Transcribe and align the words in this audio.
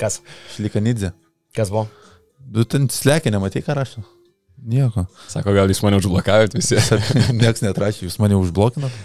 Kas? 0.00 0.20
Šlikanidze. 0.54 1.12
Kas 1.56 1.70
buvo? 1.72 1.86
Du 2.40 2.64
ten 2.64 2.88
slekia, 2.92 3.32
nematai 3.34 3.60
ką 3.64 3.76
rašo. 3.76 4.02
Nieko. 4.60 5.06
Sako, 5.28 5.52
gal 5.56 5.70
jūs 5.72 5.82
mane 5.84 5.98
užblokavot 6.00 6.56
visi. 6.56 6.76
Niekas 7.36 7.62
netrašė, 7.64 8.06
jūs 8.08 8.18
mane 8.20 8.36
užblokinat. 8.40 8.96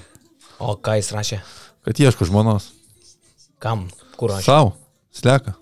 O 0.63 0.75
ką 0.79 0.97
jis 0.99 1.11
rašė? 1.15 1.41
Kad 1.85 1.99
ieško 2.01 2.27
žmonos. 2.31 2.69
Kam? 3.63 3.85
Kur 4.19 4.33
rašė? 4.35 4.47
Sau. 4.47 4.73
Sleka. 5.15 5.55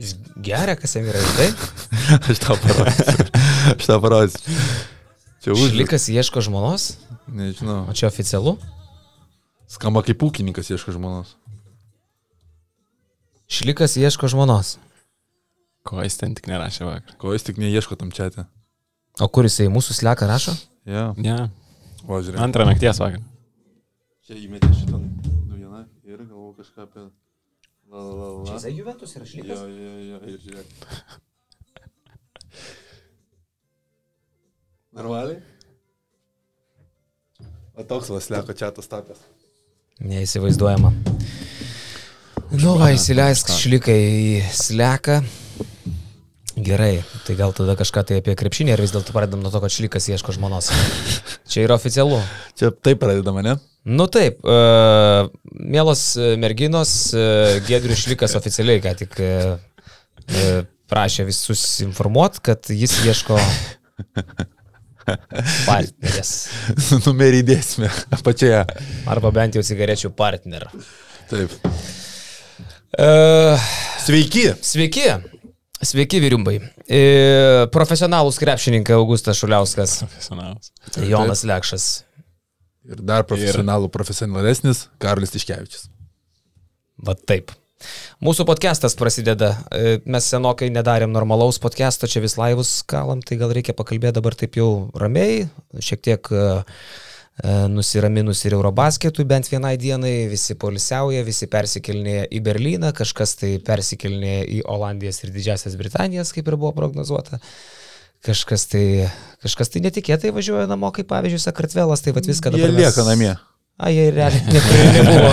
Jis 0.00 0.16
geria, 0.44 0.74
kas 0.80 0.96
jam 0.96 1.06
yra, 1.08 1.20
tai? 1.36 1.48
Aš 2.32 2.40
tau 2.42 2.56
parodysiu. 2.60 3.26
Aš 3.76 3.88
tau 3.88 4.00
parodysiu. 4.02 4.56
Čia 5.44 5.54
už. 5.54 5.64
Šlikas 5.74 6.08
ieško 6.12 6.42
žmonos, 6.44 6.94
Nežinau. 7.28 7.84
o 7.90 7.94
čia 7.96 8.08
oficialu? 8.08 8.56
Skamba 9.72 10.02
kaip 10.06 10.20
ūkininkas 10.24 10.68
ieško 10.72 10.94
žmonos. 10.96 11.36
Šlikas 13.52 13.98
ieško 14.00 14.30
žmonos. 14.32 14.78
Ko 15.84 16.00
jis 16.00 16.16
ten 16.16 16.32
tik 16.38 16.46
nerašė 16.48 16.86
vakar. 16.88 17.16
Ko 17.20 17.34
jis 17.34 17.44
tik 17.44 17.58
neieško 17.60 17.98
tam 18.00 18.12
čia. 18.14 18.46
O 19.20 19.28
kur 19.28 19.44
jisai 19.44 19.66
mūsų 19.68 19.92
sleką 19.98 20.24
rašo? 20.30 20.54
Ja. 20.88 21.10
Ne, 21.20 21.50
O, 22.08 22.18
žiūrėk. 22.18 22.40
antrą 22.40 22.64
nakties 22.66 22.98
vakar. 23.02 23.20
Čia 24.26 24.34
įmetė 24.40 24.70
šitą 24.74 24.98
naujieną 25.02 25.84
ir 26.08 26.22
galvoju 26.24 26.54
kažką 26.62 26.86
apie... 26.86 27.04
La, 27.92 28.00
la, 28.00 28.14
la, 28.16 28.56
la. 28.56 28.70
Juventus 28.72 29.12
yra 29.18 29.26
Jo, 29.28 29.66
jo, 29.68 29.92
jo, 30.08 30.18
ir 30.32 30.38
žiūrėk. 30.46 30.66
Normaliai? 34.96 35.38
O 37.76 37.84
toks 37.88 38.08
vasleko 38.12 38.52
čia 38.56 38.72
tas 38.72 38.88
tapęs. 38.88 39.20
Neįsivaizduojama. 40.00 40.90
Nu, 42.52 42.74
va, 42.76 42.90
įsileisk 42.92 43.48
šlikai 43.56 43.96
į 43.96 44.40
sleką. 44.52 45.22
Gerai, 46.62 46.98
tai 47.24 47.36
gal 47.38 47.54
tada 47.56 47.72
kažką 47.78 48.02
tai 48.04 48.18
apie 48.20 48.34
krepšinį 48.36 48.74
ir 48.74 48.82
vis 48.84 48.92
dėlto 48.92 49.14
pradedam 49.14 49.40
nuo 49.40 49.48
to, 49.54 49.60
kad 49.62 49.72
šlikas 49.72 50.10
ieško 50.12 50.34
žmonos. 50.36 50.68
Čia 51.50 51.64
yra 51.64 51.78
oficialu. 51.78 52.18
Čia 52.60 52.68
taip 52.76 53.00
pradedama, 53.00 53.44
ne? 53.46 53.56
Nu 53.88 54.04
taip, 54.12 54.44
uh, 54.46 55.26
mielos 55.50 56.12
e, 56.14 56.36
merginos, 56.38 56.92
uh, 57.16 57.56
Gedrius 57.66 58.04
Šlikas 58.04 58.36
oficialiai 58.38 58.78
ką 58.84 58.92
tik 59.00 59.16
uh, 59.18 60.60
prašė 60.92 61.26
visus 61.26 61.64
informuoti, 61.82 62.44
kad 62.46 62.70
jis 62.70 62.94
ieško 63.08 63.40
partnerės. 65.70 66.34
Numerį 67.08 67.42
įdėsime 67.42 67.90
apačioje. 68.14 68.62
Arba 69.10 69.34
bent 69.34 69.58
jau 69.58 69.66
cigarečių 69.66 70.12
partner. 70.14 70.68
Taip. 71.32 71.58
Uh, 72.92 73.56
Sveiki. 74.04 74.52
sveiki. 74.60 75.06
Sveiki, 75.80 76.18
vyriumbai. 76.20 76.58
E, 76.84 76.98
profesionalūs 77.72 78.36
krepšininkai 78.36 78.92
Augustas 78.98 79.38
Šuliauskas, 79.40 79.94
Profesionalas. 80.04 80.68
Jonas 81.00 81.42
Lekšas. 81.48 81.86
Ir 82.84 83.00
dar 83.00 83.24
profesionalų 83.24 83.88
profesionalesnis 83.94 84.84
Karolis 85.00 85.32
Tiškevičius. 85.32 85.88
Va 87.00 87.16
taip. 87.16 87.54
Mūsų 88.20 88.44
podcastas 88.46 88.92
prasideda. 89.00 89.54
Mes 90.04 90.28
senokai 90.28 90.68
nedarėm 90.74 91.16
normalaus 91.16 91.58
podcast'o, 91.64 92.06
čia 92.06 92.20
vis 92.20 92.36
laivus 92.36 92.82
kalam, 92.84 93.24
tai 93.24 93.40
gal 93.40 93.56
reikia 93.56 93.72
pakalbėti 93.74 94.20
dabar 94.20 94.36
taip 94.36 94.60
jau 94.60 94.68
ramiai, 95.00 95.46
šiek 95.80 96.04
tiek 96.04 96.28
e, 96.28 96.44
nusiraminus 97.72 98.44
ir 98.44 98.52
Eurobasketui 98.54 99.24
bent 99.24 99.48
vienai 99.50 99.76
dienai, 99.80 100.28
visi 100.30 100.54
polisiauja, 100.60 101.22
visi 101.26 101.48
persikelnėja 101.50 102.26
į 102.28 102.40
Berliną, 102.44 102.92
kažkas 102.94 103.36
tai 103.40 103.54
persikelnėja 103.64 104.42
į 104.46 104.58
Olandijas 104.70 105.22
ir 105.24 105.32
Didžiasias 105.34 105.78
Britanijas, 105.80 106.32
kaip 106.36 106.50
ir 106.52 106.58
buvo 106.60 106.74
prognozuota. 106.76 107.40
Kažkas 108.22 108.68
tai, 108.70 109.08
kažkas 109.42 109.72
tai 109.72 109.80
netikėtai 109.82 110.30
važiuoja 110.36 110.68
namo, 110.70 110.92
kaip 110.94 111.08
pavyzdžiui, 111.10 111.40
Sakartvelas, 111.42 112.04
tai 112.04 112.12
vad 112.14 112.28
viską 112.28 112.52
Jie 112.52 112.60
dabar 112.60 112.76
mes- 112.76 112.84
lieka 112.84 113.06
namie. 113.08 113.32
A, 113.82 113.88
jie 113.90 114.10
realiai 114.14 114.44
niekur 114.52 114.76
nebuvo, 114.94 115.32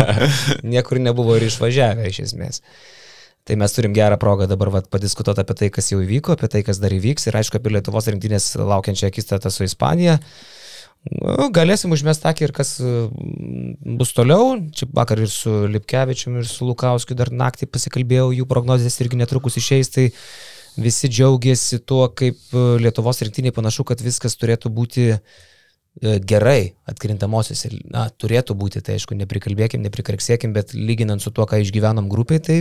niekur 0.64 1.02
nebuvo 1.04 1.36
ir 1.38 1.46
išvažiavę 1.52 2.08
iš 2.10 2.22
esmės. 2.24 2.64
Tai 3.46 3.58
mes 3.60 3.74
turim 3.76 3.94
gerą 3.94 4.18
progą 4.22 4.48
dabar 4.50 4.72
vat, 4.74 4.88
padiskutuoti 4.90 5.44
apie 5.44 5.56
tai, 5.60 5.70
kas 5.74 5.92
jau 5.92 6.00
įvyko, 6.02 6.34
apie 6.38 6.50
tai, 6.50 6.64
kas 6.66 6.80
dar 6.82 6.94
įvyks 6.96 7.28
ir 7.30 7.38
aišku 7.38 7.60
apie 7.60 7.76
Lietuvos 7.76 8.08
rinktinės 8.10 8.56
laukiančią 8.58 9.12
akistatą 9.12 9.52
su 9.54 9.68
Ispanija. 9.68 10.18
Nu, 10.18 10.59
Galėsim 11.56 11.94
užmest 11.96 12.26
akį 12.28 12.50
ir 12.50 12.52
kas 12.54 12.74
mm, 12.84 13.96
bus 14.00 14.12
toliau. 14.14 14.58
Čia 14.76 14.90
vakar 14.94 15.22
ir 15.24 15.32
su 15.32 15.52
Lipkevičiumi, 15.72 16.42
ir 16.44 16.48
su 16.50 16.68
Lukauskiu 16.68 17.16
dar 17.16 17.32
naktį 17.32 17.70
pasikalbėjau, 17.72 18.34
jų 18.36 18.48
prognozijas 18.50 19.00
irgi 19.00 19.22
netrukus 19.22 19.56
išeis. 19.62 19.90
Tai 19.96 20.10
visi 20.80 21.08
džiaugiasi 21.08 21.80
tuo, 21.88 22.04
kaip 22.12 22.52
e, 22.52 22.64
Lietuvos 22.84 23.24
rinktiniai 23.24 23.56
panašu, 23.56 23.86
kad 23.88 24.04
viskas 24.04 24.36
turėtų 24.40 24.72
būti 24.76 25.06
e, 25.16 25.20
gerai 26.20 26.74
atkrintamosiose. 26.92 27.72
Na, 27.96 28.10
turėtų 28.12 28.58
būti, 28.60 28.84
tai 28.84 28.98
aišku, 29.00 29.16
neprikalbėkim, 29.22 29.82
neprikarksėkim, 29.88 30.52
bet 30.58 30.76
lyginant 30.76 31.24
su 31.24 31.32
tuo, 31.32 31.48
ką 31.48 31.62
išgyvenom 31.64 32.12
grupiai, 32.12 32.44
tai, 32.44 32.60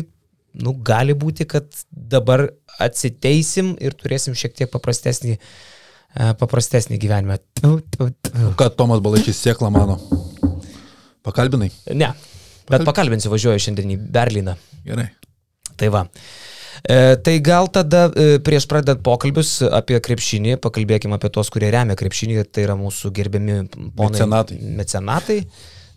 nu, 0.54 0.76
gali 0.78 1.18
būti, 1.18 1.46
kad 1.50 1.66
dabar 1.90 2.46
atsiteisim 2.78 3.74
ir 3.82 3.98
turėsim 3.98 4.38
šiek 4.38 4.54
tiek 4.62 4.70
paprastesnį, 4.72 5.36
e, 5.36 5.76
paprastesnį 6.16 6.98
gyvenimą. 7.00 7.38
Tu, 7.60 7.72
tu, 7.94 8.10
tu. 8.24 8.50
Ką 8.58 8.70
Tomas 8.76 9.02
Balaičys 9.04 9.40
sėkla 9.44 9.70
mano? 9.74 9.98
Pakalbinai? 11.26 11.70
Ne, 11.92 12.12
bet 12.70 12.84
pakalbinsiu, 12.88 13.32
važiuoju 13.32 13.64
šiandien 13.66 13.96
į 13.96 13.98
Berliną. 14.14 14.56
Gerai. 14.86 15.10
Tai 15.78 15.90
va. 15.94 16.06
E, 16.82 17.16
tai 17.22 17.38
gal 17.44 17.68
tada 17.74 18.06
e, 18.14 18.38
prieš 18.44 18.68
pradedant 18.70 19.02
pokalbius 19.04 19.58
apie 19.66 19.98
krepšinį, 20.02 20.56
pakalbėkime 20.62 21.18
apie 21.18 21.30
tos, 21.34 21.50
kurie 21.52 21.70
remia 21.74 21.98
krepšinį, 21.98 22.44
tai 22.52 22.66
yra 22.68 22.78
mūsų 22.78 23.10
gerbiami 23.14 23.58
ponai. 23.96 24.14
Mecenatai. 24.14 24.58
Mecenatai. 24.78 25.38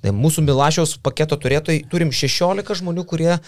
Tai 0.01 0.13
mūsų 0.17 0.43
Milašiaus 0.47 0.95
paketo 1.05 1.37
turėtojai 1.37 1.83
turim 1.91 2.09
16 2.15 2.79
žmonių, 2.81 3.03
kurie 3.09 3.29
e, 3.35 3.39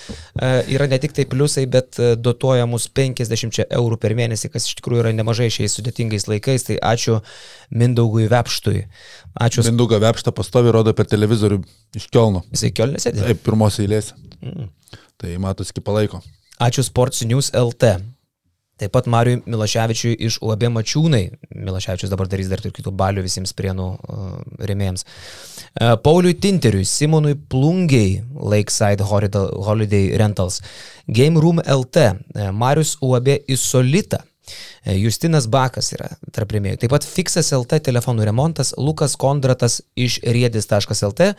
yra 0.75 0.85
ne 0.91 0.99
tik 1.01 1.15
tai 1.17 1.25
pliusai, 1.29 1.65
bet 1.69 1.97
e, 1.97 2.13
dotuoja 2.19 2.67
mus 2.69 2.85
50 2.93 3.63
eurų 3.65 3.97
per 4.01 4.13
mėnesį, 4.17 4.51
kas 4.53 4.69
iš 4.69 4.77
tikrųjų 4.77 5.01
yra 5.05 5.15
nemažai 5.17 5.49
šiais 5.53 5.73
sudėtingais 5.79 6.27
laikais. 6.29 6.67
Tai 6.69 6.77
ačiū 6.93 7.19
Mindaugui 7.73 8.29
Vepštui. 8.31 8.85
Ačiū. 9.41 9.65
Minduga 9.65 9.97
Vepšta 10.03 10.35
pastovi 10.35 10.73
rodo 10.75 10.93
per 10.93 11.09
televizorių 11.09 11.63
iš 11.97 12.07
Kielno. 12.13 12.45
Jisai 12.53 12.73
Kielnė 12.77 13.01
sėdė. 13.01 13.25
Taip, 13.31 13.41
pirmos 13.47 13.81
eilės. 13.81 14.13
Mm. 14.43 14.69
Tai 15.17 15.37
matosi 15.41 15.73
iki 15.73 15.81
palaiko. 15.85 16.21
Ačiū 16.61 16.85
Sports 16.85 17.25
News 17.25 17.49
LT. 17.57 17.97
Taip 18.83 18.91
pat 18.91 19.05
Mariui 19.07 19.39
Milaševičiui 19.47 20.17
iš 20.27 20.41
UAB 20.43 20.65
Mačiūnai. 20.75 21.21
Milaševičius 21.55 22.11
dabar 22.11 22.27
darys 22.27 22.49
dar 22.51 22.59
ir 22.59 22.73
kitų 22.75 22.91
balių 22.99 23.23
visiems 23.23 23.55
prienų 23.55 23.85
uh, 23.95 24.33
rėmėjams. 24.67 25.05
Uh, 25.07 25.93
Pauliui 26.03 26.35
Tinteriui, 26.35 26.83
Simonui 26.83 27.37
Plungiai, 27.37 28.17
Lakeside 28.35 29.07
Holiday, 29.07 30.09
Rentals, 30.19 30.59
Game 31.07 31.39
Room 31.39 31.63
LT, 31.63 32.09
uh, 32.11 32.51
Marius 32.51 32.97
UAB 32.99 33.37
Isolita. 33.47 34.19
E, 34.85 34.95
Justinas 34.99 35.47
Bakas 35.47 35.93
yra 35.95 36.09
tarp 36.35 36.51
rėmėjų. 36.55 36.81
Taip 36.81 36.93
pat 36.93 37.05
Fixas 37.07 37.51
LT 37.55 37.79
telefonų 37.87 38.25
remontas, 38.27 38.73
Lukas 38.77 39.15
Kondratas 39.19 39.79
iš 39.95 40.19
riedis.lt, 40.23 41.29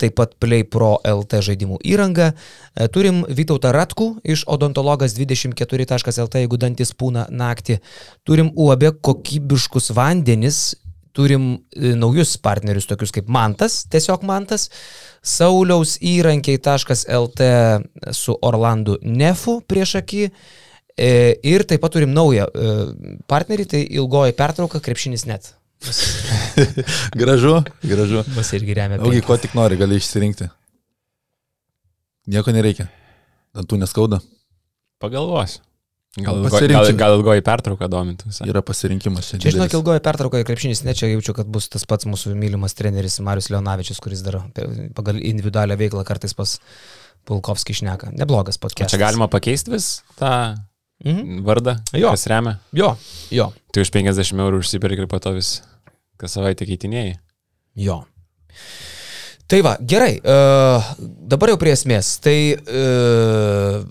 taip 0.00 0.16
pat 0.16 0.36
Play 0.40 0.64
Pro 0.64 0.96
LT 1.04 1.42
žaidimų 1.50 1.80
įranga. 1.84 2.32
E, 2.32 2.88
Turim 2.92 3.22
Vytautą 3.28 3.74
Ratkų 3.76 4.08
iš 4.24 4.46
odontologas24.lt, 4.56 6.42
jeigu 6.44 6.60
dantis 6.60 6.94
pūna 6.96 7.26
naktį. 7.30 7.80
Turim 8.26 8.52
UAB 8.56 8.90
kokybiškus 9.04 9.92
vandenis, 9.96 10.74
turim 11.16 11.48
e, 11.72 11.94
naujus 11.96 12.36
partnerius, 12.42 12.88
tokius 12.88 13.14
kaip 13.14 13.30
Mantas, 13.32 13.82
tiesiog 13.92 14.24
Mantas, 14.28 14.68
Sauliaus 15.26 15.96
įrankiai.lt 16.04 17.48
su 18.14 18.36
Orlandu 18.46 19.00
Nefu 19.02 19.60
prieš 19.68 19.98
akį. 20.02 20.28
E, 20.96 21.36
Ir 21.44 21.64
taip 21.68 21.82
pat 21.84 21.92
turim 21.92 22.12
naują 22.16 22.46
e, 22.48 22.74
partnerį, 23.28 23.66
tai 23.68 23.82
ilgoji 23.98 24.32
pertrauka, 24.38 24.80
krepšinis 24.80 25.26
net. 25.28 25.52
gražu, 27.20 27.58
gražu. 27.84 28.22
Mas 28.36 28.52
irgi 28.56 28.74
remia. 28.78 28.96
Augi, 29.04 29.20
ko 29.26 29.36
tik 29.40 29.52
nori, 29.58 29.76
gali 29.76 29.98
išsirinkti. 30.00 30.48
Nieko 32.32 32.54
nereikia. 32.56 32.88
Dantų 33.56 33.78
neskauda. 33.84 34.22
Pagalvosiu. 35.02 35.60
Gal, 36.16 36.46
gal, 36.48 36.86
gal 36.96 37.14
ilgoji 37.18 37.42
pertrauka 37.44 37.90
domintų. 37.92 38.30
visai. 38.30 38.46
Yra 38.48 38.62
pasirinkimas 38.64 39.26
čia. 39.28 39.38
Čia, 39.42 39.50
žinok, 39.52 39.74
ilgoji 39.76 40.00
pertrauka 40.00 40.40
ir 40.40 40.46
krepšinis 40.48 40.80
net 40.86 40.96
čia 40.96 41.10
jaučiu, 41.10 41.34
kad 41.36 41.48
bus 41.52 41.68
tas 41.68 41.84
pats 41.84 42.08
mūsų 42.08 42.32
mylimas 42.40 42.72
treneris 42.72 43.18
Marius 43.20 43.50
Leonavičius, 43.52 44.00
kuris 44.00 44.22
dar 44.24 44.38
pagal 44.96 45.20
individualią 45.20 45.76
veiklą 45.76 46.06
kartais 46.08 46.32
pas 46.32 46.56
Pulkovskį 47.28 47.76
išneka. 47.76 48.14
Neblogas 48.16 48.56
O 48.56 48.64
podcastas. 48.64 48.94
čia 48.94 49.02
galima 49.02 49.28
pakeisti 49.28 49.74
vis 49.74 49.90
tą 50.16 50.56
Mhm. 51.04 51.42
vardą, 51.44 51.76
Jo. 51.92 52.10
kas 52.10 52.26
remia. 52.26 52.58
Jo, 52.72 52.96
jo, 53.30 53.52
Tai 53.72 53.82
už 53.84 53.90
50 53.92 54.40
eurų 54.40 54.62
užsiperki 54.64 55.02
ir 55.04 55.08
po 55.10 55.18
to 55.20 55.34
vis 55.36 55.60
kas 56.16 56.32
savaitę 56.32 56.64
keitinėjai. 56.64 57.18
jo. 57.76 58.04
Tai 59.46 59.60
va, 59.62 59.76
gerai, 59.78 60.16
uh, 60.18 60.82
dabar 60.98 61.52
jau 61.52 61.58
prie 61.60 61.70
esmės. 61.76 62.16
Tai 62.18 62.56
uh, 62.58 63.84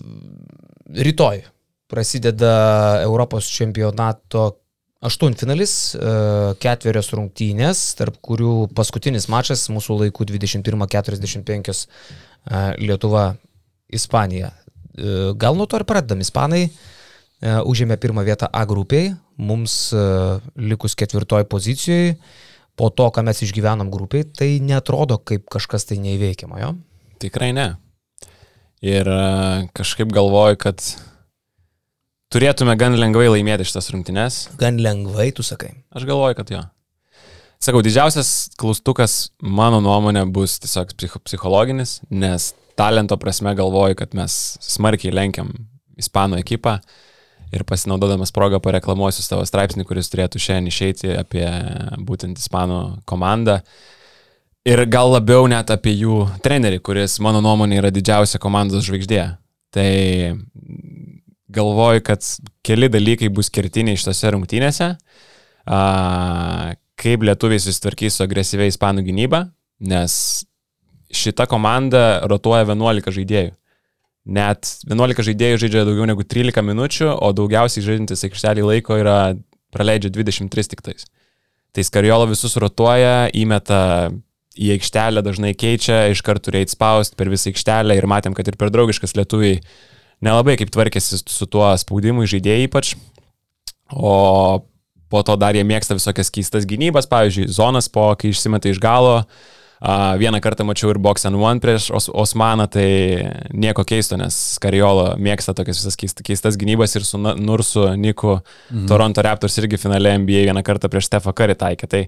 rytoj 0.92 1.38
prasideda 1.88 2.50
Europos 3.06 3.46
čempionato 3.48 4.58
aštuntfinalis, 5.06 5.94
uh, 5.96 6.52
ketverios 6.60 7.08
rungtynės, 7.14 7.94
tarp 7.96 8.18
kurių 8.20 8.66
paskutinis 8.76 9.30
mačas 9.32 9.68
mūsų 9.72 9.96
laikų 10.02 10.26
21.45 10.34 11.86
uh, 11.86 12.74
Lietuva, 12.82 13.36
Ispanija. 13.88 14.50
Uh, 14.98 15.32
gal 15.40 15.56
nuo 15.56 15.64
to 15.70 15.80
ir 15.80 15.86
pradedam. 15.88 16.20
Ispanai 16.20 16.66
uh, 16.66 16.76
užėmė 17.42 17.98
pirmą 18.00 18.24
vietą 18.24 18.48
A 18.52 18.64
grupiai, 18.68 19.14
mums 19.36 19.92
uh, 19.92 20.40
likus 20.56 20.96
ketvirtoj 20.96 21.44
pozicijoje 21.50 22.16
po 22.76 22.90
to, 22.92 23.08
ką 23.08 23.24
mes 23.24 23.40
išgyvenom 23.42 23.90
grupiai, 23.90 24.26
tai 24.28 24.58
netrodo 24.60 25.16
kaip 25.18 25.48
kažkas 25.52 25.88
tai 25.88 25.96
neįveikiamo, 26.02 26.60
jo? 26.60 26.74
Tikrai 27.22 27.50
ne. 27.56 27.70
Ir 28.84 29.08
e, 29.08 29.20
kažkaip 29.72 30.12
galvoju, 30.12 30.58
kad 30.60 30.84
turėtume 32.32 32.76
gan 32.76 32.98
lengvai 33.00 33.30
laimėti 33.32 33.64
šitas 33.64 33.88
rungtynes. 33.94 34.42
Gan 34.60 34.76
lengvai, 34.84 35.30
tu 35.32 35.40
sakai. 35.46 35.72
Aš 35.96 36.04
galvoju, 36.04 36.36
kad 36.36 36.52
jo. 36.52 36.60
Sakau, 37.64 37.80
didžiausias 37.80 38.52
klaustukas 38.60 39.30
mano 39.40 39.80
nuomonė 39.80 40.26
bus 40.28 40.58
tiesiog 40.60 40.92
psich 40.92 41.16
psichologinis, 41.24 42.02
nes 42.12 42.52
talento 42.76 43.16
prasme 43.16 43.56
galvoju, 43.56 43.96
kad 43.96 44.12
mes 44.14 44.36
smarkiai 44.60 45.16
lenkiam 45.16 45.54
Ispanų 45.96 46.42
ekipą. 46.42 46.76
Uh, 46.76 47.05
ir 47.54 47.64
pasinaudodamas 47.68 48.32
progą 48.34 48.60
pareklamuosiu 48.62 49.24
savo 49.24 49.44
straipsnį, 49.46 49.84
kuris 49.86 50.10
turėtų 50.12 50.40
šiandien 50.42 50.70
išeiti 50.72 51.12
apie 51.16 51.46
būtent 52.06 52.40
Ispanų 52.40 52.80
komandą. 53.08 53.60
Ir 54.66 54.82
gal 54.90 55.12
labiau 55.14 55.46
net 55.46 55.70
apie 55.70 55.94
jų 55.94 56.24
trenerį, 56.42 56.80
kuris 56.82 57.20
mano 57.22 57.42
nuomonė 57.44 57.78
yra 57.78 57.92
didžiausia 57.94 58.40
komandos 58.42 58.86
žvaigždė. 58.88 59.22
Tai 59.74 59.90
galvoju, 61.54 62.02
kad 62.06 62.26
keli 62.66 62.88
dalykai 62.90 63.30
bus 63.30 63.50
kertiniai 63.52 63.98
šitose 64.00 64.32
rungtynėse. 64.34 64.90
Kaip 66.96 67.26
lietuviai 67.28 67.62
susitvarkys 67.62 68.18
su 68.18 68.24
agresyviai 68.24 68.72
ispanų 68.72 69.04
gynyba, 69.06 69.44
nes 69.78 70.16
šita 71.14 71.46
komanda 71.50 72.26
rotuoja 72.26 72.66
11 72.66 73.14
žaidėjų. 73.20 73.54
Net 74.26 74.66
11 74.90 75.22
žaidėjų 75.28 75.58
žaidžia 75.62 75.84
daugiau 75.86 76.06
negu 76.10 76.24
13 76.26 76.64
minučių, 76.66 77.12
o 77.14 77.28
daugiausiai 77.36 77.84
žaidžiantis 77.86 78.26
aikštelį 78.26 78.64
laiko 78.66 78.98
yra 78.98 79.18
praleidžia 79.74 80.10
23 80.10 80.72
tik 80.72 80.82
tais. 80.82 81.06
Tai 81.70 81.84
Skariolo 81.86 82.26
visus 82.32 82.56
rotuoja, 82.58 83.28
įmeta 83.30 84.10
į 84.58 84.72
aikštelę, 84.78 85.22
dažnai 85.22 85.52
keičia, 85.54 86.08
iš 86.10 86.24
karto 86.26 86.50
reikia 86.50 86.74
spausti 86.74 87.14
per 87.18 87.30
visą 87.30 87.52
aikštelę 87.52 87.94
ir 87.94 88.08
matėm, 88.10 88.34
kad 88.34 88.48
ir 88.50 88.58
per 88.58 88.72
draugiškas 88.74 89.14
lietuviai 89.14 89.60
nelabai 90.24 90.56
kaip 90.58 90.72
tvarkėsi 90.74 91.20
su 91.22 91.46
tuo 91.46 91.68
spaudimu 91.78 92.26
žaidėjai 92.26 92.66
ypač. 92.66 92.96
O 93.94 94.64
po 95.06 95.22
to 95.22 95.36
dar 95.38 95.54
jie 95.54 95.62
mėgsta 95.62 95.94
visokias 95.94 96.32
keistas 96.34 96.66
gynybas, 96.66 97.06
pavyzdžiui, 97.06 97.46
zonas 97.52 97.86
po, 97.92 98.08
kai 98.18 98.32
išsimeta 98.32 98.72
iš 98.72 98.82
galo, 98.82 99.20
uh, 99.22 99.56
vieną 100.20 100.40
kartą 100.40 100.64
mačiau 100.64 100.90
ir 100.90 100.98
Box 101.02 101.26
and 101.28 101.36
One 101.36 101.60
prieš 101.60 101.90
Os 101.90 102.08
Osmaną, 102.08 102.66
tai 102.72 102.86
nieko 103.52 103.84
keisto, 103.84 104.16
nes 104.16 104.56
Kariolo 104.62 105.10
mėgsta 105.20 105.54
tokias 105.56 105.82
visas 105.82 105.98
keist, 106.00 106.22
keistas 106.24 106.56
gynybas 106.56 106.96
ir 106.96 107.04
su 107.04 107.20
Nursu 107.20 107.90
Niku 107.96 108.38
mhm. 108.38 108.86
Toronto 108.88 109.22
Raptors 109.22 109.58
irgi 109.60 109.80
finale 109.80 110.16
NBA 110.18 110.46
vieną 110.48 110.64
kartą 110.66 110.90
prieš 110.92 111.10
Stefą 111.10 111.34
Karį 111.36 111.58
taikė. 111.60 111.90
Tai 111.92 112.02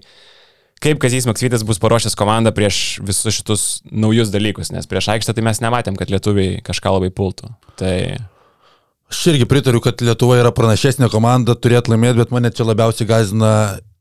kaip 0.81 0.99
Kazys 1.03 1.27
Maksvytis 1.29 1.65
bus 1.67 1.81
paruošęs 1.83 2.17
komandą 2.17 2.55
prieš 2.55 2.99
visus 3.05 3.35
šitus 3.35 3.69
naujus 3.91 4.33
dalykus, 4.33 4.73
nes 4.73 4.89
prieš 4.89 5.11
aikštę 5.15 5.37
tai 5.37 5.45
mes 5.45 5.61
nematėm, 5.61 5.99
kad 5.99 6.11
lietuviai 6.11 6.59
kažką 6.65 6.97
labai 6.97 7.13
pultų. 7.13 7.53
Tai 7.79 7.95
Aš 9.09 9.23
irgi 9.31 9.47
pritariu, 9.49 9.79
kad 9.81 9.97
Lietuva 10.05 10.35
yra 10.37 10.51
pranašesnė 10.53 11.07
komanda, 11.09 11.55
turėtų 11.57 11.95
laimėti, 11.95 12.19
bet 12.21 12.33
mane 12.33 12.51
čia 12.53 12.67
labiausiai 12.67 13.07
gazina 13.09 13.51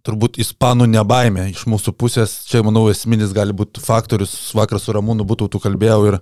turbūt 0.09 0.41
ispanų 0.41 0.89
nebaimė 0.91 1.49
iš 1.53 1.67
mūsų 1.69 1.95
pusės. 2.01 2.39
Čia, 2.49 2.63
manau, 2.67 2.87
esminis 2.93 3.35
gali 3.37 3.55
būti 3.57 3.83
faktorius. 3.85 4.35
Vakar 4.57 4.81
su 4.81 4.95
Ramūnu 4.97 5.27
būtų 5.29 5.51
tu 5.53 5.61
kalbėjau 5.63 6.01
ir 6.09 6.19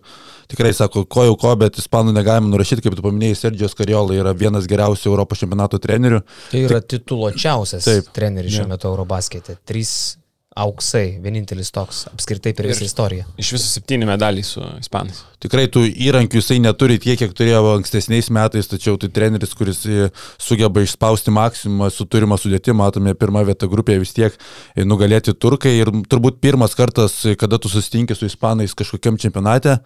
tikrai 0.51 0.75
sako, 0.77 1.07
ko 1.11 1.29
jau 1.29 1.39
ko, 1.41 1.55
bet 1.61 1.79
ispanų 1.81 2.15
negalima 2.17 2.51
nurašyti, 2.51 2.85
kaip 2.85 2.99
tu 2.99 3.07
paminėjai, 3.07 3.41
Sergijos 3.45 3.79
Kariola 3.79 4.19
yra 4.19 4.35
vienas 4.37 4.69
geriausių 4.71 5.11
Europos 5.13 5.43
čempionato 5.43 5.81
trenerių. 5.83 6.23
Tai 6.53 6.63
yra 6.67 6.83
Tik... 6.83 7.07
tituluočiausias 7.07 7.91
treneris 8.17 8.59
šiuo 8.59 8.71
metu 8.71 8.91
Eurobaskete. 8.91 9.61
Trys 9.67 10.17
auksai, 10.57 11.19
vienintelis 11.23 11.69
toks 11.75 12.07
apskritai 12.09 12.55
per 12.57 12.69
visą 12.71 12.87
istoriją. 12.87 13.27
Iš 13.41 13.53
visų 13.57 13.69
septyni 13.69 14.09
medaliai 14.09 14.45
su 14.47 14.63
ispanais. 14.81 15.21
Tikrai 15.43 15.67
tų 15.69 15.83
įrankių 16.09 16.41
jisai 16.41 16.57
neturi 16.65 16.97
tiek, 17.03 17.19
kiek 17.21 17.35
turėjo 17.37 17.75
ankstesniais 17.75 18.31
metais, 18.33 18.69
tačiau 18.71 18.97
tai 19.01 19.11
treneris, 19.13 19.53
kuris 19.57 19.83
e, 19.85 20.09
sugeba 20.41 20.81
išspausti 20.81 21.35
maksimumą 21.35 21.91
su 21.93 22.07
turima 22.09 22.39
sudėti, 22.41 22.73
matome 22.77 23.13
pirmą 23.19 23.45
vietą 23.47 23.69
grupėje 23.69 24.01
vis 24.01 24.15
tiek 24.17 24.39
e, 24.39 24.87
nugalėti 24.89 25.35
turkai 25.37 25.75
ir 25.77 25.93
turbūt 26.09 26.41
pirmas 26.41 26.75
kartas, 26.79 27.19
e, 27.29 27.37
kada 27.37 27.61
tu 27.61 27.69
susitinki 27.69 28.17
su 28.17 28.31
ispanais 28.31 28.73
kažkokiam 28.79 29.21
čempionate, 29.21 29.77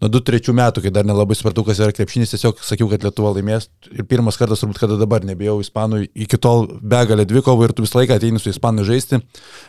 nuo 0.00 0.12
2-3 0.14 0.54
metų, 0.56 0.86
kai 0.86 0.94
dar 0.94 1.08
nelabai 1.08 1.34
supratau, 1.38 1.66
kas 1.66 1.82
yra 1.82 1.96
krepšinis, 1.96 2.36
tiesiog 2.36 2.62
sakiau, 2.64 2.86
kad 2.92 3.02
Lietuva 3.04 3.34
laimės 3.34 3.66
ir 3.90 4.06
pirmas 4.06 4.38
kartas 4.38 4.62
turbūt, 4.62 4.78
kada 4.84 5.00
dabar 5.00 5.26
nebijau 5.26 5.58
ispanų, 5.64 6.04
iki 6.14 6.38
tol 6.38 6.68
begalė 6.80 7.26
dvikovų 7.26 7.66
ir 7.66 7.74
tu 7.74 7.84
visą 7.84 7.98
laiką 7.98 8.20
ateini 8.20 8.38
su 8.38 8.54
ispanų 8.54 8.86
žaisti 8.86 9.18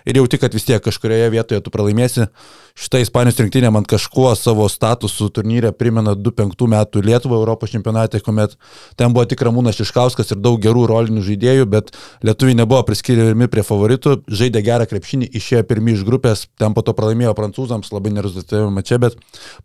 ir 0.05 0.21
jau 0.21 0.29
tik, 0.29 0.45
kad 0.45 0.50
vis 0.55 0.67
tiek 0.67 0.83
kažkurioje 0.83 1.29
vietoje 1.33 1.61
tu 1.63 1.73
pralaimėsi 1.73 2.27
šitą 2.75 3.01
Ispanijos 3.01 3.39
rinktinę 3.39 3.71
man 3.71 3.85
kažkuo 3.85 4.31
savo 4.35 4.67
statusu 4.69 5.29
turnyrė 5.33 5.71
primena 5.75 6.13
2005 6.15 6.67
metų 6.71 7.03
Lietuvą 7.05 7.37
Europos 7.39 7.73
čempionate, 7.73 8.19
kuomet 8.23 8.55
ten 8.95 9.13
buvo 9.13 9.25
tik 9.29 9.41
Ramūnas 9.43 9.77
Šiškauskas 9.79 10.31
ir 10.31 10.41
daug 10.41 10.59
gerų 10.63 10.85
rolinių 10.91 11.23
žaidėjų, 11.25 11.67
bet 11.71 11.91
lietuviai 12.25 12.57
nebuvo 12.57 12.81
priskiriami 12.87 13.49
prie 13.51 13.63
favoritų, 13.67 14.21
žaidė 14.27 14.63
gerą 14.65 14.87
krepšinį, 14.89 15.31
išėjo 15.39 15.63
pirmi 15.69 15.95
iš 15.97 16.05
grupės, 16.07 16.47
ten 16.59 16.75
po 16.77 16.83
to 16.85 16.95
pralaimėjo 16.97 17.35
prancūzams, 17.37 17.91
labai 17.93 18.13
nerezultatyvame 18.15 18.83
čia, 18.87 19.01
bet 19.03 19.17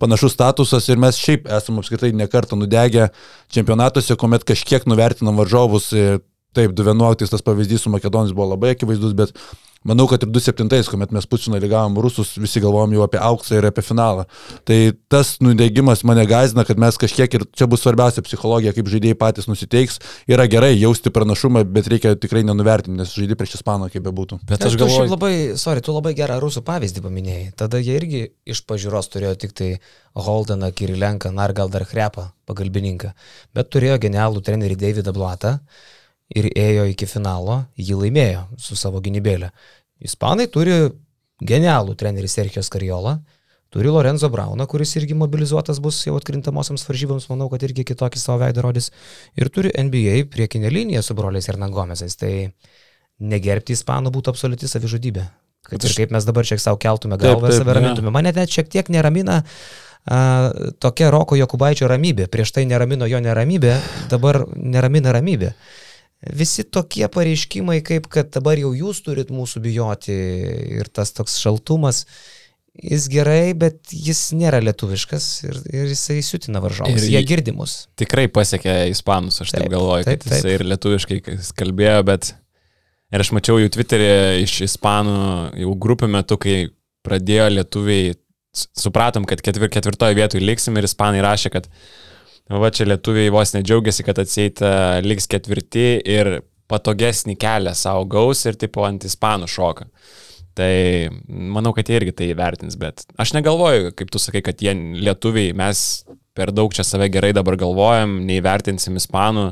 panašus 0.02 0.34
statusas 0.36 0.88
ir 0.90 1.02
mes 1.02 1.20
šiaip 1.20 1.46
esame 1.58 1.82
apskritai 1.82 2.12
nekartą 2.16 2.58
nudegę 2.58 3.10
čempionatuose, 3.54 4.18
kuomet 4.18 4.46
kažkiek 4.46 4.88
nuvertinam 4.90 5.38
varžovus. 5.38 5.92
Taip, 6.56 6.72
2011 6.72 7.28
tas 7.28 7.42
pavyzdys 7.44 7.82
su 7.84 7.90
Makedonijos 7.92 8.32
buvo 8.32 8.54
labai 8.54 8.70
akivaizdus, 8.72 9.12
bet 9.12 9.34
Manau, 9.86 10.08
kad 10.10 10.24
ir 10.24 10.30
2-7, 10.34 10.90
kuomet 10.90 11.12
mes 11.14 11.28
pusfinalį 11.30 11.70
gavom 11.70 11.98
rusus, 12.02 12.32
visi 12.42 12.62
galvojom 12.62 12.96
jau 12.96 13.04
apie 13.06 13.20
auksą 13.22 13.60
ir 13.60 13.68
apie 13.68 13.84
finalą. 13.86 14.24
Tai 14.66 14.78
tas 15.12 15.36
nudėgymas 15.44 16.02
mane 16.08 16.24
gazina, 16.26 16.64
kad 16.66 16.80
mes 16.82 16.98
kažkiek 16.98 17.38
ir 17.38 17.46
čia 17.54 17.68
bus 17.70 17.84
svarbiausia 17.84 18.24
psichologija, 18.26 18.74
kaip 18.74 18.90
žaidėjai 18.90 19.18
patys 19.20 19.46
nusiteiks. 19.50 20.00
Yra 20.30 20.48
gerai 20.50 20.72
jausti 20.74 21.12
pranašumą, 21.14 21.62
bet 21.70 21.90
reikia 21.92 22.16
tikrai 22.18 22.42
nenuvertinti, 22.46 22.98
nes 22.98 23.14
žaidži 23.14 23.38
prieš 23.38 23.60
Ispaną, 23.60 23.88
kaip 23.92 24.04
bebūtų. 24.08 24.40
Bet 24.50 24.66
aš 24.66 24.78
galvoju, 24.80 25.10
labai, 25.14 25.34
sorry, 25.60 25.84
tu 25.84 25.94
labai 25.94 26.16
gerą 26.18 26.40
rusų 26.42 26.64
pavyzdį 26.66 27.04
paminėjai. 27.06 27.50
Tada 27.62 27.80
jie 27.80 27.94
irgi 28.00 28.22
iš 28.48 28.64
pažiūros 28.66 29.12
turėjo 29.12 29.36
tik 29.46 29.54
tai 29.56 29.70
Holdeną, 30.16 30.72
Kirilenką, 30.74 31.30
na 31.30 31.46
ir 31.46 31.54
gal 31.56 31.70
dar 31.70 31.86
Krepą, 31.86 32.30
pagalbininką. 32.48 33.12
Bet 33.54 33.70
turėjo 33.70 34.00
genialų 34.02 34.42
trenerį 34.42 34.78
Davidą 34.80 35.14
Blatą 35.14 35.58
ir 36.34 36.48
ėjo 36.50 36.86
iki 36.90 37.06
finalo, 37.08 37.64
jį 37.78 37.98
laimėjo 38.02 38.46
su 38.60 38.78
savo 38.78 39.00
gynybėlė. 39.04 39.52
Ispanai 40.06 40.48
turi 40.52 40.74
genialų 41.46 41.96
trenerį 41.98 42.30
Sergijos 42.30 42.70
Kariola, 42.72 43.18
turi 43.72 43.90
Lorenzo 43.92 44.28
Brauną, 44.32 44.66
kuris 44.70 44.94
irgi 44.98 45.16
mobilizuotas 45.18 45.80
bus 45.82 46.00
jau 46.06 46.16
atkrintamosiams 46.18 46.86
varžyboms, 46.88 47.28
manau, 47.30 47.48
kad 47.52 47.64
irgi 47.66 47.84
kitokį 47.86 48.20
savo 48.20 48.40
veidą 48.44 48.64
rodys, 48.64 48.90
ir 49.38 49.50
turi 49.52 49.72
NBA 49.76 50.26
priekinę 50.32 50.72
liniją 50.72 51.04
su 51.04 51.16
broliais 51.18 51.48
Hernangomėsais. 51.50 52.18
Tai 52.18 52.32
negerbti 53.16 53.76
Ispanų 53.76 54.12
būtų 54.12 54.32
absoliuti 54.32 54.68
savižudybė. 54.70 55.26
Kad 55.66 55.82
ir 55.82 55.94
kaip 55.98 56.12
mes 56.14 56.26
dabar 56.26 56.46
čia 56.46 56.60
savo 56.62 56.78
keltume 56.78 57.16
galvą 57.18 57.50
save 57.50 57.74
ramintume. 57.74 58.12
Mane 58.14 58.30
net 58.36 58.52
šiek 58.54 58.68
tiek 58.70 58.90
neramina 58.92 59.40
a, 59.42 60.18
tokia 60.78 61.08
Roko 61.10 61.34
Jokubaičio 61.34 61.88
ramybė. 61.90 62.28
Prieš 62.30 62.52
tai 62.54 62.68
neramino 62.70 63.08
jo 63.10 63.18
neramybė, 63.24 63.72
dabar 64.12 64.44
neramina 64.54 65.16
ramybė 65.16 65.50
visi 66.34 66.64
tokie 66.64 67.06
pareiškimai, 67.12 67.80
kaip 67.86 68.08
kad 68.12 68.32
dabar 68.34 68.58
jau 68.60 68.72
jūs 68.76 69.02
turit 69.06 69.30
mūsų 69.34 69.62
bijoti 69.64 70.16
ir 70.80 70.90
tas 70.92 71.14
toks 71.16 71.38
šaltumas, 71.42 72.04
jis 72.76 73.06
gerai, 73.12 73.54
bet 73.56 73.92
jis 73.92 74.20
nėra 74.36 74.60
lietuviškas 74.64 75.28
ir, 75.46 75.60
ir 75.72 75.92
jisai 75.92 76.18
siutina 76.24 76.60
varžovus. 76.64 77.06
Ir 77.06 77.16
jie 77.16 77.22
girdimus. 77.28 77.76
Tikrai 77.98 78.26
pasiekė 78.32 78.82
ispanus, 78.92 79.40
aš 79.44 79.54
taip, 79.54 79.64
taip 79.64 79.72
galvoju, 79.76 80.08
taip, 80.08 80.24
kad 80.24 80.32
jisai 80.32 80.50
taip. 80.50 80.58
ir 80.58 80.66
lietuviškai 80.72 81.20
kalbėjo, 81.56 82.02
bet 82.10 82.32
ir 83.14 83.24
aš 83.24 83.32
mačiau 83.36 83.60
jų 83.62 83.72
Twitterį 83.76 84.10
iš 84.44 84.58
ispanų 84.68 85.18
jau 85.62 85.76
grupių 85.86 86.10
metu, 86.12 86.38
kai 86.42 86.58
pradėjo 87.06 87.48
lietuviai, 87.54 88.16
supratom, 88.56 89.26
kad 89.28 89.40
ketvir, 89.44 89.70
ketvirtoje 89.72 90.16
vietoje 90.18 90.44
liksim 90.44 90.76
ir 90.76 90.88
ispanai 90.88 91.22
rašė, 91.24 91.52
kad 91.54 91.70
Va 92.46 92.70
čia 92.70 92.86
lietuviai 92.86 93.32
vos 93.34 93.50
nedžiaugiasi, 93.56 94.04
kad 94.06 94.20
atseit 94.22 94.60
liks 95.02 95.26
ketvirti 95.30 95.88
ir 96.06 96.36
patogesnį 96.70 97.34
kelią 97.38 97.72
savo 97.78 98.04
gaus 98.10 98.44
ir 98.46 98.58
tipo 98.58 98.84
ant 98.86 99.06
ispanų 99.06 99.48
šoka. 99.50 99.88
Tai 100.56 100.72
manau, 101.28 101.74
kad 101.76 101.90
jie 101.90 101.98
irgi 101.98 102.14
tai 102.16 102.30
įvertins, 102.32 102.78
bet 102.80 103.04
aš 103.20 103.34
negalvoju, 103.36 103.90
kaip 103.98 104.12
tu 104.12 104.20
sakai, 104.22 104.40
kad 104.46 104.62
jie 104.62 104.72
lietuviai, 104.74 105.50
mes 105.58 106.06
per 106.36 106.52
daug 106.54 106.72
čia 106.72 106.84
save 106.86 107.10
gerai 107.12 107.34
dabar 107.36 107.58
galvojam, 107.60 108.22
neįvertinsim 108.28 108.96
ispanų. 109.00 109.50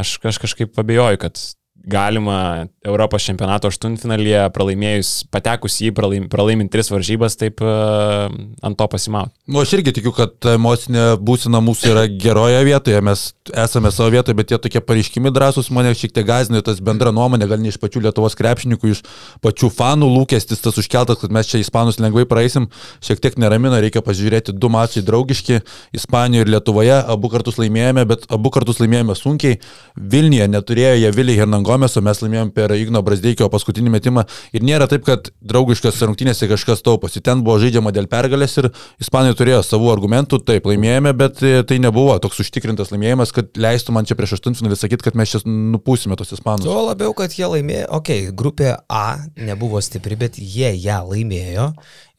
Aš, 0.00 0.16
aš 0.26 0.40
kažkaip 0.42 0.80
abejoju, 0.80 1.20
kad 1.22 1.38
galima 1.86 2.66
Europos 2.84 3.24
čempionato 3.24 3.68
aštuntfinalyje 3.68 4.46
pralaimėjus, 4.54 5.10
patekus 5.32 5.76
jį, 5.82 5.92
pralaim, 5.96 6.26
pralaimint 6.32 6.72
tris 6.72 6.90
varžybas, 6.92 7.36
taip 7.40 7.60
uh, 7.64 8.26
ant 8.64 8.78
to 8.78 8.86
pasimauti. 8.90 9.32
Nu, 9.48 9.60
aš 9.60 9.74
irgi 9.78 9.94
tikiu, 9.98 10.12
kad 10.16 10.48
emocinė 10.54 11.14
būsena 11.20 11.60
mūsų 11.64 11.90
yra 11.92 12.04
geroje 12.08 12.62
vietoje, 12.66 13.00
mes 13.04 13.26
esame 13.52 13.92
savo 13.94 14.12
vietoje, 14.14 14.36
bet 14.38 14.50
tie 14.52 14.58
tokie 14.60 14.80
pareiškimai 14.84 15.32
drąsūs 15.34 15.70
mane 15.74 15.92
šiek 15.96 16.14
tiek 16.16 16.26
gazina, 16.28 16.62
tas 16.64 16.80
bendra 16.84 17.12
nuomonė, 17.14 17.48
gal 17.50 17.60
ne 17.60 17.72
iš 17.72 17.80
pačių 17.82 18.04
Lietuvos 18.06 18.36
krepšininkų, 18.38 18.92
iš 18.94 19.04
pačių 19.44 19.70
fanų 19.74 20.08
lūkestis 20.14 20.64
tas 20.64 20.80
užkeltas, 20.80 21.20
kad 21.20 21.34
mes 21.34 21.50
čia 21.50 21.60
Ispanus 21.60 22.00
lengvai 22.00 22.24
praeisim, 22.28 22.70
šiek 23.04 23.20
tiek 23.24 23.36
neramina, 23.40 23.82
reikia 23.84 24.04
pažiūrėti 24.04 24.56
du 24.56 24.72
mačiai 24.72 25.04
draugiški, 25.04 25.60
Ispanijoje 25.96 26.46
ir 26.46 26.52
Lietuvoje, 26.56 26.96
abu 27.14 27.30
kartus 27.32 27.60
laimėjome, 27.60 28.06
bet 28.08 28.28
abu 28.32 28.52
kartus 28.54 28.80
laimėjome 28.82 29.16
sunkiai, 29.18 29.60
Vilniuje 29.94 30.48
neturėjo 30.50 30.96
jie 31.00 31.12
Vili 31.14 31.36
Hernangomeso, 31.74 32.00
mes 32.04 32.20
laimėjome 32.22 32.52
per 32.54 32.72
Igno 32.76 33.00
Brasdeikio 33.02 33.48
paskutinį 33.50 33.90
metimą 33.90 34.24
ir 34.54 34.62
nėra 34.62 34.86
taip, 34.90 35.02
kad 35.06 35.30
draugiškas 35.42 35.98
rungtynėse 36.06 36.46
kažkas 36.50 36.84
tauposi, 36.86 37.22
ten 37.24 37.42
buvo 37.42 37.58
žaidžiama 37.62 37.90
dėl 37.94 38.06
pergalės 38.10 38.54
ir 38.60 38.70
Ispanai 39.02 39.34
turėjo 39.34 39.62
savų 39.66 39.90
argumentų, 39.90 40.38
taip 40.46 40.68
laimėjome, 40.70 41.12
bet 41.18 41.42
e, 41.42 41.64
tai 41.66 41.80
nebuvo 41.82 42.14
toks 42.22 42.44
užtikrintas 42.44 42.92
laimėjimas, 42.94 43.34
kad 43.34 43.50
leistų 43.58 43.96
man 43.96 44.06
čia 44.06 44.14
prieš 44.18 44.36
aštuntfinalį 44.38 44.78
sakyti, 44.78 45.06
kad 45.08 45.18
mes 45.18 45.34
čia 45.34 45.42
nupūsime 45.44 46.18
tos 46.20 46.30
ispanus. 46.36 46.66
Tuo 46.68 46.86
labiau, 46.86 47.14
kad 47.16 47.34
jie 47.34 47.48
laimėjo, 47.50 47.90
okei, 47.98 48.28
okay, 48.28 48.38
grupė 48.38 48.74
A 48.94 49.18
nebuvo 49.34 49.82
stipri, 49.82 50.18
bet 50.18 50.38
jie 50.38 50.70
ją 50.78 51.02
laimėjo 51.10 51.72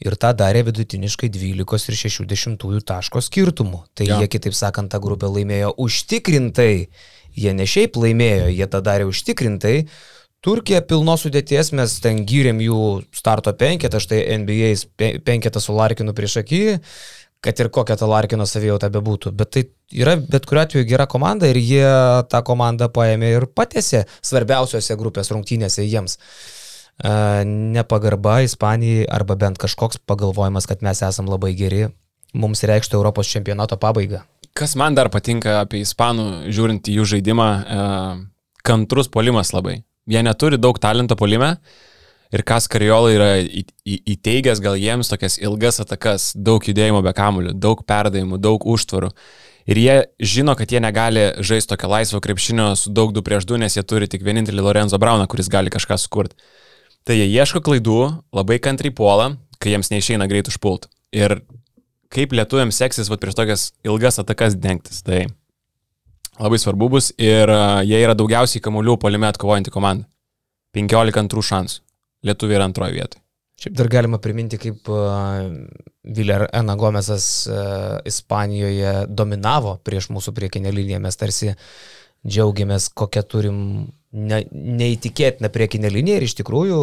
ir 0.04 0.16
tą 0.20 0.34
darė 0.36 0.66
vidutiniškai 0.68 1.32
12 1.32 1.92
ir 1.92 2.00
60 2.04 2.66
taško 2.84 3.24
skirtumų. 3.24 3.86
Tai 3.96 4.08
ja. 4.10 4.20
jie, 4.20 4.30
kitaip 4.36 4.58
sakant, 4.58 4.92
tą 4.92 5.00
grupę 5.04 5.30
laimėjo 5.32 5.72
užtikrintai. 5.80 6.88
Jie 7.36 7.54
ne 7.56 7.68
šiaip 7.68 7.98
laimėjo, 8.00 8.50
jie 8.54 8.68
tą 8.72 8.82
darė 8.86 9.08
užtikrintai. 9.10 9.78
Turkija 10.46 10.84
pilnos 10.86 11.24
sudėties, 11.26 11.72
mes 11.74 11.98
ten 12.04 12.22
gyrėm 12.30 12.60
jų 12.62 12.82
starto 13.16 13.54
penketą, 13.58 13.98
štai 14.04 14.22
NBA 14.44 15.22
penketą 15.26 15.62
su 15.64 15.74
Larkinu 15.74 16.14
prieš 16.14 16.38
akį, 16.44 16.60
kad 17.42 17.62
ir 17.62 17.72
kokia 17.74 17.98
ta 17.98 18.06
Larkino 18.10 18.46
savijauta 18.50 18.92
bebūtų. 18.94 19.34
Bet 19.38 19.56
tai 19.56 19.64
yra 19.94 20.16
bet 20.22 20.46
kuriu 20.46 20.62
atveju 20.62 20.88
gera 20.90 21.08
komanda 21.10 21.50
ir 21.50 21.58
jie 21.58 21.88
tą 22.30 22.44
komandą 22.46 22.92
paėmė 22.94 23.34
ir 23.40 23.48
patėsi 23.58 24.04
svarbiausiose 24.22 24.98
grupės 25.02 25.34
rungtynėse 25.34 25.86
jiems. 25.86 26.20
Nepagarba 27.76 28.40
Ispanijai 28.46 29.10
arba 29.12 29.36
bent 29.36 29.60
kažkoks 29.60 30.00
pagalvojimas, 30.08 30.70
kad 30.70 30.86
mes 30.86 31.02
esam 31.04 31.28
labai 31.28 31.52
geri, 31.58 31.88
mums 32.38 32.64
reikštų 32.64 33.02
Europos 33.02 33.34
čempionato 33.34 33.82
pabaigą. 33.82 34.24
Kas 34.56 34.72
man 34.80 34.96
dar 34.96 35.10
patinka 35.12 35.58
apie 35.66 35.82
Ispanų, 35.84 36.46
žiūrint 36.56 36.88
į 36.88 36.94
jų 37.02 37.06
žaidimą, 37.12 37.48
kantrus 38.64 39.10
polimas 39.12 39.52
labai. 39.52 39.82
Jie 40.08 40.22
neturi 40.24 40.56
daug 40.62 40.78
talento 40.80 41.18
polime, 41.20 41.58
ir 42.32 42.44
kas 42.48 42.70
Kariola 42.72 43.10
yra 43.12 43.28
įteigęs 43.84 44.62
gal 44.64 44.78
jiems 44.80 45.12
tokias 45.12 45.36
ilgas 45.44 45.82
atakas, 45.84 46.30
daug 46.36 46.64
judėjimo 46.64 47.02
be 47.04 47.12
kamuolių, 47.18 47.52
daug 47.60 47.84
perdavimų, 47.84 48.40
daug 48.40 48.64
užtvarų. 48.64 49.10
Ir 49.68 49.82
jie 49.82 49.98
žino, 50.22 50.56
kad 50.56 50.72
jie 50.72 50.80
negali 50.80 51.26
žaisti 51.44 51.74
tokio 51.74 51.90
laisvo 51.92 52.22
krepšinio 52.24 52.70
su 52.80 52.94
daug 52.96 53.12
2 53.12 53.26
prieš 53.28 53.50
2, 53.50 53.60
nes 53.66 53.76
jie 53.76 53.84
turi 53.84 54.08
tik 54.08 54.24
vienintelį 54.24 54.64
Lorenzo 54.70 55.02
Brauną, 55.02 55.28
kuris 55.28 55.52
gali 55.52 55.74
kažką 55.74 55.98
sukurti. 56.00 56.40
Tai 57.04 57.18
jie 57.18 57.28
ieško 57.28 57.60
klaidų, 57.66 58.00
labai 58.32 58.62
kantriai 58.64 58.96
puola, 58.96 59.34
kai 59.60 59.76
jiems 59.76 59.92
neišeina 59.92 60.30
greit 60.32 60.48
užpult. 60.48 60.88
Ir 61.12 61.42
kaip 62.16 62.36
lietuviams 62.36 62.80
seksis 62.80 63.12
vat, 63.12 63.22
prieš 63.22 63.38
tokias 63.38 63.66
ilgas 63.88 64.22
atakas 64.22 64.56
dengtis. 64.60 65.04
Tai 65.06 65.26
labai 66.40 66.60
svarbu 66.62 66.90
bus 66.98 67.12
ir 67.20 67.52
jie 67.88 68.02
yra 68.02 68.16
daugiausiai 68.18 68.64
kamuolių 68.64 68.98
polime 69.02 69.30
atkovojanti 69.32 69.74
komanda. 69.74 70.08
15 70.76 71.22
antrų 71.22 71.44
šansų. 71.52 71.84
Lietuviai 72.26 72.60
yra 72.60 72.68
antroje 72.68 72.98
vietoje. 72.98 73.22
Šiaip 73.62 73.76
dar 73.80 73.88
galima 73.88 74.18
priminti, 74.20 74.58
kaip 74.60 74.90
uh, 74.92 75.46
Viler 76.16 76.50
Ena 76.52 76.76
Gomezas 76.76 77.28
uh, 77.48 78.02
Ispanijoje 78.08 79.06
dominavo 79.08 79.78
prieš 79.88 80.10
mūsų 80.12 80.34
priekinę 80.36 80.74
liniją. 80.76 81.00
Mes 81.06 81.16
tarsi 81.16 81.54
džiaugiamės, 82.26 82.90
kokią 82.98 83.24
turim 83.32 83.60
ne, 84.12 84.42
neįtikėtiną 84.52 85.52
priekinę 85.54 85.92
liniją 85.94 86.20
ir 86.20 86.28
iš 86.28 86.36
tikrųjų 86.42 86.80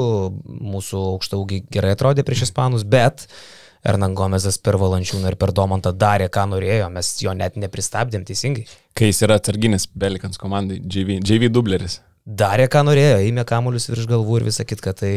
mūsų 0.72 1.02
aukštaugiai 1.16 1.66
gerai 1.72 1.92
atrodė 1.96 2.24
prieš 2.24 2.46
Ispanus, 2.48 2.86
bet 2.88 3.26
Ernan 3.82 4.14
Gomezas 4.14 4.60
per 4.62 4.78
Valančiūną 4.78 5.32
ir 5.32 5.36
per 5.40 5.50
Domantą 5.56 5.90
darė, 5.96 6.28
ką 6.32 6.46
norėjo, 6.52 6.86
mes 6.94 7.16
jo 7.24 7.34
net 7.34 7.58
nepristabdėm 7.58 8.24
teisingai. 8.28 8.68
Kai 8.94 9.10
jis 9.10 9.24
yra 9.26 9.40
atsarginis 9.40 9.88
Belikans 9.90 10.38
komandai, 10.38 10.78
JV, 10.82 11.18
JV 11.18 11.50
dubleris 11.50 11.98
darė, 12.26 12.68
ką 12.70 12.84
norėjo, 12.86 13.20
įmė 13.28 13.44
kamuolius 13.48 13.90
virš 13.90 14.08
galvų 14.10 14.40
ir 14.40 14.48
visą 14.50 14.66
kitką. 14.68 14.94
Tai 14.98 15.12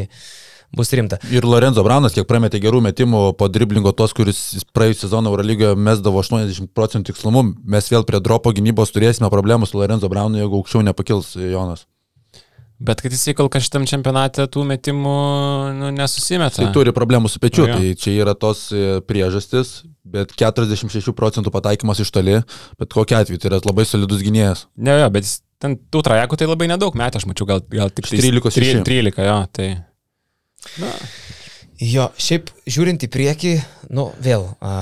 bus 0.76 0.92
rimta. 0.98 1.20
Ir 1.32 1.46
Lorenzo 1.48 1.84
Braunas, 1.86 2.16
kiek 2.16 2.28
prametė 2.28 2.60
gerų 2.64 2.82
metimų 2.88 3.22
po 3.40 3.48
driblingo 3.52 3.94
tos, 3.96 4.16
kuris 4.18 4.66
praėjusią 4.76 5.06
sezoną 5.06 5.32
Eurolygoje 5.32 5.78
mesdavo 5.80 6.20
80 6.24 6.74
procentų 6.76 7.14
tikslumu, 7.14 7.46
mes 7.64 7.92
vėl 7.92 8.04
prie 8.08 8.20
dropo 8.24 8.52
gynybos 8.56 8.92
turėsime 8.96 9.30
problemų 9.32 9.70
su 9.70 9.80
Lorenzo 9.80 10.10
Braunu, 10.12 10.42
jeigu 10.42 10.60
aukščiau 10.60 10.84
nepakils 10.90 11.36
Jonas. 11.38 11.86
Bet 12.76 13.00
kad 13.00 13.14
jisai 13.14 13.32
kol 13.38 13.48
kas 13.52 13.64
šitam 13.64 13.86
čempionate 13.88 14.44
tų 14.52 14.66
metimų 14.68 15.16
nu, 15.78 15.92
nesusimeta. 15.96 16.60
Tai 16.60 16.74
turi 16.76 16.92
problemų 16.96 17.32
su 17.32 17.40
pečiu, 17.40 17.70
no, 17.70 17.78
tai 17.80 17.94
čia 18.00 18.18
yra 18.18 18.34
tos 18.36 18.68
e, 18.76 19.00
priežastis, 19.08 19.78
bet 20.04 20.34
46 20.36 21.16
procentų 21.16 21.54
pataikymas 21.56 22.04
iš 22.04 22.12
toli, 22.12 22.42
bet 22.82 22.92
kokia 22.92 23.24
atveju 23.24 23.40
tai 23.40 23.54
yra 23.54 23.62
labai 23.64 23.88
solidus 23.88 24.26
gynėjas. 24.26 24.66
Ne, 24.76 24.98
jo, 25.00 25.08
bet 25.16 25.24
jis 25.24 25.38
ten 25.64 25.78
tų 25.80 26.04
trajekų 26.10 26.42
tai 26.42 26.50
labai 26.52 26.68
nedaug 26.74 27.00
metė, 27.00 27.22
aš 27.22 27.30
mačiau 27.32 27.48
gal, 27.48 27.64
gal 27.72 27.96
tik 27.96 28.12
13. 28.12 28.44
13, 28.60 28.84
13, 28.92 29.24
jo, 29.30 29.40
tai. 29.56 29.72
Na. 30.84 30.92
Jo, 31.80 32.10
šiaip 32.20 32.52
žiūrint 32.72 33.04
į 33.04 33.12
priekį, 33.12 33.58
nu 33.96 34.10
vėl, 34.24 34.46
a, 34.64 34.76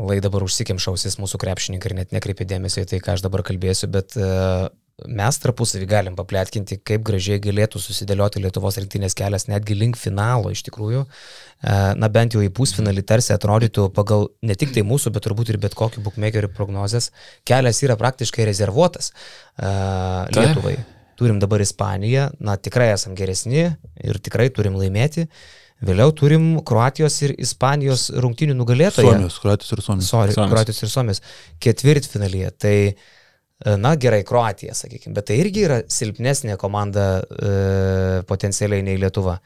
lai 0.00 0.20
dabar 0.24 0.44
užsikimšausis 0.44 1.18
mūsų 1.20 1.40
krepšininkai 1.40 1.90
ir 1.90 1.96
net 1.98 2.14
nekreipi 2.16 2.46
dėmesio 2.48 2.84
į 2.84 2.88
tai, 2.92 3.00
ką 3.04 3.16
aš 3.16 3.24
dabar 3.26 3.44
kalbėsiu, 3.44 3.90
bet 3.92 4.16
a, 4.16 4.70
mes 5.02 5.38
tarpusavį 5.42 5.86
galim 5.90 6.16
paplėtkinti, 6.18 6.78
kaip 6.86 7.02
gražiai 7.06 7.40
galėtų 7.42 7.80
susidėlioti 7.82 8.42
Lietuvos 8.42 8.78
rinktinės 8.78 9.16
kelias 9.18 9.48
netgi 9.50 9.74
link 9.74 9.98
finalo 9.98 10.52
iš 10.54 10.62
tikrųjų. 10.68 11.02
E, 11.04 11.78
na 11.98 12.10
bent 12.12 12.36
jau 12.36 12.42
į 12.44 12.52
pusfinalį 12.54 13.02
tarsi 13.06 13.34
atrodytų 13.34 13.88
pagal 13.96 14.28
ne 14.46 14.54
tik 14.58 14.70
tai 14.76 14.84
mūsų, 14.86 15.10
bet 15.16 15.26
turbūt 15.26 15.50
ir 15.50 15.58
bet 15.62 15.74
kokį 15.78 16.04
bookmakerių 16.04 16.52
prognozes, 16.54 17.10
kelias 17.48 17.82
yra 17.82 17.96
praktiškai 17.98 18.46
rezervuotas 18.46 19.10
uh, 19.14 20.30
Lietuvai. 20.34 20.76
Turim 21.18 21.38
dabar 21.42 21.62
Ispaniją, 21.62 22.28
na 22.42 22.56
tikrai 22.58 22.88
esam 22.94 23.14
geresni 23.18 23.68
ir 24.02 24.18
tikrai 24.22 24.48
turim 24.54 24.78
laimėti. 24.78 25.28
Vėliau 25.84 26.14
turim 26.16 26.46
Kroatijos 26.66 27.20
ir 27.26 27.34
Ispanijos 27.42 28.08
rungtinių 28.14 28.54
nugalėtoją. 28.58 29.10
Suomijos, 29.10 29.36
Kroatijos 29.42 29.74
ir 29.74 29.84
Suomijos. 29.84 30.10
Sorry, 30.10 30.34
Suomijos. 30.34 30.54
Kroatijos 30.54 30.82
ir 30.82 30.90
Suomijos. 30.90 31.22
Ketvirtfinalyje. 31.62 32.50
Tai 32.64 32.74
uh, 32.88 33.04
E, 33.04 33.22
na 33.80 33.94
gerai, 33.96 34.22
Kroatija, 34.26 34.74
sakykime, 34.76 35.14
bet 35.16 35.30
tai 35.30 35.38
irgi 35.40 35.64
yra 35.64 35.80
silpnesnė 35.90 36.58
komanda 36.60 37.06
e, 37.22 37.54
potencialiai 38.28 38.84
nei 38.84 39.00
Lietuva. 39.00 39.38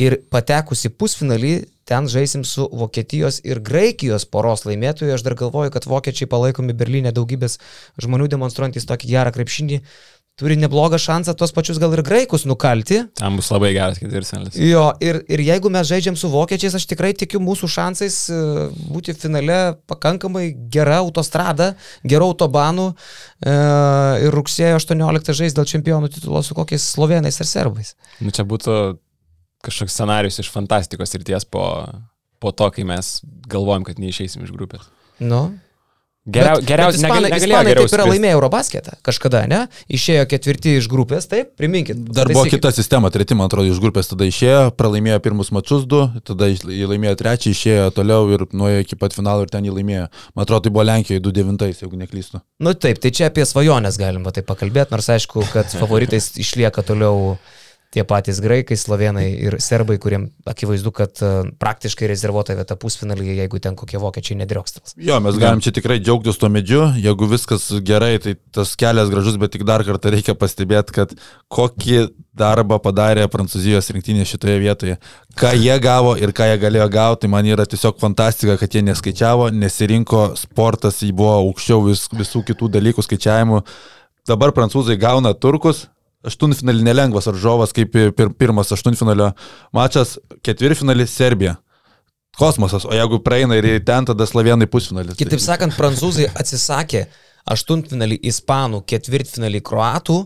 Ir 0.00 0.20
patekusi 0.32 0.92
pusfinalį, 0.94 1.54
ten 1.88 2.06
žaisim 2.08 2.44
su 2.46 2.68
Vokietijos 2.70 3.40
ir 3.44 3.58
Graikijos 3.66 4.24
poros 4.30 4.62
laimėtojų. 4.68 5.16
Aš 5.16 5.24
dar 5.26 5.34
galvoju, 5.40 5.72
kad 5.74 5.88
vokiečiai 5.90 6.28
palaikomi 6.30 6.76
Berlyne 6.78 7.10
daugybės 7.16 7.58
žmonių 8.00 8.30
demonstruojantys 8.30 8.86
tokį 8.88 9.10
gerą 9.10 9.34
krepšinį 9.34 9.80
turi 10.40 10.56
neblogą 10.56 10.98
šansą 11.00 11.34
tuos 11.36 11.52
pačius 11.52 11.78
gal 11.80 11.92
ir 11.92 12.02
graikus 12.06 12.46
nukalti. 12.48 13.02
Tam 13.18 13.36
bus 13.36 13.50
labai 13.52 13.72
geras 13.76 14.00
ketvirtfinalis. 14.00 14.56
Jo, 14.56 14.86
ir, 15.04 15.20
ir 15.28 15.42
jeigu 15.44 15.72
mes 15.72 15.88
žaidžiam 15.90 16.16
su 16.16 16.30
vokiečiais, 16.32 16.78
aš 16.78 16.86
tikrai 16.88 17.12
tikiu 17.18 17.42
mūsų 17.44 17.68
šansais 17.74 18.16
e, 18.32 18.40
būti 18.88 19.14
finale 19.20 19.60
pakankamai 19.90 20.46
gera 20.72 21.00
autostrada, 21.04 21.74
gerų 22.08 22.32
autobanų 22.32 22.88
e, 22.90 23.54
ir 24.24 24.36
rugsėjo 24.36 24.80
18 24.80 25.36
žais 25.42 25.56
dėl 25.56 25.68
čempionų 25.68 26.12
titulo 26.16 26.42
su 26.46 26.56
kokiais 26.56 26.88
slovenais 26.94 27.40
ir 27.40 27.50
serbais. 27.50 27.94
Nu, 28.24 28.32
čia 28.32 28.48
būtų 28.48 28.80
kažkoks 29.66 29.92
scenarius 29.92 30.40
iš 30.40 30.48
fantastikos 30.52 31.12
ir 31.16 31.26
ties 31.28 31.44
po, 31.44 31.66
po 32.40 32.52
to, 32.56 32.70
kai 32.72 32.86
mes 32.88 33.18
galvojam, 33.50 33.84
kad 33.84 34.00
neišeisim 34.00 34.46
iš 34.46 34.56
grupės. 34.56 34.88
Nu, 35.20 35.50
Geriau, 36.28 36.58
geriausiai 36.60 37.00
ispanai, 37.00 37.28
ispanai 37.32 37.72
taip 37.78 37.94
yra 37.96 38.04
laimėję 38.04 38.34
Eurobasketą 38.36 38.96
kažkada, 39.06 39.40
ne? 39.48 39.60
Išėjo 39.88 40.26
ketvirti 40.28 40.74
iš 40.76 40.88
grupės, 40.92 41.24
taip, 41.30 41.54
priminkit. 41.56 41.96
Dar 42.12 42.28
buvo 42.28 42.42
kita 42.44 42.68
sistema, 42.76 43.08
treti, 43.14 43.32
man 43.38 43.48
atrodo, 43.48 43.70
iš 43.72 43.80
grupės 43.80 44.10
tada 44.10 44.28
išėjo, 44.28 44.58
pralaimėjo 44.76 45.16
pirmus 45.24 45.48
mačius 45.56 45.86
du, 45.88 46.02
tada 46.28 46.50
jį 46.52 46.90
laimėjo 46.90 47.14
trečią, 47.22 47.54
išėjo 47.56 47.86
toliau 47.96 48.28
ir 48.36 48.44
nuėjo 48.52 48.84
iki 48.84 49.00
pat 49.00 49.16
finalo 49.16 49.46
ir 49.46 49.54
ten 49.54 49.64
jį 49.64 49.72
laimėjo. 49.78 50.10
Man 50.36 50.44
atrodo, 50.44 50.66
tai 50.66 50.74
buvo 50.76 50.84
Lenkijoje 50.90 51.24
2-9, 51.24 51.72
jeigu 51.86 52.02
neklystu. 52.02 52.42
Nu 52.60 52.76
taip, 52.76 53.00
tai 53.00 53.14
čia 53.16 53.30
apie 53.32 53.48
svajonės 53.48 53.96
galima 54.00 54.36
tai 54.36 54.44
pakalbėti, 54.44 54.92
nors 54.92 55.08
aišku, 55.16 55.48
kad 55.56 55.72
favoritais 55.72 56.34
išlieka 56.36 56.84
toliau 56.84 57.38
tie 57.90 58.04
patys 58.06 58.38
graikai, 58.42 58.76
slovenai 58.78 59.26
ir 59.34 59.56
serbai, 59.62 59.96
kuriem 60.02 60.28
akivaizdu, 60.48 60.92
kad 60.94 61.18
e, 61.26 61.30
praktiškai 61.60 62.06
rezervuota 62.10 62.54
vieta 62.58 62.76
pusfinalyje, 62.78 63.34
jeigu 63.40 63.58
ten 63.62 63.74
kokie 63.78 63.98
vokiečiai 63.98 64.38
nedriokstels. 64.38 64.94
Jo, 65.00 65.18
mes 65.24 65.38
galim 65.42 65.62
čia 65.64 65.74
tikrai 65.74 65.98
džiaugtis 65.98 66.38
tuo 66.38 66.50
medžiu, 66.52 66.84
jeigu 67.02 67.28
viskas 67.32 67.66
gerai, 67.86 68.12
tai 68.22 68.36
tas 68.54 68.76
kelias 68.78 69.10
gražus, 69.10 69.40
bet 69.42 69.54
tik 69.56 69.66
dar 69.66 69.82
kartą 69.86 70.14
reikia 70.14 70.36
pastebėti, 70.38 70.94
kad 71.00 71.16
kokį 71.50 72.06
darbą 72.40 72.78
padarė 72.82 73.26
Prancūzijos 73.30 73.90
rinktinė 73.90 74.24
šitoje 74.28 74.58
vietoje. 74.62 74.98
Ką 75.38 75.52
jie 75.58 75.74
gavo 75.82 76.14
ir 76.18 76.30
ką 76.36 76.46
jie 76.52 76.58
galėjo 76.62 76.86
gauti, 76.94 77.30
man 77.30 77.46
yra 77.48 77.66
tiesiog 77.68 77.98
fantastika, 78.02 78.54
kad 78.60 78.74
jie 78.74 78.84
neskaičiavo, 78.86 79.50
nesirinko, 79.50 80.28
sportas 80.38 81.02
jį 81.02 81.10
buvo 81.18 81.40
aukščiau 81.42 81.82
vis, 81.90 82.06
visų 82.14 82.46
kitų 82.52 82.70
dalykų 82.78 83.04
skaičiavimų. 83.06 83.64
Dabar 84.30 84.54
prancūzai 84.54 84.94
gauna 85.00 85.34
turkus, 85.34 85.88
aštuntfinalį 86.26 86.84
nelengvas 86.84 87.28
varžovas, 87.30 87.74
kaip 87.76 87.92
pir, 87.94 88.30
pirmas 88.36 88.72
aštuntfinalio 88.74 89.30
mačas, 89.76 90.18
ketvirtfinalį 90.46 91.08
Serbija. 91.08 91.56
Kosmosas, 92.38 92.86
o 92.86 92.94
jeigu 92.94 93.18
praeina 93.24 93.56
ir 93.58 93.66
ten, 93.84 94.06
tada 94.08 94.24
slovenai 94.28 94.68
pusfinalis. 94.70 95.18
Kitaip 95.18 95.42
sakant, 95.42 95.74
prancūzai 95.76 96.28
atsisakė 96.30 97.08
aštuntfinalį 97.50 98.20
ispanų, 98.30 98.84
ketvirtfinalį 98.88 99.60
kroatų, 99.66 100.20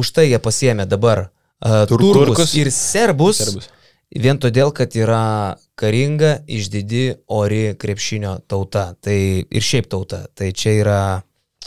už 0.00 0.12
tai 0.14 0.30
jie 0.30 0.38
pasiemė 0.40 0.86
dabar 0.88 1.26
uh, 1.26 1.82
turkus, 1.90 2.16
turkus 2.16 2.54
ir 2.56 2.70
serbus, 2.72 3.42
serbus. 3.42 3.68
Vien 4.10 4.38
todėl, 4.42 4.72
kad 4.74 4.94
yra 4.98 5.56
karinga, 5.78 6.40
išdidi, 6.50 7.04
ori 7.30 7.76
krepšinio 7.78 8.40
tauta. 8.50 8.88
Tai 8.98 9.16
ir 9.46 9.62
šiaip 9.62 9.86
tauta. 9.90 10.24
Tai 10.34 10.48
čia 10.50 10.72
yra 10.80 11.02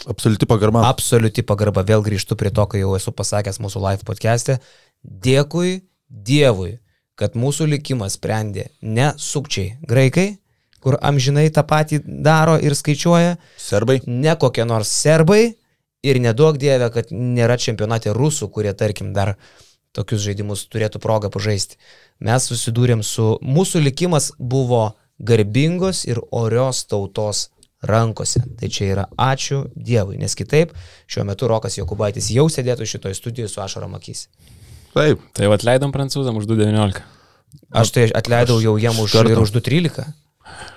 Absoliuti 0.10 0.48
pagarba. 0.50 0.84
Absoliuti 0.90 1.44
pagarba. 1.48 1.84
Vėl 1.88 2.04
grįžtu 2.04 2.36
prie 2.40 2.52
to, 2.52 2.66
ką 2.68 2.82
jau 2.82 2.94
esu 2.98 3.14
pasakęs 3.16 3.62
mūsų 3.64 3.82
live 3.86 4.08
podcast'e. 4.08 4.60
Dėkui 5.04 5.84
Dievui, 6.14 6.78
kad 7.18 7.38
mūsų 7.40 7.68
likimas 7.72 8.18
sprendė 8.20 8.68
ne 8.82 9.14
sukčiai 9.18 9.78
graikai, 9.90 10.38
kur 10.84 10.98
amžinai 11.02 11.48
tą 11.54 11.64
patį 11.66 12.02
daro 12.06 12.58
ir 12.60 12.76
skaičiuoja. 12.78 13.38
Serbai. 13.58 14.02
Ne 14.06 14.36
kokie 14.40 14.66
nors 14.68 14.92
serbai. 14.92 15.56
Ir 16.04 16.20
nedaug 16.20 16.58
dievė, 16.60 16.90
kad 16.92 17.14
nėra 17.16 17.56
čempionate 17.56 18.12
rusų, 18.12 18.50
kurie, 18.52 18.74
tarkim, 18.76 19.14
dar 19.16 19.38
tokius 19.96 20.26
žaidimus 20.26 20.66
turėtų 20.68 21.00
progą 21.00 21.30
pažaisti. 21.32 21.78
Mes 22.20 22.50
susidūrėm 22.50 23.06
su, 23.08 23.38
mūsų 23.40 23.86
likimas 23.86 24.34
buvo 24.38 24.98
garbingos 25.24 26.04
ir 26.10 26.20
orios 26.36 26.84
tautos 26.92 27.53
rankose. 27.90 28.44
Tai 28.60 28.70
čia 28.72 28.90
yra 28.94 29.06
ačiū 29.20 29.64
Dievui, 29.76 30.18
nes 30.22 30.36
kitaip 30.38 30.74
šiuo 31.08 31.28
metu 31.28 31.50
Rokas 31.52 31.78
Jokubaitis 31.80 32.32
jau 32.34 32.48
sėdėtų 32.52 32.88
šitoje 32.90 33.20
studijoje 33.20 33.52
su 33.54 33.64
ašarom 33.64 33.96
akys. 34.00 34.28
Taip. 34.94 35.22
Tai 35.34 35.54
atleidom 35.56 35.94
prancūzam 35.94 36.38
už 36.40 36.50
2.19. 36.50 37.02
Aš 37.74 37.94
tai 37.94 38.10
atleidau 38.14 38.60
jau 38.62 38.76
jiem 38.82 39.00
už, 39.02 39.16
ir 39.26 39.40
už 39.42 39.54
2.13. 39.56 40.14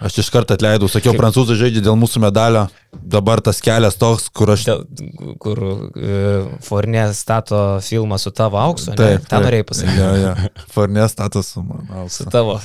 Aš 0.00 0.18
iš 0.22 0.28
karto 0.30 0.54
atleidau, 0.54 0.88
sakiau, 0.88 1.12
Kaip... 1.12 1.20
prancūzai 1.20 1.56
žaidžia 1.58 1.82
dėl 1.88 1.96
mūsų 1.98 2.20
medalio, 2.22 2.66
dabar 2.92 3.40
tas 3.44 3.58
kelias 3.64 3.96
toks, 3.98 4.28
kur 4.30 4.52
aš... 4.54 4.66
Dėl, 4.68 4.84
kur 5.42 5.60
uh, 5.64 6.52
Fornė 6.64 7.08
stato 7.16 7.60
filmą 7.84 8.18
su 8.20 8.32
tavo 8.36 8.60
auksu, 8.60 8.92
taip, 8.92 9.24
ne? 9.24 9.30
Tą 9.30 9.40
norėjai 9.42 9.66
pasakyti. 9.68 9.98
Ja, 10.00 10.10
ja. 10.20 10.66
Fornė 10.72 11.08
stato 11.12 11.42
su 11.44 11.64
mano 11.64 12.04
auksu. 12.04 12.22
Su 12.22 12.32
tavo 12.32 12.58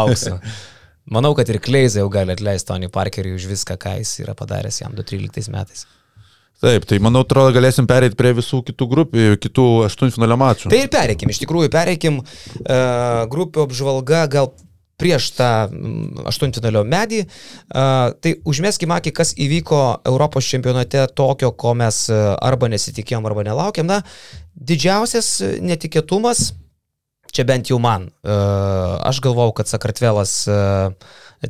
auksu. 0.00 0.38
Manau, 1.10 1.32
kad 1.34 1.48
ir 1.50 1.58
Kleizai 1.58 2.04
jau 2.04 2.10
gali 2.12 2.34
atleisti 2.36 2.70
Tony 2.70 2.90
Parkerį 2.92 3.34
už 3.34 3.48
viską, 3.50 3.74
ką 3.82 3.96
jis 3.98 4.20
yra 4.22 4.36
padaręs 4.38 4.78
jam 4.84 4.94
2013 4.94 5.50
metais. 5.50 5.88
Taip, 6.60 6.84
tai 6.84 6.98
manau, 7.00 7.22
atrodo, 7.24 7.54
galėsim 7.56 7.86
pereiti 7.88 8.18
prie 8.20 8.34
visų 8.36 8.60
kitų 8.68 8.86
grupių, 8.90 9.28
kitų 9.40 9.66
aštuntfinalio 9.86 10.36
mačų. 10.38 10.68
Tai 10.70 10.82
ir 10.84 10.90
pereikim, 10.92 11.32
iš 11.32 11.40
tikrųjų, 11.42 11.70
pereikim 11.72 12.20
uh, 12.20 12.26
grupių 13.32 13.64
apžvalga, 13.64 14.26
gal 14.30 14.52
prieš 15.00 15.30
tą 15.38 15.48
aštuntfinalio 16.28 16.84
medį. 16.84 17.24
Uh, 17.24 18.12
tai 18.20 18.34
užmėskim 18.44 18.92
akį, 18.92 19.14
kas 19.16 19.32
įvyko 19.40 19.80
Europos 20.12 20.46
čempionate 20.52 21.06
tokio, 21.16 21.50
ko 21.56 21.72
mes 21.80 22.04
arba 22.12 22.68
nesitikėjom, 22.70 23.26
arba 23.26 23.46
nelaukėm. 23.48 23.88
Na, 23.88 24.02
didžiausias 24.52 25.38
netikėtumas 25.64 26.50
Čia 27.30 27.46
bent 27.46 27.70
jau 27.70 27.78
man. 27.82 28.08
E, 28.10 28.36
aš 29.06 29.20
galvau, 29.24 29.50
kad 29.56 29.70
Sakartvelas 29.70 30.32
e, 30.50 30.58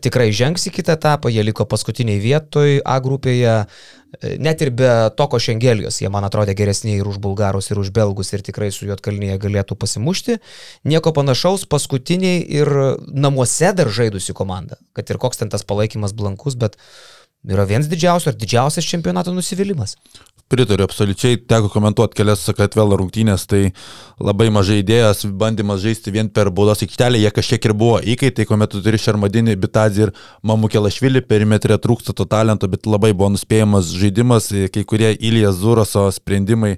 tikrai 0.02 0.28
žengs 0.36 0.68
į 0.68 0.74
kitą 0.76 0.96
etapą, 0.98 1.32
jie 1.32 1.44
liko 1.46 1.66
paskutiniai 1.68 2.20
vietoj 2.22 2.80
A 2.84 2.98
grupėje, 3.02 3.54
e, 3.64 4.34
net 4.42 4.60
ir 4.64 4.72
be 4.76 4.90
toko 5.16 5.40
šengelijos, 5.40 6.02
jie 6.02 6.10
man 6.12 6.26
atrodė 6.28 6.54
geresni 6.58 6.98
ir 6.98 7.08
už 7.08 7.20
bulgarus, 7.22 7.70
ir 7.72 7.80
už 7.80 7.92
belgus, 7.96 8.32
ir 8.34 8.44
tikrai 8.46 8.68
su 8.74 8.88
juotkalnyje 8.90 9.38
galėtų 9.40 9.78
pasimušti. 9.80 10.40
Nieko 10.84 11.14
panašaus, 11.16 11.64
paskutiniai 11.70 12.44
ir 12.60 12.70
namuose 13.08 13.72
dar 13.76 13.88
žaidusi 13.88 14.36
komanda, 14.36 14.78
kad 14.92 15.08
ir 15.10 15.22
koks 15.22 15.40
ten 15.40 15.52
tas 15.52 15.64
palaikymas 15.64 16.12
blankus, 16.16 16.60
bet 16.60 16.76
yra 17.48 17.64
vienas 17.64 17.88
didžiausių 17.88 18.34
ar 18.34 18.36
didžiausias 18.36 18.84
čempionato 18.84 19.32
nusivylimas. 19.32 19.96
Pritariu, 20.50 20.82
absoliučiai 20.82 21.36
teko 21.46 21.68
komentuoti 21.70 22.16
kelias 22.18 22.40
Sakartvelo 22.42 22.96
rungtynės, 22.98 23.44
tai 23.46 23.60
labai 24.18 24.48
mažai 24.50 24.80
idėjas, 24.80 25.22
bandymas 25.38 25.78
žaisti 25.84 26.10
vien 26.10 26.26
per 26.26 26.50
baudos 26.50 26.82
aikštelę, 26.82 27.20
jie 27.22 27.30
kažkiek 27.36 27.68
ir 27.68 27.74
buvo 27.78 28.00
įkaitai, 28.02 28.48
kuomet 28.48 28.72
tu 28.72 28.80
turi 28.82 28.98
Šarmadinį, 28.98 29.54
Bitazį 29.62 30.08
ir 30.08 30.12
Mamukelašvilį, 30.50 31.22
perimetrė 31.30 31.78
trūksta 31.78 32.16
to 32.18 32.26
talento, 32.26 32.66
bet 32.72 32.90
labai 32.90 33.12
buvo 33.14 33.30
nuspėjamas 33.36 33.92
žaidimas, 33.94 34.50
kai 34.74 34.82
kurie 34.82 35.12
Ilijas 35.14 35.60
Zuroso 35.62 36.08
sprendimai 36.18 36.74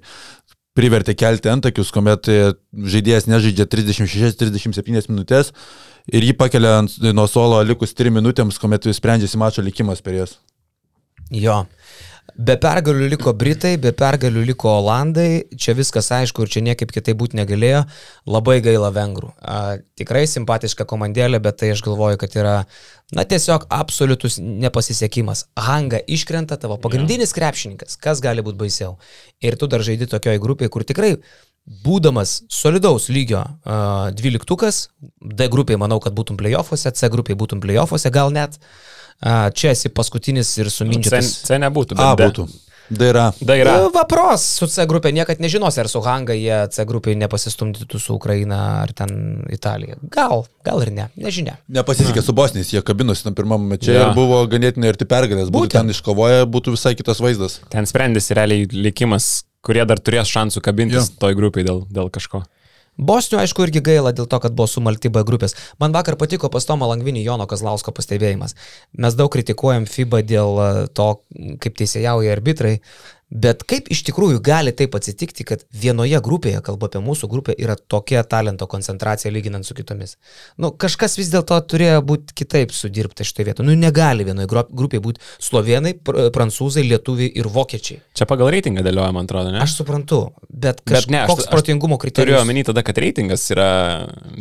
privertė 0.77 1.17
kelti 1.17 1.49
antakius, 1.53 1.97
kuomet 1.97 2.29
žaidėjas 2.29 3.29
nežaidžia 3.33 3.65
36-37 3.73 5.09
minutės 5.09 5.53
ir 6.13 6.29
jį 6.29 6.37
pakelia 6.37 6.81
nuo 7.13 7.25
solo 7.25 7.65
likus 7.65 7.97
3 7.97 8.13
minutėms, 8.21 8.61
kuomet 8.61 8.89
sprendžiasi 8.93 9.41
mačo 9.41 9.65
likimas 9.65 10.05
per 10.05 10.21
jas. 10.21 10.37
Jo. 11.33 11.63
Be 12.33 12.55
pergalių 12.57 13.11
liko 13.13 13.33
Britai, 13.37 13.75
be 13.77 13.91
pergalių 13.93 14.43
liko 14.49 14.71
Olandai, 14.79 15.45
čia 15.61 15.75
viskas 15.77 16.09
aišku 16.17 16.45
ir 16.45 16.53
čia 16.53 16.63
niekaip 16.65 16.93
kitaip 16.95 17.19
būti 17.21 17.37
negalėjo, 17.37 17.83
labai 18.25 18.57
gaila 18.65 18.89
vengrų. 18.95 19.35
A, 19.37 19.77
tikrai 20.01 20.25
simpatiška 20.31 20.87
komandėlė, 20.89 21.43
bet 21.45 21.61
tai 21.61 21.73
aš 21.75 21.83
galvoju, 21.85 22.17
kad 22.23 22.37
yra, 22.41 22.55
na 23.13 23.27
tiesiog 23.29 23.67
absoliutus 23.69 24.39
nepasisekimas. 24.41 25.45
Hanga 25.61 26.01
iškrenta 26.09 26.57
tavo 26.63 26.79
pagrindinis 26.81 27.37
krepšininkas, 27.37 27.99
kas 28.01 28.25
gali 28.25 28.45
būti 28.45 28.61
baisiau. 28.65 28.97
Ir 29.45 29.59
tu 29.61 29.69
dar 29.69 29.85
žaidži 29.85 30.09
tokioje 30.15 30.41
grupėje, 30.41 30.73
kur 30.73 30.89
tikrai 30.89 31.19
būdamas 31.85 32.41
solidaus 32.51 33.11
lygio 33.13 33.45
uh, 33.45 34.09
dvyliktukas, 34.17 34.87
D 35.21 35.53
grupiai 35.53 35.77
manau, 35.79 36.01
kad 36.01 36.17
būtum 36.17 36.41
playoffuose, 36.41 36.97
C 36.97 37.13
grupiai 37.13 37.37
būtum 37.39 37.61
playoffuose, 37.63 38.11
gal 38.15 38.33
net. 38.33 38.57
Uh, 38.57 39.02
čia 39.55 39.73
esi 39.77 39.93
paskutinis 39.95 40.51
ir 40.59 40.71
suminčias. 40.73 41.33
C, 41.43 41.49
C 41.49 41.63
nebūtų, 41.63 41.99
bet 41.99 42.07
A 42.07 42.15
būtų. 42.19 42.49
Da 42.93 43.07
yra. 43.09 43.33
Da 43.41 43.57
yra. 43.57 43.77
Nu, 43.81 43.91
vapros 43.95 44.43
su 44.59 44.67
C 44.69 44.85
grupė, 44.89 45.13
niekad 45.17 45.41
nežinos, 45.41 45.79
ar 45.81 45.89
su 45.89 46.03
Hanga 46.05 46.35
jie 46.37 46.59
C 46.75 46.85
grupė 46.89 47.15
nepasistumdytų 47.21 48.01
su 48.03 48.17
Ukraina 48.19 48.59
ar 48.83 48.93
ten 48.97 49.45
Italija. 49.53 49.97
Gal, 50.13 50.45
gal 50.67 50.83
ir 50.85 50.93
ne, 50.93 51.09
nežinia. 51.17 51.57
Nepasisekė 51.73 52.25
su 52.25 52.35
Bosnijais, 52.37 52.73
jie 52.75 52.83
kabinosi 52.85 53.25
tam 53.25 53.37
pirmam 53.39 53.65
mečiai 53.71 53.97
ja. 53.97 54.09
ir 54.09 54.19
buvo 54.19 54.43
ganėtinai 54.51 54.93
arti 54.93 55.09
pergalės. 55.09 55.53
Būtų 55.55 55.79
ten 55.79 55.95
iškovoję, 55.95 56.45
būtų 56.53 56.77
visai 56.77 56.93
kitas 56.99 57.23
vaizdas. 57.25 57.61
Ten 57.73 57.89
sprendėsi 57.89 58.37
realiai 58.37 58.69
likimas, 58.75 59.47
kurie 59.65 59.87
dar 59.89 60.03
turės 60.03 60.29
šansų 60.33 60.65
kabintis 60.65 61.07
ja. 61.07 61.21
toj 61.23 61.39
grupiai 61.39 61.65
dėl, 61.69 61.87
dėl 61.89 62.13
kažko. 62.13 62.43
Bosnių, 63.01 63.39
aišku, 63.41 63.65
irgi 63.65 63.81
gaila 63.81 64.13
dėl 64.13 64.29
to, 64.29 64.39
kad 64.43 64.53
buvo 64.53 64.69
sumalti 64.69 65.09
B 65.09 65.23
grupės. 65.25 65.57
Man 65.81 65.95
vakar 65.97 66.19
patiko 66.21 66.51
pas 66.53 66.67
Tomo 66.69 66.91
Langvinį 66.91 67.25
Jono 67.25 67.47
Kazlausko 67.49 67.95
pastebėjimas. 67.97 68.53
Mes 69.01 69.17
daug 69.17 69.33
kritikuojam 69.33 69.89
FIBA 69.89 70.21
dėl 70.29 70.61
to, 70.93 71.09
kaip 71.65 71.81
teisėjauja 71.81 72.37
arbitrai, 72.37 72.77
Bet 73.33 73.63
kaip 73.65 73.87
iš 73.93 74.03
tikrųjų 74.05 74.43
gali 74.45 74.75
taip 74.77 74.93
atsitikti, 74.99 75.45
kad 75.49 75.63
vienoje 75.73 76.19
grupėje, 76.21 76.59
kalba 76.65 76.91
apie 76.91 77.01
mūsų 77.01 77.31
grupę, 77.33 77.55
yra 77.57 77.79
tokia 77.81 78.21
talento 78.29 78.67
koncentracija 78.69 79.33
lyginant 79.33 79.65
su 79.65 79.73
kitomis? 79.79 80.19
Nu, 80.61 80.69
kažkas 80.77 81.17
vis 81.17 81.31
dėlto 81.33 81.57
turėjo 81.65 82.03
būti 82.05 82.37
kitaip 82.43 82.75
sudirbta 82.77 83.25
šitoje 83.25 83.49
vietoje. 83.49 83.69
Nu, 83.71 83.77
negali 83.79 84.27
vienoje 84.29 84.51
grupėje 84.53 85.05
būti 85.07 85.25
slovenai, 85.41 85.95
pr 85.97 86.29
prancūzai, 86.35 86.85
lietuviai 86.91 87.33
ir 87.41 87.49
vokiečiai. 87.49 88.03
Čia 88.13 88.29
pagal 88.29 88.53
reitingą 88.53 88.85
dėlioja, 88.85 89.15
man 89.17 89.31
atrodo, 89.31 89.55
ne? 89.55 89.63
Aš 89.65 89.79
suprantu, 89.81 90.21
bet, 90.63 90.83
kaž... 90.83 91.07
bet 91.07 91.15
ne, 91.15 91.23
aš, 91.23 91.33
koks 91.33 91.49
protingumo 91.53 91.99
kriterijus. 92.03 92.35
Turiu 92.35 92.41
omeny 92.43 92.67
tada, 92.67 92.85
kad 92.87 92.99
reitingas 93.03 93.47
yra... 93.55 93.71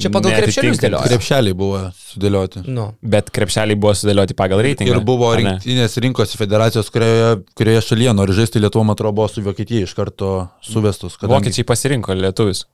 Čia 0.01 0.11
pagal 0.13 0.35
krepšelius 0.41 0.81
dėlioja. 0.81 1.05
Krepšeliai 1.11 1.57
buvo 1.57 1.83
sudėlioti. 2.01 2.65
Nu. 2.67 2.89
Bet 3.01 3.31
krepšeliai 3.33 3.77
buvo 3.79 3.93
sudėlioti 3.97 4.37
pagal 4.37 4.65
reitingą. 4.65 4.97
Ir 4.97 5.05
buvo 5.05 5.31
rinktinės 5.37 5.99
rinkos 6.03 6.35
federacijos, 6.39 6.91
kurioje, 6.93 7.41
kurioje 7.57 7.87
šalyje 7.91 8.17
nori 8.17 8.35
žaisti 8.41 8.61
Lietuvą 8.61 8.71
Lietuva, 8.71 8.87
man 8.87 8.95
atrodo, 8.95 9.15
buvo 9.15 9.27
su 9.27 9.41
Vokietija 9.43 9.83
iš 9.83 9.93
karto 9.93 10.47
suvestus. 10.63 11.17
Kadangi... 11.19 11.49
Vokiečiai 11.49 11.67
pasirinko 11.67 12.15
lietuvis, 12.15 12.65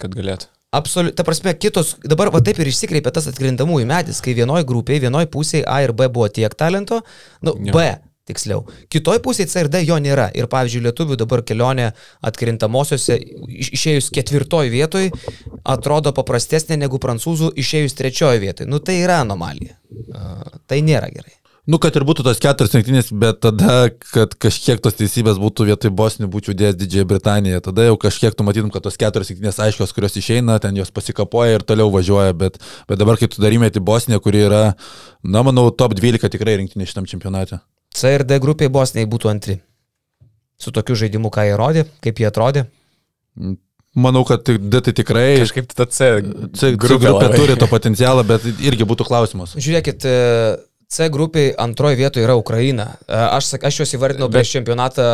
kad 0.00 0.14
galėtų. 0.14 0.46
Absoliučiai, 0.74 1.16
ta 1.18 1.24
prasme, 1.26 1.54
kitos, 1.58 1.96
dabar 2.02 2.30
va 2.34 2.40
taip 2.42 2.58
ir 2.58 2.70
išsikreipė 2.70 3.12
tas 3.14 3.28
atkrintamųjų 3.30 3.86
medis, 3.86 4.20
kai 4.22 4.34
vienoje 4.34 4.66
grupėje, 4.66 5.04
vienoje 5.06 5.30
pusėje 5.30 5.66
A 5.70 5.82
ir 5.84 5.92
B 5.94 6.08
buvo 6.10 6.28
tiek 6.28 6.54
talento, 6.54 7.02
nu, 7.42 7.54
ja. 7.62 7.74
B 7.74 7.84
tiksliau. 8.28 8.64
Kitoj 8.92 9.20
pusėje 9.24 9.50
CRD 9.52 9.82
jo 9.84 9.98
nėra. 10.02 10.30
Ir 10.36 10.48
pavyzdžiui, 10.52 10.84
lietuvių 10.88 11.18
dabar 11.20 11.44
kelionė 11.46 11.90
atkrintamosiose, 12.24 13.18
iš- 13.48 13.72
išėjus 13.78 14.10
ketvirtoj 14.14 14.72
vietoj, 14.72 15.10
atrodo 15.64 16.12
paprastesnė 16.16 16.78
negu 16.80 17.00
prancūzų 17.02 17.52
išėjus 17.60 17.96
trečioj 18.00 18.42
vietoj. 18.42 18.68
Nu 18.70 18.80
tai 18.80 19.00
yra 19.04 19.22
anomalija. 19.24 19.76
Tai 20.66 20.80
nėra 20.84 21.10
gerai. 21.12 21.36
Nu, 21.64 21.78
kad 21.80 21.96
ir 21.96 22.04
būtų 22.04 22.26
tos 22.26 22.40
keturios 22.44 22.74
rinktinės, 22.76 23.06
bet 23.16 23.38
tada, 23.40 23.86
kad 24.12 24.34
kažkiek 24.36 24.82
tos 24.84 24.98
teisybės 24.98 25.38
būtų 25.40 25.64
vietoj 25.70 25.94
Bosnių, 25.96 26.28
būčiau 26.28 26.52
dėjęs 26.52 26.76
Didžiąją 26.76 27.06
Britaniją. 27.08 27.60
Tada 27.64 27.86
jau 27.86 27.94
kažkiek 27.96 28.36
tu 28.36 28.44
matytum, 28.44 28.68
kad 28.74 28.84
tos 28.84 29.00
keturios 29.00 29.30
rinktinės 29.32 29.62
aiškios, 29.64 29.94
kurios 29.96 30.18
išeina, 30.20 30.58
ten 30.60 30.76
jos 30.76 30.92
pasikapoja 30.92 31.56
ir 31.56 31.64
toliau 31.64 31.88
važiuoja. 31.94 32.36
Bet, 32.36 32.60
bet 32.84 33.00
dabar, 33.00 33.16
kai 33.16 33.30
tu 33.32 33.40
darymėti 33.40 33.80
Bosniją, 33.80 34.20
kuri 34.20 34.44
yra, 34.44 34.60
na, 35.24 35.40
manau, 35.46 35.70
top 35.72 35.96
12 35.96 36.28
tikrai 36.36 36.58
rinktinė 36.60 36.84
šitam 36.90 37.08
čempionate. 37.08 37.62
CRD 37.94 38.38
grupiai 38.42 38.70
Bosniai 38.72 39.06
būtų 39.06 39.30
antri. 39.30 39.60
Su 40.58 40.72
tokiu 40.74 40.96
žaidimu, 40.98 41.30
ką 41.34 41.44
jie 41.48 41.54
rodė, 41.58 41.84
kaip 42.02 42.20
jie 42.22 42.26
atrodė. 42.30 42.66
Manau, 43.94 44.24
kad 44.26 44.42
D 44.46 44.80
tai 44.82 44.92
tikrai. 44.94 45.26
Kažkaip 45.44 45.70
ta 45.74 45.86
C 45.86 46.08
C 46.58 46.72
grupė 46.74 47.10
grupė 47.10 47.28
turi 47.36 47.56
to 47.58 47.68
potencialą, 47.70 48.24
bet 48.26 48.46
irgi 48.62 48.86
būtų 48.90 49.06
klausimas. 49.06 49.54
Žiūrėkit, 49.54 50.06
e, 50.10 50.56
C 50.90 51.06
grupiai 51.10 51.52
antroji 51.58 51.98
vietoje 52.02 52.26
yra 52.26 52.34
Ukraina. 52.38 52.88
E, 53.06 53.14
Aš, 53.14 53.52
aš 53.62 53.80
juos 53.82 53.94
įvardinau 53.94 54.26
Bet- 54.28 54.40
prieš 54.42 54.52
čempionatą 54.56 55.06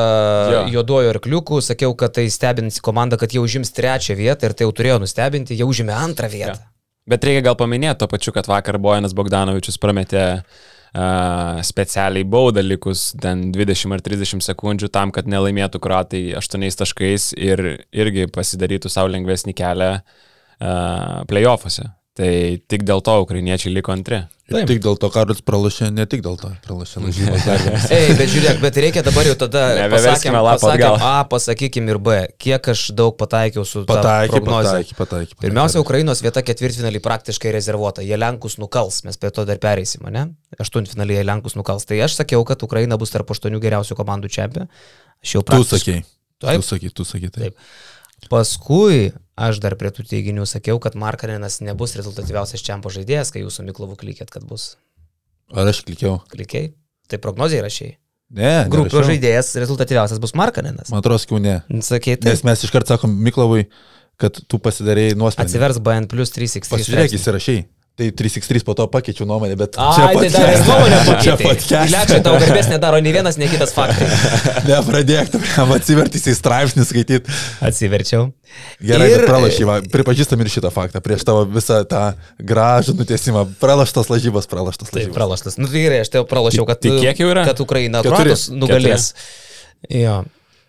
Jo. 0.52 0.64
juodojo 0.78 1.12
arkliukų, 1.12 1.60
sakiau, 1.64 1.92
kad 1.96 2.16
tai 2.16 2.26
stebins 2.32 2.80
komanda, 2.80 3.16
kad 3.20 3.32
jie 3.32 3.40
užims 3.40 3.72
trečią 3.72 4.16
vietą 4.16 4.48
ir 4.48 4.56
tai 4.56 4.64
jau 4.64 4.72
turėjo 4.72 4.98
nustebinti, 5.04 5.56
jie 5.56 5.64
užėmė 5.68 5.92
antrą 5.96 6.28
vietą. 6.32 6.60
Bet 7.08 7.24
reikia 7.24 7.42
gal 7.42 7.56
paminėti 7.56 7.98
to 8.00 8.08
pačiu, 8.08 8.32
kad 8.32 8.46
vakar 8.48 8.78
Bojanas 8.78 9.12
Bogdanovičius 9.16 9.76
prametė 9.80 10.24
uh, 10.40 10.44
specialiai 10.92 12.26
baudą 12.26 12.64
likus 12.66 13.10
ten 13.22 13.50
20 13.54 13.94
ar 13.94 14.02
30 14.02 14.42
sekundžių 14.42 14.90
tam, 14.90 15.12
kad 15.14 15.28
nelaimėtų 15.30 15.78
kruatai 15.82 16.24
8 16.40 16.66
taškais 16.82 17.30
ir 17.38 17.62
irgi 17.94 18.26
pasidarytų 18.34 18.90
savo 18.90 19.12
lengvesnį 19.14 19.54
kelią 19.54 19.92
playoffuose. 21.30 21.86
Tai 22.18 22.32
tik 22.68 22.82
dėl 22.84 23.00
to 23.06 23.14
ukrainiečiai 23.22 23.72
liko 23.72 23.94
antri. 23.94 24.24
Ir 24.50 24.64
tik 24.66 24.80
dėl 24.82 24.96
to 24.98 25.08
Karolis 25.14 25.38
pralašė, 25.46 25.88
ne 25.94 26.02
tik 26.10 26.24
dėl 26.24 26.34
to 26.40 26.48
pralašė 26.64 27.02
lažybas 27.04 27.44
dar 27.46 27.60
vienas. 27.62 27.84
Ei, 27.94 28.14
bet 28.18 28.32
žiūrėk, 28.32 28.56
bet 28.64 28.78
reikia 28.82 29.04
dabar 29.06 29.28
jau 29.28 29.36
tada 29.38 29.62
pasakėm, 29.92 30.34
pasakėm. 30.42 30.96
A, 31.06 31.12
pasakykim 31.30 31.90
ir 31.92 32.00
B. 32.02 32.16
Kiek 32.42 32.70
aš 32.72 32.82
daug 32.98 33.14
pataikiau 33.20 33.62
su 33.68 33.84
ta 33.86 33.94
Pataikė, 34.00 34.40
prognoze. 34.40 34.72
pataikė, 34.74 34.96
pataikė. 34.98 35.38
Pirmiausia, 35.44 35.78
Ukrainos 35.84 36.22
vieta 36.26 36.42
ketvirtfinalį 36.42 37.02
praktiškai 37.04 37.52
rezervuota. 37.54 38.02
Jie 38.02 38.18
Lenkus 38.18 38.58
nukals, 38.58 39.04
mes 39.06 39.20
prie 39.22 39.30
to 39.36 39.46
dar 39.46 39.62
pereisim, 39.62 40.02
ne? 40.10 40.26
Aštuntfinalį 40.58 41.20
jie 41.20 41.26
Lenkus 41.30 41.54
nukals. 41.54 41.86
Tai 41.86 42.00
aš 42.08 42.18
sakiau, 42.18 42.42
kad 42.48 42.66
Ukraina 42.66 42.98
bus 42.98 43.14
tarp 43.14 43.30
aštuonių 43.30 43.62
geriausių 43.62 43.94
komandų 44.02 44.32
čempionų. 44.34 44.66
Aš 45.22 45.36
jau 45.38 45.44
Tu 45.46 45.52
praktiškai. 45.52 45.78
sakei. 46.02 46.08
Taip. 46.40 46.62
Tu 46.64 46.66
sakei, 46.72 46.90
tu 46.96 47.04
sakei. 47.04 47.30
Taip. 47.30 47.56
Paskui 48.28 49.12
aš 49.40 49.60
dar 49.64 49.74
prie 49.80 49.88
tų 49.94 50.04
teiginių 50.10 50.44
sakiau, 50.48 50.76
kad 50.82 50.94
Markarinas 50.98 51.60
nebus 51.64 51.94
rezultatyviausias 51.96 52.60
čempio 52.66 52.92
žaidėjas, 52.92 53.32
kai 53.32 53.40
jūsų 53.46 53.64
Miklovų 53.70 53.96
klikėt, 54.02 54.30
kad 54.34 54.44
bus 54.44 54.74
Ar 55.54 55.70
aš 55.72 55.80
klikiau? 55.88 56.20
klikiai. 56.30 56.74
Tai 57.10 57.18
prognozija 57.18 57.64
rašiai. 57.64 57.96
Ne. 58.30 58.66
Grupio 58.70 59.00
žaidėjas 59.02 59.54
rezultatyviausias 59.58 60.20
bus 60.22 60.36
Markarinas. 60.38 60.92
Man 60.92 61.00
atrodo, 61.02 61.18
sakiau 61.18 61.40
ne. 61.42 61.56
Sakei, 61.82 62.14
tai 62.20 62.30
Nes 62.36 62.44
mes 62.46 62.62
iškart 62.68 62.86
sakom 62.92 63.10
Miklavui, 63.26 63.64
kad 64.20 64.36
tu 64.46 64.60
pasidarėjai 64.62 65.16
nuosprendį. 65.18 65.48
atsivers 65.50 65.80
BN 65.82 66.06
plus 66.12 66.30
363. 66.36 66.70
Pasižiūrėk, 66.76 67.16
įsirašiai. 67.18 67.64
Tai 68.00 68.06
363 68.16 68.64
po 68.64 68.72
to 68.72 68.86
pakeičiau 68.88 69.26
nuomonę, 69.28 69.56
bet... 69.60 69.76
Ai, 69.76 70.14
tai 70.16 70.28
dar 70.32 70.48
ir 70.54 70.62
nuomonę 70.64 70.98
Čia 71.04 71.34
pakeitei. 71.36 71.46
podcast. 71.50 71.92
Lečiai 71.92 72.20
tau 72.24 72.38
garbės 72.40 72.70
nedaro 72.72 72.96
nei 73.04 73.12
vienas, 73.12 73.36
nei 73.36 73.50
kitas 73.52 73.74
faktai. 73.76 74.08
Nepradėk, 74.70 75.28
tu 75.34 75.40
jam 75.44 75.74
atsivertys 75.76 76.24
į 76.32 76.34
straipsnį 76.38 76.86
skaityti. 76.88 77.34
Atsiverčiau. 77.68 78.30
Gerai, 78.80 79.10
Ir- 79.18 79.26
pralašyva. 79.28 79.76
Pripažįstam 79.92 80.40
ir 80.40 80.48
šitą 80.56 80.72
faktą. 80.72 81.02
Prieš 81.04 81.26
tavo 81.28 81.44
visą 81.44 81.82
tą 81.92 82.00
gražų 82.40 82.96
nutiesimą. 83.02 83.44
Pralaštas 83.60 84.08
lažybos, 84.10 84.48
pralaštas 84.50 84.88
Tai 84.88 85.02
lažybos. 85.02 85.18
pralaštas. 85.20 85.60
Nu 85.60 85.68
tai 85.68 85.84
gerai, 85.84 86.00
aš 86.06 86.14
tai 86.14 86.22
jau 86.22 86.26
pralašiau, 86.32 86.64
kad, 86.72 86.80
Tai 86.80 86.96
kiek 87.04 87.20
jau 87.20 87.28
yra? 87.36 87.44
kad 87.52 87.60
Ukraina 87.60 88.00
Keturi. 88.00 88.16
Kroatus 88.32 88.48
nugalės. 88.56 89.10
Jo. 89.92 90.22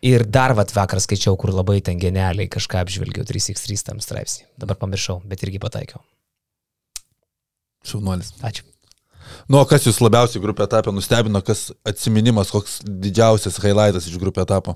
Ir 0.04 0.24
dar 0.26 0.52
vat 0.58 0.72
vakar 0.76 1.00
skaičiau, 1.00 1.36
kur 1.40 1.52
labai 1.56 1.80
ten 1.86 2.00
genialiai 2.02 2.50
kažką 2.52 2.84
apžvelgiau 2.84 3.24
363 3.24 3.86
tam 3.88 4.00
straipsnį. 4.04 4.48
Dabar 4.60 4.76
pamiršau, 4.82 5.22
bet 5.30 5.44
irgi 5.48 5.62
pataikiau. 5.62 6.02
Šaunuolis. 7.88 8.34
Ačiū. 8.46 8.68
Nu, 9.48 9.62
o 9.62 9.68
kas 9.68 9.86
jūs 9.88 10.02
labiausiai 10.04 10.42
grupė 10.44 10.66
etapė 10.68 10.94
nustebino, 10.94 11.42
kas 11.46 11.70
atsiminimas, 11.88 12.52
koks 12.54 12.82
didžiausias 12.84 13.60
highlightas 13.64 14.10
iš 14.10 14.20
grupė 14.22 14.44
etapo? 14.46 14.76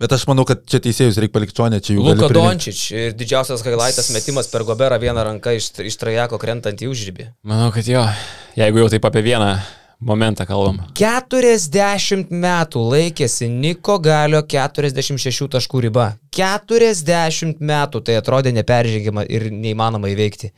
Bet 0.00 0.12
aš 0.12 0.26
manau, 0.28 0.44
kad 0.44 0.60
čia 0.68 0.76
teisėjus 0.84 1.16
reikia 1.22 1.32
palikti 1.38 1.56
čionę, 1.56 1.80
čia 1.80 1.94
jų 1.96 2.02
Luka. 2.04 2.28
Dončič 2.28 2.80
ir 2.92 3.14
didžiausias 3.16 3.64
highlightas 3.64 4.10
metimas 4.12 4.50
per 4.52 4.66
Goberą 4.68 4.98
vieną 5.00 5.24
ranką 5.24 5.54
iš, 5.56 5.70
iš 5.88 5.96
trajako 6.02 6.40
krentant 6.42 6.82
į 6.84 6.90
užrybį. 6.92 7.30
Manau, 7.48 7.70
kad 7.72 7.88
jo. 7.88 8.04
Jeigu 8.58 8.82
jau 8.82 8.90
taip 8.92 9.08
apie 9.08 9.24
vieną 9.24 9.54
momentą 10.04 10.44
kalbam. 10.44 10.82
40 11.00 12.28
metų 12.28 12.82
laikėsi 12.92 13.48
Niko 13.48 13.96
Galio 14.04 14.42
46 14.44 15.48
taškų 15.56 15.86
riba. 15.86 16.10
40 16.36 17.56
metų 17.64 18.04
tai 18.04 18.18
atrodė 18.20 18.52
neperžengiama 18.58 19.24
ir 19.32 19.48
neįmanoma 19.48 20.12
įveikti. 20.12 20.52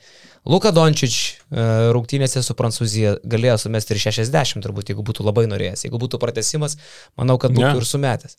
Luka 0.48 0.72
Dončič 0.72 1.14
e, 1.52 1.62
rungtynėse 1.92 2.40
su 2.44 2.56
Prancūzija 2.56 3.18
galėjo 3.28 3.58
sumesti 3.66 3.92
ir 3.92 4.00
60 4.00 4.64
turbūt, 4.64 4.92
jeigu 4.92 5.04
būtų 5.04 5.26
labai 5.26 5.44
norėjęs. 5.50 5.84
Jeigu 5.84 6.00
būtų 6.00 6.20
pratesimas, 6.22 6.78
manau, 7.20 7.36
kad 7.40 7.52
būtų 7.52 7.74
Ne. 7.74 7.82
ir 7.82 7.88
sumetęs. 7.88 8.38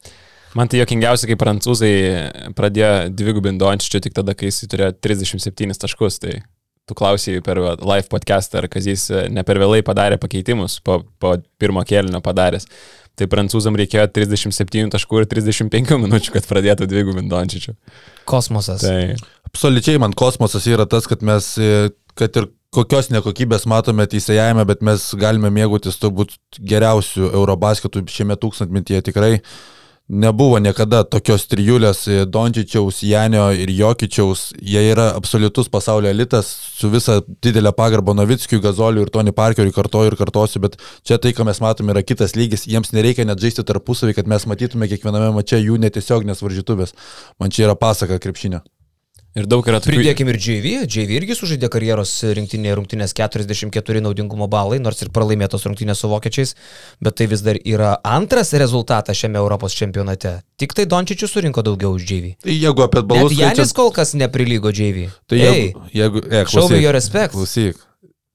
Man 0.58 0.68
tai 0.68 0.80
jokingiausia, 0.82 1.28
kai 1.30 1.38
prancūzai 1.38 1.92
pradėjo 2.58 3.12
dvigubinti 3.14 3.62
Dončičių 3.62 4.02
tik 4.08 4.16
tada, 4.18 4.34
kai 4.34 4.50
jis 4.50 4.66
turėjo 4.66 4.96
37 4.98 5.78
taškus. 5.78 6.18
Tai 6.24 6.40
tu 6.90 6.98
klausai 6.98 7.38
per 7.46 7.62
live 7.62 8.10
podcast, 8.10 8.58
ar 8.58 8.66
Kazys 8.66 9.12
ne 9.30 9.44
per 9.46 9.62
vėlai 9.62 9.84
padarė 9.86 10.18
pakeitimus 10.18 10.80
po, 10.82 11.04
po 11.22 11.36
pirmo 11.62 11.86
kėlinio 11.86 12.24
padaręs. 12.26 12.66
Tai 13.20 13.28
prancūzam 13.30 13.78
reikėjo 13.78 14.08
37 14.16 14.90
taškų 14.96 15.22
ir 15.22 15.30
35 15.30 16.00
minučių, 16.02 16.34
kad 16.34 16.50
pradėtų 16.50 16.88
dvigubinti 16.90 17.30
Dončičių. 17.30 17.76
Kosmosas. 18.26 18.82
Tai 18.82 19.20
Absoliučiai 19.50 19.98
man 19.98 20.14
kosmosas 20.14 20.68
yra 20.70 20.86
tas, 20.86 21.08
kad 21.10 21.24
mes, 21.26 21.56
e, 21.58 21.90
kad 22.18 22.38
ir 22.40 22.50
kokios 22.76 23.10
nekokybės 23.14 23.66
matome 23.70 24.06
teisėjame, 24.10 24.66
bet 24.70 24.86
mes 24.86 25.10
galime 25.20 25.52
mėgautis 25.54 26.00
turbūt 26.02 26.38
geriausių 26.60 27.34
Eurobasketų 27.34 28.06
šiame 28.10 28.38
tūkstantmetyje 28.40 29.04
tikrai. 29.10 29.36
Nebuvo 30.10 30.58
niekada 30.58 31.04
tokios 31.06 31.44
trijulės 31.46 32.00
e, 32.10 32.24
Dončičiaus, 32.26 33.04
Janio 33.06 33.44
ir 33.54 33.70
Jokičiaus. 33.70 34.48
Jie 34.58 34.82
yra 34.90 35.12
absoliutus 35.14 35.70
pasaulio 35.70 36.10
elitas 36.10 36.50
su 36.80 36.90
visa 36.90 37.20
didelė 37.46 37.70
pagarba 37.78 38.16
Novickiui, 38.18 38.58
Gazoliui 38.64 39.06
ir 39.06 39.12
Tony 39.14 39.36
Parkeriui 39.38 39.76
kartoju 39.76 40.10
ir 40.10 40.18
kartosiu, 40.18 40.64
bet 40.66 40.80
čia 41.06 41.20
tai, 41.22 41.36
ką 41.38 41.46
mes 41.46 41.62
matome, 41.62 41.94
yra 41.94 42.02
kitas 42.02 42.34
lygis. 42.34 42.66
Jiems 42.66 42.90
nereikia 42.98 43.28
net 43.30 43.38
žaisti 43.46 43.68
tarpusavį, 43.70 44.18
kad 44.18 44.34
mes 44.34 44.50
matytume 44.50 44.90
kiekviename 44.90 45.30
mače 45.38 45.62
jų 45.62 45.78
netiesioginės 45.86 46.42
varžytuvės. 46.42 46.98
Man 47.38 47.54
čia 47.54 47.68
yra 47.70 47.78
pasaka 47.78 48.18
krepšinio. 48.18 48.66
Ir 49.38 49.48
daug 49.50 49.66
yra 49.70 49.80
tokių... 49.82 49.94
Pridėkim 49.94 50.30
ir 50.32 50.40
JV. 50.42 50.74
JV 50.90 51.18
irgi 51.20 51.38
sužaidė 51.38 51.70
karjeros 51.72 52.14
rinktinėje 52.38 52.78
rungtynės 52.80 53.16
44 53.18 54.04
naudingumo 54.06 54.50
balai, 54.52 54.80
nors 54.84 55.04
ir 55.04 55.12
pralaimėtos 55.16 55.68
rungtynės 55.68 56.02
su 56.04 56.12
vokiečiais, 56.12 56.56
bet 57.04 57.20
tai 57.20 57.30
vis 57.32 57.44
dar 57.46 57.60
yra 57.62 57.96
antras 58.08 58.54
rezultatas 58.58 59.20
šiame 59.20 59.42
Europos 59.42 59.76
čempionate. 59.78 60.40
Tik 60.60 60.74
tai 60.78 60.88
Dončičius 60.90 61.36
surinko 61.36 61.66
daugiau 61.66 61.94
už 61.98 62.08
JV. 62.10 62.34
Tai 62.46 62.56
jeigu 62.56 62.88
apie 62.88 63.06
balus 63.06 63.38
Janis 63.38 63.76
kol 63.78 63.94
kas 63.96 64.16
neprilygo 64.18 64.74
JV. 64.74 65.10
Tai 65.30 65.38
Ei, 65.40 65.70
jeigu, 65.70 65.86
jeigu 65.94 66.26
e, 66.26 66.44
show 66.48 66.66
me 66.66 66.76
klausyk, 66.76 66.84
your 66.84 66.98
respect. 66.98 67.38
klausyk. 67.38 67.86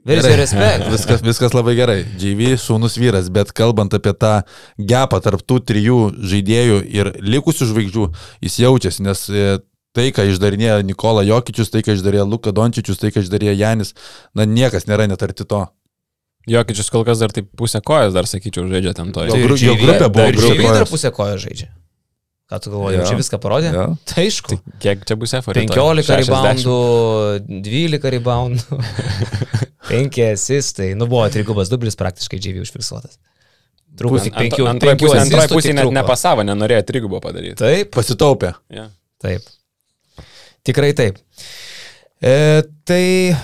Viskas, 0.04 1.22
viskas 1.24 1.54
labai 1.56 1.72
gerai. 1.78 2.00
JV 2.20 2.58
šaunus 2.60 2.98
vyras, 3.00 3.30
bet 3.32 3.54
kalbant 3.56 3.94
apie 3.96 4.12
tą 4.12 4.42
gapą 4.76 5.20
tarp 5.24 5.40
tų 5.48 5.62
trijų 5.64 6.00
žaidėjų 6.20 6.82
ir 6.92 7.14
likusių 7.24 7.70
žvaigždžių, 7.70 8.08
jis 8.44 8.58
jaučiasi, 8.60 9.04
nes 9.06 9.24
e, 9.32 9.46
tai, 9.94 10.08
ką 10.14 10.26
išdarinėjo 10.32 10.80
Nikola 10.86 11.22
Jokičius, 11.26 11.70
tai, 11.72 11.84
ką 11.86 11.94
išdarė 11.96 12.24
Luka 12.26 12.52
Dončičius, 12.54 12.98
tai, 13.00 13.12
ką 13.14 13.22
išdarė 13.24 13.54
Janis, 13.54 13.94
na 14.34 14.46
niekas 14.48 14.88
nėra 14.90 15.06
net 15.10 15.22
arti 15.22 15.46
to. 15.46 15.62
Jokičius 16.50 16.90
kol 16.92 17.06
kas 17.08 17.22
dar 17.22 17.32
taip 17.32 17.46
pusę 17.56 17.80
kojas, 17.80 18.12
dar 18.12 18.26
sakyčiau, 18.28 18.66
žaidžia 18.68 18.92
ten 18.98 19.14
to. 19.16 19.24
Jo, 19.24 19.32
Tai 19.32 19.40
gru- 19.46 19.56
jo 19.56 19.78
grupė 19.80 20.10
buvo 20.12 20.26
grupė. 20.36 20.58
JV 20.60 20.74
dar 20.76 20.86
pusę 20.90 21.10
kojo 21.14 21.38
žaidžia. 21.40 21.70
Ką 22.44 22.58
tu 22.60 22.68
galvoji, 22.74 22.98
jau 22.98 23.04
čia 23.08 23.16
viską 23.16 23.38
parodė? 23.40 23.70
Jo. 23.72 23.84
Tai 24.04 24.24
aišku. 24.26 24.58
Kiek 24.82 25.06
čia 25.08 25.16
bus 25.16 25.32
efo? 25.38 25.54
15 25.56 26.10
reboundų, 26.20 26.74
12 27.64 28.10
reboundų, 28.18 28.80
5 29.88 30.20
asistai. 30.26 30.90
Nu 31.00 31.08
buvo 31.08 31.24
trigubas 31.32 31.72
dublis 31.72 31.96
praktiškai 31.96 32.36
JV 32.44 32.60
užfiksuotas. 32.66 33.16
Trūko 33.96 34.20
tik 34.20 34.36
5 34.36 34.60
Antroji 34.74 35.00
pusė, 35.00 35.18
antroji 35.22 35.52
pusė 35.54 35.72
net 35.78 35.88
nepasavo, 35.96 36.44
nenorėjo 36.44 36.84
trigubo 36.84 37.20
padaryti. 37.24 37.56
Taip, 37.62 37.94
Pasitaupė. 37.96 38.52
Yeah. 38.74 38.90
taip. 39.24 39.48
Tikrai 40.64 40.92
taip. 40.96 41.20
E, 42.24 42.62
tai 42.88 43.04
e, 43.32 43.34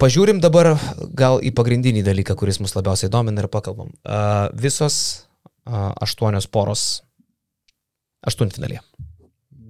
pažiūrim 0.00 0.40
dabar 0.40 0.72
gal 1.12 1.42
į 1.44 1.52
pagrindinį 1.56 2.04
dalyką, 2.06 2.36
kuris 2.38 2.62
mus 2.64 2.72
labiausiai 2.76 3.12
domina 3.12 3.44
ir 3.44 3.50
pakalbam. 3.52 3.90
E, 3.92 4.20
visos 4.56 4.96
a, 5.68 5.90
aštuonios 6.06 6.48
poros 6.48 6.86
aštuntfinalėje. 8.26 8.80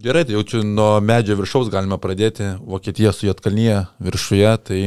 Gerai, 0.07 0.23
tai 0.29 0.37
jaučiu 0.37 0.61
nuo 0.63 1.01
medžio 1.03 1.35
viršaus 1.41 1.73
galime 1.73 1.99
pradėti. 1.99 2.53
Vokietija 2.63 3.11
su 3.17 3.27
Jotkalnyje 3.27 3.81
viršuje, 4.07 4.53
tai 4.69 4.81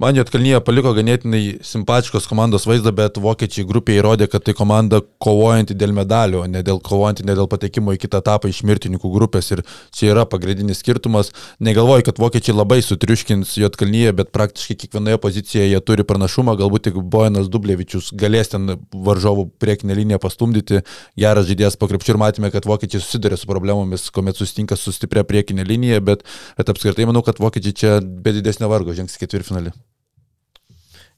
Man 0.00 0.16
Jotkalnyje 0.16 0.62
paliko 0.64 0.94
ganėtinai 0.96 1.58
simpatiškos 1.60 2.24
komandos 2.24 2.64
vaizdą, 2.64 2.88
bet 2.96 3.18
vokiečiai 3.20 3.66
grupėje 3.68 4.00
įrodė, 4.00 4.30
kad 4.32 4.46
tai 4.46 4.54
komanda 4.56 5.02
kovojanti 5.20 5.74
dėl 5.76 5.90
medalių, 5.92 6.46
ne 6.48 6.62
dėl 6.64 6.78
kovojanti, 6.80 7.26
ne 7.28 7.34
dėl 7.36 7.44
patekimo 7.52 7.92
į 7.92 8.00
kitą 8.00 8.22
etapą 8.22 8.48
iš 8.48 8.62
mirtininkų 8.64 9.10
grupės. 9.12 9.50
Ir 9.52 9.60
čia 9.92 10.14
yra 10.14 10.24
pagrindinis 10.24 10.80
skirtumas. 10.80 11.34
Negalvoju, 11.60 12.06
kad 12.06 12.22
vokiečiai 12.22 12.56
labai 12.56 12.78
sutriuškins 12.86 13.58
Jotkalnyje, 13.60 14.14
bet 14.22 14.32
praktiškai 14.32 14.78
kiekvienoje 14.86 15.20
pozicijoje 15.20 15.68
jie 15.68 15.82
turi 15.84 16.08
pranašumą. 16.08 16.56
Galbūt 16.62 16.88
tik 16.88 16.96
Bojanas 17.12 17.52
Dublevičius 17.52 18.08
galės 18.16 18.54
ten 18.56 18.78
varžovų 18.96 19.50
priekinę 19.60 20.00
liniją 20.00 20.22
pastumdyti. 20.24 20.80
Geras 21.20 21.52
žaidėjas 21.52 21.76
po 21.76 21.92
krepšių 21.92 22.16
ir 22.16 22.22
matėme, 22.24 22.54
kad 22.56 22.64
vokiečiai 22.72 23.04
susiduria 23.04 23.36
su 23.36 23.52
problemomis, 23.52 24.08
kuomet 24.08 24.40
susitinka 24.40 24.80
su 24.80 24.96
stipria 24.96 25.28
priekinė 25.28 25.68
linija, 25.68 26.00
bet, 26.00 26.24
bet 26.56 26.72
apskritai 26.72 27.04
manau, 27.12 27.20
kad 27.20 27.44
vokiečiai 27.44 27.80
čia 27.84 27.96
be 28.00 28.38
didesnio 28.40 28.72
vargo 28.72 28.96
žengs 28.96 29.20
ketvirtfinalį. 29.20 29.76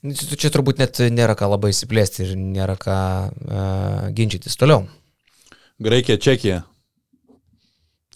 Čia 0.02 0.50
turbūt 0.50 0.80
net 0.82 0.98
nėra 1.14 1.36
ką 1.38 1.46
labai 1.52 1.70
įsiplėsti 1.70 2.24
ir 2.24 2.30
nėra 2.34 2.74
ką 2.74 2.94
uh, 3.30 4.06
ginčytis 4.10 4.58
toliau. 4.58 4.88
Graikija, 5.82 6.18
Čekija. 6.18 6.62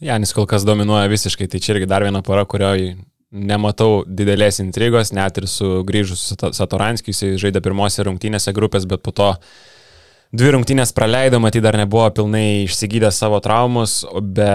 Janis 0.03 0.35
kol 0.35 0.49
kas 0.51 0.67
dominuoja 0.67 1.07
visiškai, 1.09 1.47
tai 1.47 1.61
čia 1.63 1.77
irgi 1.77 1.87
dar 1.89 2.03
viena 2.03 2.25
pora, 2.27 2.43
kurioje 2.45 2.97
nematau 3.31 4.03
didelės 4.07 4.59
intrigos, 4.65 5.13
net 5.15 5.39
ir 5.39 5.47
su 5.51 5.85
grįžus 5.87 6.35
Satoranskiu, 6.59 7.15
jis 7.15 7.39
žaidė 7.41 7.63
pirmose 7.63 8.05
rungtynėse 8.07 8.53
grupės, 8.57 8.87
bet 8.91 9.05
po 9.07 9.15
to 9.15 9.29
dvi 10.37 10.53
rungtynės 10.57 10.91
praleido, 10.95 11.39
matyt, 11.43 11.63
dar 11.65 11.79
nebuvo 11.79 12.09
pilnai 12.19 12.65
išsigydęs 12.65 13.23
savo 13.23 13.39
traumus, 13.45 14.01
be 14.37 14.51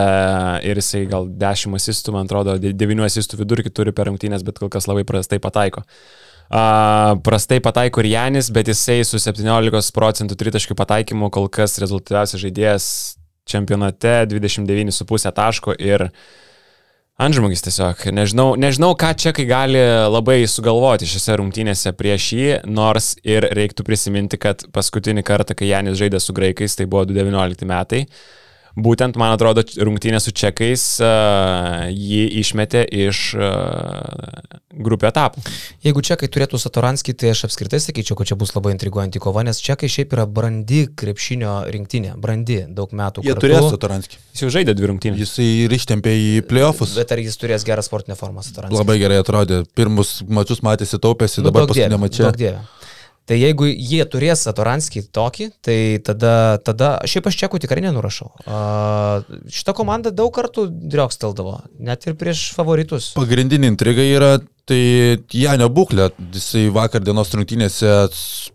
ir 0.67 0.83
jisai 0.83 1.05
gal 1.09 1.31
10 1.31 1.79
asistų, 1.79 2.15
man 2.17 2.27
atrodo, 2.27 2.57
9 2.59 3.07
asistų 3.07 3.39
vidurkį 3.45 3.71
turi 3.71 3.95
per 3.95 4.11
rungtynės, 4.11 4.43
bet 4.43 4.59
kol 4.59 4.71
kas 4.73 4.91
labai 4.91 5.07
prastai 5.07 5.39
pataiko. 5.41 5.87
Uh, 5.87 6.30
prastai 6.51 7.61
pataiko 7.63 8.03
ir 8.03 8.11
Janis, 8.11 8.51
bet 8.51 8.67
jisai 8.67 9.01
su 9.07 9.19
17 9.21 9.95
procentų 9.95 10.35
tritaškių 10.35 10.75
pataikymu 10.75 11.31
kol 11.31 11.47
kas 11.47 11.79
rezultatyviausias 11.79 12.43
žaidėjas 12.43 12.85
čempionate 13.47 14.25
29,5 14.29 15.31
taško 15.35 15.75
ir 15.79 16.09
Antžmogis 17.21 17.61
tiesiog. 17.61 17.99
Nežinau, 18.17 18.55
nežinau, 18.57 18.95
ką 18.97 19.11
čekai 19.13 19.43
gali 19.45 19.81
labai 20.09 20.39
sugalvoti 20.49 21.05
šiose 21.05 21.35
rungtynėse 21.37 21.91
prieš 21.93 22.29
jį, 22.33 22.47
nors 22.65 23.11
ir 23.21 23.45
reiktų 23.53 23.85
prisiminti, 23.85 24.39
kad 24.41 24.63
paskutinį 24.73 25.21
kartą, 25.27 25.53
kai 25.53 25.69
Janis 25.69 25.99
žaidė 25.99 26.17
su 26.23 26.33
graikais, 26.33 26.73
tai 26.79 26.87
buvo 26.89 27.03
2019 27.11 27.67
metai. 27.69 28.01
Būtent, 28.79 29.17
man 29.19 29.33
atrodo, 29.35 29.63
rungtynė 29.83 30.21
su 30.23 30.31
čekais 30.31 30.83
uh, 31.03 31.89
jį 31.91 32.23
išmetė 32.39 32.85
iš 33.07 33.23
uh, 33.35 34.59
grupio 34.71 35.09
etapų. 35.09 35.43
Jeigu 35.83 36.03
čekai 36.05 36.29
turėtų 36.31 36.59
Satoranskį, 36.61 37.15
tai 37.19 37.33
aš 37.33 37.45
apskritai 37.49 37.81
sakyčiau, 37.83 38.15
kad 38.19 38.29
čia 38.31 38.37
bus 38.39 38.53
labai 38.55 38.73
intriguojanti 38.75 39.19
kova, 39.23 39.43
nes 39.47 39.59
čekai 39.63 39.89
šiaip 39.91 40.15
yra 40.15 40.25
brandi 40.25 40.85
krepšinio 40.97 41.57
rinktinė, 41.73 42.15
brandi 42.21 42.61
daug 42.71 42.93
metų. 42.95 43.25
Jie 43.27 43.35
kartu. 43.35 43.47
turės 43.47 43.67
Satoranskį. 43.75 44.19
Jis 44.31 44.45
jau 44.45 44.51
žaidė 44.55 44.75
dvi 44.79 44.91
rungtynės. 44.93 45.23
Jis 45.25 45.35
ir 45.43 45.75
ištempė 45.75 46.15
į 46.15 46.29
playoffus. 46.47 46.95
Bet 46.99 47.11
ar 47.11 47.23
jis 47.23 47.39
turės 47.41 47.67
gerą 47.67 47.83
sportinę 47.85 48.15
formą 48.19 48.45
Satoranskį? 48.47 48.79
Labai 48.79 48.99
gerai 49.03 49.19
atrodė. 49.21 49.63
Pirmus 49.75 50.21
mačius 50.31 50.63
matėsi 50.65 51.01
taupėsi, 51.01 51.41
nu, 51.41 51.49
dabar 51.51 51.67
paskutinė 51.67 51.99
mačia. 51.99 52.31
Tai 53.29 53.37
jeigu 53.37 53.67
jie 53.69 54.01
turės 54.09 54.41
Satoranskį 54.47 55.03
tokį, 55.13 55.45
tai 55.63 55.77
tada, 56.03 56.57
tada 56.65 56.95
šiaip 57.07 57.29
aš 57.29 57.37
čekų 57.43 57.61
tikrai 57.63 57.83
nenurašau. 57.85 58.31
Uh, 58.41 59.37
šita 59.53 59.75
komanda 59.77 60.11
daug 60.11 60.33
kartų 60.35 60.65
drioksteldavo, 60.91 61.59
net 61.79 62.07
ir 62.09 62.17
prieš 62.19 62.49
favoritus. 62.57 63.11
Pagrindinė 63.15 63.69
intriga 63.71 64.03
yra 64.03 64.31
tai 64.67 64.81
Janio 65.35 65.69
būklė. 65.73 66.09
Jisai 66.33 66.65
vakar 66.73 67.03
dienos 67.05 67.31
rungtynėse 67.35 67.93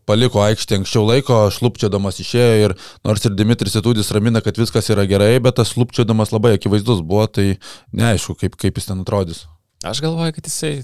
paliko 0.08 0.42
aikštę 0.44 0.80
anksčiau 0.80 1.06
laiko, 1.06 1.40
šlupčiodamas 1.54 2.20
išėjo 2.24 2.58
ir 2.64 2.76
nors 3.06 3.24
ir 3.26 3.36
Dimitris 3.38 3.78
Etudis 3.78 4.10
ramina, 4.14 4.42
kad 4.44 4.58
viskas 4.58 4.90
yra 4.92 5.06
gerai, 5.08 5.36
bet 5.42 5.58
tas 5.60 5.74
šlupčiodamas 5.74 6.34
labai 6.34 6.56
akivaizdus 6.58 7.04
buvo, 7.06 7.26
tai 7.30 7.56
neaišku, 7.96 8.38
kaip, 8.42 8.58
kaip 8.60 8.80
jis 8.80 8.90
ten 8.90 9.02
atrodys. 9.06 9.46
Aš 9.86 10.02
galvoju, 10.02 10.34
kad 10.36 10.48
jisai 10.48 10.74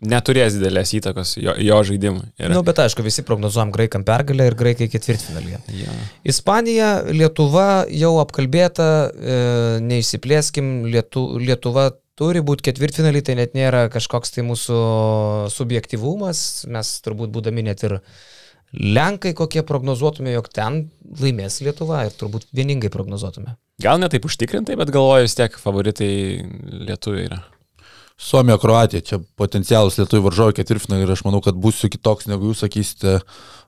neturės 0.00 0.56
didelės 0.56 0.94
įtakos 0.96 1.34
jo, 1.40 1.54
jo 1.60 1.78
žaidimui. 1.86 2.24
Na, 2.40 2.52
nu, 2.54 2.62
bet 2.66 2.80
aišku, 2.84 3.04
visi 3.04 3.24
prognozuojam 3.26 3.72
graikam 3.74 4.04
pergalę 4.08 4.48
ir 4.48 4.56
graikai 4.58 4.88
ketvirtfinalyje. 4.92 5.60
Ja. 5.76 5.96
Ispanija, 6.32 6.90
Lietuva 7.12 7.84
jau 7.92 8.14
apkalbėta, 8.22 8.88
e, 9.10 9.38
neįsiplėskim, 9.84 10.72
Lietu, 10.88 11.26
Lietuva 11.42 11.90
turi 12.20 12.42
būti 12.44 12.70
ketvirtfinaliai, 12.70 13.24
tai 13.24 13.36
net 13.40 13.56
nėra 13.56 13.86
kažkoks 13.92 14.36
tai 14.36 14.44
mūsų 14.48 14.80
subjektivumas, 15.52 16.66
mes 16.72 16.96
turbūt 17.04 17.32
būdami 17.36 17.68
net 17.70 17.88
ir 17.88 18.00
Lenkai 18.70 19.32
kokie 19.34 19.64
prognozuotume, 19.66 20.30
jog 20.30 20.46
ten 20.54 20.84
laimės 21.18 21.56
Lietuva 21.66 22.04
ir 22.06 22.14
turbūt 22.14 22.46
vieningai 22.54 22.86
prognozuotume. 22.94 23.56
Gal 23.82 23.98
ne 23.98 24.06
taip 24.12 24.28
užtikrintai, 24.28 24.76
bet 24.78 24.92
galvoju 24.94 25.26
vis 25.26 25.34
tiek 25.34 25.56
favoritai 25.58 26.12
lietuviai 26.86 27.26
yra. 27.26 27.40
Suomija, 28.20 28.58
Kroatija, 28.60 29.00
čia 29.00 29.18
potencialus 29.40 29.96
lietuvių 29.96 30.26
varžovai 30.26 30.54
ketvirtfinalį 30.58 31.06
ir 31.06 31.12
aš 31.14 31.22
manau, 31.24 31.40
kad 31.40 31.56
būsiu 31.56 31.88
kitoks 31.88 32.28
negu 32.28 32.50
jūs 32.50 32.60
sakysite. 32.66 33.14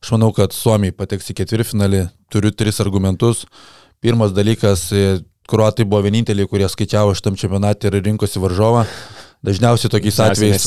Aš 0.03 0.11
manau, 0.13 0.29
kad 0.37 0.53
Suomija 0.53 0.93
pateks 0.99 1.33
į 1.33 1.39
ketvirtfinalį. 1.41 2.03
Turiu 2.33 2.53
tris 2.53 2.83
argumentus. 2.85 3.47
Pirmas 4.05 4.35
dalykas, 4.37 4.91
Kroatai 5.49 5.87
buvo 5.89 6.05
vieninteliai, 6.05 6.47
kurie 6.49 6.69
skaičiavo 6.71 7.17
šitam 7.17 7.35
čempionatui 7.41 7.89
ir 7.91 7.99
rinkosi 8.05 8.41
varžovą. 8.45 8.85
Dažniausiai 9.43 9.91
tokiais 9.91 10.21
atvejais. 10.23 10.67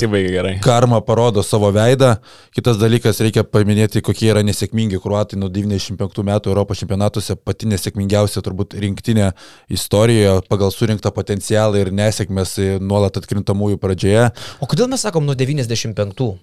Karma 0.64 0.98
parodo 1.00 1.40
savo 1.48 1.70
veidą. 1.72 2.18
Kitas 2.52 2.76
dalykas, 2.76 3.22
reikia 3.24 3.46
paminėti, 3.48 4.02
kokie 4.04 4.28
yra 4.34 4.42
nesėkmingi 4.44 5.00
kruatai 5.00 5.40
nuo 5.40 5.48
95 5.48 6.26
metų 6.28 6.52
Europos 6.52 6.82
čempionatuose, 6.84 7.38
pati 7.40 7.70
nesėkmingiausia 7.72 8.44
turbūt 8.44 8.76
rinktinė 8.84 9.30
istorijoje 9.72 10.44
pagal 10.52 10.76
surinktą 10.76 11.14
potencialą 11.16 11.86
ir 11.86 11.94
nesėkmės 11.96 12.58
nuolat 12.84 13.16
atkrintamųjų 13.22 13.80
pradžioje. 13.80 14.28
O 14.60 14.68
kodėl 14.68 14.92
mes 14.92 15.08
sakom 15.08 15.24
nuo 15.24 15.40
95? 15.40 16.36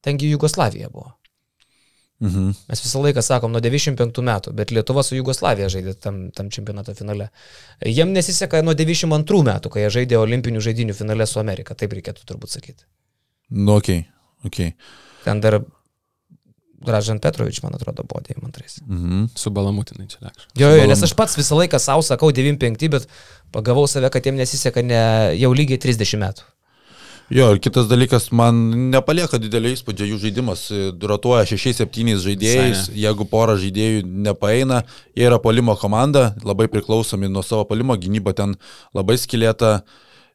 Tengi 0.00 0.32
Jugoslavija 0.32 0.88
buvo. 0.88 1.12
Mhm. 2.24 2.52
Mes 2.70 2.80
visą 2.80 3.02
laiką 3.04 3.22
sakom 3.22 3.52
nuo 3.52 3.60
95 3.60 4.22
metų, 4.24 4.52
bet 4.56 4.72
Lietuva 4.72 5.02
su 5.04 5.18
Jugoslavija 5.18 5.68
žaidė 5.72 5.92
tam, 6.00 6.22
tam 6.32 6.48
čempionato 6.50 6.94
finale. 6.96 7.28
Jiem 7.84 8.14
nesiseka 8.16 8.62
nuo 8.64 8.72
92 8.78 9.42
metų, 9.50 9.72
kai 9.74 9.84
jie 9.84 9.92
žaidė 9.98 10.20
olimpinių 10.22 10.62
žaidinių 10.64 10.96
finale 10.96 11.28
su 11.28 11.42
Amerika, 11.42 11.76
taip 11.76 11.92
reikėtų 11.92 12.24
turbūt 12.24 12.56
sakyti. 12.56 12.86
Nu, 13.52 13.76
ok, 13.76 13.92
ok. 14.48 14.62
Ten 15.26 15.44
dar 15.44 15.60
Dražan 16.86 17.20
Petrovič, 17.20 17.60
man 17.64 17.76
atrodo, 17.76 18.04
buvo 18.08 18.22
92. 18.24 18.80
Mhm. 18.86 19.28
Su 19.36 19.52
Balamutinai 19.52 20.08
čia 20.08 20.20
lėkščiai. 20.24 20.56
Jo, 20.60 20.72
jo, 20.72 20.88
nes 20.88 21.02
aš 21.02 21.14
pats 21.18 21.36
visą 21.36 21.58
laiką 21.60 21.80
savo 21.82 22.04
sakau 22.04 22.32
95, 22.32 22.88
bet 22.92 23.08
pagavau 23.52 23.86
save, 23.90 24.08
kad 24.12 24.24
jiem 24.24 24.38
nesiseka 24.40 24.84
ne, 24.84 25.00
jau 25.40 25.52
lygiai 25.56 25.80
30 25.82 26.20
metų. 26.20 26.48
Jo, 27.26 27.48
ir 27.56 27.58
kitas 27.58 27.88
dalykas, 27.90 28.28
man 28.30 28.58
nepalieka 28.92 29.40
didelio 29.42 29.72
įspūdžio 29.74 30.06
jų 30.12 30.18
žaidimas. 30.22 30.60
Rotuoja 31.10 31.42
6-7 31.50 32.20
žaidėjais, 32.22 32.84
Sai, 32.86 33.00
jeigu 33.02 33.26
pora 33.26 33.56
žaidėjų 33.58 34.04
nepaeina, 34.06 34.84
jie 35.18 35.26
yra 35.26 35.40
polimo 35.42 35.74
komanda, 35.80 36.28
labai 36.46 36.68
priklausomi 36.70 37.26
nuo 37.26 37.42
savo 37.42 37.64
polimo, 37.66 37.98
gynyba 37.98 38.36
ten 38.38 38.54
labai 38.94 39.18
skilėta. 39.18 39.80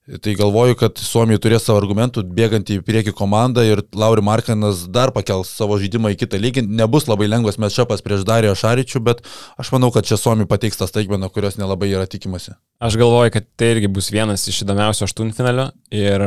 Tai 0.10 0.34
galvoju, 0.34 0.74
kad 0.80 0.98
Suomija 0.98 1.38
turės 1.38 1.68
savo 1.68 1.78
argumentų, 1.78 2.24
bėgant 2.34 2.72
į 2.74 2.80
priekį 2.82 3.12
komandą 3.14 3.62
ir 3.68 3.84
Lauri 3.94 4.24
Markanas 4.26 4.88
dar 4.90 5.12
pakels 5.14 5.52
savo 5.54 5.78
žaidimą 5.78 6.16
į 6.16 6.18
kitą 6.24 6.40
lygį. 6.42 6.64
Nebus 6.66 7.06
labai 7.06 7.28
lengvas 7.30 7.60
mečapas 7.62 8.02
prieš 8.02 8.24
Darijo 8.26 8.56
Šaričių, 8.58 9.02
bet 9.06 9.22
aš 9.62 9.70
manau, 9.76 9.92
kad 9.94 10.08
čia 10.10 10.18
Suomija 10.18 10.50
pateiks 10.50 10.82
tą 10.82 10.88
staigmeną, 10.90 11.30
kurios 11.30 11.60
nelabai 11.62 11.92
yra 11.94 12.08
tikimasi. 12.10 12.56
Aš 12.82 12.98
galvoju, 12.98 13.36
kad 13.36 13.46
tai 13.62 13.76
irgi 13.76 13.92
bus 13.94 14.10
vienas 14.10 14.48
iš 14.50 14.64
įdomiausių 14.66 15.06
aštuntfinalio 15.06 15.68
ir 15.94 16.26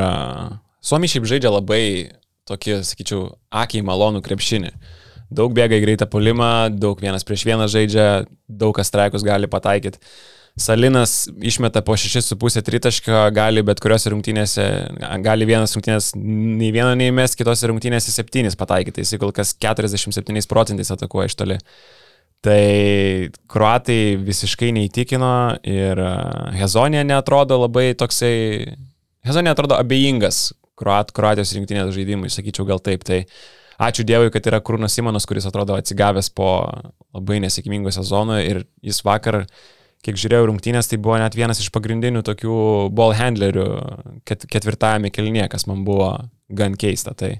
Suomija 0.78 1.16
šiaip 1.16 1.26
žaidžia 1.32 1.52
labai 1.56 1.82
tokį, 2.46 2.78
sakyčiau, 2.86 3.26
akiai 3.50 3.82
malonų 3.82 4.22
krepšinį. 4.22 4.70
Daug 5.34 5.50
bėga 5.56 5.80
į 5.80 5.82
greitą 5.82 6.06
polimą, 6.06 6.68
daug 6.70 7.02
vienas 7.02 7.26
prieš 7.26 7.42
vieną 7.48 7.66
žaidžia, 7.72 8.06
daug 8.46 8.76
kas 8.76 8.92
straikus 8.92 9.26
gali 9.26 9.50
pataikyti. 9.50 9.98
Salinas 10.56 11.28
išmeta 11.42 11.80
po 11.82 11.96
6,5 11.98 12.62
tritaškio, 12.62 13.16
gali 13.34 13.62
bet 13.66 13.80
kuriuose 13.82 14.12
rungtynėse, 14.12 14.66
gali 15.24 15.48
vienas 15.48 15.74
rungtynės 15.74 16.12
nei 16.14 16.70
vieno 16.70 16.92
neįmės, 16.94 17.34
kitose 17.34 17.66
rungtynėse 17.72 18.14
7 18.14 18.54
pataikyti, 18.60 19.02
jis 19.02 19.18
kol 19.18 19.34
kas 19.34 19.56
47 19.58 20.46
procentais 20.50 20.94
atakuoja 20.94 21.32
iš 21.32 21.36
toli. 21.40 21.58
Tai 22.44 22.60
kruatai 23.50 24.14
visiškai 24.20 24.70
neįtikino 24.76 25.34
ir 25.64 26.00
e, 26.04 26.14
Hezonė 26.60 27.00
netrodo 27.08 27.56
labai 27.62 27.88
toksai, 27.98 28.34
Hezonė 29.24 29.54
atrodo 29.54 29.78
abejingas 29.80 30.50
kruat, 30.78 31.10
kruatijos 31.16 31.54
rinktinės 31.56 31.94
žaidimui, 31.96 32.30
sakyčiau 32.30 32.66
gal 32.68 32.82
taip. 32.84 33.02
Tai 33.08 33.24
ačiū 33.88 34.04
Dievui, 34.06 34.30
kad 34.34 34.46
yra 34.50 34.60
Krūnas 34.62 34.94
Simonas, 34.94 35.26
kuris 35.26 35.48
atrodo 35.48 35.78
atsigavęs 35.80 36.30
po 36.36 36.50
labai 37.16 37.40
nesėkmingo 37.42 37.90
sezono 37.94 38.36
ir 38.42 38.66
jis 38.84 39.00
vakar, 39.06 39.46
kiek 40.04 40.18
žiūrėjau 40.20 40.48
rungtynės, 40.50 40.88
tai 40.90 40.98
buvo 41.02 41.18
net 41.20 41.36
vienas 41.36 41.60
iš 41.62 41.70
pagrindinių 41.74 42.22
tokių 42.26 42.56
ball 42.94 43.16
handlerių 43.16 43.66
ket, 44.28 44.46
ketvirtajame 44.50 45.12
kelnie, 45.14 45.44
kas 45.52 45.66
man 45.70 45.84
buvo 45.86 46.10
gan 46.52 46.76
keista. 46.80 47.14
Tai 47.18 47.34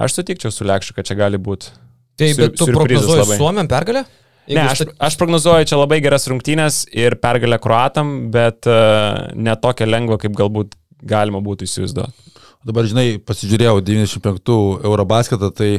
aš 0.00 0.18
sutikčiau 0.18 0.52
su 0.54 0.68
Lekšu, 0.68 0.96
kad 0.96 1.08
čia 1.08 1.16
gali 1.18 1.40
būti. 1.40 1.72
Tai 2.20 2.32
bet 2.36 2.58
tu 2.60 2.68
prognozuoji 2.68 3.38
Suomiam 3.38 3.70
pergalę? 3.70 4.04
Ne, 4.50 4.64
aš, 4.66 4.82
aš 4.98 5.16
prognozuoju 5.20 5.68
čia 5.70 5.78
labai 5.78 6.00
geras 6.02 6.26
rungtynės 6.30 6.82
ir 6.96 7.16
pergalę 7.22 7.60
kruatam, 7.62 8.30
bet 8.34 8.66
uh, 8.68 9.30
ne 9.36 9.54
tokia 9.62 9.86
lengva, 9.86 10.18
kaip 10.20 10.34
galbūt 10.36 10.74
galima 11.06 11.40
būtų 11.44 11.68
įsivaizduoti. 11.68 12.30
Dabar, 12.66 12.84
žinai, 12.88 13.20
pasižiūrėjau 13.24 13.78
95 13.86 14.56
Eurobasketą, 14.84 15.48
tai 15.56 15.70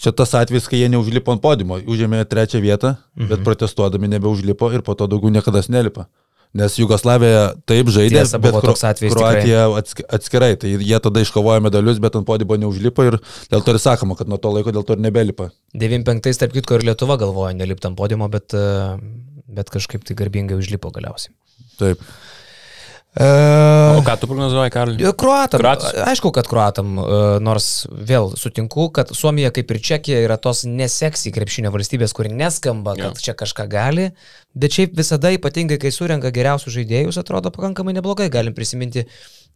čia 0.00 0.12
tas 0.12 0.34
atvejis, 0.36 0.68
kai 0.70 0.82
jie 0.82 0.92
neužlipo 0.92 1.34
ant 1.34 1.42
podimo, 1.42 1.78
užėmė 1.80 2.24
trečią 2.28 2.60
vietą, 2.64 2.96
mhm. 3.16 3.32
bet 3.32 3.44
protestuodami 3.46 4.10
nebeužlipo 4.16 4.70
ir 4.76 4.84
po 4.86 4.94
to 4.98 5.08
daugiau 5.10 5.32
niekada 5.32 5.64
nelipa. 5.72 6.08
Nes 6.56 6.76
Jugoslavija 6.78 7.50
taip 7.68 7.90
žaidė, 7.92 8.22
Tiesa, 8.22 8.38
bet 8.40 8.54
Kro 8.54 8.72
Kroatija 8.78 9.66
atskirai. 10.16 10.54
Tai 10.60 10.70
jie 10.70 11.00
tada 11.04 11.20
iškovojo 11.20 11.60
medalius, 11.66 11.98
bet 12.00 12.16
ant 12.16 12.24
podimo 12.28 12.56
neužlipo 12.60 13.04
ir 13.04 13.18
dėl 13.52 13.64
to 13.64 13.74
ir 13.74 13.80
sakoma, 13.82 14.16
kad 14.16 14.30
nuo 14.30 14.38
to 14.40 14.52
laiko 14.54 14.72
dėl 14.72 14.86
to 14.86 14.96
ir 14.96 15.02
nebelipa. 15.04 15.50
95, 15.76 16.40
tarp 16.40 16.54
kitko, 16.56 16.78
ir 16.78 16.86
Lietuva 16.86 17.18
galvoja 17.20 17.52
nelipti 17.58 17.90
ant 17.90 17.98
podimo, 17.98 18.30
bet, 18.32 18.56
bet 19.58 19.74
kažkaip 19.74 20.06
tai 20.06 20.16
garbingai 20.16 20.56
užlipo 20.56 20.94
galiausiai. 20.94 21.34
Taip. 21.82 22.00
O 23.16 24.02
ką 24.04 24.16
tu 24.20 24.28
prognozuoji, 24.28 24.70
Karli? 24.70 25.12
Kruatam. 25.16 25.60
Kroatus. 25.62 25.94
Aišku, 26.04 26.28
kad 26.36 26.48
kruatam, 26.50 26.98
nors 27.40 27.86
vėl 27.88 28.34
sutinku, 28.36 28.90
kad 28.92 29.08
Suomija 29.16 29.48
kaip 29.56 29.70
ir 29.72 29.80
Čekija 29.88 30.18
yra 30.20 30.36
tos 30.36 30.66
neseksy 30.68 31.32
krepšinio 31.32 31.72
valstybės, 31.72 32.12
kuri 32.16 32.34
neskamba, 32.36 32.92
kad 32.98 33.16
ja. 33.16 33.24
čia 33.28 33.34
kažką 33.38 33.64
gali, 33.72 34.10
bet 34.52 34.76
šiaip 34.76 34.98
visada 34.98 35.30
ypatingai, 35.32 35.78
kai 35.80 35.94
surenka 35.94 36.28
geriausius 36.34 36.76
žaidėjus, 36.76 37.16
atrodo 37.22 37.52
pakankamai 37.54 37.94
neblogai. 37.96 38.28
Galim 38.32 38.56
prisiminti 38.56 39.06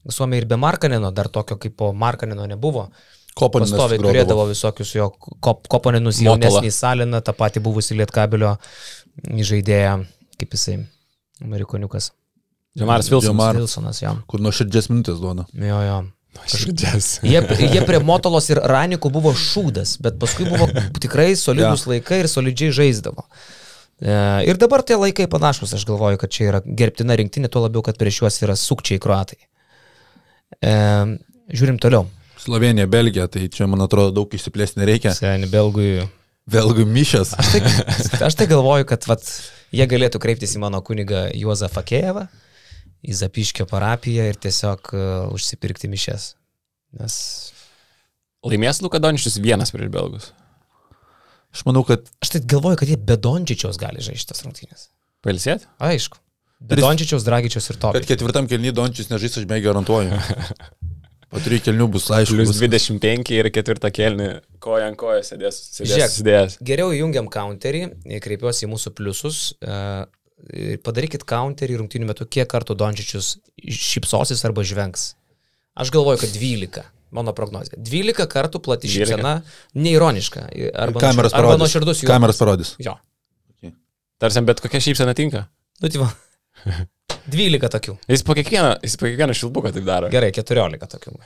Suomiją 0.09 0.47
ir 0.47 0.49
be 0.49 0.57
Markanino, 0.57 1.11
dar 1.13 1.29
tokio 1.29 1.59
kaip 1.61 1.77
po 1.77 1.91
Markanino 1.93 2.47
nebuvo. 2.49 2.87
Kopaninas 3.37 3.75
pastoviai 3.75 4.01
turėdavo 4.01 4.47
visokius 4.49 4.95
jo 4.97 5.11
kop, 5.45 5.69
kopaninus 5.71 6.23
jaunesnį 6.25 6.73
saliną, 6.75 7.21
tą 7.21 7.37
patį 7.37 7.63
buvusį 7.69 8.01
lietkabelio 8.01 8.57
žaidėją, 9.53 9.99
kaip 10.41 10.57
jisai, 10.57 10.79
amerikoniukas. 11.45 12.11
Džemaras 12.79 13.11
Vilsonas. 13.11 13.35
Džemar, 13.35 13.57
Vilsonas, 13.57 14.03
jo. 14.03 14.15
kur 14.31 14.43
nuo 14.43 14.53
širdžies 14.55 14.91
minutės 14.93 15.19
duoda. 15.23 15.47
Jo, 15.59 15.81
jo. 15.83 16.01
Širdės. 16.51 17.09
Jie, 17.27 17.41
jie 17.43 17.81
prie 17.87 17.99
Motolos 18.07 18.47
ir 18.53 18.61
Ranikų 18.71 19.11
buvo 19.13 19.33
šūdas, 19.35 19.97
bet 20.03 20.21
paskui 20.21 20.47
buvo 20.47 20.69
tikrai 21.03 21.33
solidus 21.39 21.85
ja. 21.85 21.97
laikai 21.97 22.21
ir 22.23 22.29
solidžiai 22.31 22.77
žaisdavo. 22.77 23.25
E, 23.99 24.13
ir 24.47 24.61
dabar 24.61 24.85
tie 24.87 24.97
laikai 24.97 25.27
panašus, 25.31 25.75
aš 25.77 25.85
galvoju, 25.89 26.21
kad 26.23 26.33
čia 26.33 26.47
yra 26.53 26.61
gerbtina 26.65 27.19
rinktinė, 27.19 27.51
tuo 27.51 27.65
labiau, 27.67 27.83
kad 27.85 27.99
prieš 28.01 28.23
juos 28.23 28.39
yra 28.47 28.55
sukčiai 28.57 29.03
kruatai. 29.03 29.41
E, 30.63 30.75
žiūrim 31.51 31.81
toliau. 31.83 32.07
Slovenija, 32.41 32.87
Belgija, 32.89 33.27
tai 33.29 33.51
čia, 33.53 33.67
man 33.69 33.83
atrodo, 33.85 34.15
daug 34.23 34.39
išsiplėsti 34.39 34.81
nereikia. 34.81 35.13
Seniai, 35.19 35.51
belgui. 35.51 36.07
Belgui 36.51 36.87
mišęs. 36.89 37.35
Aš 37.43 37.51
tai, 37.53 37.75
aš 38.31 38.39
tai 38.39 38.47
galvoju, 38.51 38.87
kad 38.89 39.05
vat, 39.11 39.27
jie 39.75 39.87
galėtų 39.91 40.23
kreiptis 40.23 40.55
į 40.57 40.63
mano 40.63 40.81
kunigą 40.87 41.27
Juozą 41.37 41.69
Fakėjevą 41.75 42.29
į 43.07 43.17
Zapiškio 43.17 43.67
parapiją 43.71 44.27
ir 44.31 44.39
tiesiog 44.41 44.93
uh, 44.93 45.07
užsipirkti 45.35 45.91
mišes. 45.93 46.35
Nes... 47.01 47.17
Laimės 48.47 48.81
Lukadončius 48.85 49.37
vienas 49.45 49.73
prieš 49.75 49.91
belgus. 49.93 50.31
Aš 51.53 51.65
manau, 51.67 51.83
kad... 51.87 52.07
Aš 52.23 52.35
tai 52.35 52.43
galvoju, 52.49 52.79
kad 52.81 52.91
jie 52.93 52.97
be 52.97 53.17
Dončičiaus 53.21 53.79
gali 53.81 54.03
žaisti 54.05 54.33
tas 54.33 54.45
rungtynės. 54.47 54.89
Pailsėt? 55.25 55.67
Aišku. 55.83 56.21
Be 56.61 56.77
Dončičiaus, 56.81 57.25
Dragičiaus 57.27 57.71
ir 57.73 57.81
to. 57.81 57.91
Bet 57.97 58.07
ketvirtam 58.09 58.49
kelnį 58.49 58.73
Dončičius 58.77 59.11
nežais, 59.13 59.39
aš 59.41 59.49
beveik 59.49 59.65
garantuoju. 59.65 60.21
Po 61.31 61.39
trijų 61.39 61.63
kelnių 61.69 61.87
bus 61.95 62.09
aišku. 62.11 62.35
Plius 62.35 62.59
25 62.59 63.31
ir 63.37 63.49
ketvirtą 63.55 63.93
kelnį 63.95 64.31
koja 64.63 64.89
ant 64.91 64.99
koja 64.99 65.23
sėdės. 65.23 65.61
sėdės 65.77 65.93
Žiūrėk, 65.93 66.15
sėdės. 66.17 66.57
Geriau 66.67 66.91
įjungiam 66.95 67.29
counterį, 67.31 67.85
kreipiuosi 68.25 68.67
į 68.67 68.71
mūsų 68.73 68.93
pliusus. 68.99 69.39
Padarykit 70.85 71.27
counterį 71.29 71.81
rungtynių 71.83 72.09
metu, 72.09 72.27
kiek 72.27 72.49
kartų 72.51 72.77
Dončičius 72.79 73.37
šypsosis 73.61 74.43
arba 74.49 74.65
žvengs. 74.67 75.13
Aš 75.81 75.93
galvoju, 75.95 76.23
kad 76.23 76.33
12. 76.35 76.83
Mano 77.15 77.35
prognozija. 77.35 77.75
12 77.79 78.27
kartų 78.31 78.61
plati 78.63 78.91
šypsena, 78.91 79.41
neironiška. 79.75 80.47
Arba, 80.79 81.03
kameras 81.03 81.35
arba 81.35 81.57
nuoširdus. 81.59 82.05
Kameras 82.07 82.39
parodys. 82.39 82.77
Jo. 82.83 82.95
Okay. 83.57 83.75
Tarsi 84.23 84.43
bet 84.47 84.63
kokia 84.63 84.83
šypsena 84.85 85.15
tinka. 85.19 85.49
Nu, 85.83 85.91
tai 85.91 86.03
va. 86.05 86.11
12 87.31 87.71
tokių. 87.75 87.97
Jis 88.11 88.25
po 88.27 88.35
kiekvieną, 88.39 88.77
jis 88.87 88.97
po 88.99 89.09
kiekvieną 89.09 89.35
šilbuką 89.37 89.73
taip 89.75 89.87
daro. 89.87 90.11
Gerai, 90.13 90.31
14 90.35 90.91
tokių. 90.95 91.17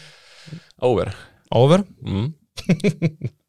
Over. 0.90 1.12
Over? 1.50 1.84
Mm. 2.02 2.32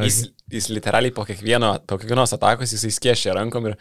Jis, 0.00 0.22
jis 0.48 0.68
literaliai 0.72 1.12
po, 1.12 1.24
kiekvieno, 1.28 1.74
po 1.86 1.98
kiekvienos 2.00 2.32
atakos 2.32 2.72
jisai 2.72 2.92
skiešia 2.94 3.36
rankom 3.36 3.68
ir... 3.68 3.80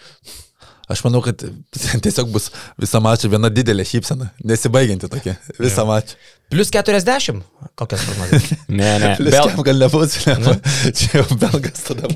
Aš 0.91 1.05
manau, 1.05 1.21
kad 1.23 1.39
tiesiog 2.03 2.27
bus 2.33 2.49
visą 2.81 2.99
mačą 3.03 3.29
viena 3.31 3.47
didelė 3.53 3.85
šypsena, 3.87 4.27
nesibaigianti 4.43 5.07
tokia, 5.11 5.37
visą 5.61 5.85
mačą. 5.87 6.17
Plius 6.51 6.67
40, 6.75 7.39
kokias 7.79 8.03
prognozijas? 8.09 8.49
ne, 8.81 8.89
ne. 8.99 9.13
Bel... 9.23 9.53
gal 9.69 9.79
nebus, 9.85 10.17
ne. 10.27 10.57
čia 10.97 11.21
jau 11.21 11.37
belgas 11.39 11.85
tada. 11.87 12.11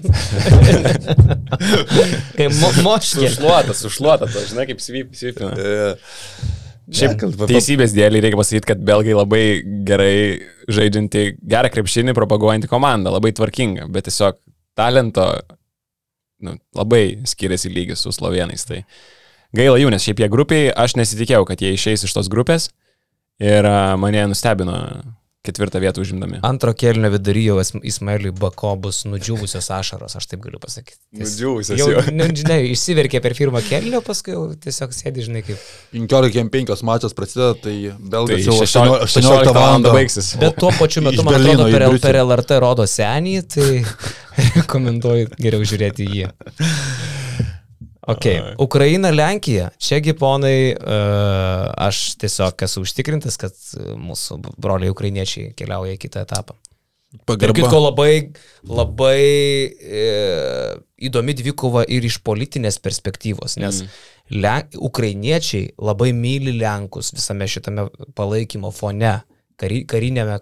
Kai 2.35 2.49
mo 2.51 2.73
moškė. 2.83 3.29
Sušluotas, 3.29 3.85
sušluotas, 3.85 4.35
žinai, 4.51 4.67
kaip 4.73 4.83
svipina. 4.83 5.55
Šiaip 6.93 7.21
teisybės 7.49 7.95
dėlį 7.95 8.21
reikia 8.21 8.37
pasakyti, 8.37 8.69
kad 8.69 8.81
belgai 8.85 9.15
labai 9.17 9.43
gerai 9.87 10.15
žaidžianti 10.69 11.23
gerą 11.41 11.71
krepšinį, 11.73 12.13
propaguojanti 12.17 12.69
komandą, 12.69 13.13
labai 13.15 13.31
tvarkinga, 13.33 13.87
bet 13.93 14.05
tiesiog 14.09 14.37
talento 14.77 15.25
nu, 16.45 16.55
labai 16.77 17.23
skiriasi 17.25 17.71
lygis 17.73 18.05
su 18.05 18.13
slovenais. 18.13 18.67
Tai 18.69 18.83
gaila 19.55 19.79
jų, 19.81 19.89
nes 19.93 20.05
šiaip 20.05 20.21
jie 20.21 20.29
grupiai, 20.31 20.69
aš 20.69 20.97
nesitikėjau, 20.99 21.45
kad 21.49 21.63
jie 21.63 21.73
išeis 21.73 22.05
iš 22.05 22.13
tos 22.17 22.29
grupės 22.31 22.69
ir 23.41 23.67
mane 23.99 24.27
nustebino 24.29 24.77
ketvirtą 25.45 25.79
vietą 25.83 26.03
užimdami. 26.03 26.39
Antro 26.45 26.73
kelnio 26.77 27.11
vidury 27.13 27.45
jau 27.47 27.57
Ismailiui 27.61 28.33
Bako 28.35 28.73
bus 28.85 29.03
nudžiūvusios 29.09 29.69
ašaros, 29.75 30.17
aš 30.19 30.27
taip 30.31 30.43
galiu 30.43 30.59
pasakyti. 30.61 30.97
Nudžiūvusios. 31.21 31.79
Jau, 31.79 32.03
ne, 32.15 32.29
žinai, 32.35 32.59
išsiverkė 32.73 33.21
per 33.23 33.37
pirmą 33.37 33.61
kelnio, 33.65 34.01
paskui 34.05 34.35
jau 34.35 34.45
tiesiog 34.65 34.95
sėdi, 34.95 35.25
žinai, 35.29 35.43
kaip. 35.47 35.65
15-5 35.95 36.85
mačas 36.87 37.17
prasideda, 37.17 37.53
tai 37.65 37.75
belgas 37.99 38.41
tai 38.41 38.47
jau 38.47 38.57
18, 38.65 39.09
18 39.09 39.53
val. 39.55 39.89
baigsis. 39.89 40.33
Bet 40.41 40.57
tuo 40.61 40.73
pačiu 40.79 41.05
metu, 41.05 41.25
man 41.25 41.39
atrodo, 41.39 41.69
per, 41.71 41.87
per 42.03 42.21
LRT 42.23 42.61
rodo 42.63 42.87
senį, 42.89 43.37
tai 43.55 43.69
rekomenduoju 44.59 45.35
geriau 45.39 45.67
žiūrėti 45.73 46.09
jį. 46.09 46.33
Ok, 48.11 48.27
Ukraina, 48.61 49.09
Lenkija. 49.13 49.71
Čiagi, 49.81 50.13
ponai, 50.17 50.75
uh, 50.75 51.71
aš 51.87 52.15
tiesiog 52.21 52.65
esu 52.67 52.83
užtikrintas, 52.85 53.39
kad 53.41 53.57
mūsų 53.97 54.39
broliai 54.61 54.93
ukrainiečiai 54.93 55.55
keliauja 55.57 55.97
į 55.97 56.01
kitą 56.05 56.25
etapą. 56.27 56.57
Pagarba. 57.23 57.53
Ir 57.53 57.63
kitko 57.63 57.79
labai, 57.79 58.11
labai 58.67 59.21
e, 59.79 60.01
įdomi 61.07 61.35
dvikova 61.39 61.85
ir 61.87 62.03
iš 62.03 62.17
politinės 62.25 62.81
perspektyvos, 62.83 63.55
nes 63.61 63.85
mm. 63.85 63.95
Le, 64.41 64.55
ukrainiečiai 64.81 65.75
labai 65.85 66.09
myli 66.17 66.55
Lenkus 66.57 67.11
visame 67.13 67.45
šitame 67.45 67.85
palaikymo 68.17 68.71
fone 68.73 69.19
kari, 69.59 69.83
karinėme 69.89 70.39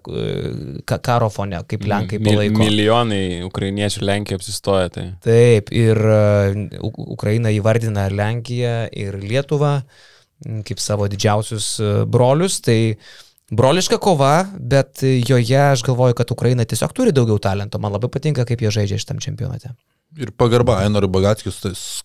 ka, 0.90 1.00
karo 1.04 1.30
fone, 1.34 1.60
kaip 1.70 1.86
Lenkai 1.90 2.20
palaiko. 2.24 2.58
Mil, 2.60 2.72
milijonai 2.72 3.26
ukrainiečių 3.48 4.06
Lenkijoje 4.08 4.42
apsistoja. 4.42 4.94
Tai. 4.94 5.06
Taip, 5.26 5.74
ir 5.76 6.00
uh, 6.00 6.82
Ukraina 7.16 7.54
įvardina 7.54 8.08
Lenkiją 8.14 8.76
ir 8.92 9.20
Lietuvą 9.22 9.78
kaip 10.68 10.82
savo 10.84 11.08
didžiausius 11.08 11.70
uh, 11.80 11.94
brolius. 12.10 12.60
Tai 12.66 12.78
broliška 13.54 14.00
kova, 14.02 14.36
bet 14.58 15.04
joje 15.04 15.60
aš 15.62 15.86
galvoju, 15.88 16.18
kad 16.20 16.32
Ukraina 16.36 16.66
tiesiog 16.68 16.94
turi 16.96 17.16
daugiau 17.16 17.40
talento. 17.42 17.80
Man 17.82 17.96
labai 17.96 18.12
patinka, 18.12 18.48
kaip 18.50 18.64
jie 18.66 18.74
žaidžia 18.74 19.02
šitam 19.02 19.22
čempionate. 19.24 19.76
Ir 20.14 20.30
pagarba, 20.38 20.76
Ainorui 20.84 21.10
Bagatskis 21.10 21.56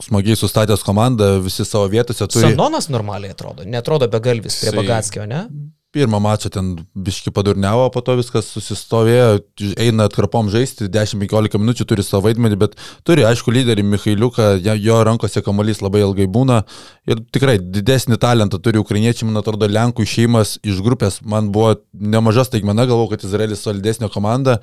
smagiai 0.07 0.37
sustatęs 0.41 0.80
komandą, 0.85 1.35
visi 1.45 1.66
savo 1.68 1.91
vietose 1.93 2.24
turi. 2.24 2.55
Sanonas 2.55 2.89
normaliai 2.89 3.35
atrodo, 3.35 3.66
netrodo 3.68 4.09
begalvis 4.09 4.62
prie 4.62 4.72
Bagatskio, 4.78 5.26
ne? 5.28 5.43
Pirmą 5.89 6.18
mačą 6.20 6.51
ten 6.53 6.66
biški 6.93 7.30
padurniavo, 7.32 7.86
po 7.89 8.03
to 8.05 8.12
viskas 8.18 8.51
susistovėjo, 8.53 9.39
eina 9.80 10.05
atkarpom 10.05 10.51
žaisti, 10.53 10.84
10-15 10.93 11.57
minučių 11.62 11.86
turi 11.89 12.05
savo 12.05 12.26
vaidmenį, 12.26 12.59
bet 12.61 12.74
turi 13.09 13.24
aišku 13.24 13.55
lyderį 13.57 13.86
Mikhailiuką, 13.95 14.51
jo- 14.84 14.99
rankose 15.09 15.41
kamuolys 15.47 15.80
labai 15.80 16.03
ilgai 16.05 16.26
būna 16.28 16.59
ir 17.09 17.24
tikrai 17.32 17.57
didesnį 17.57 18.20
talentą 18.20 18.61
turi 18.61 18.76
ukrainiečiai, 18.84 19.30
man 19.30 19.41
atrodo, 19.41 19.64
Lenkų 19.64 20.05
išėjimas 20.05 20.59
iš 20.61 20.84
grupės, 20.84 21.22
man 21.24 21.49
buvo 21.57 21.78
nemaža 21.97 22.45
staigmena, 22.51 22.84
galvau, 22.84 23.09
kad 23.09 23.24
Izraelis 23.24 23.64
solidesnė 23.64 24.12
komanda 24.12 24.61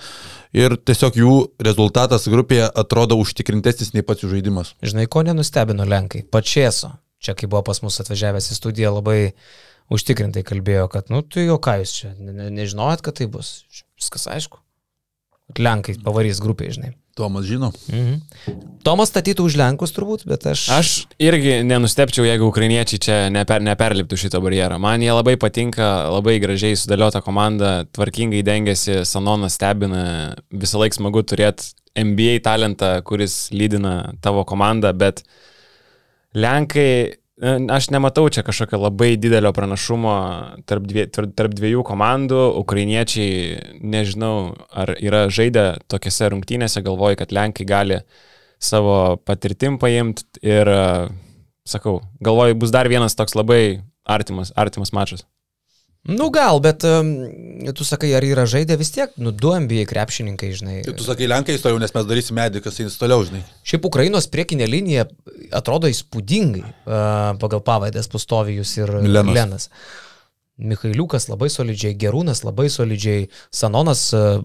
ir 0.53 0.77
tiesiog 0.77 1.17
jų 1.25 1.35
rezultatas 1.57 2.29
grupėje 2.29 2.69
atrodo 2.69 3.17
užtikrintesnis 3.17 3.95
nei 3.97 4.05
pats 4.05 4.21
jų 4.21 4.35
žaidimas. 4.37 4.75
Žinai, 4.85 5.09
ko 5.09 5.25
nenustebino 5.25 5.89
Lenkai? 5.89 6.27
Pačieso. 6.29 6.99
Čia, 7.17 7.33
kai 7.33 7.49
buvo 7.49 7.65
pas 7.65 7.81
mus 7.81 7.97
atvažiavęs 8.03 8.51
į 8.53 8.55
studiją, 8.59 8.99
labai 8.99 9.31
užtikrintai 9.93 10.43
kalbėjo, 10.47 10.89
kad, 10.91 11.09
nu, 11.13 11.21
tu 11.21 11.43
jo 11.43 11.57
ką 11.61 11.79
jūs 11.81 11.95
čia, 11.99 12.13
ne, 12.19 12.33
ne, 12.35 12.51
nežinojot, 12.53 13.03
kad 13.05 13.19
tai 13.19 13.29
bus. 13.31 13.57
Viskas 13.99 14.27
aišku. 14.31 14.61
Lenkai 15.61 15.99
pavarys 16.01 16.41
grupiai, 16.41 16.73
žinai. 16.73 16.95
Tomas 17.15 17.45
žino. 17.47 17.69
Mhm. 17.87 18.17
Tomas 18.83 19.07
statytų 19.07 19.45
už 19.47 19.55
Lenkus 19.55 19.93
turbūt, 19.95 20.25
bet 20.27 20.43
aš... 20.51 20.65
Aš 20.75 20.89
irgi 21.21 21.61
nenustepčiau, 21.63 22.25
jeigu 22.27 22.49
ukrainiečiai 22.49 22.99
čia 23.01 23.15
neper, 23.31 23.63
neperliptų 23.63 24.19
šito 24.19 24.41
barjerą. 24.43 24.81
Man 24.83 25.05
jie 25.05 25.13
labai 25.15 25.37
patinka, 25.39 26.09
labai 26.11 26.35
gražiai 26.43 26.75
sudėliota 26.77 27.23
komanda, 27.23 27.85
tvarkingai 27.95 28.43
dengiasi, 28.45 28.99
Sanonas 29.07 29.55
stebina, 29.55 30.35
visą 30.51 30.81
laiką 30.81 30.99
smagu 30.99 31.23
turėti 31.23 31.71
NBA 31.95 32.41
talentą, 32.43 32.97
kuris 33.07 33.45
lydina 33.55 33.95
tavo 34.21 34.43
komandą, 34.47 34.91
bet 34.91 35.23
Lenkai, 36.35 37.15
aš 37.69 37.89
nematau 37.91 38.29
čia 38.29 38.43
kažkokio 38.43 38.79
labai 38.79 39.15
didelio 39.19 39.51
pranašumo 39.53 40.13
tarp, 40.65 40.85
dvie, 40.87 41.07
tarp 41.11 41.55
dviejų 41.55 41.83
komandų. 41.83 42.41
Ukrainiečiai, 42.61 43.79
nežinau, 43.83 44.55
ar 44.71 44.95
yra 44.95 45.25
žaidę 45.27 45.81
tokiuose 45.91 46.31
rungtynėse, 46.31 46.83
galvoju, 46.85 47.19
kad 47.19 47.35
Lenkai 47.35 47.67
gali 47.67 47.99
savo 48.61 49.17
patirtim 49.27 49.77
paimti 49.81 50.23
ir, 50.45 50.69
e, 50.71 51.07
sakau, 51.67 51.99
galvoju, 52.23 52.55
bus 52.55 52.71
dar 52.71 52.87
vienas 52.87 53.17
toks 53.19 53.35
labai 53.35 53.81
artimas, 54.07 54.53
artimas 54.55 54.93
mačas. 54.95 55.25
Nu 56.05 56.29
gal, 56.29 56.59
bet 56.61 56.83
um, 56.85 57.07
tu 57.73 57.85
sakai, 57.87 58.11
ar 58.13 58.25
yra 58.25 58.43
žaidę 58.45 58.75
vis 58.77 58.91
tiek, 58.93 59.13
nu, 59.17 59.31
du 59.33 59.49
NBA 59.57 59.87
krepšininkai, 59.89 60.51
žinai. 60.53 60.75
Ir 60.83 60.93
tu 60.93 61.05
sakai, 61.05 61.25
Lenkai 61.31 61.55
toliau, 61.57 61.81
nes 61.81 61.93
mes 61.95 62.05
darysime 62.05 62.43
medį, 62.43 62.61
kas 62.61 62.77
eins 62.83 62.97
toliau, 63.01 63.23
žinai. 63.25 63.41
Šiaip 63.65 63.87
Ukrainos 63.89 64.29
priekinė 64.29 64.67
linija 64.69 65.07
atrodo 65.55 65.89
įspūdingai 65.89 66.61
uh, 66.61 67.31
pagal 67.41 67.63
pavaidas 67.65 68.11
Pustovijus 68.13 68.75
ir 68.77 68.93
Lenas. 69.01 69.33
Lenas. 69.33 69.67
Mikhailiukas 70.55 71.25
labai 71.27 71.49
solidžiai, 71.51 71.97
Gerūnas 71.99 72.39
labai 72.45 72.69
solidžiai, 72.71 73.25
Sanonas 73.51 74.05
uh, 74.15 74.39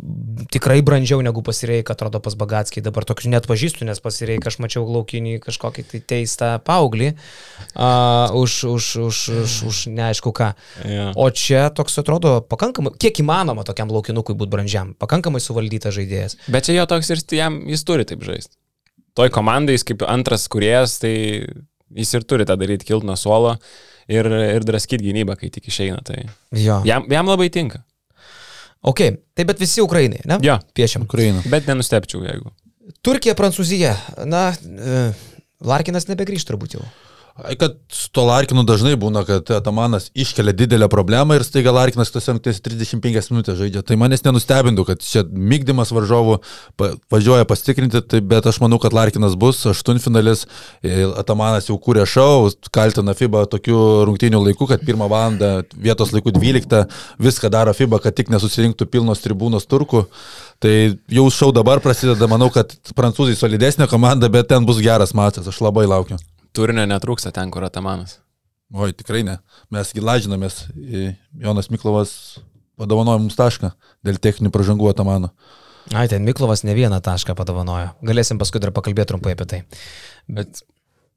tikrai 0.50 0.80
brandžiau 0.82 1.22
negu 1.22 1.38
pasireika, 1.46 1.94
atrodo 1.94 2.18
pas 2.24 2.34
Bagatskį, 2.34 2.82
dabar 2.82 3.06
tokių 3.06 3.30
net 3.30 3.46
pažįstu, 3.46 3.86
nes 3.86 4.02
pasireika 4.02 4.50
aš 4.50 4.58
mačiau 4.58 4.82
laukinį 4.90 5.36
kažkokį 5.44 5.84
tai 5.92 6.00
teistą 6.12 6.48
paauglį 6.66 7.12
uh, 7.12 8.34
už, 8.34 8.56
už, 8.72 8.88
už, 9.06 9.20
už, 9.44 9.54
už 9.70 9.82
neaišku 9.94 10.32
ką. 10.34 10.48
Ja. 10.82 11.04
O 11.14 11.28
čia 11.30 11.68
toks 11.70 12.02
atrodo 12.02 12.40
pakankamai, 12.42 12.96
kiek 12.98 13.22
įmanoma 13.22 13.62
tokiam 13.68 13.92
laukinukui 13.94 14.34
būti 14.34 14.50
brandžiam, 14.56 14.90
pakankamai 14.98 15.38
suvaldytas 15.44 15.94
žaidėjas. 15.94 16.40
Bet 16.50 16.66
čia 16.66 16.80
jo 16.80 16.88
toks 16.90 17.12
ir 17.14 17.22
jam, 17.38 17.62
jis 17.70 17.86
turi 17.86 18.08
taip 18.08 18.26
žaisti. 18.26 18.58
Toj 19.14 19.30
komandai 19.30 19.78
jis 19.78 19.86
kaip 19.86 20.02
antras 20.10 20.50
kuriejas, 20.50 20.98
tai 21.04 21.14
jis 21.94 22.18
ir 22.18 22.26
turi 22.26 22.50
tą 22.50 22.58
daryti, 22.58 22.90
kilt 22.90 23.06
nuo 23.06 23.14
suolo 23.14 23.60
ir, 24.10 24.26
ir 24.58 24.66
draskyti 24.66 25.06
gynybą, 25.06 25.36
kai 25.40 25.50
tik 25.54 25.68
išeina. 25.70 26.00
Tai 26.06 26.18
Jo. 26.58 26.80
jam, 26.88 27.06
jam 27.10 27.30
labai 27.30 27.48
tinka. 27.54 27.82
Ok, 28.82 29.00
tai 29.36 29.44
bet 29.44 29.58
visi 29.60 29.82
Ukrainai, 29.84 30.22
ne? 30.24 30.38
Jo. 30.44 30.56
Piešiam. 30.74 31.04
Ukraina. 31.04 31.42
Bet 31.52 31.66
nenustepčiau, 31.68 32.22
jeigu. 32.24 32.52
Turkija, 33.04 33.34
Prancūzija. 33.38 33.92
Na, 34.28 34.50
e, 34.56 35.02
Larkinas 35.64 36.08
nebegrįž 36.08 36.46
turbūt 36.48 36.78
jau. 36.78 36.84
Kad 37.58 37.76
su 37.88 38.08
to 38.12 38.24
Larkinu 38.26 38.64
dažnai 38.66 38.96
būna, 39.00 39.22
kad 39.24 39.50
Atamanas 39.54 40.08
iškelia 40.18 40.52
didelę 40.56 40.88
problemą 40.92 41.36
ir 41.38 41.44
staiga 41.46 41.72
Larkinas 41.72 42.10
tose 42.12 42.32
rungtynėse 42.34 42.62
35 42.64 43.30
minutės 43.32 43.58
žaidžia. 43.60 43.82
Tai 43.86 43.96
manęs 44.00 44.24
nenustebintų, 44.26 44.84
kad 44.88 45.04
čia 45.04 45.22
mygdymas 45.24 45.92
varžovų 45.94 46.40
važiuoja 47.12 47.46
pastikrinti, 47.48 48.02
tai, 48.02 48.20
bet 48.20 48.48
aš 48.50 48.60
manau, 48.64 48.80
kad 48.82 48.96
Larkinas 48.96 49.36
bus 49.40 49.62
aštuntfinalis. 49.70 50.46
e, 50.82 51.06
Atamanas 51.20 51.70
jau 51.70 51.78
kūrė 51.78 52.04
šau, 52.08 52.50
kaltina 52.74 53.14
FIBA 53.14 53.46
tokiu 53.52 53.78
rungtynių 54.08 54.42
laiku, 54.48 54.66
kad 54.70 54.82
pirmą 54.84 55.08
valandą 55.10 55.62
vietos 55.76 56.12
laiku 56.12 56.34
12 56.34 56.86
viską 57.18 57.52
daro 57.52 57.72
FIBA, 57.76 58.02
kad 58.02 58.16
tik 58.16 58.32
nesusirinktų 58.34 58.90
pilnos 58.90 59.22
tribūnos 59.24 59.70
turkų. 59.70 60.04
Tai 60.60 60.74
jau 61.08 61.30
šau 61.32 61.54
dabar 61.56 61.80
prasideda, 61.80 62.28
manau, 62.28 62.50
kad 62.52 62.74
prancūzai 62.96 63.38
solidesnė 63.38 63.88
komanda, 63.88 64.28
bet 64.28 64.50
ten 64.50 64.66
bus 64.68 64.82
geras 64.82 65.14
mačas, 65.16 65.48
aš 65.48 65.62
labai 65.64 65.86
laukiu. 65.88 66.18
Turinio 66.56 66.86
netrūksta 66.90 67.32
ten, 67.34 67.50
kur 67.54 67.64
Atamanas. 67.66 68.18
Oi, 68.70 68.92
tikrai 68.94 69.24
ne. 69.26 69.38
Mes 69.74 69.90
gilažinomės. 69.96 70.64
Jonas 71.42 71.70
Miklovas 71.72 72.12
padovanojo 72.80 73.24
mums 73.24 73.38
tašką 73.38 73.72
dėl 74.06 74.20
techninių 74.22 74.52
pažangų 74.54 74.90
Atamano. 74.92 75.32
Ai, 75.90 76.06
ten 76.10 76.22
Miklovas 76.26 76.62
ne 76.66 76.74
vieną 76.76 77.00
tašką 77.02 77.34
padovanojo. 77.38 77.94
Galėsim 78.06 78.38
paskui 78.38 78.62
dar 78.62 78.72
pakalbėti 78.76 79.10
trumpai 79.10 79.34
apie 79.34 79.46
tai. 79.50 79.60
Bet 80.30 80.62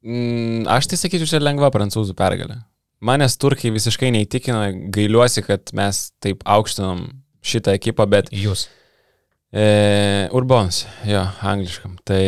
mm, 0.01 0.63
aš 0.71 0.89
tai 0.91 0.99
sakyčiau, 1.01 1.29
čia 1.29 1.41
lengva 1.43 1.69
prancūzų 1.73 2.15
pergalė. 2.17 2.61
Manęs 3.03 3.36
turkai 3.38 3.73
visiškai 3.75 4.13
neįtikino, 4.15 4.63
gailiuosi, 4.95 5.43
kad 5.45 5.73
mes 5.75 6.05
taip 6.23 6.41
aukštinom 6.47 7.03
šitą 7.43 7.75
ekipą, 7.75 8.07
bet 8.09 8.31
Jūs. 8.31 8.69
e, 9.51 10.29
Urbons, 10.34 10.86
jo, 11.05 11.25
angliškam. 11.43 11.97
Tai 12.07 12.23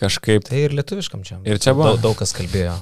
kažkaip... 0.00 0.46
Tai 0.48 0.62
ir 0.66 0.74
lietuviškam 0.76 1.24
čia. 1.26 1.40
Ir 1.48 1.60
čia 1.62 1.76
buvo. 1.76 1.92
Daug, 1.94 2.02
daug 2.08 2.18
kas 2.18 2.32
kalbėjo. 2.36 2.78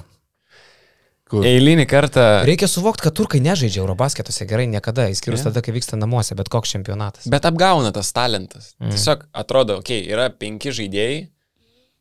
Kur? 1.29 1.45
Eilinį 1.45 1.85
kartą... 1.89 2.23
Reikia 2.47 2.65
suvokti, 2.69 3.03
kad 3.05 3.13
turkai 3.13 3.37
nežaidžia 3.45 3.83
Eurobasketuose 3.83 4.47
gerai 4.49 4.65
niekada, 4.71 5.05
išskyrus 5.13 5.43
Ne. 5.43 5.51
tada, 5.51 5.61
kai 5.61 5.75
vyksta 5.75 5.99
namuose, 5.99 6.33
bet 6.37 6.49
koks 6.49 6.73
čempionatas. 6.73 7.27
Bet 7.29 7.45
apgauna 7.45 7.91
tas 7.93 8.09
talentas. 8.17 8.71
Mm. 8.81 8.95
Tiesiog 8.95 9.27
atrodo, 9.37 9.77
okei, 9.83 10.01
okay, 10.01 10.09
yra 10.15 10.25
penki 10.33 10.73
žaidėjai, 10.73 11.19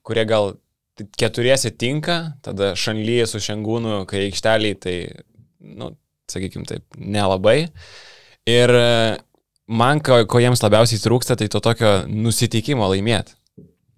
kurie 0.08 0.24
gal 0.30 0.54
keturiesi 1.20 1.74
tinka, 1.76 2.18
tada 2.42 2.72
šanlyje 2.78 3.28
su 3.28 3.42
šengūnu, 3.50 4.00
kai 4.08 4.24
aikšteliai, 4.30 4.78
tai, 4.80 4.96
nu, 5.60 5.92
sakykime 6.32 6.64
taip, 6.68 6.86
nelabai. 6.96 7.58
Ir 8.48 8.74
e, 8.80 8.88
man, 9.68 10.00
ko, 10.04 10.22
ko 10.24 10.40
jiems 10.42 10.64
labiausiai 10.64 11.04
trūksta, 11.04 11.36
tai 11.38 11.50
to 11.52 11.60
tokio 11.64 11.98
nusiteikimo 12.08 12.88
laimėti. 12.94 13.36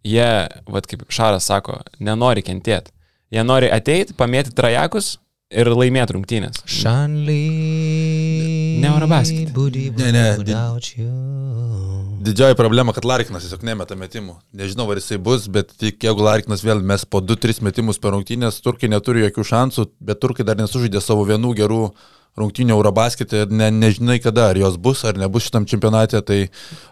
Jie, 0.07 0.49
vad 0.71 0.87
kaip 0.89 1.03
Šaras 1.13 1.45
sako, 1.51 1.81
nenori 2.01 2.43
kentėti. 2.47 2.93
Jie 3.31 3.43
nori 3.47 3.69
ateiti, 3.71 4.15
pamėti 4.17 4.55
trajekus 4.57 5.19
ir 5.51 5.69
laimėti 5.71 6.15
rungtynės. 6.17 6.63
Šanly. 6.67 7.41
Ne 8.81 8.89
Eurobasket. 8.89 9.53
Ne, 9.99 10.13
ne, 10.15 10.25
di- 10.45 10.55
Didžioji 12.21 12.57
problema, 12.57 12.93
kad 12.97 13.05
Larkinas 13.09 13.45
tiesiog 13.45 13.63
nemeta 13.65 13.97
metimų. 13.97 14.35
Nežinau, 14.57 14.87
ar 14.93 15.01
jisai 15.01 15.19
bus, 15.19 15.47
bet 15.53 15.73
tik 15.81 15.99
jeigu 16.05 16.25
Larkinas 16.25 16.65
vėl 16.65 16.83
mes 16.85 17.05
po 17.05 17.21
2-3 17.25 17.61
metimus 17.65 17.99
per 18.01 18.13
rungtynės, 18.17 18.61
turkai 18.65 18.91
neturi 18.93 19.25
jokių 19.27 19.45
šansų, 19.53 19.87
bet 20.01 20.21
turkai 20.21 20.45
dar 20.49 20.57
nesužaidė 20.61 21.01
savo 21.05 21.25
vienų 21.29 21.55
gerų 21.61 21.83
rungtynių 22.39 22.75
Eurobasketė 22.77 23.45
ir 23.45 23.55
ne, 23.55 23.71
nežinai 23.75 24.19
kada, 24.23 24.51
ar 24.53 24.61
jos 24.61 24.77
bus 24.81 25.03
ar 25.09 25.19
nebus 25.21 25.49
šitam 25.49 25.67
čempionate. 25.69 26.21
Tai 26.27 26.39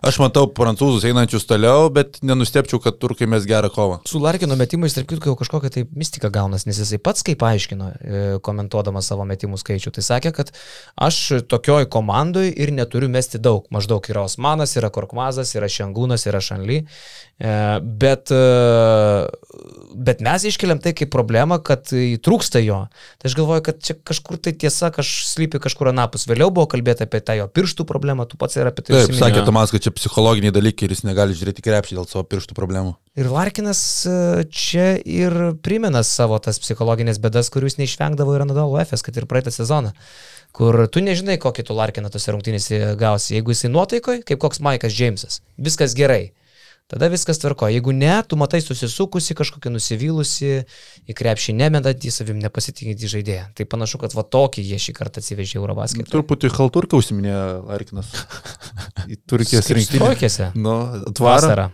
aš 0.08 0.18
matau 0.22 0.46
prancūzus 0.54 1.06
einančius 1.08 1.46
toliau, 1.48 1.88
bet 1.94 2.20
nenustepčiau, 2.26 2.80
kad 2.82 2.98
turkai 3.00 3.28
mes 3.30 3.46
gerą 3.48 3.70
kovą. 3.74 4.00
Su 4.08 4.20
Larkino 4.22 4.58
metimais, 4.58 4.96
tarp 4.96 5.08
kitko, 5.12 5.32
jau 5.32 5.38
kažkokia 5.40 5.72
tai 5.74 5.84
mistika 5.98 6.32
gaunas, 6.34 6.66
nes 6.68 6.80
jisai 6.82 7.00
pats 7.02 7.24
kaip 7.26 7.44
aiškino, 7.46 7.90
e, 7.92 8.24
komentuodamas 8.44 9.10
savo 9.12 9.26
metimų 9.28 9.60
skaičių, 9.62 9.94
tai 9.96 10.06
sakė, 10.06 10.34
kad 10.36 10.52
aš 11.08 11.20
tokioj 11.50 11.88
komandoj 11.92 12.50
ir 12.50 12.74
neturiu 12.74 13.10
mesti 13.12 13.40
daug. 13.42 13.68
Maždaug 13.74 14.06
yra 14.10 14.26
Osmanas, 14.28 14.76
yra 14.80 14.92
Korkmazas, 14.94 15.54
yra 15.58 15.70
Šengūnas, 15.72 16.26
yra 16.30 16.42
Šanly. 16.44 16.82
E, 17.38 17.54
Bet, 17.98 18.30
e, 18.34 19.28
bet 19.94 20.20
mes 20.24 20.44
iškeliam 20.48 20.80
tai 20.82 20.92
kaip 20.96 21.10
problemą, 21.12 21.58
kad 21.64 21.90
trūksta 22.24 22.60
jo. 22.62 22.80
Tai 23.18 23.30
aš 23.30 23.36
galvoju, 23.38 23.64
kad 23.66 23.80
čia 23.84 23.96
kažkur 24.06 24.38
tai 24.42 24.54
tiesa, 24.58 24.90
kaž 24.94 25.10
slypi 25.34 25.60
kažkur 25.62 25.90
anapus. 25.92 26.26
Vėliau 26.28 26.50
buvo 26.54 26.68
kalbėta 26.70 27.06
apie 27.06 27.20
tą 27.24 27.36
jo 27.38 27.46
pirštų 27.52 27.86
problemą, 27.88 28.26
tu 28.28 28.38
pats 28.40 28.56
ir 28.58 28.70
apie 28.70 28.84
tai 28.84 28.94
Taip, 28.94 29.10
užsiminei. 29.10 29.20
sakė 29.20 29.44
Tomas, 29.46 29.72
kad 29.74 29.84
čia 29.84 29.92
psichologiniai 29.94 30.54
dalykai 30.54 30.88
ir 30.88 30.94
jis 30.96 31.04
negali 31.06 31.36
žiūrėti 31.38 31.64
krepšį 31.64 31.98
dėl 31.98 32.08
savo 32.10 32.24
pirštų 32.28 32.56
problemų. 32.58 32.96
Ir 33.18 33.28
Larkinas 33.32 33.82
e, 34.08 34.16
čia 34.48 34.88
ir 35.02 35.36
primena 35.64 36.04
savo 36.06 36.38
tas 36.42 36.60
psichologinės 36.62 37.20
bėdas, 37.22 37.52
kurių 37.54 37.72
jis 37.72 37.80
neišvengdavo 37.82 38.36
ir 38.36 38.46
Anadolo 38.46 38.80
FS, 38.84 39.04
kad 39.06 39.18
ir 39.18 39.28
praeitą 39.30 39.52
sezoną. 39.54 39.94
Kur 40.56 40.86
tu 40.88 41.02
nežinai, 41.04 41.36
kokį 41.42 41.66
tu 41.68 41.76
Larkiną 41.76 42.10
tose 42.10 42.32
rungtynėse 42.32 42.94
gausi. 42.98 43.34
Jeigu 43.36 43.52
jisai 43.52 43.70
nuotaikoj, 43.74 44.22
kaip 44.26 44.40
koks 44.40 44.62
Maikas 44.64 44.96
Džeimsas, 44.96 45.42
viskas 45.60 45.94
gerai. 45.98 46.30
Tada 46.88 47.08
viskas 47.12 47.38
tvarko. 47.42 47.68
Jeigu 47.72 47.92
ne, 47.92 48.14
tu 48.28 48.36
matai 48.40 48.60
susisukusi, 48.64 49.36
kažkokį 49.38 49.72
nusivylusi, 49.74 50.52
į 51.08 51.16
krepšį 51.18 51.54
nemedantį, 51.60 52.12
savim 52.14 52.38
nepasitikintį 52.42 53.10
žaidėją. 53.14 53.44
Tai 53.58 53.66
panašu, 53.68 54.00
kad 54.02 54.14
va 54.16 54.24
tokį 54.24 54.64
jie 54.70 54.78
šį 54.86 54.94
kartą 54.96 55.20
atsivežė 55.22 55.60
Eurobasketą. 55.60 56.08
Truputį 56.12 56.50
halturką 56.56 57.00
užsiminė 57.02 57.34
Larkinas. 57.68 58.08
Į 59.12 59.20
Turkijos 59.28 59.68
rinktinę. 59.76 60.00
Trojkėse. 60.06 60.50
Nu, 60.56 60.78
Vasarą. 61.20 61.70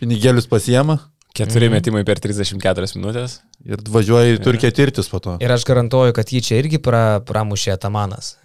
pinigėlius 0.00 0.48
pasiema 0.50 0.98
Keturi 1.32 1.64
Mhm. 1.70 1.72
metimai 1.78 2.04
per 2.04 2.18
34 2.20 2.92
minutės. 2.98 3.38
ir 3.64 3.78
važiuoja 3.88 4.34
į 4.36 4.42
Turkiją 4.44 4.70
tirtis 4.76 5.08
po 5.08 5.18
to. 5.18 5.38
Ir 5.40 5.48
aš 5.54 5.64
garantuoju, 5.64 6.12
kad 6.12 6.26
jį 6.28 6.42
čia 6.44 6.58
irgi 6.60 6.76
pra, 6.82 7.20
pramušė 7.24 7.78
Tamanas 7.80 8.36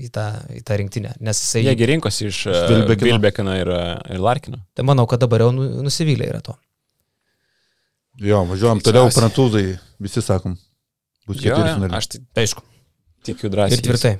į 0.00 0.10
tą, 0.14 0.24
į 0.56 0.62
tą 0.66 0.78
rinktinę. 0.80 1.12
Nes 1.24 1.38
jisai... 1.42 1.62
Jiegi 1.68 1.88
rinkosi 1.92 2.26
iš 2.30 2.40
Vilbekino. 2.70 3.54
Ir, 3.60 3.70
ir 4.16 4.22
Larkino. 4.22 4.62
Tai 4.74 4.86
manau, 4.88 5.06
kad 5.10 5.22
dabar 5.22 5.44
jau 5.46 5.52
nu- 5.56 5.82
nusivylę 5.86 6.28
yra 6.30 6.40
to. 6.44 6.56
Jo, 8.20 8.42
važiuojam 8.48 8.82
toliau, 8.84 9.08
prancūzai, 9.14 9.64
visi 10.02 10.20
sakom. 10.24 10.56
Bus 11.28 11.38
keturi 11.40 11.68
jo, 11.70 11.76
finaliai. 11.78 11.96
aš 12.00 12.08
tai 12.10 12.20
Aišku. 12.42 12.64
tikiu 13.24 13.48
drąsiai. 13.52 13.78
Ir 13.78 13.84
tvirtai. 13.86 14.14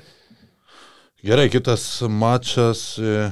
Gerai, 1.26 1.48
kitas 1.52 1.84
mačas, 2.08 2.84
e, 2.96 3.26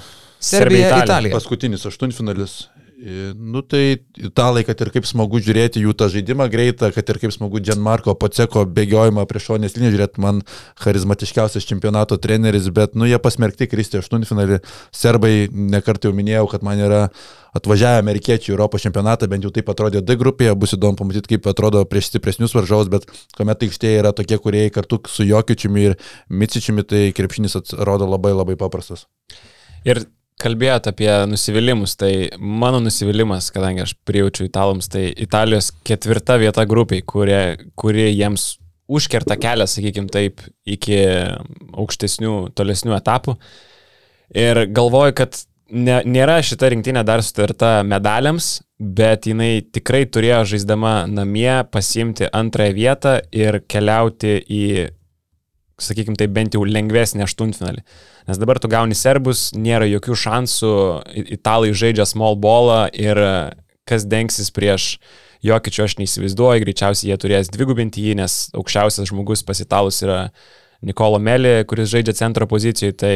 Serbija, 0.44 0.88
Italija. 0.90 1.04
Italija. 1.06 1.36
paskutinis 1.38 1.86
aštuntfinalis. 1.88 2.58
E, 2.98 3.32
Nu 3.36 3.60
tai 3.60 4.02
italai, 4.18 4.64
kad 4.66 4.80
ir 4.82 4.90
kaip 4.90 5.06
smagu 5.06 5.38
žiūrėti 5.38 5.78
jų 5.84 5.92
tą 5.94 6.08
žaidimą 6.10 6.48
greitą, 6.50 6.88
kad 6.90 7.06
ir 7.12 7.20
kaip 7.22 7.30
smagu 7.30 7.60
Gianmarko 7.62 8.16
Paceko 8.18 8.64
bėgiojimą 8.66 9.22
prieš 9.30 9.46
šonės 9.52 9.76
liniją 9.76 9.92
žiūrėti, 9.94 10.22
man 10.24 10.40
charizmatiškiausias 10.82 11.68
čempionato 11.68 12.18
treneris, 12.18 12.66
bet 12.74 12.98
nu 12.98 13.06
jie 13.06 13.20
pasmerkti 13.22 13.70
kristi 13.70 14.00
aštuntfinalį. 14.00 14.58
Serbai, 14.90 15.32
nekart 15.46 16.08
jau 16.08 16.12
minėjau, 16.16 16.48
kad 16.50 16.66
man 16.66 16.82
yra 16.82 17.04
atvažiavę 17.54 18.02
amerikiečiai 18.02 18.50
į 18.50 18.56
Europos 18.56 18.82
čempionatą, 18.82 19.30
bent 19.30 19.46
jau 19.46 19.54
taip 19.54 19.70
atrodė 19.70 20.02
D 20.02 20.18
grupėje, 20.18 20.58
bus 20.58 20.74
įdomu 20.74 20.98
pamatyti, 20.98 21.36
kaip 21.36 21.46
atrodo 21.54 21.84
prieš 21.86 22.10
stipresnius 22.10 22.56
varžovus, 22.58 22.90
bet 22.90 23.06
kuomet 23.38 23.62
aikštėje 23.68 24.02
yra 24.02 24.14
tokie 24.16 24.42
kuriejai 24.42 24.74
kartu 24.74 24.98
su 25.06 25.26
Jokičiumi 25.28 25.86
ir 25.92 25.98
Micičiumi, 26.28 26.82
tai 26.82 27.08
krepšinis 27.14 27.60
atrodo 27.62 28.10
labai 28.10 28.34
labai 28.34 28.58
paprastas. 28.58 29.06
Ir 29.86 30.02
kalbėjot 30.38 30.88
apie 30.90 31.10
nusivylimus, 31.30 31.96
tai 31.98 32.12
mano 32.38 32.80
nusivylimas, 32.84 33.50
kadangi 33.54 33.84
aš 33.84 33.94
prijaučiu 34.08 34.46
italams, 34.48 34.88
tai 34.92 35.08
Italijos 35.10 35.72
ketvirta 35.86 36.38
vieta 36.40 36.64
grupiai, 36.68 37.02
kurie, 37.02 37.42
kurie 37.78 38.08
jiems 38.12 38.54
užkerta 38.88 39.36
kelią, 39.40 39.66
sakykime 39.68 40.10
taip, 40.12 40.42
iki 40.66 41.00
aukštesnių, 41.76 42.34
tolesnių 42.56 42.96
etapų. 42.96 43.36
Ir 44.38 44.64
galvoju, 44.76 45.16
kad 45.18 45.42
ne, 45.72 46.00
nėra 46.08 46.38
šita 46.44 46.70
rinktinė 46.72 47.04
dar 47.06 47.22
sutarta 47.24 47.78
medaliams, 47.86 48.58
bet 48.78 49.26
jinai 49.28 49.58
tikrai 49.74 50.04
turėjo 50.06 50.44
žaisdama 50.54 51.02
namie 51.10 51.50
pasimti 51.72 52.28
antrąją 52.32 52.76
vietą 52.76 53.16
ir 53.34 53.60
keliauti 53.68 54.38
į, 54.44 54.62
sakykime 55.82 56.18
taip, 56.18 56.32
bent 56.36 56.56
jau 56.56 56.64
lengvesnį 56.64 57.26
aštuntfinalį. 57.26 57.84
Nes 58.28 58.36
dabar 58.36 58.58
tu 58.60 58.68
gauni 58.68 58.92
serbus, 58.92 59.48
nėra 59.56 59.86
jokių 59.88 60.16
šansų, 60.20 60.72
italai 61.38 61.72
žaidžia 61.72 62.04
small 62.04 62.36
ballą 62.36 62.82
ir 62.92 63.16
e, 63.16 63.32
kas 63.88 64.04
dengsis 64.04 64.52
prieš 64.52 64.98
Jokičio 65.38 65.84
aš 65.86 65.94
neįsivaizduoju, 66.00 66.64
greičiausiai 66.64 67.12
jie 67.12 67.16
turės 67.22 67.48
dvigubinti 67.54 68.02
jį, 68.02 68.16
nes 68.18 68.36
aukščiausias 68.58 69.06
žmogus 69.06 69.44
pas 69.46 69.60
italus 69.62 70.02
yra 70.02 70.18
Nikolo 70.82 71.20
Meli, 71.22 71.62
kuris 71.70 71.92
žaidžia 71.92 72.16
centro 72.18 72.48
pozicijoje, 72.50 72.96
tai 72.98 73.14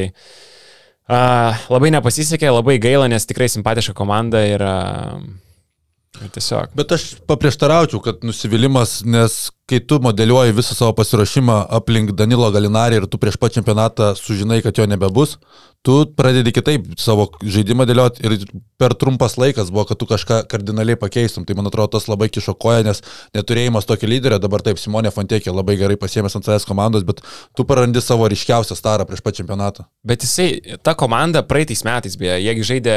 a, 1.10 1.58
labai 1.66 1.90
nepasisekė, 1.94 2.52
labai 2.54 2.78
gaila, 2.82 3.08
nes 3.10 3.26
tikrai 3.26 3.50
simpatiška 3.50 3.94
komanda 3.98 4.44
ir, 4.46 4.62
a, 4.62 5.18
ir 6.22 6.30
tiesiog. 6.38 6.76
Bet 6.78 6.94
aš 6.94 7.08
paprieštaraučiau, 7.26 8.02
kad 8.06 8.22
nusivylimas, 8.26 9.00
nes 9.02 9.48
kai 9.72 9.80
tu 9.88 9.96
modeliuoji 10.04 10.52
visą 10.52 10.74
savo 10.76 10.92
pasiruošimą 10.98 11.54
aplink 11.78 12.12
Danilo 12.18 12.50
Galinarį 12.52 12.98
ir 13.00 13.04
tu 13.08 13.16
prieš 13.20 13.38
pat 13.40 13.54
čempionatą 13.54 14.10
sužinai, 14.18 14.60
kad 14.64 14.76
jo 14.76 14.84
nebebus, 14.90 15.38
tu 15.86 15.94
pradedi 16.18 16.52
kitaip 16.52 16.90
savo 17.00 17.24
žaidimą 17.40 17.86
dėlioti 17.88 18.26
ir 18.28 18.44
per 18.78 18.92
trumpas 19.00 19.38
laikas 19.40 19.72
buvo, 19.72 19.86
kad 19.88 19.98
tu 19.98 20.06
kažką 20.10 20.42
kardinaliai 20.50 20.98
pakeistum. 21.00 21.46
Tai 21.48 21.56
man 21.56 21.70
atrodo, 21.70 21.94
tas 21.96 22.10
labai 22.10 22.28
kišokoja, 22.34 22.84
nes 22.84 23.00
neturėjimas 23.32 23.88
tokio 23.88 24.12
lyderio, 24.12 24.38
dabar 24.42 24.62
taip 24.66 24.80
Simonė 24.82 25.14
Fontekė 25.14 25.54
labai 25.54 25.78
gerai 25.80 25.96
pasiemęs 25.96 26.36
ant 26.36 26.50
savęs 26.50 26.68
komandos, 26.68 27.08
bet 27.08 27.24
tu 27.56 27.64
prarandi 27.64 28.04
savo 28.04 28.28
ryškiausią 28.28 28.76
starą 28.78 29.08
prieš 29.08 29.24
pat 29.24 29.40
čempionatą. 29.40 29.88
Bet 30.04 30.26
jisai, 30.26 30.76
ta 30.84 30.94
komanda 30.98 31.46
praeitais 31.48 31.86
metais, 31.88 32.20
beje, 32.20 32.42
jiegi 32.44 32.72
žaidė 32.74 32.96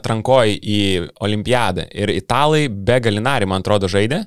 atrankoji 0.00 0.56
į 0.58 0.84
olimpiadą 1.20 1.90
ir 1.92 2.16
italai 2.16 2.66
be 2.68 3.02
galinari, 3.04 3.50
man 3.50 3.60
atrodo, 3.60 3.92
žaidė. 3.92 4.24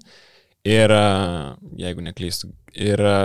Ir, 0.67 0.91
a, 0.93 1.55
jeigu 1.79 2.03
neklystu, 2.05 2.51
ir 2.77 3.01
a, 3.01 3.15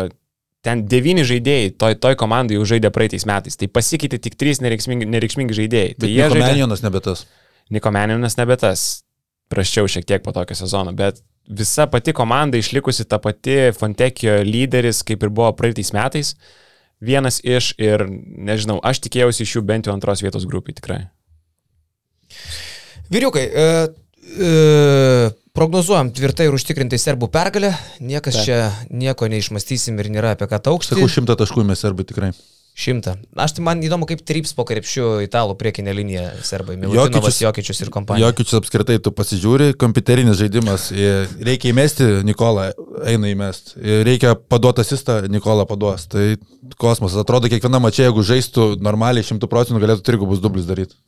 ten 0.66 0.82
devyni 0.90 1.24
žaidėjai 1.26 1.72
toj, 1.78 1.96
toj 2.02 2.16
komandai 2.18 2.56
jau 2.58 2.66
žaidė 2.68 2.90
praeitais 2.94 3.26
metais. 3.28 3.58
Tai 3.60 3.68
pasikeitė 3.70 4.18
tik 4.22 4.38
trys 4.40 4.62
nereikšmingi, 4.64 5.08
nereikšmingi 5.12 5.56
žaidėjai. 5.56 5.94
Tai 5.94 6.06
Bet 6.06 6.12
jie 6.12 6.22
Niko 6.22 6.38
žaidė... 6.38 6.52
Menionas 6.54 6.84
nebe 6.84 7.02
tas. 7.04 7.26
Nikomeninas 7.74 8.38
nebe 8.40 8.56
tas. 8.60 8.84
Praščiau 9.52 9.86
šiek 9.90 10.06
tiek 10.08 10.24
po 10.24 10.32
tokio 10.34 10.56
sezono, 10.58 10.90
bet 10.96 11.20
visa 11.46 11.86
pati 11.86 12.14
komanda 12.16 12.58
išlikusi 12.58 13.06
ta 13.06 13.20
pati 13.22 13.70
Fontekio 13.78 14.40
lyderis, 14.42 15.04
kaip 15.06 15.22
ir 15.22 15.30
buvo 15.30 15.52
praeitais 15.54 15.92
metais. 15.94 16.32
Vienas 17.04 17.38
iš 17.44 17.74
ir, 17.78 18.06
nežinau, 18.08 18.80
aš 18.82 19.04
tikėjausi 19.04 19.44
iš 19.44 19.58
jų 19.58 19.62
bent 19.68 19.86
jau 19.86 19.94
antros 19.94 20.24
vietos 20.24 20.48
grupiai 20.48 20.74
tikrai. 20.74 21.02
Vyriukai, 23.12 23.44
e, 23.46 23.66
e, 24.34 24.50
prognozuojam 25.56 26.12
tvirtai 26.14 26.50
ir 26.50 26.56
užtikrintai 26.56 26.98
serbų 27.00 27.30
pergalę. 27.32 27.72
Niekas 28.00 28.36
Taip. 28.40 28.44
čia 28.48 28.58
nieko 28.90 29.30
neišmastysim 29.32 29.96
ir 30.02 30.12
nėra 30.12 30.36
apie 30.36 30.48
ką 30.50 30.60
taukšti. 30.68 30.96
Sakau, 30.96 31.08
šimtą 31.10 31.38
taškų 31.40 31.64
mes 31.66 31.82
serbai 31.82 32.06
tikrai. 32.08 32.34
Šimtą. 32.76 33.14
Aš 33.40 33.54
tai 33.56 33.62
man 33.64 33.80
įdomu, 33.80 34.04
kaip 34.04 34.20
trips 34.28 34.50
po 34.52 34.66
krepšių 34.68 35.22
italų 35.24 35.54
priekinė 35.56 35.94
linija 35.96 36.24
serbai. 36.44 36.74
Milutinovas, 36.76 37.38
Jokičius- 37.40 37.80
ir 37.86 37.90
kompanija. 37.94 38.26
Jokičius 38.28 38.58
apskritai, 38.60 38.98
tu 39.00 39.14
pasižiūri, 39.16 39.70
kompiuterinis 39.80 40.36
žaidimas, 40.36 40.90
reikia 41.40 41.72
įmesti, 41.72 42.10
Nikola 42.28 42.74
eina 43.08 43.32
įmesti, 43.32 43.80
reikia 43.80 44.34
paduoti 44.36 44.84
asistą, 44.84 45.22
Nikola 45.24 45.64
paduos. 45.64 46.04
Tai 46.04 46.36
kosmosas, 46.76 47.24
atrodo, 47.24 47.48
kiekviena 47.48 47.80
mačia, 47.80 48.10
jeigu 48.10 48.20
žaistų 48.20 48.76
normaliai 48.84 49.24
100 49.24 49.48
procentų, 49.48 49.80
galėtų 49.80 50.04
trigubus 50.04 50.44
dublis 50.44 50.68
daryti. 50.68 51.00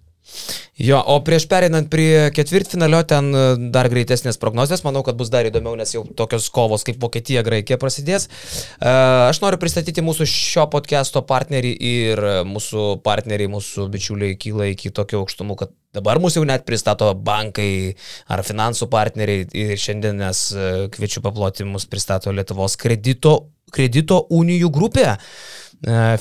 Jo, 0.78 1.00
o 1.10 1.16
prieš 1.26 1.48
perinant 1.50 1.88
prie 1.90 2.28
ketvirtfinalio, 2.34 3.00
ten 3.10 3.32
e, 3.34 3.44
dar 3.74 3.88
greitesnės 3.90 4.38
prognozės, 4.38 4.84
manau, 4.86 5.02
kad 5.06 5.18
bus 5.18 5.30
dar 5.32 5.48
įdomiau, 5.48 5.74
nes 5.78 5.90
jau 5.94 6.04
tokios 6.18 6.46
kovos 6.54 6.86
kaip 6.86 7.00
Vokietija, 7.02 7.42
Graikija 7.46 7.80
prasidės. 7.82 8.28
E, 8.28 8.92
Aš 9.28 9.42
noriu 9.42 9.58
pristatyti 9.58 10.04
mūsų 10.06 10.28
šio 10.30 10.68
podcast'o 10.70 11.24
partnerį 11.26 11.72
ir 11.90 12.22
mūsų 12.46 12.86
partneriai, 13.02 13.50
mūsų 13.50 13.88
bičiuliai 13.90 14.38
kyla 14.38 14.70
iki 14.70 14.94
tokio 14.94 15.24
aukštumų, 15.24 15.58
kad 15.58 15.74
dabar 15.96 16.22
mūsų 16.22 16.42
jau 16.42 16.48
net 16.48 16.66
pristato 16.68 17.10
bankai 17.14 17.96
ar 18.30 18.44
finansų 18.46 18.86
partneriai 18.92 19.48
ir 19.58 19.74
šiandien 19.80 20.22
nes 20.22 20.46
e, 20.54 20.70
kviečiu 20.94 21.24
paploti, 21.24 21.66
mus 21.66 21.88
pristato 21.90 22.30
Lietuvos 22.34 22.78
kredito, 22.80 23.34
kredito 23.74 24.22
unijų 24.30 24.70
grupė 24.74 25.08
e, 25.10 25.18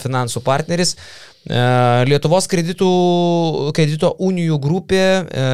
finansų 0.01 0.41
partneris. 0.45 0.97
E, 1.47 1.59
Lietuvos 2.07 2.47
kreditų, 2.51 2.87
kredito 3.75 4.09
unijų 4.23 4.57
grupė 4.59 5.03
e, 5.23 5.45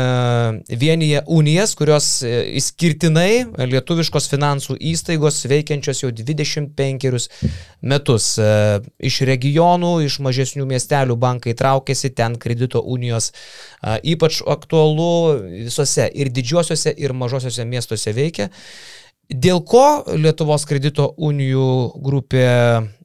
vienyje 0.82 1.22
unijas, 1.30 1.76
kurios 1.78 2.08
e, 2.26 2.32
išskirtinai 2.58 3.68
lietuviškos 3.70 4.30
finansų 4.32 4.78
įstaigos 4.94 5.44
veikiančios 5.52 6.02
jau 6.02 6.10
25 6.10 7.30
metus. 7.86 8.32
E, 8.42 8.50
Iš 9.04 9.20
regionų, 9.28 9.94
iš 10.08 10.18
mažesnių 10.24 10.66
miestelių 10.70 11.18
bankai 11.20 11.54
traukiasi, 11.60 12.14
ten 12.18 12.40
kredito 12.42 12.82
unijos 12.82 13.30
e, 13.30 14.00
ypač 14.16 14.42
aktualu 14.50 15.38
visose 15.68 16.10
ir 16.10 16.34
didžiuosiuose, 16.34 16.96
ir 16.98 17.14
mažosiuose 17.14 17.70
miestuose 17.70 18.16
veikia. 18.18 18.50
Dėl 19.34 19.64
ko 19.66 20.04
Lietuvos 20.14 20.66
kredito 20.70 21.08
unijų 21.18 21.68
grupė 22.06 22.48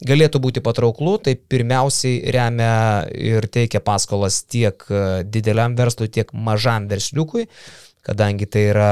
galėtų 0.05 0.41
būti 0.45 0.63
patrauklu, 0.65 1.17
tai 1.25 1.39
pirmiausiai 1.41 2.33
remia 2.35 3.07
ir 3.09 3.49
teikia 3.49 3.81
paskolas 3.81 4.43
tiek 4.45 4.85
e, 4.93 5.23
dideliam 5.25 5.77
verslui, 5.79 6.11
tiek 6.13 6.29
mažam 6.33 6.89
versliukui, 6.91 7.47
kadangi 8.05 8.49
tai 8.51 8.67
yra 8.75 8.91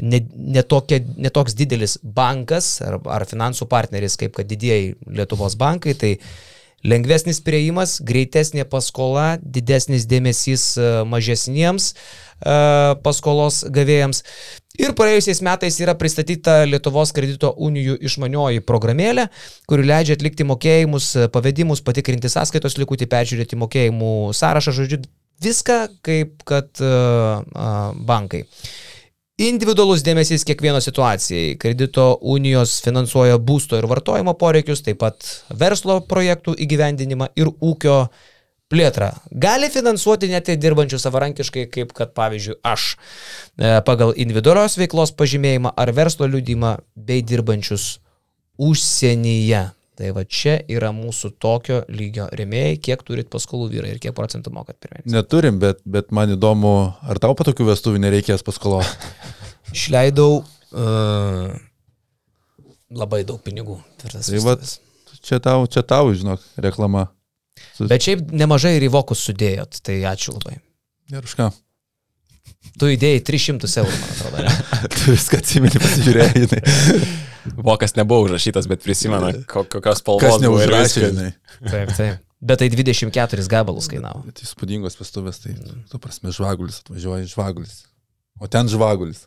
netokia, 0.00 1.00
ne, 1.02 1.26
ne 1.26 1.32
toks 1.34 1.56
didelis 1.58 1.98
bankas 2.00 2.78
ar, 2.84 3.00
ar 3.04 3.26
finansų 3.28 3.68
partneris 3.68 4.16
kaip 4.20 4.38
kad 4.38 4.48
didieji 4.48 4.94
Lietuvos 5.10 5.58
bankai, 5.60 5.96
tai 5.98 6.14
lengvesnis 6.86 7.42
prieimas, 7.44 7.98
greitesnė 8.00 8.64
paskola, 8.70 9.34
didesnis 9.42 10.06
dėmesys 10.08 10.70
e, 10.78 10.88
mažesniems 11.04 11.92
e, 11.92 11.96
paskolos 13.04 13.64
gavėjams. 13.68 14.24
Ir 14.80 14.94
praėjusiais 14.96 15.42
metais 15.44 15.76
yra 15.82 15.92
pristatyta 15.98 16.62
Lietuvos 16.64 17.12
kredito 17.12 17.50
unijų 17.60 17.98
išmanioji 18.08 18.62
programėlė, 18.64 19.26
kuri 19.68 19.84
leidžia 19.84 20.16
atlikti 20.16 20.46
mokėjimus, 20.48 21.12
pavedimus, 21.34 21.82
patikrinti 21.84 22.30
sąskaitos 22.32 22.78
likutį, 22.80 23.08
peržiūrėti 23.10 23.58
mokėjimų 23.60 24.12
sąrašą, 24.36 24.74
žodžiu, 24.78 25.02
viską 25.44 25.76
kaip 26.06 26.46
kad 26.48 26.80
uh, 26.84 27.42
uh, 27.44 27.92
bankai. 28.08 28.46
Individualus 29.40 30.02
dėmesys 30.04 30.44
kiekvieno 30.44 30.82
situacijai. 30.84 31.54
Kredito 31.60 32.10
unijos 32.28 32.74
finansuoja 32.84 33.38
būsto 33.40 33.78
ir 33.80 33.88
vartojimo 33.88 34.34
poreikius, 34.40 34.82
taip 34.84 35.00
pat 35.00 35.24
verslo 35.62 36.02
projektų 36.08 36.56
įgyvendinimą 36.60 37.30
ir 37.40 37.48
ūkio 37.48 38.02
plėtrą. 38.70 39.10
Gali 39.42 39.70
finansuoti 39.72 40.30
net 40.30 40.48
ir 40.52 40.60
dirbančių 40.62 41.00
savarankiškai, 41.02 41.66
kaip 41.74 41.92
kad 41.96 42.14
pavyzdžiui 42.16 42.60
aš, 42.66 42.94
e, 43.58 43.74
pagal 43.86 44.14
individualios 44.16 44.78
veiklos 44.80 45.12
pažymėjimą 45.18 45.74
ar 45.76 45.92
verslo 45.96 46.28
liudymą 46.30 46.76
bei 46.94 47.24
dirbančius 47.26 47.98
užsienyje. 48.60 49.70
Tai 50.00 50.10
va 50.16 50.22
čia 50.24 50.54
yra 50.72 50.94
mūsų 50.96 51.34
tokio 51.42 51.82
lygio 51.92 52.24
remėjai, 52.32 52.78
kiek 52.80 53.02
turit 53.04 53.28
paskolų 53.28 53.66
vyrai 53.74 53.90
ir 53.92 53.98
kiek 54.00 54.14
procentų 54.16 54.52
mokat 54.54 54.78
per 54.80 54.94
mėnesį. 54.94 55.12
Neturim, 55.12 55.58
bet, 55.60 55.82
bet 55.84 56.08
man 56.16 56.32
įdomu, 56.38 56.72
ar 57.04 57.20
tau 57.20 57.34
po 57.36 57.44
tokių 57.44 57.66
vestuvių 57.68 58.00
nereikės 58.06 58.46
paskolos? 58.46 58.88
Išleidau 59.76 60.40
uh, 60.40 61.52
labai 62.90 63.26
daug 63.28 63.42
pinigų 63.44 63.76
Tai 64.00 64.14
vestuves. 64.14 64.78
čia 65.20 65.36
tau, 65.42 65.66
čia 65.68 65.84
tau, 65.84 66.14
žinok, 66.16 66.40
reklama. 66.64 67.10
Bet 67.90 68.04
šiaip 68.06 68.30
nemažai 68.36 68.74
ir 68.78 68.86
į 68.86 68.92
vokus 68.94 69.22
sudėjot, 69.28 69.80
tai 69.86 70.00
ačiū 70.10 70.34
labai. 70.36 70.58
Ir 71.10 71.26
už 71.26 71.34
ką? 71.38 71.50
Tu 72.80 72.90
įdėjai 72.94 73.20
300 73.24 73.70
eurų, 73.82 73.98
man 74.00 74.14
atrodo. 74.14 74.42
Ne? 74.44 74.54
Tu 74.96 75.14
viską 75.14 75.38
atsimeni, 75.40 75.80
pasižiūrėjai. 75.80 76.62
Vokas 77.70 77.94
nebuvo 77.96 78.26
užrašytas, 78.28 78.66
bet 78.68 78.82
prisimenu, 78.84 79.30
ko- 79.48 79.64
kokios 79.64 80.02
spalvos. 80.02 80.24
Kas 80.26 80.42
buvo 80.42 80.60
ir 80.60 80.68
neužrašė. 80.74 81.30
Taip, 81.70 81.94
taip. 81.96 82.26
Bet 82.40 82.60
tai 82.62 82.68
24 82.72 83.46
gabalus 83.52 83.88
kainavo. 83.92 84.22
Bet 84.28 84.40
įspūdingos 84.44 84.96
vestuvės, 85.00 85.40
tai, 85.42 85.54
tu 85.90 85.98
prasme, 86.00 86.32
žvagulis 86.36 86.78
atvažiuoja, 86.84 87.26
žvagulis. 87.32 87.82
O 88.40 88.48
ten 88.48 88.68
žvagulis. 88.72 89.24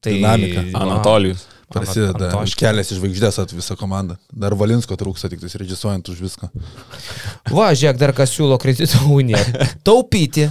Tai 0.00 0.14
Dinamika. 0.16 0.62
Anatolijus. 0.80 1.42
Prasideda 1.70 2.32
Antoškė. 2.32 2.64
kelias 2.64 2.90
iš 2.90 2.98
žvaigždės 2.98 3.38
at 3.42 3.52
visą 3.54 3.76
komandą. 3.78 4.16
Dar 4.32 4.56
Valinsko 4.58 4.96
trūksta, 4.98 5.30
tik 5.30 5.42
tais 5.44 5.54
režisuojant 5.60 6.08
už 6.10 6.24
viską. 6.24 6.50
Va, 7.56 7.70
žiūrėk, 7.74 8.00
dar 8.00 8.14
kas 8.16 8.34
siūlo 8.34 8.58
kredito 8.62 9.04
uniją. 9.20 9.44
Taupyti. 9.86 10.48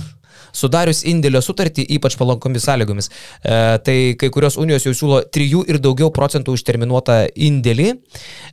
Sudarius 0.56 1.04
indėlio 1.06 1.44
sutartį, 1.46 1.84
ypač 1.94 2.16
palankomis 2.18 2.64
sąlygomis. 2.66 3.12
E, 3.46 3.58
tai 3.86 3.98
kai 4.18 4.32
kurios 4.34 4.56
unijos 4.58 4.88
jau 4.88 4.96
siūlo 4.98 5.20
3 5.30 5.60
ir 5.70 5.78
daugiau 5.84 6.10
procentų 6.16 6.56
už 6.58 6.64
terminuotą 6.66 7.20
indėlį. 7.36 7.92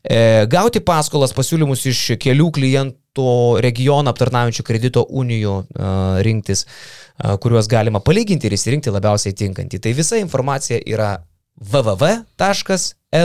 E, 0.05 0.19
gauti 0.53 0.83
paskolas 0.85 1.33
pasiūlymus 1.33 1.87
iš 1.89 2.03
kelių 2.21 2.51
klientų 2.59 3.31
regioną 3.65 4.13
aptarnaujančių 4.13 4.67
kredito 4.69 5.07
unijų 5.09 5.55
e, 5.65 5.95
rinktis, 6.29 6.67
e, 6.67 7.33
kuriuos 7.41 7.71
galima 7.73 8.05
palyginti 8.05 8.51
ir 8.51 8.59
įsirinkti 8.59 8.93
labiausiai 8.93 9.33
tinkantį. 9.33 9.81
Tai 9.81 9.97
visa 9.97 10.21
informacija 10.21 10.83
yra 10.85 11.15
www.lku.lt. 11.61 13.17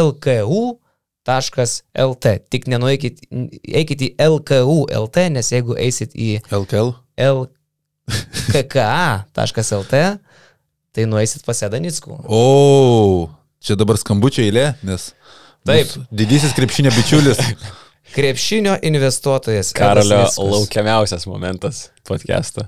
Tik 2.51 2.67
nenueikit 2.71 3.21
eikit 3.29 4.01
į 4.07 4.09
LKU.lt, 4.25 5.17
nes 5.35 5.51
jeigu 5.53 5.75
eisit 5.79 6.11
į 6.15 6.39
LKL. 6.49 6.89
lkka.lt, 8.51 9.95
tai 10.91 11.05
nueisit 11.07 11.45
pas 11.45 11.61
Edanickų. 11.67 12.17
O, 12.25 13.29
čia 13.63 13.77
dabar 13.79 13.99
skambučio 14.01 14.43
eilė, 14.43 14.73
nes. 14.87 15.11
Taip. 15.67 15.87
Didysis 16.09 16.55
krepšinio 16.57 16.91
bičiulis. 16.95 17.37
Krepšinio 18.15 18.75
investuotojas. 18.83 19.71
Karolio 19.77 20.25
laukiamiausias 20.35 21.27
momentas 21.29 21.89
podcast'o. 22.07 22.65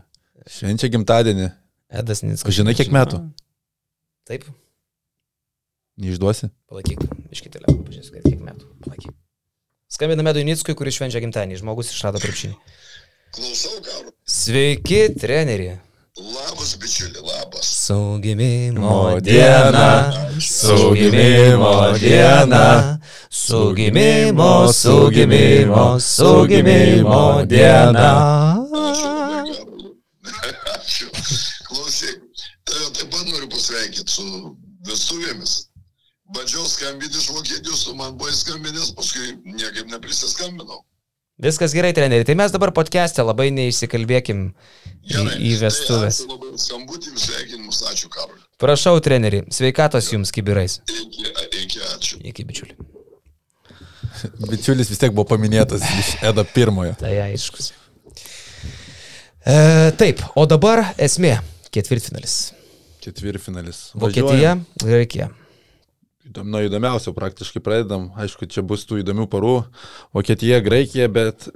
Švenčia 0.47 0.87
gimtadienį. 0.93 1.49
Edas 1.93 2.23
Nickus. 2.23 2.55
žinai, 2.55 2.73
kiek 2.77 2.89
metų? 2.93 3.19
Taip, 4.29 4.45
Neišduosi? 6.01 6.49
palaikyk. 6.69 7.03
Iškitelė, 7.33 7.69
pažiūrėsiu, 7.85 8.15
kad 8.15 8.25
kiek 8.25 8.41
metų. 8.41 8.67
Palaikyk. 8.85 9.13
Skambiname 9.93 10.31
Edui 10.33 10.43
Nickui, 10.47 10.73
kuris 10.77 10.97
švenčia 10.97 11.21
gimtadienį. 11.21 11.59
Žmogus 11.61 11.91
išrado 11.93 12.21
krepšinį. 12.21 12.55
Klausau, 13.33 13.77
karo. 13.85 14.13
Sveiki, 14.25 15.03
treneri. 15.21 15.75
Labas, 16.17 16.75
bičiuli, 16.81 17.21
labas. 17.21 17.69
Su 17.85 18.19
gimimo 18.21 18.89
O 18.89 19.19
diena, 19.19 20.13
diena, 20.13 20.41
su 20.41 20.93
gimimo 20.93 21.71
diena, 21.97 22.99
su 23.29 23.73
gimimo, 23.73 24.73
su 24.73 25.09
gimimo, 25.09 25.99
su 25.99 26.31
gimimo 26.49 27.45
diena. 27.49 28.09
Ačiū. 30.73 31.09
Klausyk, 31.69 32.21
tave 32.65 32.89
taip 32.93 33.09
pat 33.09 33.25
noriu 33.29 33.49
pasveikinti 33.49 34.13
su 34.13 34.57
vestuvėmis. 34.85 35.72
Bandžiau 36.33 36.65
skambinti 36.65 37.19
iš 37.19 37.29
Vokietijos, 37.29 37.83
man 37.97 38.17
buvai 38.17 38.33
skambinęs, 38.33 38.93
paskui 38.97 39.35
niekaip 39.45 39.91
neprisiskambinau. 39.91 40.81
Viskas 41.43 41.73
gerai, 41.73 41.91
treneri. 41.93 42.25
Tai 42.25 42.35
mes 42.37 42.53
dabar 42.53 42.71
podcast'e 42.73 43.25
labai 43.25 43.49
neišsikalbėkim 43.53 44.43
į, 45.01 45.23
į 45.49 45.51
vestuvės. 45.61 46.23
Tai 46.23 46.31
labai 46.31 46.53
už 46.53 46.65
skambutį, 46.67 47.13
sveikinimus, 47.21 47.81
ačiū, 47.89 48.09
Karoli. 48.13 48.41
Prašau, 48.61 49.01
treneri, 49.03 49.43
sveikatos 49.53 50.09
jums 50.13 50.33
kibirais. 50.33 50.79
Iki, 50.87 51.29
iki, 51.63 51.83
ačiū. 51.89 52.21
Iki 52.31 52.47
bičiulių. 52.49 52.89
Bičiulis 54.47 54.93
vis 54.93 55.01
tiek 55.01 55.13
buvo 55.13 55.27
paminėtas 55.33 55.83
iš 55.99 56.15
Edo 56.23 56.45
pirmojo. 56.53 56.95
Tai 57.01 57.13
aiškus. 57.27 57.73
E, 59.43 59.55
taip, 59.99 60.21
o 60.39 60.47
dabar 60.49 60.85
esmė. 61.01 61.35
Ketvirtfinalis. 61.73 62.39
Ketvirtfinalis. 63.03 63.87
Vokietija, 63.99 64.59
Graikija. 64.79 65.33
Įdom, 66.23 66.47
nuo 66.47 66.61
įdomiausio 66.63 67.11
praktiškai 67.11 67.59
pradedam. 67.63 68.07
Aišku, 68.15 68.47
čia 68.47 68.61
bus 68.63 68.85
tų 68.87 69.01
įdomių 69.01 69.25
parų. 69.27 69.55
Vokietija, 70.15 70.61
Graikija, 70.63 71.09
bet 71.11 71.49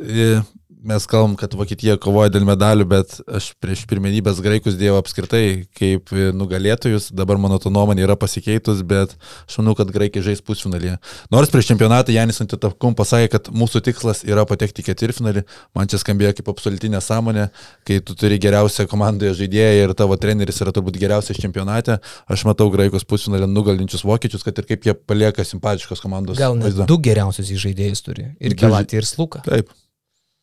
mes 0.83 1.05
kalbam, 1.09 1.35
kad 1.39 1.53
Vokietija 1.57 1.97
kovoja 2.01 2.29
dėl 2.31 2.45
medalių, 2.47 2.85
bet 2.89 3.15
aš 3.25 3.49
prieš 3.61 3.83
pirmenybės 3.89 4.39
graikus 4.43 4.77
dėjau 4.77 4.97
apskritai 4.99 5.67
kaip 5.77 6.11
e, 6.13 6.29
nugalėtojus. 6.35 7.09
Dabar 7.17 7.39
mano 7.41 7.57
to 7.61 7.71
nuomonė 7.73 8.05
yra 8.05 8.17
pasikeitus, 8.19 8.83
bet 8.87 9.15
aš 9.47 9.57
manau, 9.61 9.73
kad 9.77 9.91
graikai 9.93 10.21
žais 10.25 10.43
pusfinalyje. 10.45 10.97
Nors 11.33 11.51
prieš 11.53 11.71
čempionatą 11.71 12.13
Janis 12.13 12.41
Antitakum 12.43 12.97
pasakė, 12.97 13.31
kad 13.35 13.49
mūsų 13.53 13.81
tikslas 13.87 14.23
yra 14.27 14.45
patekti 14.49 14.85
ketvirtfinalį. 14.85 15.45
Man 15.77 15.89
čia 15.89 16.01
skambėjo 16.01 16.35
kaip 16.39 16.51
absoliutinė 16.53 17.01
sąmonė, 17.03 17.47
kai 17.87 17.99
tu 18.05 18.17
turi 18.17 18.39
geriausią 18.43 18.87
komandoje 18.91 19.33
žaidėją 19.41 19.87
ir 19.87 19.95
tavo 19.97 20.19
treneris 20.21 20.61
yra 20.63 20.75
turbūt 20.75 20.99
geriausias 21.01 21.41
čempionate. 21.41 21.97
Aš 22.29 22.45
matau 22.49 22.69
graikus 22.73 23.07
pusfinalį 23.07 23.49
nugalinčius 23.49 24.05
vokiečius, 24.07 24.45
kad 24.45 24.61
ir 24.61 24.69
kaip 24.69 24.87
jie 24.87 24.95
palieka 24.97 25.45
simpatiškos 25.47 26.03
komandos. 26.03 26.37
Gal 26.39 26.57
net 26.59 26.69
vaizdą. 26.69 26.87
du 26.89 27.01
geriausius 27.01 27.51
žaidėjus 27.57 28.05
turi. 28.05 28.31
Ir 28.39 28.57
Kelatį, 28.57 29.01
ir 29.01 29.07
Sluką. 29.09 29.43
Taip. 29.47 29.73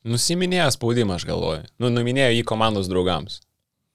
Nusiminėjo 0.05 0.69
spaudimą, 0.75 1.17
aš 1.17 1.27
galvoju. 1.29 1.65
Nu, 1.81 1.89
numinėjo 1.93 2.35
jį 2.37 2.45
komandos 2.49 2.91
draugams. 2.91 3.41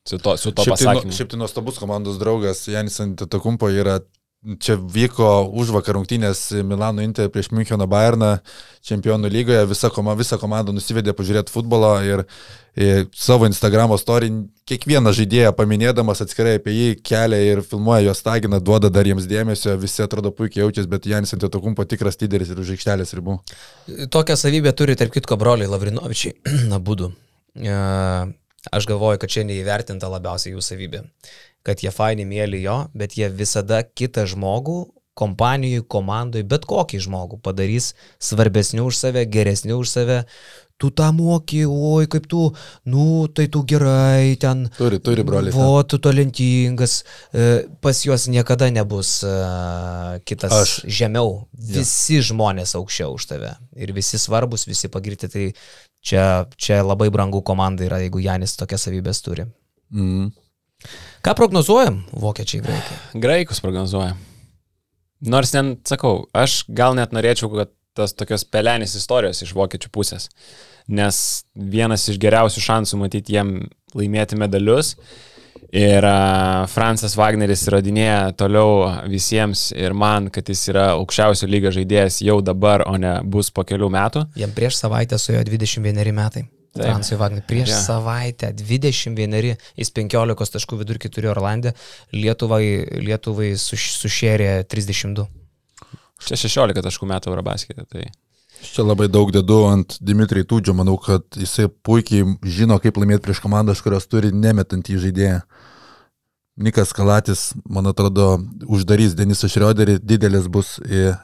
Su 0.10 0.18
to, 0.18 0.34
su 0.42 0.52
to 0.56 0.66
Šiaip 0.66 0.80
tai, 0.80 0.94
nu, 1.06 1.14
šiaip 1.14 1.30
tai 1.30 1.38
nuostabus 1.38 1.78
komandos 1.78 2.18
draugas 2.22 2.64
Janis 2.72 2.98
Antetokumpo 3.04 3.70
yra. 3.70 4.00
Čia 4.40 4.78
vyko 4.80 5.52
už 5.52 5.74
vakar 5.76 5.98
rungtynės 5.98 6.46
Milano 6.64 7.04
Inter 7.04 7.28
prieš 7.28 7.50
Müncheno 7.52 7.84
Bayerną 7.92 8.38
čempionų 8.88 9.28
lygoje. 9.28 9.66
Visa, 9.68 9.90
koma, 9.92 10.14
visa 10.16 10.40
komanda 10.40 10.72
nusivedė 10.72 11.12
pažiūrėti 11.12 11.52
futbolą 11.52 11.92
ir, 12.08 12.24
ir 12.80 13.10
savo 13.12 13.50
Instagramo 13.52 14.00
story 14.00 14.32
kiekvieną 14.70 15.12
žaidėją 15.18 15.52
paminėdamas 15.60 16.24
atskirai 16.24 16.56
apie 16.56 16.72
jį 16.72 16.88
kelia 17.04 17.42
ir 17.50 17.64
filmuoja 17.68 18.08
juos 18.08 18.24
tagina, 18.24 18.64
duoda 18.64 18.88
dar 18.88 19.12
jiems 19.12 19.28
dėmesio, 19.28 19.76
visi 19.82 20.08
atrodo 20.08 20.32
puikiai 20.32 20.64
jaučiasi, 20.64 20.88
bet 20.88 21.12
Janis 21.12 21.36
Antetokumpo 21.36 21.84
tikras 21.84 22.16
lyderis 22.24 22.56
ir 22.56 22.64
už 22.64 22.78
aikštelės 22.78 23.12
ribų. 23.20 23.42
Tokią 24.08 24.40
savybę 24.40 24.72
turi, 24.72 24.96
tarp 24.96 25.20
kitko, 25.20 25.36
broliai 25.42 25.68
Lavrinovičiai, 25.68 26.38
abudu. 26.80 27.12
E, 27.60 27.76
Aš 28.72 28.86
galvoju, 28.90 29.20
kad 29.22 29.32
čia 29.32 29.46
neįvertinta 29.48 30.10
labiausiai 30.12 30.52
jų 30.52 30.62
savybė. 30.64 31.00
Kad 31.68 31.84
jie 31.84 31.92
faini 31.92 32.24
mėly 32.26 32.64
jo, 32.64 32.86
bet 32.96 33.18
jie 33.20 33.28
visada 33.34 33.82
kitą 33.84 34.24
žmogų, 34.30 34.80
kompanijui, 35.20 35.84
komandai, 35.92 36.46
bet 36.48 36.68
kokį 36.70 37.02
žmogų 37.08 37.42
padarys 37.44 37.94
svarbesniu 38.24 38.88
už 38.90 39.00
save, 39.02 39.26
geresniu 39.32 39.82
už 39.84 39.92
save. 39.98 40.24
Tu 40.80 40.88
tą 40.96 41.10
moki, 41.12 41.66
oi 41.68 42.08
kaip 42.08 42.30
tu, 42.32 42.46
nu 42.88 43.26
tai 43.36 43.50
tu 43.52 43.66
gerai 43.68 44.38
ten. 44.40 44.62
Turi, 44.78 45.02
turi 45.04 45.26
broliai. 45.28 45.52
O, 45.60 45.82
tu 45.84 46.00
talentingas, 46.00 47.02
e, 47.36 47.66
pas 47.84 48.00
juos 48.06 48.30
niekada 48.32 48.70
nebus 48.72 49.18
e, 49.28 49.34
kitas 50.24 50.56
Aš. 50.56 50.78
Žemiau. 50.88 51.34
Visi 51.52 52.22
ja. 52.22 52.30
žmonės 52.32 52.78
aukščiau 52.80 53.20
už 53.20 53.28
tave. 53.34 53.52
Ir 53.76 53.92
visi 53.98 54.16
svarbus, 54.24 54.64
visi 54.72 54.88
pagirti. 54.88 55.28
Tai 55.28 55.50
čia, 56.00 56.24
čia 56.56 56.80
labai 56.80 57.12
brangų 57.12 57.44
komanda 57.44 57.84
yra, 57.84 58.00
jeigu 58.00 58.24
Janis 58.24 58.56
tokias 58.56 58.88
savybės 58.88 59.20
turi. 59.28 59.50
Mm. 59.92 60.32
Ką 61.26 61.36
prognozuojam, 61.36 62.04
vokiečiai 62.16 62.64
graikai? 62.64 62.98
Graikus 63.20 63.60
prognozuoja. 63.64 64.16
Nors, 65.20 65.52
ten, 65.52 65.74
sakau, 65.88 66.30
aš 66.32 66.62
gal 66.72 66.96
net 66.96 67.12
norėčiau, 67.16 67.52
kad 67.52 67.74
tas 67.98 68.16
tokios 68.16 68.46
pelenės 68.48 68.96
istorijos 68.96 69.44
iš 69.44 69.52
vokiečių 69.58 69.92
pusės. 69.92 70.30
Nes 70.88 71.44
vienas 71.54 72.08
iš 72.10 72.20
geriausių 72.22 72.64
šansų 72.64 73.02
matyti 73.02 73.36
jiem 73.36 73.58
laimėti 73.98 74.40
medalius. 74.40 74.96
Ir 75.76 76.06
Francas 76.72 77.14
Wagneris 77.20 77.68
įrodinėja 77.68 78.32
toliau 78.40 78.88
visiems 79.12 79.68
ir 79.76 79.94
man, 79.94 80.32
kad 80.34 80.48
jis 80.50 80.64
yra 80.72 80.88
aukščiausio 80.96 81.50
lygio 81.52 81.74
žaidėjas 81.76 82.22
jau 82.26 82.40
dabar, 82.42 82.88
o 82.90 82.96
ne 82.98 83.20
bus 83.22 83.52
po 83.54 83.68
kelių 83.68 83.92
metų. 83.94 84.24
Jam 84.40 84.56
prieš 84.56 84.80
savaitę 84.80 85.20
su 85.22 85.36
jo 85.36 85.44
21 85.46 86.16
metai. 86.16 86.48
Fransui 86.78 87.18
Vagneriui 87.18 87.48
prieš 87.50 87.72
yeah. 87.74 87.82
savaitę 87.82 88.52
21, 88.54 89.58
jis 89.80 89.94
15 89.96 90.56
taškų 90.56 90.80
vidurkį 90.84 91.12
turėjo 91.16 91.34
Orlandė, 91.34 91.74
Lietuvai, 92.14 92.64
Lietuvai 93.02 93.52
suš, 93.60 93.92
sušėrė 94.04 94.52
32. 94.70 95.28
Čia 96.28 96.38
16 96.38 96.84
taškų 96.86 97.10
metų 97.10 97.32
Eurobasketė. 97.34 97.88
Tai 97.90 98.10
Čia 98.60 98.84
labai 98.84 99.08
daug 99.08 99.30
dedu 99.32 99.62
ant 99.70 99.96
Dimitrai 100.04 100.44
Tūdžio, 100.44 100.74
manau, 100.76 100.98
kad 101.00 101.24
jisai 101.40 101.70
puikiai 101.70 102.26
žino, 102.44 102.76
kaip 102.84 102.98
laimėti 103.00 103.24
prieš 103.24 103.40
komandas, 103.40 103.80
kurios 103.84 104.08
turi 104.12 104.34
nemetantį 104.36 105.00
žaidėją. 105.06 105.38
Nikas 106.60 106.92
Kalatis, 106.92 107.54
man 107.72 107.88
atrodo, 107.88 108.34
uždarys 108.68 109.14
Denisą 109.16 109.48
Šrioderį, 109.48 109.96
didelis 110.04 110.50
bus 110.52 110.74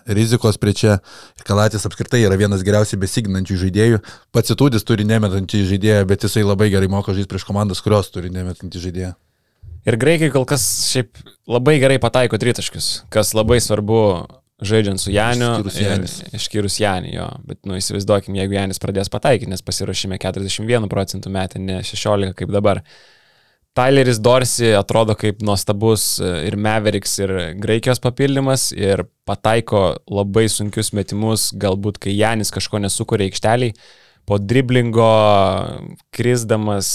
rizikos 0.08 0.56
prie 0.62 0.72
čia. 0.78 0.96
Kalatis 1.44 1.84
apskritai 1.88 2.22
yra 2.24 2.38
vienas 2.40 2.64
geriausiai 2.64 3.02
besiginančių 3.02 3.58
žaidėjų. 3.66 4.00
Pats 4.32 4.56
Itūdis 4.56 4.88
turi 4.88 5.04
nemetantį 5.10 5.66
žaidėją, 5.74 6.08
bet 6.08 6.24
jisai 6.24 6.46
labai 6.48 6.70
gerai 6.72 6.88
moka 6.92 7.12
žaisti 7.12 7.34
prieš 7.34 7.48
komandas, 7.50 7.84
kurios 7.84 8.08
turi 8.16 8.32
nemetantį 8.32 8.84
žaidėją. 8.88 9.12
Ir 9.86 10.00
graikai 10.02 10.32
kol 10.34 10.48
kas 10.50 10.64
šiaip 10.88 11.20
labai 11.52 11.76
gerai 11.84 12.00
pataiko 12.02 12.40
tritaškius, 12.42 13.04
kas 13.14 13.36
labai 13.38 13.60
svarbu 13.62 14.00
žaidžiant 14.66 15.02
su 15.02 15.12
Janiu. 15.12 15.52
Išskyrus 15.60 15.82
Janis. 15.84 16.16
Išskyrus 16.34 16.80
Janį, 16.80 17.12
jo. 17.18 17.28
Bet, 17.46 17.60
nu, 17.68 17.76
įsivaizduokim, 17.78 18.38
jeigu 18.40 18.56
Janis 18.56 18.80
pradės 18.82 19.12
pataikyti, 19.12 19.52
nes 19.52 19.64
pasirašyme 19.66 20.18
41 20.22 20.90
procentų 20.92 21.34
metę, 21.34 21.60
ne 21.60 21.82
16 21.84 22.34
kaip 22.40 22.56
dabar. 22.56 22.82
Tyleris 23.76 24.22
Dorsi 24.24 24.70
atrodo 24.72 25.18
kaip 25.20 25.42
nuostabus 25.44 26.16
e, 26.24 26.30
ir 26.48 26.56
Mavericks, 26.56 27.18
ir 27.20 27.34
Graikijos 27.60 28.00
papildymas 28.04 28.70
ir 28.72 29.04
pataiko 29.28 29.98
labai 30.08 30.46
sunkius 30.52 30.94
metimus, 30.96 31.50
galbūt 31.60 32.00
kai 32.06 32.14
Janis 32.16 32.54
kažko 32.56 32.80
nesukuria 32.80 33.28
aikšteliai, 33.28 33.76
po 34.26 34.40
driblingo, 34.40 35.10
krisdamas, 36.16 36.88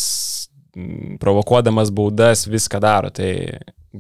provokuodamas 1.21 1.93
baudas, 1.93 2.47
viską 2.49 2.81
daro. 2.81 3.13
Tai 3.13 3.29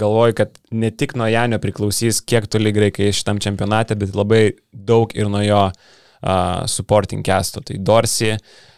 galvoju, 0.00 0.38
kad 0.40 0.56
ne 0.72 0.88
tik 0.90 1.12
nuo 1.20 1.28
Janio 1.28 1.60
priklausys, 1.60 2.22
kiek 2.24 2.48
toli 2.48 2.72
graikai 2.72 3.12
šitam 3.12 3.42
čempionate, 3.44 3.98
bet 4.00 4.16
labai 4.16 4.42
daug 4.72 5.12
ir 5.18 5.28
nuo 5.28 5.44
jo 5.44 5.62
uh, 5.68 6.34
supporting 6.70 7.26
castų. 7.26 7.66
Tai 7.68 7.78
Dorsi, 7.92 8.32
uh, 8.38 8.69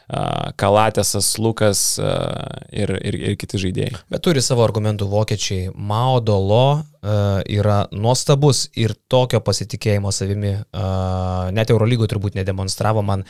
Kalatėsas, 0.60 1.34
Lukas 1.40 1.82
ir, 1.98 2.90
ir, 3.00 3.16
ir 3.16 3.36
kiti 3.40 3.60
žaidėjai. 3.62 4.02
Bet 4.12 4.24
turi 4.26 4.42
savo 4.44 4.64
argumentų 4.66 5.06
vokiečiai. 5.08 5.70
Mao 5.74 6.20
Dolo 6.20 6.82
yra 7.02 7.78
nuostabus 7.90 8.66
ir 8.78 8.92
tokio 9.10 9.40
pasitikėjimo 9.42 10.12
savimi 10.14 10.52
net 11.56 11.72
Eurolygo 11.72 12.06
turbūt 12.10 12.36
nedemonstravo. 12.38 13.02
Man 13.06 13.24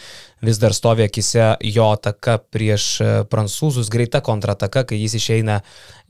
vis 0.44 0.58
dar 0.60 0.74
stovi 0.76 1.06
akise 1.06 1.52
jo 1.72 1.86
ataka 1.94 2.38
prieš 2.52 2.88
prancūzus, 3.32 3.92
greita 3.92 4.20
kontrataka, 4.24 4.84
kai 4.88 4.98
jis 5.00 5.16
išeina 5.20 5.60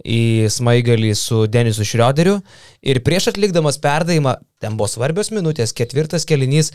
į 0.02 0.48
smaigalį 0.50 1.12
su 1.18 1.44
Denisu 1.46 1.86
Šrioderiu. 1.86 2.40
Ir 2.82 3.02
prieš 3.06 3.30
atlikdamas 3.34 3.78
perdavimą, 3.82 4.38
ten 4.62 4.78
buvo 4.78 4.90
svarbios 4.90 5.30
minutės, 5.34 5.76
ketvirtas 5.76 6.26
kelinys. 6.26 6.72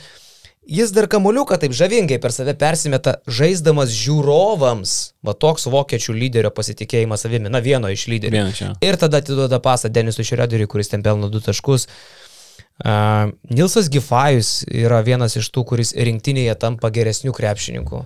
Jis 0.68 0.92
dar 0.92 1.08
kamuliuką 1.08 1.56
taip 1.62 1.72
žavingai 1.72 2.18
per 2.20 2.34
save 2.36 2.52
persimeta, 2.60 3.18
žaisdamas 3.24 3.94
žiūrovams. 3.96 4.96
Va 5.24 5.32
toks 5.32 5.70
vokiečių 5.72 6.16
lyderio 6.18 6.52
pasitikėjimas 6.52 7.24
savimi, 7.24 7.48
na 7.54 7.62
vieno 7.64 7.88
iš 7.94 8.08
lyderių. 8.12 8.36
Vieno 8.36 8.56
čia. 8.56 8.74
Ir 8.84 9.00
tada 9.00 9.22
atiduoda 9.24 9.62
pasą 9.64 9.88
Denisui 9.94 10.28
Šrederiui, 10.28 10.68
kuris 10.68 10.92
ten 10.92 11.06
pelno 11.06 11.32
du 11.32 11.40
taškus. 11.44 11.88
Uh, 12.78 13.32
Nilsas 13.50 13.88
Gifajus 13.90 14.66
yra 14.68 15.00
vienas 15.08 15.38
iš 15.40 15.48
tų, 15.56 15.64
kuris 15.72 15.96
rinktinėje 15.96 16.58
tampa 16.60 16.92
geresnių 16.94 17.32
krepšininkų. 17.34 18.04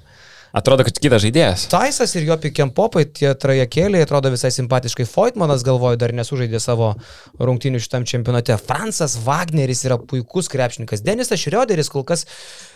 Atrodo, 0.52 0.84
kad 0.84 0.97
kitas 0.99 1.24
žaidėjas. 1.24 1.64
Taisas 1.72 2.12
ir 2.20 2.26
jo 2.28 2.36
pikiampopai, 2.43 3.06
tie 3.16 3.30
trajekėliai 3.39 4.04
atrodo 4.04 4.34
visai 4.34 4.52
simpatiškai. 4.52 5.06
Foytmanas 5.08 5.64
galvoju, 5.64 5.99
dar 6.02 6.12
nesužaidė 6.16 6.60
savo 6.60 6.89
rungtinių 7.39 7.80
šitam 7.80 8.04
čempionate. 8.10 8.58
Fransas 8.60 9.16
Wagneris 9.24 9.86
yra 9.88 9.95
puikus 9.95 10.52
krepšininkas. 10.52 11.06
Denisas 11.08 11.39
Šrioderis 11.39 11.91
kol 11.93 12.04
kas 12.08 12.28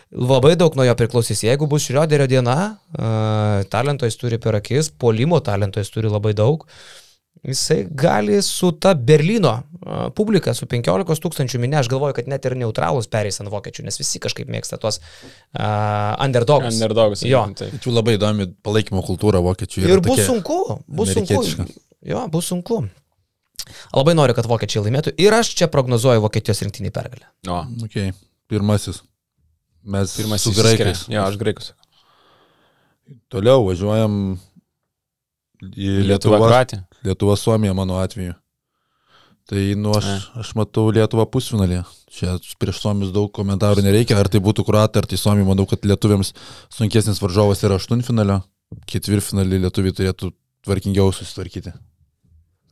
labai 0.07 0.55
daug 0.55 0.77
nuo 0.79 0.87
jo 0.87 0.95
priklausys. 0.95 1.43
Jeigu 1.43 1.67
bus 1.67 1.89
Šrioderio 1.89 2.29
diena, 2.31 2.57
uh, 2.95 3.67
talento 3.67 4.07
jis 4.07 4.21
turi 4.23 4.39
per 4.39 4.55
akis, 4.61 4.93
polimo 4.95 5.41
talento 5.43 5.83
jis 5.83 5.91
turi 5.91 6.11
labai 6.11 6.31
daug. 6.37 6.63
Jisai 7.45 7.83
gali 7.93 8.39
su 8.41 8.71
ta 8.81 8.95
Berlyno 8.97 9.59
publika, 10.17 10.53
su 10.57 10.65
15 10.65 11.21
tūkstančių 11.21 11.59
minė, 11.61 11.77
aš 11.83 11.89
galvoju, 11.91 12.15
kad 12.17 12.29
net 12.31 12.45
ir 12.49 12.55
neutralus 12.57 13.05
pereis 13.11 13.37
ant 13.41 13.51
vokiečių, 13.53 13.85
nes 13.85 13.99
visi 14.01 14.21
kažkaip 14.23 14.49
mėgsta 14.49 14.79
tuos 14.81 14.97
uh, 14.97 16.15
underdogs. 16.25 16.71
Underdogus. 16.73 17.21
Jo. 17.29 17.43
Tačiau 17.53 17.93
labai 17.93 18.15
įdomi 18.17 18.49
palaikymo 18.65 19.03
kultūra 19.05 19.43
vokiečių. 19.45 19.85
Ir 19.85 20.01
bus 20.05 20.23
sunku, 20.25 20.57
bus 20.89 21.13
sunku. 21.13 21.67
Jo, 22.05 22.25
bus 22.33 22.49
sunku. 22.49 22.81
Labai 23.93 24.13
noriu, 24.17 24.33
kad 24.37 24.49
vokiečiai 24.49 24.83
laimėtų 24.87 25.15
ir 25.21 25.33
aš 25.37 25.53
čia 25.57 25.69
prognozuoju 25.73 26.21
Vokietijos 26.25 26.61
rinktinį 26.65 26.93
pergalę. 26.93 27.29
O, 27.49 27.61
Okay. 27.85 28.13
Pirmasis. 28.49 29.01
Mes 29.85 30.11
pirmas 30.17 30.41
su 30.45 30.53
graikais. 30.53 31.05
Jo, 31.09 31.23
aš 31.25 31.37
graikus. 31.41 31.71
Toliau 33.29 33.65
važiuojam 33.65 34.35
į 35.65 35.89
Lietuva, 36.05 36.39
Lietuvą. 36.41 36.81
Lietuva, 37.05 37.37
Suomija 37.39 37.75
mano 37.77 37.99
atveju. 38.01 38.35
Tai, 39.45 39.61
nu, 39.77 39.91
aš, 39.93 40.05
aš 40.41 40.55
matau 40.57 40.87
Lietuvą 40.89 41.27
pusfinalį. 41.29 41.83
Čia 42.15 42.33
prieš 42.61 42.79
Suomius 42.81 43.11
daug 43.13 43.29
komentarų 43.35 43.83
nereikia, 43.85 44.17
ar 44.17 44.29
tai 44.31 44.41
būtų 44.41 44.65
Kroatai, 44.65 45.03
ar 45.03 45.09
tai 45.09 45.19
Suomija. 45.21 45.45
Manau, 45.45 45.67
kad 45.69 45.85
lietuviams 45.85 46.33
sunkesnis 46.73 47.21
varžovas 47.21 47.61
yra 47.67 47.77
aštuntfinalio. 47.77 48.39
Ketvirtfinalį 48.89 49.61
lietuviai 49.67 49.93
turėtų 49.99 50.31
tvarkingiau 50.65 51.13
susitvarkyti. 51.13 51.75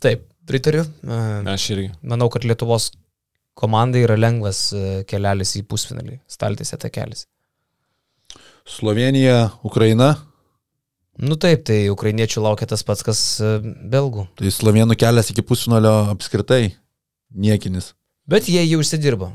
Taip, 0.02 0.26
pritariu. 0.50 0.88
Aš 1.54 1.70
irgi. 1.76 1.92
Manau, 2.02 2.32
kad 2.34 2.48
Lietuvos 2.50 2.90
komandai 3.54 4.02
yra 4.08 4.18
lengvas 4.18 4.66
e, 4.74 5.04
kelelis 5.06 5.54
į 5.60 5.68
pusfinalį. 5.70 6.18
Staltėse 6.26 6.82
ta 6.82 6.90
kelias. 6.90 7.28
Slovenija, 8.66 9.52
Ukraina. 9.62 10.16
Nu 11.22 11.38
taip, 11.38 11.62
tai 11.68 11.92
ukrainiečių 11.94 12.42
laukia 12.42 12.66
tas 12.70 12.82
pats, 12.86 13.04
kas 13.06 13.20
e, 13.38 13.58
belgų. 13.94 14.26
Tai 14.40 14.54
slovenų 14.54 14.98
kelias 14.98 15.30
iki 15.30 15.46
pusfinalio 15.46 15.92
apskritai 16.16 16.72
niekinis. 17.30 17.92
Bet 18.30 18.48
jie 18.48 18.62
jau 18.64 18.80
užsidirbo 18.80 19.34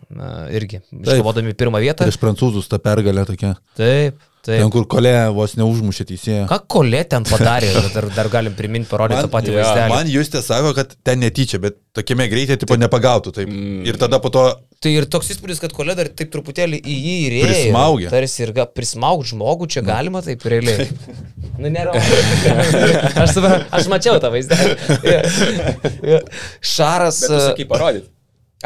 irgi. 0.57 0.81
Iškovodami 0.97 1.53
pirmą 1.59 1.83
vietą. 1.85 2.07
Prieš 2.09 2.19
prancūzus 2.23 2.71
ta 2.73 2.81
pergalė 2.81 3.27
tokia. 3.29 3.53
Taip, 3.77 4.17
Ten, 4.49 4.63
taip. 4.63 4.73
kur 4.73 4.87
kolė 4.89 5.13
vos 5.37 5.55
neužmušė 5.61 6.07
teisėją. 6.09 6.45
Ką 6.49 6.59
kolė 6.73 7.03
ten 7.13 7.27
padarė, 7.29 7.69
dar, 7.97 8.09
dar 8.17 8.31
galim 8.33 8.55
priminti, 8.57 8.89
parodyti 8.89 9.27
tą 9.27 9.33
patį 9.33 9.53
jo, 9.53 9.59
vaizdelį. 9.59 9.93
Man 9.93 10.09
Justė 10.09 10.41
sako, 10.45 10.73
kad 10.79 10.95
ten 11.05 11.21
netyčia, 11.21 11.61
bet 11.61 11.77
tokiame 11.97 12.31
greitai 12.33 12.57
tipo 12.61 12.79
nepagautų. 12.81 13.35
Taip. 13.37 13.53
Mm. 13.53 13.85
Ir 13.89 14.01
tada 14.01 14.23
po 14.25 14.33
to 14.33 14.47
Tai 14.79 14.93
ir 14.95 15.09
toks 15.11 15.33
įspūdis, 15.35 15.59
kad 15.59 15.73
kolė 15.75 15.97
dar 15.99 16.07
taip 16.15 16.29
truputėlį 16.31 16.79
į 16.79 16.97
jį 16.97 17.15
įrėjo. 17.27 17.47
Prismaugė. 17.49 18.11
Tarsi 18.13 18.45
ir 18.45 18.53
prismaug 18.77 19.25
žmogų, 19.27 19.67
čia 19.75 19.83
galima 19.83 20.23
taip 20.23 20.45
realiai. 20.47 20.87
Nu, 21.59 21.67
nėra. 21.67 21.97
aš, 23.25 23.35
aš 23.75 23.89
mačiau 23.91 24.21
tą 24.23 24.31
vaizdą. 24.31 24.55
Ja, 25.03 25.25
ja. 26.07 26.21
Šaras. 26.63 27.25
kaip 27.59 27.67
parodyti. 27.73 28.07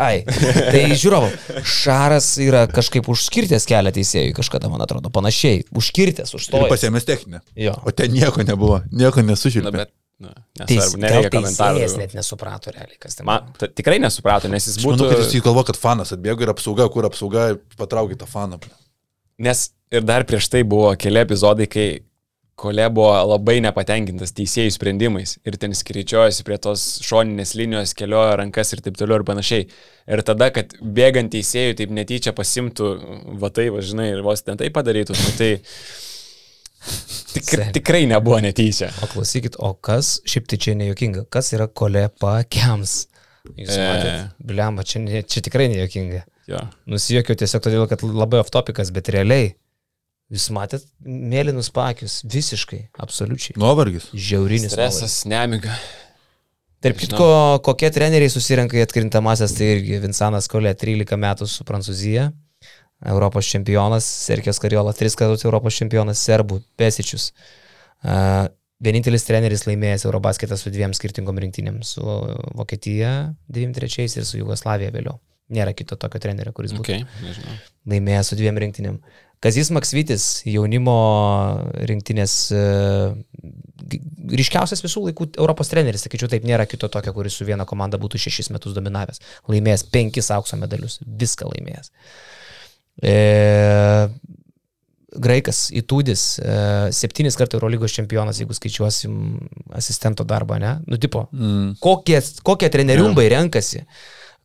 Ai, 0.00 0.22
tai 0.24 0.84
žiūrovom, 0.96 1.32
Šaras 1.68 2.30
yra 2.40 2.62
kažkaip 2.72 3.08
užskirtęs 3.12 3.66
kelią 3.68 3.90
teisėjui 3.92 4.32
kažkada, 4.38 4.70
man 4.72 4.80
atrodo, 4.84 5.10
panašiai. 5.12 5.64
Užskirtęs, 5.76 6.32
ir 6.32 6.38
užstojęs. 6.40 6.70
pasėmės 6.72 7.04
techninę. 7.08 7.42
Jo. 7.60 7.74
O 7.84 7.92
ten 7.92 8.14
nieko 8.14 8.40
nebuvo, 8.48 8.78
nieko 8.88 9.20
Na, 9.20 9.32
nesužilpė. 9.34 9.72
bet, 9.74 9.92
na, 10.22 10.32
nesvarbu, 10.62 11.02
nereikia 11.02 11.28
teisėjas 11.34 11.58
komentarų. 11.58 11.98
net 12.00 12.14
nesuprato 12.16 12.72
realiai, 12.72 12.96
kas 13.02 13.18
ten. 13.18 13.26
Man 13.28 13.52
ta, 13.60 13.68
tikrai 13.68 13.98
nesuprato, 14.00 14.48
nes 14.48 14.70
jis 14.70 14.78
Aš 14.80 14.86
manau, 14.88 14.96
būtų... 15.04 15.10
kad 15.12 15.34
jis 15.36 15.44
galvo, 15.44 15.66
kad 15.68 15.76
fanas 15.82 16.14
atbėgo 16.16 16.46
ir 16.46 16.54
apsauga, 16.54 16.88
kur 16.94 17.10
apsauga 17.10 17.44
patraukė 17.76 18.16
tą 18.22 18.30
faną. 18.30 18.62
Nes 19.42 19.66
ir 19.92 20.04
dar 20.08 20.24
prieš 20.24 20.48
tai 20.52 20.62
buvo 20.64 20.94
keli 20.96 21.20
epizodai, 21.20 21.68
kai 21.68 21.86
Kole 22.60 22.84
buvo 22.92 23.14
labai 23.32 23.56
nepatenkintas 23.64 24.34
teisėjų 24.36 24.74
sprendimais 24.74 25.38
ir 25.48 25.56
ten 25.58 25.72
skiričiojasi 25.74 26.44
prie 26.46 26.58
tos 26.62 26.82
šoninės 27.02 27.54
linijos, 27.58 27.94
keliojo 27.96 28.34
rankas 28.38 28.74
ir 28.76 28.82
taip 28.84 28.98
toliau 29.00 29.22
ir 29.22 29.24
panašiai. 29.26 29.64
Ir 30.12 30.22
tada, 30.26 30.50
kad 30.54 30.74
bėgant 30.82 31.32
teisėjų 31.32 31.78
taip 31.80 31.94
netyčia 31.96 32.34
pasimtų 32.36 32.90
vatai, 33.40 33.70
važinai, 33.72 34.10
ir 34.12 34.20
vos 34.26 34.44
ten 34.44 34.60
tai 34.60 34.68
padarytų, 34.74 35.16
nu, 35.16 35.32
tai 35.38 35.50
tik, 37.32 37.48
Seni. 37.48 37.70
tikrai 37.78 38.04
nebuvo 38.10 38.38
netyčia. 38.44 38.90
O 39.02 39.08
klausykit, 39.10 39.56
o 39.62 39.72
kas, 39.74 40.18
šiaip 40.28 40.50
tai 40.52 40.60
čia 40.60 40.76
nejuokinga, 40.78 41.24
kas 41.32 41.54
yra 41.56 41.70
kolė 41.72 42.08
pakiams? 42.20 43.06
Jūs 43.56 43.74
E. 43.74 43.80
matėte, 43.88 44.20
bliamba, 44.52 44.84
čia, 44.86 45.02
čia 45.24 45.42
tikrai 45.48 45.70
nejuokinga. 45.72 46.22
Jo. 46.50 46.60
Nusijokiau 46.90 47.38
tiesiog 47.38 47.64
todėl, 47.64 47.88
kad 47.90 48.02
labai 48.06 48.42
off 48.42 48.52
topikas, 48.54 48.92
bet 48.94 49.10
realiai. 49.14 49.54
Jūs 50.32 50.46
matėt 50.54 50.86
mėlynus 51.04 51.68
pakius. 51.74 52.20
Visiškai, 52.24 52.86
absoliučiai. 53.04 53.58
Nuovargis. 53.60 54.06
Žiaurinis. 54.16 54.72
Stresas, 54.72 55.18
nemiga. 55.28 55.74
Tarp 56.82 56.98
kitko, 56.98 57.26
kokie 57.62 57.90
treneriai 57.94 58.32
susirenka 58.32 58.78
į 58.78 58.82
atkrintamasias, 58.86 59.52
tai 59.54 59.68
irgi 59.76 60.00
Vinsanas 60.02 60.48
Kolė 60.50 60.72
13 60.74 61.18
metų 61.20 61.46
su 61.46 61.66
Prancūzija, 61.68 62.30
Europos 63.12 63.46
čempionas, 63.50 64.08
Serkijos 64.26 64.58
Kariola 64.62 64.94
3 64.96 65.14
kartus 65.18 65.44
Europos 65.46 65.76
čempionas, 65.78 66.22
Serbų, 66.26 66.58
Pesičius. 66.80 67.28
Uh, 68.02 68.48
vienintelis 68.82 69.26
treneris 69.28 69.66
laimėjęs 69.68 70.06
Eurobasketą 70.08 70.58
su 70.58 70.72
dviem 70.74 70.94
skirtingom 70.96 71.38
rinktinėm- 71.44 71.82
su 71.92 72.02
Vokietija 72.58 73.34
93 73.46 74.16
ir 74.18 74.24
su 74.26 74.40
Jugoslavija 74.40 74.90
vėliau. 74.90 75.20
Nėra 75.52 75.74
kito 75.76 75.96
tokio 76.00 76.18
trenerio, 76.18 76.52
kuris 76.56 76.72
būtų 76.72 76.80
Okay, 76.80 77.06
nežinau. 77.22 77.58
laimėjęs 77.86 78.24
su 78.32 78.36
dviem 78.36 78.58
rinktinėm. 78.58 78.98
Kazis 79.42 79.72
Maksvitis, 79.74 80.24
jaunimo 80.46 80.94
rinktinės 81.88 82.34
e, 82.54 82.60
ryškiausias 84.38 84.84
visų 84.84 85.08
laikų 85.08 85.26
Europos 85.34 85.72
treneris, 85.72 86.04
sakyčiau, 86.06 86.30
taip 86.30 86.46
nėra 86.46 86.66
kito 86.70 86.86
tokio, 86.92 87.14
kuris 87.16 87.34
su 87.40 87.46
viena 87.48 87.66
komanda 87.68 87.98
būtų 87.98 88.20
šešis 88.22 88.52
metus 88.54 88.76
dominavęs. 88.76 89.18
Laimėjęs 89.50 89.86
penkis 89.90 90.30
aukso 90.34 90.58
medalius, 90.60 91.00
viską 91.02 91.50
laimėjęs. 91.50 91.90
E, 93.02 93.16
Graikas 95.12 95.66
Itūdis, 95.76 96.22
e, 96.40 96.56
septynis 96.96 97.36
kartų 97.36 97.58
Eurolygos 97.58 97.92
čempionas, 97.98 98.38
jeigu 98.40 98.54
skaičiuosim 98.56 99.18
asistento 99.76 100.24
darbą, 100.24 100.56
ne? 100.62 100.76
Nu, 100.86 100.96
tipo, 100.96 101.26
Mm. 101.32 101.74
kokie, 101.80 102.22
kokie 102.42 102.70
treneriumbai 102.72 103.26
renkasi. 103.28 103.84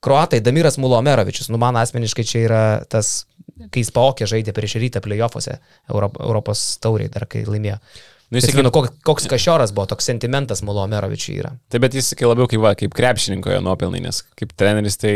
Kroatai, 0.04 0.42
Damiras 0.42 0.78
Mulomerovičius, 0.78 1.50
nu 1.50 1.58
man 1.58 1.76
asmeniškai 1.80 2.26
čia 2.26 2.40
yra 2.44 2.64
tas, 2.86 3.26
kai 3.72 3.84
jis 3.84 3.94
paokė 3.96 4.28
žaidė 4.30 4.54
prieš 4.56 4.78
rytą 4.82 5.02
playoffuose 5.04 5.58
Europ, 5.92 6.20
Europos 6.24 6.64
tauriai, 6.84 7.12
dar 7.14 7.28
kai 7.30 7.44
laimėjo. 7.48 7.80
Nu, 8.28 8.42
Jis 8.42 8.50
sakė, 8.50 8.68
koks, 8.76 8.92
koks 9.08 9.28
kažioras 9.32 9.72
buvo, 9.72 9.86
toks 9.88 10.10
sentimentas 10.10 10.60
Mulomerovičiui 10.68 11.38
yra. 11.40 11.54
Taip, 11.72 11.86
bet 11.86 11.96
jis 11.96 12.10
sakai 12.12 12.28
labiau 12.28 12.50
kaip, 12.52 12.60
va, 12.60 12.74
kaip 12.76 12.96
krepšininko 12.96 13.54
jo 13.54 13.62
nuopelnai, 13.64 14.02
nes 14.04 14.20
kaip 14.36 14.52
treneris 14.60 15.00
tai 15.00 15.14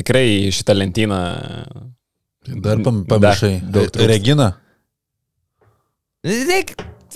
tikrai 0.00 0.48
šitą 0.54 0.78
lentyną. 0.78 1.20
Dar 2.64 2.80
pam, 2.80 3.02
Dar 3.04 3.18
pamiršai. 3.18 3.52
Regina. 4.08 4.54
Reik, 6.24 6.72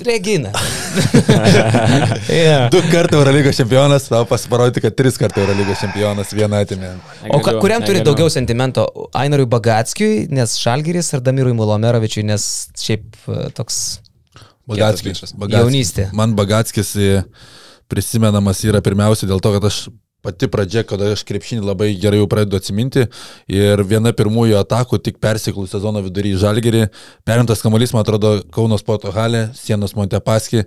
Regina. 0.06 0.50
yeah. 2.30 2.68
Du 2.72 2.80
kartų 2.90 3.20
Eurolygos 3.20 3.58
čempionas, 3.60 4.08
tau 4.10 4.24
pasiparodyti, 4.28 4.82
kad 4.84 4.96
tris 4.98 5.18
kartų 5.20 5.44
Eurolygos 5.44 5.82
čempionas 5.84 6.34
vieną 6.36 6.62
atimė. 6.64 6.92
O 7.30 7.40
ka, 7.44 7.56
kuriam 7.62 7.84
turi 7.86 8.02
daugiau 8.06 8.30
sentimento? 8.32 8.86
Ainarui 9.16 9.48
Bagatskijui, 9.50 10.26
nes 10.34 10.56
Šalgiris, 10.60 11.12
ar 11.16 11.24
Damirui 11.26 11.54
Mulomerovičiui, 11.58 12.26
nes 12.30 12.44
šiaip 12.80 13.20
e, 13.26 13.48
toks 13.56 14.00
Bagatskis. 14.70 15.34
jaunystė. 15.50 16.10
Man 16.16 16.36
Bagatskis 16.38 16.94
e, 16.96 17.24
prisimenamas 17.90 18.62
yra 18.66 18.82
pirmiausia 18.84 19.28
dėl 19.30 19.42
to, 19.42 19.54
kad 19.56 19.68
aš 19.70 19.84
pati 20.22 20.48
pradžia, 20.52 20.84
kada 20.86 21.12
aš 21.14 21.24
krepšinį 21.28 21.64
labai 21.64 21.90
gerai 22.00 22.20
jau 22.20 22.28
pradedu 22.30 22.58
atsiminti 22.60 23.06
ir 23.50 23.82
viena 23.88 24.12
pirmųjų 24.16 24.58
atakų 24.60 25.00
tik 25.04 25.20
persiklų 25.22 25.66
sezono 25.70 26.02
vidury 26.04 26.34
į 26.34 26.40
Žalgerį, 26.44 26.86
perimtas 27.28 27.64
kamuolys, 27.64 27.94
man 27.96 28.04
atrodo, 28.04 28.38
Kauno 28.54 28.78
sporto 28.80 29.12
halė, 29.14 29.48
sienos 29.56 29.96
Montepaski 29.98 30.64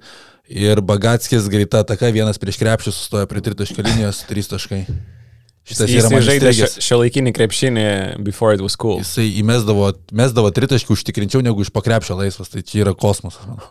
ir 0.50 0.82
Bagatskis 0.82 1.50
greita 1.52 1.84
ataka, 1.84 2.12
vienas 2.14 2.42
prieš 2.42 2.60
krepšį 2.62 2.94
sustoja 2.94 3.30
prie 3.30 3.44
tritaškio 3.46 3.86
linijos, 3.86 4.24
trys 4.30 4.52
taškai. 4.52 4.86
Šitas 5.64 5.88
Jis 5.88 6.02
yra 6.02 6.10
man 6.12 6.26
žaidė 6.26 6.50
įstrigęs. 6.52 6.74
šio 6.84 6.98
laikinį 7.00 7.32
krepšinį 7.38 7.86
before 8.26 8.52
it 8.52 8.60
was 8.64 8.76
cool. 8.76 9.00
Jisai 9.00 9.30
įmesdavo, 9.40 9.94
mesdavo 10.12 10.52
tritaškį 10.52 10.92
užtikrinčiau 10.98 11.40
negu 11.46 11.64
iš 11.64 11.72
pakrepšio 11.72 12.20
laisvas, 12.20 12.52
tai 12.52 12.66
čia 12.68 12.84
yra 12.84 12.92
kosmosas. 12.92 13.48
man. 13.48 13.64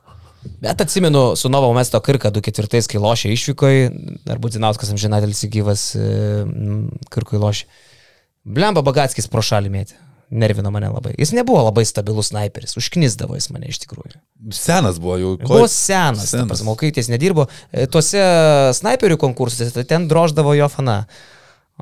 Bet 0.62 0.80
atsimenu, 0.82 1.36
su 1.36 1.48
Novo 1.50 1.72
Mesto 1.74 2.00
Kirka 2.02 2.30
24, 2.34 2.86
kai 2.90 2.98
lošė 3.02 3.30
išvykoje, 3.34 3.82
dar 4.26 4.38
Būdzinauskas 4.42 4.90
amžinatelis 4.94 5.44
gyvas 5.52 5.84
Kirkui 7.12 7.38
lošė. 7.42 7.66
Blemba 8.44 8.82
Bagatskis 8.82 9.28
pro 9.30 9.42
šalį 9.44 9.70
mėtė. 9.70 9.98
Nervino 10.32 10.70
mane 10.72 10.88
labai. 10.88 11.12
Jis 11.20 11.34
nebuvo 11.36 11.60
labai 11.66 11.82
stabilus 11.84 12.30
sniperis, 12.32 12.72
užknisdavo 12.80 13.36
jis 13.36 13.50
mane 13.52 13.68
iš 13.68 13.82
tikrųjų. 13.84 14.16
Senas 14.56 14.96
buvo 15.02 15.18
jau. 15.20 15.32
ko- 15.42 15.50
Buvo 15.58 15.66
senas, 15.68 16.30
Senas. 16.32 16.48
prasme, 16.48 16.72
kai 16.80 16.88
jis 16.90 17.10
nedirbo. 17.12 17.44
E, 17.70 17.84
Tuose 17.86 18.22
snaiperių 18.80 19.18
konkursuose 19.20 19.70
tai 19.76 19.84
ten 19.84 20.08
droždavo 20.08 20.56
jo 20.56 20.68
fana. 20.72 21.02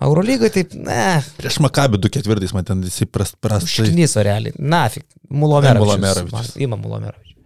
Eurolygoje 0.02 0.50
taip, 0.54 0.74
ne, 0.74 1.22
Prieš 1.38 1.60
Makabį 1.62 1.98
2 2.00 2.52
man 2.54 2.64
ten 2.64 2.80
visi 2.82 3.06
prast, 3.06 3.36
prastai. 3.40 3.86
užkniso 3.86 4.22
realiai. 4.24 4.52
Nafik, 4.58 5.04
Ai, 5.06 5.36
Mulomerovičius. 5.36 5.86
Mulomerovičius. 5.86 6.32
Man- 6.32 6.62
Ima 6.62 6.76
Mulomerovičius. 6.76 7.36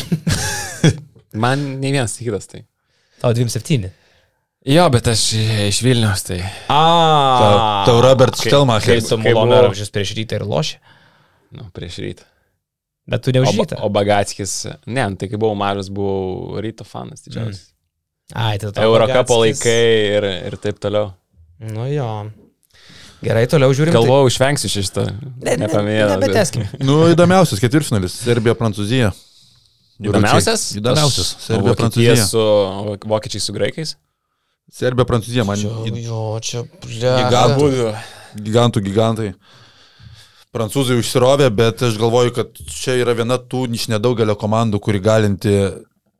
Man 1.42 1.64
nei 1.80 1.92
vienas 1.92 2.16
kitas 2.18 2.46
tai. 2.50 2.62
Tau 3.20 3.32
27. 3.36 3.90
Jo, 4.66 4.86
bet 4.90 5.06
aš 5.12 5.22
iš 5.68 5.78
Vilnius 5.84 6.24
tai. 6.26 6.40
A, 6.72 7.84
Tau 7.86 8.00
Robert 8.02 8.34
Kai 8.34 8.50
Stelmacher. 8.50 9.00
su 9.04 9.16
buvo- 9.18 9.44
Mulomerovičius 9.44 9.92
prieš 9.94 10.14
rytą 10.18 10.40
ir 10.40 10.46
lošė. 10.48 10.78
Nu, 11.56 11.68
prieš 11.74 12.00
rytą. 12.02 12.24
Bet 13.06 13.22
tu 13.22 13.30
ne 13.30 13.40
O, 13.46 13.52
o 13.86 13.88
Bagatskis, 13.94 14.66
ne, 14.90 15.04
nu, 15.08 15.14
tai 15.16 15.28
kai 15.30 15.38
buvau 15.38 15.54
mažas, 15.54 15.86
buvau 15.94 16.58
ryto 16.58 16.82
fanas 16.84 17.22
didžiausias. 17.22 17.68
Ai, 18.34 18.56
tai 18.58 18.72
tau 18.74 18.82
Eurocapo 18.88 19.36
laikai 19.44 20.16
ir, 20.18 20.24
ir 20.50 20.56
taip 20.58 20.80
toliau. 20.82 21.12
Nu 21.62 21.86
jo. 21.86 22.08
Gerai, 23.22 23.46
toliau 23.46 23.70
žiūrim. 23.72 23.94
Galvojau, 23.94 24.26
išvengsiu 24.32 24.68
šito. 24.68 25.04
tai- 25.06 25.14
ne, 25.46 25.54
Nepaminėjau. 25.62 26.08
ne, 26.10 26.16
nebeteskim. 26.18 26.66
Nu, 26.82 27.06
įdomiausias 27.14 27.62
ketvirtfinalis- 27.62 28.18
Serbija, 28.26 28.54
Prancūzija. 28.58 29.12
Įdomiausias? 30.00 30.64
Įdomiausias. 30.76 31.30
Serbija, 31.40 31.74
Prancūzija. 31.78 32.26
su 32.28 32.42
vokiečiai 33.08 33.40
su 33.40 33.52
graikais. 33.56 33.94
Serbija, 34.72 35.06
Prancūzija, 35.08 35.44
man 35.46 35.56
į- 35.56 36.02
jo, 36.04 36.38
čia, 36.42 36.64
Gigantų. 36.84 37.70
ble. 37.70 37.94
gigantų 38.36 38.82
gigantai. 38.84 39.34
Prancūzai 40.52 40.96
užsirovė, 41.00 41.50
bet 41.54 41.82
aš 41.82 41.96
galvoju, 42.00 42.32
kad 42.34 42.52
čia 42.72 42.94
yra 43.00 43.12
viena 43.16 43.36
tų 43.38 43.66
iš 43.76 43.88
nedaugelio 43.92 44.36
komandų, 44.40 44.80
kuri 44.80 45.00
galinti 45.00 45.52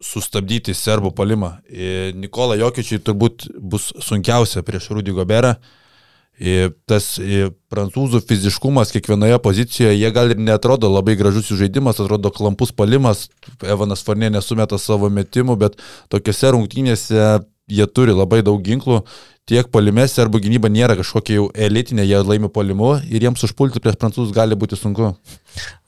sustabdyti 0.03 0.75
serbų 0.77 1.13
palimą. 1.17 1.59
Ir 1.73 2.13
Nikola 2.15 2.57
Jokičiui 2.61 2.99
turbūt 3.01 3.47
bus 3.59 3.93
sunkiausia 4.05 4.63
prieš 4.63 4.91
Rudy 4.93 5.13
Goberą. 5.17 5.57
Tas 6.37 7.15
prancūzų 7.73 8.21
fiziškumas 8.29 8.91
kiekvienoje 8.93 9.39
pozicijoje, 9.41 9.95
jie 9.97 10.11
gal 10.13 10.35
ir 10.35 10.41
netrodo 10.41 10.91
labai 10.93 11.15
gražus 11.17 11.49
jų 11.49 11.63
žaidimas, 11.63 11.97
atrodo 12.03 12.29
klampus 12.35 12.75
palimas, 12.77 13.31
Evanas 13.65 14.05
Farnė 14.05 14.29
nesumeta 14.35 14.77
savo 14.77 15.09
metimų, 15.09 15.57
bet 15.63 15.79
tokiuose 16.13 16.53
rungtynėse 16.53 17.31
jie 17.73 17.87
turi 17.89 18.13
labai 18.13 18.43
daug 18.45 18.61
ginklų, 18.63 19.01
tiek 19.49 19.71
palime 19.73 20.05
serbų 20.11 20.43
gynyba 20.45 20.69
nėra 20.73 20.99
kažkokia 20.99 21.39
jau 21.39 21.49
elitinė, 21.55 22.05
jie 22.07 22.21
laimi 22.21 22.51
palimu 22.53 22.93
ir 23.07 23.27
jiems 23.27 23.43
užpulti 23.47 23.81
prieš 23.83 23.97
prancūzus 24.03 24.35
gali 24.37 24.59
būti 24.59 24.79
sunku. 24.79 25.15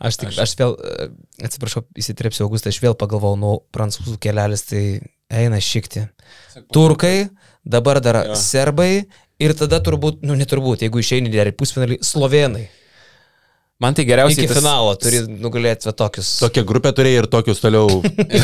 Aš 0.00 0.18
tik, 0.22 0.32
aš 0.40 0.56
vėl, 0.58 0.74
e, 0.78 1.08
atsiprašau, 1.44 1.84
įsitrepsiu 1.98 2.46
Augustą, 2.46 2.72
aš 2.72 2.80
vėl 2.82 2.96
pagalvojau, 2.98 3.38
nu, 3.38 3.54
prancūzų 3.74 4.16
kelelis 4.22 4.64
tai 4.70 4.82
eina 5.28 5.60
šikti. 5.60 6.06
Turkai, 6.74 7.28
dabar 7.68 8.00
dar 8.00 8.22
Jo. 8.30 8.38
serbai 8.38 9.06
ir 9.42 9.54
tada 9.58 9.80
turbūt, 9.84 10.20
nu 10.26 10.36
neturbūt, 10.38 10.84
jeigu 10.86 11.02
išeini 11.02 11.32
dar 11.32 11.50
į 11.50 11.56
pusfinalį, 11.58 12.02
slovenai. 12.06 12.66
Man 13.78 13.94
tai 13.94 14.02
geriausiai 14.08 14.42
Iki 14.42 14.56
finalo 14.56 14.94
turi 14.98 15.20
nugalėti 15.38 15.86
va 15.86 15.92
tokius. 15.94 16.32
Tokią 16.42 16.64
grupę 16.66 16.90
turėjai 16.98 17.20
ir 17.20 17.28
tokius 17.30 17.60
toliau. 17.62 18.00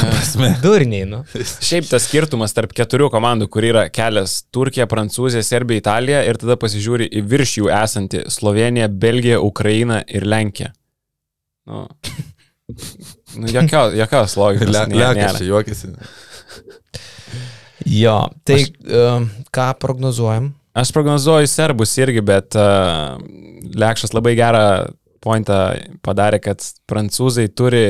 Durniai, 0.62 1.08
nu. 1.10 1.24
Šiaip 1.34 1.88
tas 1.90 2.06
skirtumas 2.06 2.54
tarp 2.54 2.70
keturių 2.76 3.08
komandų, 3.10 3.48
kur 3.50 3.66
yra 3.66 3.88
kelias 3.90 4.36
Turkija, 4.54 4.86
Prancūzija, 4.90 5.42
Serbija, 5.42 5.82
Italija 5.82 6.22
ir 6.28 6.38
tada 6.38 6.54
pasižiūri 6.62 7.10
į 7.18 7.24
virš 7.34 7.56
jų 7.58 7.72
esantį 7.80 8.22
Sloveniją, 8.30 8.86
Belgiją, 8.94 9.42
Ukrainą 9.42 10.04
ir 10.06 10.30
Lenkiją. 10.30 10.70
Nu, 11.66 11.88
nu 13.42 13.50
jokios, 13.50 13.98
jokios 13.98 14.38
logikos. 14.38 14.82
čia 14.94 15.48
juokiasi. 15.50 15.96
Jo, 17.90 18.20
tai 18.46 18.62
aš... 18.62 18.76
uh, 18.86 19.26
ką 19.50 19.72
prognozuojam? 19.82 20.52
Aš 20.74 20.90
prognozuoju 20.92 21.46
serbus 21.46 21.92
irgi, 22.02 22.22
bet 22.26 22.56
uh, 22.58 23.14
Lekšas 23.78 24.14
labai 24.14 24.34
gerą 24.34 24.64
pointą 25.22 25.60
padarė, 26.04 26.40
kad 26.42 26.64
prancūzai 26.90 27.46
turi 27.54 27.84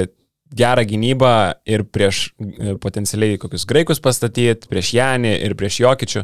gerą 0.54 0.84
gynybą 0.86 1.30
ir 1.66 1.82
prieš 1.90 2.28
e, 2.38 2.76
potencialiai 2.78 3.40
kokius 3.42 3.64
graikus 3.66 3.98
pastatyti, 4.04 4.68
prieš 4.70 4.92
Janį 4.94 5.32
ir 5.48 5.56
prieš 5.58 5.80
Jokičių. 5.82 6.22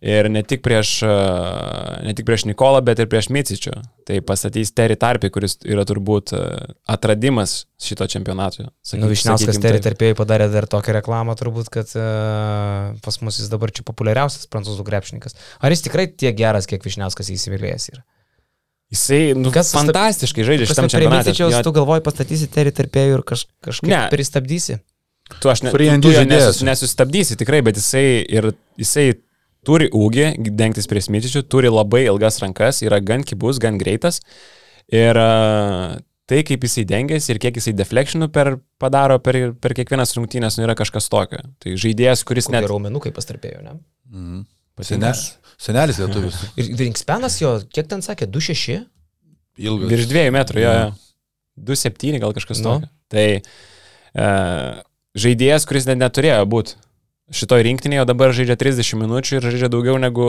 Ir 0.00 0.28
ne 0.30 0.44
tik 0.46 0.60
prieš, 0.62 1.02
uh, 1.02 1.98
ne 2.06 2.12
tik 2.14 2.22
prieš 2.28 2.44
Nikolą, 2.46 2.78
bet 2.86 3.00
ir 3.02 3.08
prieš 3.10 3.26
Micičių. 3.34 3.72
Tai 4.06 4.18
pastatys 4.22 4.70
Terry 4.70 4.94
Tarpį, 4.94 5.30
kuris 5.34 5.56
yra 5.66 5.82
turbūt 5.88 6.30
uh, 6.38 6.68
atradimas 6.86 7.64
šito 7.82 8.06
čempionato. 8.06 8.68
Sakyk- 8.86 9.02
Nu, 9.02 9.08
Višniauskas 9.10 9.58
taip. 9.58 9.80
tarpėjai 9.82 10.14
padarė 10.20 10.46
dar 10.52 10.68
tokią 10.70 10.94
reklamą, 11.00 11.34
turbūt, 11.40 11.66
kad 11.74 11.90
uh, 11.98 12.94
pas 13.02 13.18
mus 13.26 13.40
jis 13.42 13.50
dabar 13.50 13.74
čia 13.74 13.82
populiariausias 13.90 14.46
prancūzų 14.46 14.86
krepšininkas. 14.86 15.34
Ar 15.58 15.74
jis 15.74 15.82
tikrai 15.88 16.06
tiek 16.14 16.36
geras, 16.38 16.70
kiek 16.70 16.86
Višniauskas 16.86 17.32
įsimylėjęs 17.34 17.90
yra? 17.96 18.04
Jisai, 18.88 19.34
nu, 19.36 19.50
Kas 19.52 19.68
fantastiškai 19.76 20.46
žaidžia 20.48 20.64
šitam 20.70 20.86
Prie 20.86 20.94
čempionate. 20.94 21.28
Micičiaus 21.28 21.52
Jo, 21.58 21.64
tu 21.66 21.72
galvoji 21.76 22.00
pastatysi 22.06 22.46
terį 22.48 22.70
tarpėjų 22.78 23.18
ir 23.18 23.24
kaž, 23.28 23.42
kažkaip 23.66 23.90
Ne. 23.90 24.06
pristabdysi. 24.14 24.78
Tu, 25.42 25.50
aš 25.52 25.60
ne, 25.66 25.74
tu, 25.74 25.76
tu 26.06 26.12
jo 26.14 26.22
nesus, 26.24 26.62
nesustabdysi 26.64 27.36
tikrai, 27.36 27.60
bet 27.66 27.76
jisai, 27.76 28.24
ir, 28.32 28.46
jisai 28.80 29.10
turi 29.66 29.88
ūgį, 29.94 30.28
dengtis 30.58 30.88
prie 30.90 31.02
smyčičių, 31.04 31.42
turi 31.50 31.70
labai 31.72 32.04
ilgas 32.06 32.40
rankas, 32.42 32.82
yra 32.86 33.00
gan 33.04 33.24
kibus, 33.26 33.60
gan 33.62 33.78
greitas. 33.80 34.20
Ir 34.88 35.18
a, 35.20 35.98
tai, 36.28 36.42
kaip 36.48 36.64
jisai 36.64 36.84
dengiasi 36.88 37.34
ir 37.34 37.40
kiek 37.42 37.58
jisai 37.60 37.74
deflectionų 37.76 38.30
per, 38.32 38.54
padaro 38.80 39.18
per, 39.24 39.40
per 39.60 39.74
kiekvienas 39.76 40.14
rungtynės, 40.16 40.56
nu, 40.58 40.64
yra 40.68 40.76
kažkas 40.78 41.10
tokio. 41.12 41.42
Tai 41.60 41.74
žaidėjas, 41.80 42.24
kuris 42.28 42.48
Net 42.48 42.62
net... 42.62 42.70
raumenukai 42.72 43.12
pastarpėjų, 43.16 43.64
ne? 43.66 43.76
Mhm. 44.12 44.46
Senelis, 44.86 45.24
senelis 45.58 45.98
lietuvis. 45.98 46.36
Ir 46.60 46.68
Vingspenas 46.78 47.40
jo, 47.42 47.56
kiek 47.74 47.88
ten 47.90 48.04
sakė, 48.04 48.28
2-6? 48.30 48.84
Ilgas. 49.58 49.90
Virš 49.90 50.06
dviejų 50.12 50.34
metrų, 50.36 50.62
jo. 50.62 50.74
Jo. 50.74 50.84
jo. 50.86 51.04
2-7 51.74 52.20
gal 52.22 52.34
kažkas 52.36 52.60
Nu. 52.62 52.76
tokio. 52.76 52.90
Tai 53.10 53.24
e, 54.22 54.28
žaidėjas, 55.18 55.66
kuris 55.66 55.88
net 55.90 55.98
neturėjo 55.98 56.44
būti 56.46 56.76
šitoj 57.34 57.62
rinktinėje, 57.66 58.04
dabar 58.08 58.32
žaidžia 58.36 58.56
30 58.60 58.98
minučių 59.02 59.38
ir 59.38 59.46
žaidžia 59.50 59.68
daugiau 59.72 59.98
negu 60.00 60.24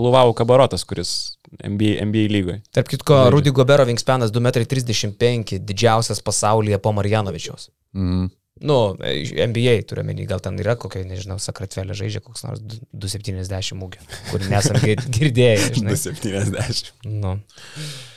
Luvau 0.00 0.32
Kabarotas, 0.36 0.84
kuris 0.88 1.36
NBA, 1.60 1.98
NBA 2.08 2.26
lygoje. 2.32 2.58
Tarp 2.72 2.88
kitko, 2.92 3.16
Žaidžia. 3.26 3.34
Rudy 3.34 3.52
Gobero 3.56 3.84
Vingspenas 3.88 4.32
2,35 4.32 5.14
m, 5.20 5.64
didžiausias 5.68 6.22
pasaulyje 6.24 6.78
po 6.82 6.92
Marjanovičiaus. 6.96 7.70
Mhm. 7.96 8.28
Nu, 8.60 8.74
NBA 9.00 9.78
turiu 9.88 10.02
menį, 10.04 10.26
gal 10.28 10.40
ten 10.44 10.58
yra 10.60 10.74
kokia, 10.76 11.00
nežinau, 11.08 11.38
sakratvelė 11.40 11.94
žaidžia 11.96 12.20
koks 12.20 12.42
nors 12.44 12.60
270 12.92 13.80
ūgio, 13.86 14.02
kur 14.28 14.44
nesam 14.52 14.76
gir- 14.82 15.00
girdėję, 15.16 15.70
žinai. 15.78 15.96
70. 15.96 16.90
Nu. 17.08 17.38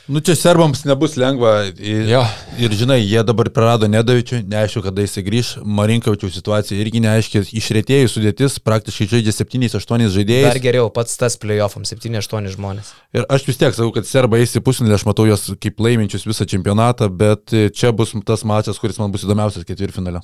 Nu 0.08 0.20
čia 0.20 0.34
serbams 0.36 0.82
nebus 0.84 1.14
lengva. 1.16 1.70
Ir, 1.80 2.10
Jo. 2.12 2.24
ir 2.60 2.74
žinai, 2.76 2.98
jie 3.08 3.22
dabar 3.24 3.48
prarado 3.56 3.88
Nedavičių, 3.88 4.42
neaišku, 4.52 4.82
kada 4.84 5.06
jisai 5.06 5.24
grįž. 5.24 5.52
Marinkavičiaus 5.64 6.36
situacija 6.36 6.76
irgi 6.84 7.00
neaiški. 7.06 7.40
Išrėtėjų 7.56 8.10
sudėtis 8.12 8.58
praktiškai 8.60 9.08
žaidžia 9.14 9.32
7-8 9.32 10.04
Dar 10.04 10.12
žaidėjai. 10.18 10.60
geriau, 10.66 10.90
pats 10.92 11.16
tas 11.16 11.40
playoffams, 11.40 11.94
7-8 11.96 12.52
žmonės. 12.52 12.92
Ir 13.16 13.24
aš 13.32 13.48
vis 13.48 13.62
tiek 13.62 13.72
sakau, 13.72 13.94
kad 13.96 14.04
serbai 14.10 14.42
eis 14.44 14.52
į 14.60 14.64
pusfinalį, 14.68 14.98
aš 15.00 15.08
matau 15.08 15.24
juos 15.30 15.48
kaip 15.56 15.80
laiminčius 15.80 16.28
visą 16.28 16.44
čempionatą, 16.52 17.08
bet 17.08 17.56
čia 17.72 17.94
bus 17.96 18.12
tas 18.28 18.44
mačas, 18.44 18.84
kuris 18.84 19.00
man 19.00 19.16
bus 19.16 19.24
įdomiausias 19.24 19.64
ketvirtfinalio. 19.64 20.20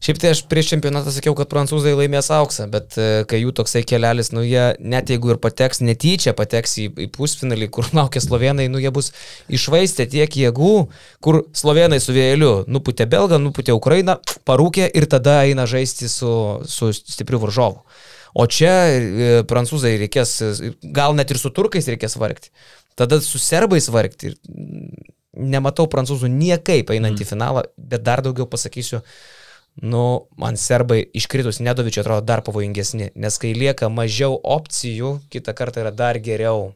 Šiaip 0.00 0.16
tai 0.16 0.30
aš 0.32 0.40
prieš 0.48 0.70
čempionatą 0.72 1.12
sakiau, 1.12 1.34
kad 1.36 1.50
prancūzai 1.50 1.92
laimės 1.92 2.30
auksą, 2.32 2.64
bet 2.72 2.94
e, 2.96 3.08
kai 3.28 3.42
jų 3.42 3.50
toksai 3.58 3.82
kelelis, 3.84 4.30
nu 4.32 4.40
jie 4.40 4.70
net 4.80 5.10
jeigu 5.12 5.34
ir 5.34 5.40
pateks, 5.42 5.82
netyčia 5.84 6.32
pateks 6.36 6.78
į, 6.80 6.86
į 7.04 7.08
pusfinalį, 7.12 7.68
kur 7.76 7.88
laukia 7.98 8.22
slovenai, 8.24 8.70
nu 8.72 8.80
jie 8.80 8.92
bus 8.96 9.12
išvaistę 9.52 10.06
tiek 10.08 10.38
jėgų, 10.40 10.74
kur 11.20 11.42
slovenai 11.52 11.98
su 12.00 12.16
vėjeliu 12.16 12.52
nuputė 12.72 13.04
Belgą, 13.12 13.36
nuputė 13.44 13.76
Ukrainą, 13.76 14.16
parūkė 14.48 14.86
ir 14.88 15.04
tada 15.12 15.42
eina 15.44 15.66
žaisti 15.68 16.08
su, 16.08 16.32
su 16.64 16.88
stipriu 16.96 17.42
varžovu. 17.42 17.84
O 18.40 18.46
čia 18.48 18.72
e, 18.88 19.28
prancūzai 19.50 19.98
reikės, 20.06 20.38
gal 20.96 21.12
net 21.18 21.34
ir 21.34 21.40
su 21.42 21.50
turkais 21.52 21.90
reikės 21.90 22.16
vargti. 22.16 22.54
Tada 22.96 23.20
su 23.20 23.40
serbais 23.42 23.90
vargti. 23.92 24.32
Mm, 24.48 25.10
Nematau 25.50 25.84
prancūzų 25.86 26.26
niekaip 26.26 26.88
einant 26.90 27.20
į 27.22 27.28
finalą, 27.28 27.62
bet 27.78 28.02
dar 28.02 28.18
daugiau 28.24 28.48
pasakysiu, 28.50 28.98
nu, 29.76 30.04
man 30.40 30.58
serbai 30.60 31.02
iškritus 31.14 31.60
Nedovičiu 31.64 32.02
atrodo 32.02 32.24
dar 32.26 32.42
pavojingesni, 32.46 33.12
nes 33.14 33.38
kai 33.40 33.52
lieka 33.56 33.88
mažiau 33.92 34.36
opcijų, 34.42 35.16
kitą 35.32 35.54
kartą 35.56 35.84
yra 35.84 35.94
dar 35.94 36.18
geriau. 36.18 36.74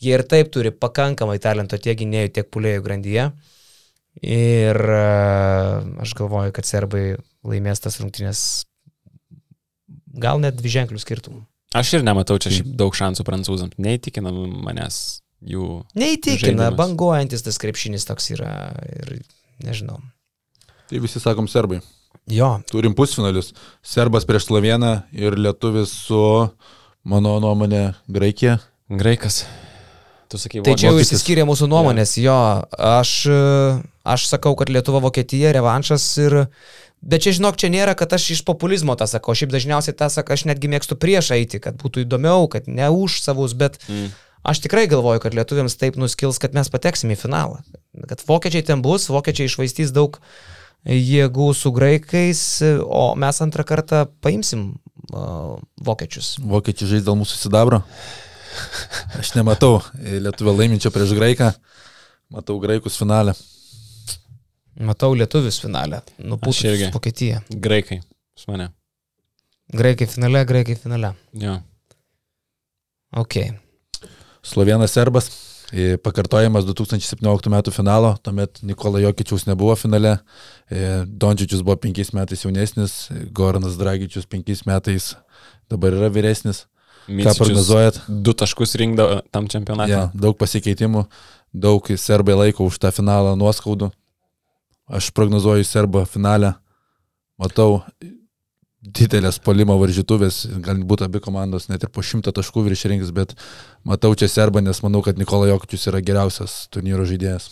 Jie 0.00 0.14
ir 0.16 0.24
taip 0.24 0.48
turi 0.52 0.72
pakankamai 0.72 1.38
talento 1.42 1.76
tiek 1.76 1.98
gynėjų, 2.00 2.32
tiek 2.38 2.48
pulėjų 2.48 2.84
grandyje. 2.86 3.30
Ir 4.24 4.76
e, 4.76 5.04
aš 6.02 6.14
galvoju, 6.18 6.54
kad 6.56 6.66
serbai 6.66 7.04
laimės 7.46 7.84
tas 7.84 8.00
rungtynės 8.00 8.40
gal 10.20 10.40
net 10.42 10.56
dvi 10.58 10.72
ženklių 10.72 11.00
skirtumų. 11.00 11.44
Aš 11.76 11.92
ir 11.98 12.06
nematau 12.06 12.34
čia 12.42 12.50
šiaip 12.50 12.72
daug 12.80 12.96
šansų 12.96 13.24
prancūzams. 13.28 13.76
Neįtikina 13.78 14.32
manęs 14.34 15.20
jų. 15.46 15.84
Neįtikina, 15.94 16.40
Žaidimas. 16.42 16.78
banguojantis 16.80 17.44
tas 17.46 17.60
krepšinis 17.62 18.08
toks 18.08 18.32
yra 18.34 18.50
ir 18.88 19.20
nežinau. 19.62 20.00
Tai 20.90 21.02
visi 21.04 21.22
sakom 21.22 21.46
serbai. 21.46 21.78
Jo, 22.30 22.60
Turim 22.70 22.94
pusfinalius. 22.94 23.52
Serbas 23.82 24.26
prieš 24.28 24.46
Sloveną 24.48 25.00
ir 25.12 25.34
lietuvis 25.38 25.92
su, 26.06 26.20
mano 27.04 27.38
nuomonė, 27.42 27.90
Graikija. 28.08 28.58
Graikas. 28.90 29.44
Tu 30.30 30.38
sakai, 30.38 30.62
Tai 30.62 30.76
čia 30.78 30.92
jau 30.92 31.00
išsiskyrė 31.02 31.42
mūsų 31.48 31.66
nuomonės, 31.70 32.12
jo, 32.22 32.36
aš, 32.78 33.14
aš 34.06 34.26
sakau, 34.30 34.52
kad 34.58 34.70
Lietuva 34.70 35.02
Vokietija, 35.02 35.50
revanšas 35.56 36.06
ir... 36.22 36.44
Bet 37.00 37.24
čia 37.24 37.32
žinok, 37.32 37.56
čia 37.56 37.70
nėra, 37.72 37.94
kad 37.96 38.12
aš 38.12 38.26
iš 38.34 38.40
populizmo 38.44 38.92
tą 39.00 39.06
sakau, 39.08 39.32
šiaip 39.32 39.48
dažniausiai 39.54 39.96
tą 39.96 40.10
sakau, 40.12 40.36
aš 40.36 40.42
netgi 40.50 40.68
mėgstu 40.68 40.98
prieš 41.00 41.30
eiti, 41.32 41.56
kad 41.64 41.78
būtų 41.80 42.02
įdomiau, 42.04 42.44
kad 42.52 42.68
ne 42.68 42.90
už 42.92 43.22
savus, 43.24 43.54
bet 43.56 43.78
Mm. 43.88 44.10
aš 44.44 44.60
tikrai 44.60 44.84
galvoju, 44.86 45.22
kad 45.24 45.32
lietuviams 45.34 45.78
taip 45.80 45.96
nuskils, 45.96 46.36
kad 46.38 46.52
mes 46.52 46.68
pateksime 46.68 47.16
į 47.16 47.22
finalą. 47.24 47.62
Kad 48.04 48.20
vokiečiai 48.28 48.62
ten 48.68 48.82
bus, 48.84 49.08
vokiečiai 49.08 49.48
išvaistys 49.48 49.94
daug 49.96 50.20
jėgų 50.84 51.50
su 51.56 51.72
graikais, 51.76 52.42
o 52.84 53.14
mes 53.20 53.40
antrą 53.44 53.64
kartą 53.68 54.06
paimsim 54.24 54.72
uh, 55.12 55.58
vokiečius. 55.84 56.38
Vokiečiai 56.40 56.96
žais 56.96 57.06
dėl 57.06 57.18
mūsų 57.20 57.40
sidabro. 57.44 57.82
Aš 59.20 59.34
nematau 59.36 59.78
lietuvio 59.94 60.54
laiminčio 60.56 60.90
prieš 60.94 61.14
Graiką. 61.18 61.52
Matau 62.30 62.58
Graikus 62.62 62.98
finale. 62.98 63.34
Matau 64.80 65.14
lietuvius 65.14 65.60
nupūtus 65.64 66.64
irgi. 66.64 66.90
Vokietiją. 66.94 67.42
Graikai. 67.50 68.00
Pas 68.34 68.46
mane. 68.48 68.70
Graikai 69.70 70.06
finale, 70.06 70.44
graikai 70.44 70.74
finale. 70.74 71.14
Jo. 71.32 71.60
Ok. 73.12 73.36
Slovenas 74.42 74.94
Serbas. 74.94 75.30
Pakartojimas 76.02 76.64
2017 76.66 77.50
metų 77.52 77.70
finalo, 77.70 78.16
tuomet 78.24 78.58
Nikola 78.66 78.98
Jokičiaus 79.04 79.44
nebuvo 79.46 79.76
finale, 79.78 80.16
Dončičius 81.06 81.62
buvo 81.62 81.76
penkiais 81.84 82.10
metais 82.16 82.42
jaunesnis, 82.42 82.96
Goranas 83.30 83.78
Dragičius 83.78 84.26
penkiais 84.26 84.64
metais 84.66 85.12
dabar 85.70 85.94
yra 85.94 86.10
vyresnis. 86.10 86.64
Ką 87.06 87.14
Micičius 87.16 87.38
prognozuojat? 87.40 88.00
Du 88.08 88.34
taškus 88.34 88.74
rinkdavo 88.82 89.20
tam 89.30 89.46
čempionatui. 89.50 89.94
Ja, 89.94 90.02
daug 90.14 90.36
pasikeitimų, 90.38 91.06
daug 91.54 91.86
serbai 91.98 92.36
laiko 92.36 92.66
už 92.66 92.76
tą 92.82 92.90
finalą 92.94 93.32
nuoskaudų. 93.38 93.88
Aš 94.90 95.12
prognozuoju 95.14 95.64
serbą 95.66 96.02
finalę, 96.10 96.52
matau 97.38 97.80
didelės 98.80 99.36
polimo 99.44 99.76
varžytuvės, 99.80 100.46
galbūt 100.64 101.04
abi 101.04 101.20
komandos 101.20 101.68
net 101.68 101.84
ir 101.84 101.90
po 101.92 102.04
šimtą 102.04 102.32
taškų 102.36 102.64
virš 102.68 102.86
rinks, 102.92 103.10
bet 103.12 103.34
matau 103.84 104.14
čia 104.16 104.28
serbą, 104.32 104.62
nes 104.64 104.80
manau, 104.84 105.02
kad 105.04 105.20
Nikola 105.20 105.50
Jokičius 105.50 105.90
yra 105.92 106.00
geriausias 106.04 106.64
turnyro 106.72 107.04
žaidėjas. 107.08 107.50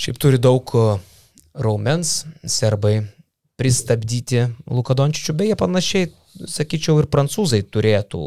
Šiaip 0.00 0.18
turi 0.18 0.40
daug 0.42 0.72
raumens, 1.54 2.24
serbai 2.42 3.00
pristabdyti 3.60 4.48
Luka 4.72 4.96
Dončičių, 4.98 5.36
beje, 5.38 5.58
panašiai, 5.60 6.10
sakyčiau, 6.48 6.98
ir 7.02 7.10
prancūzai 7.12 7.62
turėtų. 7.70 8.24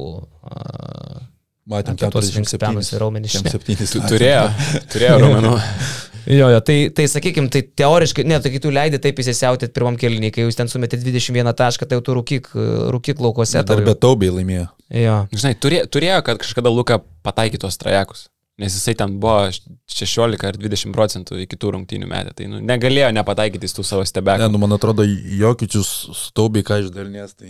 Matėm 1.74 1.96
Apie 1.96 2.10
tuos 2.12 2.28
47 2.28 2.38
vinkspenus 2.38 2.92
ir 2.92 3.04
matėm. 3.04 4.10
turėjo, 4.12 4.48
turėjo 4.94 5.20
raumenų. 5.24 5.54
jo, 6.28 6.50
jo, 6.54 6.60
tai, 6.66 6.78
tai 6.96 7.06
sakykime, 7.12 7.50
tai 7.54 7.64
teoriškai, 7.82 8.26
ne, 8.30 8.40
tai 8.44 8.52
kai 8.54 8.62
tu 8.64 8.72
leidai 8.74 9.00
taip 9.04 9.20
įsisiautėt 9.24 9.74
pirmam 9.76 9.98
kelniui, 10.00 10.32
kai 10.34 10.46
jūs 10.46 10.60
ten 10.60 10.72
sumetėt 10.72 11.04
21 11.06 11.54
tašką, 11.60 11.88
tai 11.90 12.00
jau 12.00 12.06
tu 12.06 12.18
rūkyk, 12.20 12.52
rūkyk 12.96 13.24
laukose. 13.24 13.60
tau 13.64 13.78
Dar 13.78 13.88
be 13.88 13.96
taubiai 13.96 14.36
laimėjo. 14.38 14.68
Jo. 14.94 15.18
Žinai, 15.34 15.56
turėjo, 15.60 15.90
turėjo, 15.94 16.22
kad 16.28 16.44
kažkada 16.44 16.72
Luka 16.74 17.00
pataikytos 17.26 17.80
trajekus. 17.82 18.28
Nes 18.62 18.76
jisai 18.78 18.94
ten 18.94 19.16
buvo 19.18 19.48
16 19.90 20.46
ar 20.46 20.58
20 20.62 20.94
procentų 20.94 21.40
iki 21.42 21.58
tų 21.58 21.72
rungtynių 21.74 22.10
metę. 22.10 22.36
Tai 22.38 22.52
nu, 22.52 22.60
negalėjo 22.62 23.10
nepataikyti 23.18 23.72
tų 23.74 23.86
savo 23.88 24.04
Ne, 24.06 24.12
stebekų. 24.12 24.52
nu, 24.54 24.62
man 24.62 24.78
atrodo, 24.78 25.06
Jokičius 25.08 26.30
taubiai 26.38 26.66
ką 26.68 26.84
išdalinės. 26.86 27.34
Tai... 27.40 27.50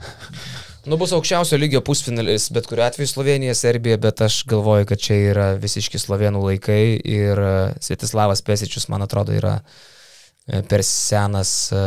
Nu, 0.88 0.96
bus 0.96 1.12
aukščiausio 1.12 1.58
lygio 1.60 1.82
pusfinalis, 1.84 2.46
bet 2.56 2.64
kuriu 2.70 2.86
atveju 2.86 3.10
Slovenija, 3.10 3.52
Serbija, 3.58 3.98
bet 4.00 4.22
aš 4.24 4.38
galvoju, 4.48 4.86
kad 4.88 5.02
čia 5.04 5.18
yra 5.28 5.48
visiški 5.60 5.98
slovenų 6.00 6.40
laikai 6.40 6.84
ir 6.96 7.40
e, 7.44 7.50
Svietislavas 7.84 8.40
Pesičius, 8.46 8.86
man 8.88 9.04
atrodo, 9.04 9.34
yra 9.36 9.58
e, 9.60 10.62
per 10.70 10.80
senas, 10.86 11.52
e, 11.76 11.82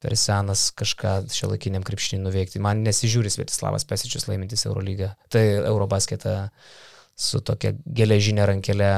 per 0.00 0.16
senas 0.16 0.70
kažką 0.80 1.12
šio 1.34 1.50
laikiniam 1.52 1.84
krepšiniui 1.84 2.24
nuveikti. 2.24 2.62
Man 2.64 2.80
nesižiūri 2.86 3.34
Svietislavas 3.34 3.84
Pesičius 3.90 4.30
laimintis 4.30 4.64
Eurolygą, 4.64 5.10
tai 5.28 5.44
Eurobasketą 5.58 6.38
su 7.20 7.44
tokia 7.44 7.74
geležinė 7.84 8.48
rankelė 8.48 8.94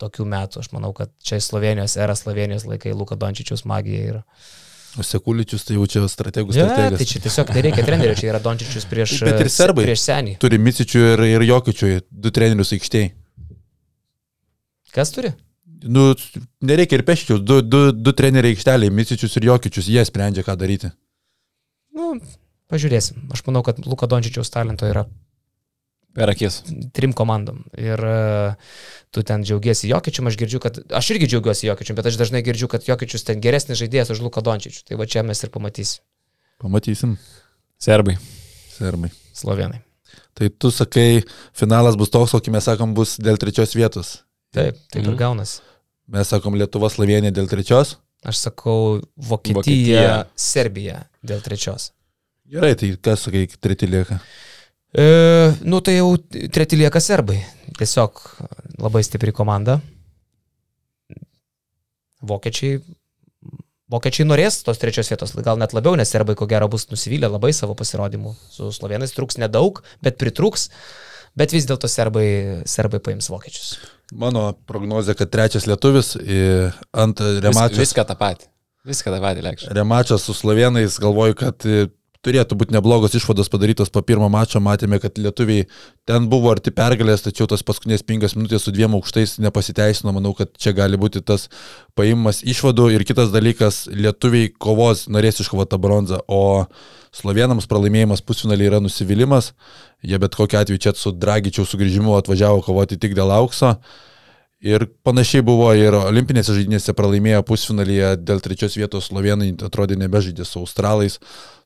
tokių 0.00 0.24
metų. 0.32 0.64
Aš 0.64 0.72
manau, 0.72 0.94
kad 0.96 1.12
čia 1.20 1.36
Slovenijos 1.44 2.00
era, 2.00 2.16
Slovenijos 2.16 2.64
laikai, 2.64 2.96
Luka 2.96 3.20
Dončičius 3.20 3.68
magija 3.68 4.14
yra. 4.14 4.24
O 4.24 4.65
Sekuličius 5.04 5.64
tai 5.68 5.76
jau 5.76 5.84
čia 5.90 6.04
strategų 6.08 6.54
Ja, 6.56 6.68
strategas. 6.70 6.98
tai 7.02 7.06
čia 7.10 7.20
tiesiog 7.26 7.50
nereikia 7.56 7.84
trenerio, 7.84 8.14
čia 8.16 8.30
yra 8.32 8.40
Dončičius 8.40 8.86
prieš, 8.88 9.16
Bet 9.26 9.40
ir 9.44 9.50
serbai. 9.52 9.84
prieš 9.84 10.04
senį. 10.06 10.36
Turi 10.40 10.58
Micičių 10.62 11.02
ir, 11.12 11.24
ir 11.36 11.44
Jokičių, 11.50 11.90
du 12.10 12.30
trenerius 12.30 12.72
aikštėje. 12.76 13.10
Kas 14.96 15.12
turi? 15.12 15.34
Nu, 15.84 16.14
nereikia 16.64 16.96
ir 16.98 17.04
peščiaus, 17.04 17.42
du, 17.44 17.60
du, 17.60 17.90
du 17.92 18.12
treneriai 18.16 18.54
aikšteliai, 18.56 18.90
Misičius 18.90 19.36
ir 19.36 19.50
Jokičius, 19.50 19.90
jie 19.92 20.04
sprendžia, 20.08 20.42
ką 20.46 20.56
daryti. 20.56 20.88
Nu, 21.96 22.16
pažiūrėsim. 22.72 23.26
Aš 23.32 23.44
manau, 23.46 23.62
kad 23.66 23.78
Luka 23.84 24.08
Dončičiaus 24.08 24.50
talento 24.52 24.88
yra 24.88 25.04
Per 26.16 26.30
akis. 26.32 26.62
trim 26.96 27.12
komandom. 27.12 27.58
Ir 27.76 28.00
e, 28.00 28.56
tu 29.12 29.20
ten 29.26 29.42
džiaugiesi 29.44 29.90
Jokičium, 29.90 30.30
aš 30.30 30.38
girdžiu, 30.40 30.60
kad... 30.64 30.78
Aš 30.96 31.10
irgi 31.12 31.28
džiaugiuosi 31.28 31.68
Jokičium, 31.68 31.96
bet 31.98 32.08
aš 32.08 32.16
dažnai 32.22 32.40
girdžiu, 32.46 32.70
kad 32.72 32.86
Jokičius 32.88 33.26
ten 33.28 33.42
geresnis 33.44 33.76
žaidėjas 33.82 34.14
už 34.16 34.22
Luka 34.24 34.40
Dončičių. 34.40 34.86
Tai 34.88 34.96
va 35.02 35.04
čia 35.06 35.20
mes 35.28 35.42
ir 35.44 35.52
pamatysim. 35.52 36.00
Pamatysim, 36.62 37.18
Serbai. 37.78 38.16
sermai. 38.72 39.10
Slovenai. 39.36 39.82
Tai 40.36 40.48
tu 40.56 40.70
sakai, 40.72 41.22
finalas 41.56 41.96
bus 42.00 42.08
toks, 42.12 42.32
kokį 42.32 42.52
mes 42.56 42.64
sakom, 42.64 42.94
bus 42.96 43.18
dėl 43.20 43.36
trečios 43.40 43.76
vietos. 43.76 44.22
Taip, 44.56 44.76
taip 44.92 45.02
Mhm. 45.04 45.12
ir 45.12 45.16
gaunasi. 45.20 45.60
Mes 46.08 46.28
sakom 46.28 46.54
Lietuva, 46.56 46.88
Slovenija 46.88 47.32
dėl 47.32 47.48
trečios. 47.48 47.96
Aš 48.24 48.38
sakau 48.48 49.02
Vokietija. 49.16 49.54
Vokietija. 49.60 50.26
Serbija 50.36 51.02
dėl 51.24 51.40
trečios. 51.44 51.90
Gerai, 52.48 52.74
tai 52.74 52.96
kas 52.96 53.20
sakai, 53.26 53.46
treti 53.60 53.86
lieka. 53.90 54.20
E, 54.96 55.06
nu 55.60 55.80
tai 55.84 55.98
jau 55.98 56.14
treti 56.52 56.78
lieka 56.80 57.00
serbai. 57.04 57.42
Tiesiog 57.76 58.22
labai 58.80 59.02
stipri 59.04 59.34
komanda. 59.36 59.80
Vokiečiai. 62.26 62.78
Vokiečiai 63.92 64.26
norės 64.26 64.62
tos 64.66 64.80
trečios 64.82 65.06
vietos, 65.12 65.34
gal 65.46 65.60
net 65.60 65.70
labiau, 65.76 65.94
nes 65.94 66.10
serbai 66.10 66.34
ko 66.34 66.48
gero 66.50 66.66
bus 66.72 66.88
nusivylę 66.90 67.28
labai 67.30 67.52
savo 67.54 67.76
pasirodymu. 67.78 68.32
Su 68.50 68.72
slovenais 68.74 69.12
truks 69.14 69.38
nedaug, 69.38 69.78
bet 70.02 70.16
pritruks. 70.18 70.70
Bet 71.36 71.52
vis 71.52 71.68
dėlto 71.68 71.86
serbai, 71.92 72.26
serbai 72.64 72.98
paims 73.04 73.28
vokiečius. 73.28 73.74
Mano 74.16 74.48
prognozija, 74.66 75.14
kad 75.18 75.28
trečias 75.28 75.66
lietuvis, 75.68 76.14
ant 76.96 77.20
Vis, 77.20 77.42
remačas, 77.44 77.78
viską 77.82 78.06
tą 78.08 78.16
patį. 78.16 78.48
Viską 78.88 79.12
tą 79.12 79.20
patį 79.20 79.44
lėkščiau. 79.44 79.74
remačas 79.76 80.24
su 80.24 80.32
slovenais, 80.34 80.96
galvoju, 81.02 81.36
kad 81.36 81.68
turėtų 82.26 82.58
būti 82.58 82.74
neblogos 82.74 83.14
išvados 83.16 83.50
padarytos 83.52 83.92
po 83.94 84.02
pirmo 84.06 84.28
mačo. 84.32 84.60
Matėme, 84.62 84.98
kad 85.02 85.18
lietuviai 85.20 85.66
ten 86.08 86.26
buvo 86.32 86.50
arti 86.52 86.72
pergalės, 86.74 87.24
tačiau 87.24 87.46
tos 87.50 87.64
paskutinės 87.66 88.04
penkios 88.06 88.36
minutės 88.38 88.66
su 88.66 88.74
dviem 88.74 88.96
aukštais 88.98 89.36
nepasiteisino. 89.42 90.14
Manau, 90.16 90.34
kad 90.38 90.50
čia 90.58 90.74
gali 90.76 90.98
būti 91.00 91.22
tas 91.26 91.46
paimas 91.98 92.42
išvadų. 92.46 92.90
Ir 92.96 93.06
kitas 93.08 93.30
dalykas, 93.34 93.84
lietuviai 93.92 94.50
kovos 94.52 95.06
norės 95.12 95.40
iškovoti 95.44 95.74
tą 95.74 95.80
bronzą, 95.82 96.20
o 96.26 96.66
slovenams 97.16 97.68
pralaimėjimas 97.70 98.24
pusfinaliai 98.26 98.72
yra 98.72 98.82
nusivylimas. 98.82 99.52
Jie 100.06 100.18
bet 100.22 100.36
kokiu 100.36 100.60
atveju 100.60 100.82
čia 100.82 100.96
su 100.98 101.14
Dragičiaus 101.14 101.72
sugrįžimu 101.72 102.18
atvažiavo 102.18 102.60
kovoti 102.66 102.98
tik 103.00 103.16
dėl 103.16 103.32
aukso. 103.34 103.76
Ir 104.66 104.82
panašiai 105.06 105.44
buvo 105.46 105.68
ir 105.78 105.94
olimpinėse 105.94 106.54
žaidynėse 106.56 106.94
pralaimėjo 106.96 107.44
pusfinalyje 107.46 108.16
dėl 108.26 108.40
trečios 108.42 108.74
vietos 108.78 109.10
slovenai 109.12 109.52
atrodė 109.68 109.98
nebežaidė 110.00 110.46
su 110.48 110.64
australais. 110.64 111.20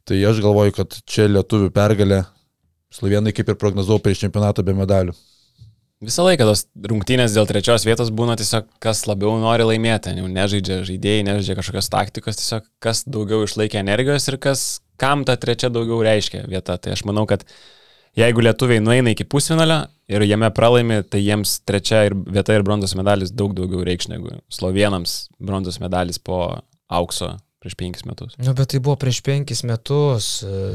Tai 0.05 0.19
aš 0.29 0.43
galvoju, 0.45 0.75
kad 0.77 0.99
čia 1.09 1.29
lietuvių 1.31 1.71
pergalė. 1.73 2.25
Slovenai 2.93 3.33
kaip 3.33 3.53
ir 3.53 3.57
prognozavau 3.57 4.03
prieš 4.03 4.25
čempionatą 4.25 4.65
be 4.67 4.75
medalių. 4.75 5.15
Visą 6.01 6.25
laiką 6.25 6.47
tos 6.49 6.63
rungtynės 6.91 7.35
dėl 7.37 7.45
trečios 7.49 7.85
vietos 7.85 8.09
būna 8.17 8.33
tiesiog, 8.41 8.71
kas 8.81 9.03
labiau 9.05 9.35
nori 9.41 9.67
laimėti. 9.69 10.15
Jau 10.17 10.31
nežaidžia 10.33 10.79
žaidėjai, 10.89 11.27
nežaidžia 11.29 11.57
kažkokios 11.59 11.91
taktikos, 11.93 12.39
tiesiog 12.41 12.65
kas 12.81 13.05
daugiau 13.05 13.45
išlaikė 13.45 13.83
energijos 13.83 14.29
ir 14.33 14.39
kas, 14.41 14.63
kam 15.01 15.27
ta 15.29 15.37
trečia 15.41 15.69
daugiau 15.73 16.01
reiškia 16.05 16.47
vieta. 16.49 16.79
Tai 16.81 16.97
aš 16.97 17.05
manau, 17.05 17.27
kad 17.29 17.45
jeigu 18.17 18.41
lietuviai 18.45 18.81
nueina 18.83 19.11
iki 19.15 19.25
pusfinalio 19.25 19.85
ir 20.11 20.23
jame 20.27 20.51
pralaimi, 20.51 21.03
tai 21.09 21.21
jiems 21.23 21.61
trečia 21.67 22.05
ir 22.09 22.15
vieta 22.15 22.55
ir 22.57 22.63
bronzos 22.67 22.95
medalis 22.99 23.31
daug 23.31 23.55
daugiau 23.55 23.85
reikš 23.87 24.09
negu 24.11 24.33
slovenams 24.51 25.29
bronzos 25.41 25.79
medalis 25.81 26.19
po 26.19 26.59
aukso 26.91 27.37
prieš 27.61 27.75
penkis 27.77 28.07
metus. 28.09 28.33
Nu, 28.41 28.55
bet 28.57 28.71
tai 28.73 28.79
buvo 28.81 28.97
prieš 28.97 29.19
penkis 29.23 29.61
metus. 29.69 30.43
e, 30.43 30.73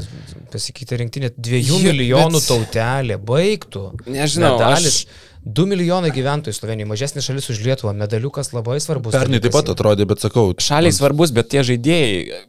Pasikeitė 0.52 1.00
rinktinė 1.00 1.32
dviejų 1.34 1.80
Jo, 1.80 1.80
milijonų 1.82 2.38
bet- 2.38 2.46
tautelė. 2.46 3.16
Baigtų. 3.18 3.82
Nežinau, 4.06 4.52
Medalis. 4.54 4.86
aš- 4.86 5.06
2 5.46 5.66
milijonai 5.66 6.12
gyventojų 6.14 6.54
Slovenijoje, 6.54 6.88
mažesnė 6.92 7.22
šalis 7.26 7.50
už 7.50 7.58
Lietuvą, 7.66 7.92
medaliukas 7.94 8.52
labai 8.54 8.78
svarbus. 8.80 9.12
Pernai 9.18 9.40
taip 9.42 9.52
pat 9.52 9.66
atrodė, 9.74 10.06
bet 10.06 10.18
sakau. 10.22 10.54
Šaliai 10.54 10.94
svarbus, 10.94 11.32
bet 11.34 11.50
tie 11.50 11.60
žaidėjai, 11.66 12.46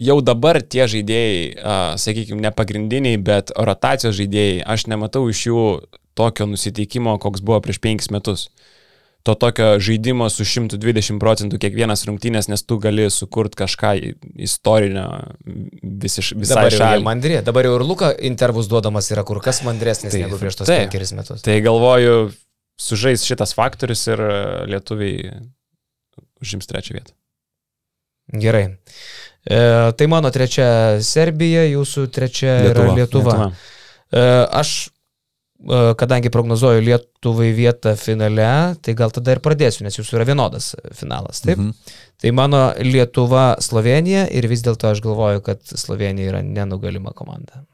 jau 0.00 0.18
dabar 0.24 0.60
tie 0.62 0.86
žaidėjai, 0.90 1.94
sakykime, 2.00 2.40
ne 2.40 2.50
pagrindiniai, 2.56 3.20
bet 3.20 3.52
rotacijos 3.56 4.16
žaidėjai, 4.18 4.62
aš 4.64 4.86
nematau 4.90 5.26
iš 5.30 5.46
jų 5.50 5.64
tokio 6.18 6.46
nusiteikimo, 6.50 7.18
koks 7.22 7.42
buvo 7.44 7.60
prieš 7.64 7.80
penkis 7.84 8.10
metus. 8.12 8.48
To 9.28 9.34
tokio 9.36 9.74
žaidimo 9.84 10.30
su 10.32 10.46
120 10.48 11.18
procentų 11.20 11.58
kiekvienas 11.60 12.06
rungtynės, 12.08 12.48
nes 12.48 12.62
tu 12.64 12.78
gali 12.80 13.04
sukurti 13.12 13.58
kažką 13.60 13.90
istorinio 14.40 15.04
visiš, 15.44 16.32
visai 16.40 16.56
Dabar 16.62 16.76
šaliai. 16.78 17.04
mandri. 17.04 17.36
Dabar 17.44 17.68
jau 17.68 17.74
ir 17.76 17.84
Luka 17.84 18.14
intervus 18.16 18.70
duodamas 18.72 19.10
yra 19.12 19.24
kur 19.28 19.42
kas 19.44 19.60
mandresnis 19.66 20.16
Taip, 20.16 20.24
negu 20.24 20.40
prieš 20.40 20.62
tos 20.62 20.72
taip. 20.72 20.86
penkeris 20.86 21.12
metus. 21.18 21.44
Tai 21.44 21.58
galvoju, 21.60 22.30
sužais 22.80 23.26
šitas 23.28 23.52
faktorius 23.58 24.06
ir 24.08 24.24
e, 24.24 24.32
lietuviai 24.72 25.34
užims 26.40 26.64
trečią 26.72 26.96
vietą. 26.96 27.12
Gerai. 28.40 28.70
E, 29.44 29.92
tai 29.96 30.06
mano 30.10 30.30
trečia 30.34 31.00
Serbija, 31.04 31.64
jūsų 31.70 32.08
trečia 32.12 32.56
Lietuva. 32.60 32.70
yra 32.70 32.96
Lietuva. 32.98 33.36
Lietuva. 33.36 33.46
E, 34.10 34.24
aš, 34.60 34.74
e, 35.64 35.80
kadangi 36.00 36.32
prognozuoju 36.34 36.84
Lietuvai 36.84 37.48
vietą 37.56 37.94
finale, 37.96 38.76
tai 38.84 38.94
gal 38.98 39.14
tada 39.16 39.32
ir 39.36 39.40
pradėsiu, 39.44 39.86
nes 39.86 39.96
jūsų 39.96 40.18
yra 40.18 40.28
vienodas 40.28 40.74
finalas. 40.92 41.40
Taip? 41.46 41.56
Mhm. 41.56 41.96
Tai 42.20 42.34
mano 42.36 42.62
Lietuva, 42.84 43.54
Slovenija 43.64 44.26
ir 44.28 44.48
vis 44.50 44.64
dėlto 44.66 44.92
aš 44.92 45.00
galvoju, 45.04 45.44
kad 45.46 45.64
Slovenija 45.64 46.34
yra 46.34 46.44
nenugalima 46.44 47.16
komanda. 47.16 47.64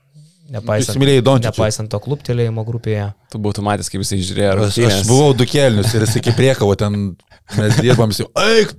Nepaisant, 0.46 1.00
nepaisant 1.42 1.90
to 1.90 1.98
kluptelėjimo 2.02 2.62
grupėje. 2.68 3.08
Tu 3.32 3.38
būtų 3.42 3.64
matęs, 3.66 3.88
kaip 3.90 4.04
jisai 4.04 4.18
žiūrėjo. 4.22 4.50
Aš, 4.68 4.76
aš 4.86 5.00
buvau 5.08 5.32
du 5.34 5.46
kelnius 5.50 5.94
ir 5.96 6.04
jis 6.06 6.14
iki 6.20 6.34
priekavo 6.38 6.76
ten, 6.78 7.16
mes 7.56 7.80
dirbam, 7.82 8.12
jau, 8.14 8.28
eik, 8.44 8.74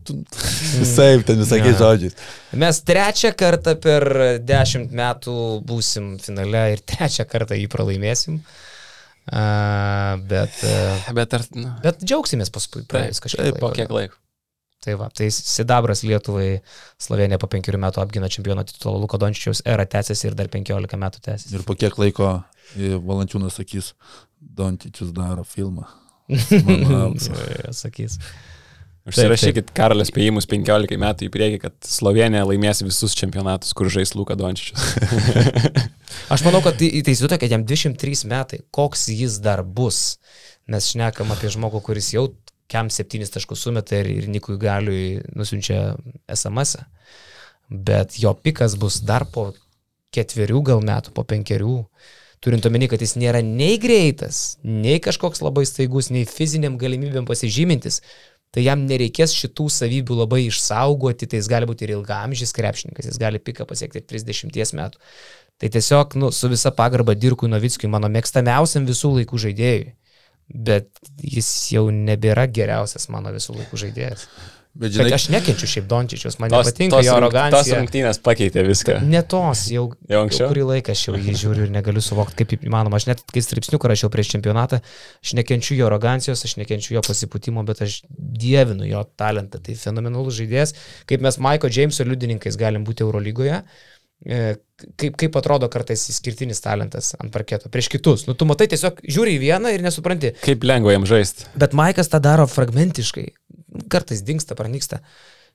visai 0.80 1.10
ten 1.28 1.42
visokiais 1.44 1.74
Ne. 1.74 1.82
žodžiais. 1.82 2.16
Mes 2.64 2.80
trečią 2.88 3.34
kartą 3.36 3.76
per 3.84 4.08
dešimt 4.48 4.96
metų 4.96 5.36
būsim 5.68 6.14
finale 6.24 6.64
ir 6.78 6.86
trečią 6.88 7.28
kartą 7.28 7.60
jį 7.60 7.68
pralaimėsim. 7.74 8.40
A, 9.28 10.16
bet, 10.24 10.56
a, 10.64 11.12
Bet 11.18 11.36
ar... 11.36 11.44
Nu, 11.52 11.74
bet 11.84 12.00
džiaugsimės 12.00 12.54
paskui 12.56 12.86
praėjus 12.88 13.20
kažkiek 13.26 13.50
taip, 13.50 13.60
po 13.60 13.74
kiek 13.76 13.92
laiko? 13.92 14.16
Tai 14.88 14.94
va, 14.96 15.10
tai 15.12 15.28
Sidabras 15.36 16.00
Lietuvai 16.08 16.62
Slovenija 16.96 17.36
po 17.42 17.50
penkerių 17.52 17.82
metų 17.84 18.00
apgina 18.00 18.30
čempiono 18.32 18.64
titulą, 18.64 19.02
Luko 19.02 19.20
Dončičiaus 19.20 19.66
era 19.68 19.84
tęsiasi 19.84 20.30
ir 20.30 20.38
dar 20.40 20.48
penkiolika 20.54 20.96
metų 21.02 21.20
tęsiasi. 21.26 21.58
Ir 21.58 21.66
po 21.68 21.76
kiek 21.76 21.98
laiko 22.00 22.30
e, 22.72 22.94
Valančiūnas 22.96 23.60
sakys, 23.60 23.92
Dončičius 24.40 25.12
daro 25.12 25.44
filmą. 25.44 25.90
Sakys. 27.82 28.16
Užsirašykit 29.08 29.70
karalės 29.76 30.10
spėjimus 30.12 30.48
15 30.52 31.00
metų 31.00 31.28
į 31.28 31.32
priekį, 31.36 31.60
kad 31.64 31.76
Slovenija 31.88 32.48
laimės 32.48 32.84
visus 32.84 33.16
čempionatus, 33.16 33.76
kur 33.76 33.92
žais 33.92 34.16
Luka 34.16 34.40
Dončičius. 34.40 34.88
Aš 36.34 36.48
manau, 36.48 36.64
kad 36.64 36.80
įsivaizduoju, 36.80 37.44
kad 37.44 37.56
jam 37.56 37.68
23 37.68 38.28
metai, 38.32 38.64
koks 38.72 39.08
jis 39.12 39.40
dar 39.44 39.64
bus. 39.64 40.18
Mes 40.68 40.92
šnekam 40.92 41.32
apie 41.36 41.52
žmogų, 41.52 41.84
kuris 41.84 42.12
jau 42.16 42.30
kiam 42.72 42.92
7 42.92 43.32
taškus 43.34 43.64
sumeta 43.68 44.00
ir, 44.02 44.10
ir 44.12 44.28
Nikui 44.32 44.58
Galiui 44.62 45.22
nusiunčia 45.36 45.96
SMS. 46.28 46.78
-ą. 46.78 46.86
Bet 47.70 48.20
jo 48.20 48.34
pikas 48.34 48.78
bus 48.80 49.02
dar 49.04 49.26
po 49.32 49.52
ketverių 50.16 50.64
gal 50.64 50.82
metų, 50.82 51.12
po 51.12 51.24
penkerių. 51.28 51.82
Turint 52.40 52.66
omeny, 52.70 52.88
kad 52.88 53.02
jis 53.02 53.18
nėra 53.18 53.42
nei 53.44 53.80
greitas, 53.82 54.58
nei 54.64 55.02
kažkoks 55.04 55.42
labai 55.42 55.66
staigus, 55.66 56.12
nei 56.14 56.28
fiziniam 56.30 56.78
galimybėm 56.78 57.26
pasižymintis, 57.26 58.04
tai 58.54 58.64
jam 58.64 58.86
nereikės 58.88 59.34
šitų 59.36 59.66
savybių 59.74 60.20
labai 60.22 60.44
išsaugoti, 60.46 61.28
tai 61.28 61.42
jis 61.42 61.50
gali 61.52 61.68
būti 61.68 61.88
ir 61.88 61.96
ilgamžys 61.98 62.54
krepšininkas, 62.56 63.10
jis 63.10 63.20
gali 63.20 63.42
piką 63.42 63.66
pasiekti 63.68 64.00
ir 64.00 64.06
30 64.06 64.78
metų. 64.78 65.02
Tai 65.58 65.70
tiesiog 65.74 66.16
nu, 66.22 66.30
su 66.32 66.48
visa 66.48 66.72
pagarba 66.72 67.18
Dirkui 67.18 67.50
Novickui, 67.50 67.90
mano 67.90 68.08
mėgstamiausiam 68.14 68.86
visų 68.88 69.16
laikų 69.18 69.42
žaidėjui. 69.48 69.96
Bet 70.48 70.88
jis 71.20 71.48
jau 71.74 71.90
nebėra 71.92 72.46
geriausias 72.48 73.10
mano 73.12 73.34
visų 73.36 73.58
laikų 73.60 73.82
žaidėjas. 73.82 74.28
Bet 74.78 74.92
Žinai, 74.94 75.08
žinai, 75.08 75.16
aš 75.18 75.24
nekenčiu 75.34 75.68
šiaip 75.72 75.86
Dončičius, 75.90 76.36
man 76.38 76.52
Tos- 76.54 76.68
nepatinka 76.68 77.00
tos 77.00 77.06
jo 77.08 77.14
arogancija. 77.18 77.64
Tos 77.66 77.72
rungtynės 77.80 78.20
pakeitė 78.22 78.62
viską. 78.68 79.00
Ne 79.10 79.24
tos, 79.26 79.64
jau, 79.74 79.88
Jau 80.06 80.20
anksčiau? 80.22 80.52
kurį 80.52 80.66
laiką 80.70 80.94
aš 80.94 81.02
jau 81.08 81.16
jį 81.18 81.34
žiūriu 81.42 81.64
ir 81.66 81.72
negaliu 81.74 82.04
suvokti, 82.06 82.46
kaip 82.46 82.62
įmanoma. 82.70 83.00
Aš 83.02 83.08
net 83.10 83.24
kai 83.34 83.42
straipsniuką 83.42 83.90
rašiau 83.90 84.12
prieš 84.14 84.36
čempionatą, 84.36 84.84
aš 85.26 85.34
nekenčiu 85.40 85.80
jo 85.80 85.90
arogancijos, 85.90 86.46
aš 86.46 86.56
nekenčiu 86.62 86.94
jo 87.00 87.02
pasipūtimo, 87.10 87.66
bet 87.66 87.82
aš 87.88 88.04
dievinu 88.14 88.86
jo 88.86 89.02
talentą. 89.18 89.58
Tai 89.66 89.74
fenomenalus 89.82 90.38
žaidėjas. 90.38 90.76
Kaip 91.10 91.26
mes 91.26 91.42
Maiko 91.42 91.74
Jameso 91.74 92.06
liudininkais 92.06 92.56
galim 92.62 92.86
būti 92.86 93.02
Eurolygoje, 93.02 93.64
e, 93.66 93.97
kaip, 94.26 95.16
kaip 95.20 95.38
atrodo 95.40 95.70
kartais 95.72 96.08
išskirtinis 96.12 96.62
talentas 96.64 97.14
ant 97.20 97.32
parketo 97.34 97.70
prieš 97.74 97.92
kitus. 97.94 98.26
Nu, 98.28 98.36
tu 98.38 98.48
matai 98.50 98.70
tiesiog 98.72 99.04
žiūri 99.06 99.38
į 99.38 99.42
vieną 99.46 99.74
ir 99.76 99.86
nesupranti. 99.86 100.34
Kaip 100.44 100.66
lengva 100.68 100.96
jam 100.96 101.06
žaisti. 101.10 101.48
Bet 101.60 101.76
Maikas 101.78 102.10
tą 102.12 102.22
daro 102.24 102.48
fragmentiškai. 102.50 103.28
Kartais 103.94 104.24
dinksta, 104.26 104.58
pranyksta. 104.58 105.02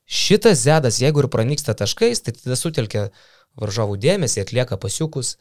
Šitas 0.07 0.63
zedas, 0.65 1.01
jeigu 1.03 1.23
ir 1.23 1.31
pranyksta 1.33 1.75
taškais, 1.79 2.23
tai 2.23 2.35
tada 2.37 2.59
sutelkia 2.59 3.09
varžovų 3.61 3.99
dėmesį, 4.01 4.43
atlieka 4.47 4.79
pasiukus, 4.81 5.35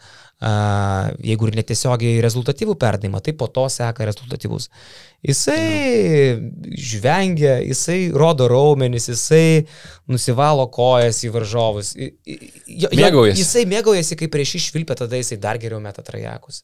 jeigu 1.22 1.48
ir 1.48 1.58
netiesiogiai 1.60 2.20
rezultatyvų 2.24 2.76
perdavimą, 2.82 3.22
tai 3.24 3.34
po 3.38 3.48
to 3.48 3.68
seka 3.72 4.08
rezultatyvus. 4.10 4.68
Jisai 5.24 6.36
žvengia, 6.76 7.60
jisai 7.62 8.10
rodo 8.18 8.50
raumenis, 8.52 9.08
jisai 9.14 9.68
nusivalo 10.12 10.66
kojas 10.74 11.22
į 11.24 11.32
varžovus. 11.38 11.94
Mėgaujasi. 11.96 13.40
Jisai 13.40 13.66
mėgaujasi, 13.70 14.18
kai 14.20 14.32
prieš 14.34 14.58
išvilpę, 14.60 14.98
tada 14.98 15.22
jisai 15.22 15.40
dar 15.40 15.62
geriau 15.62 15.80
meta 15.84 16.04
trajekus. 16.04 16.64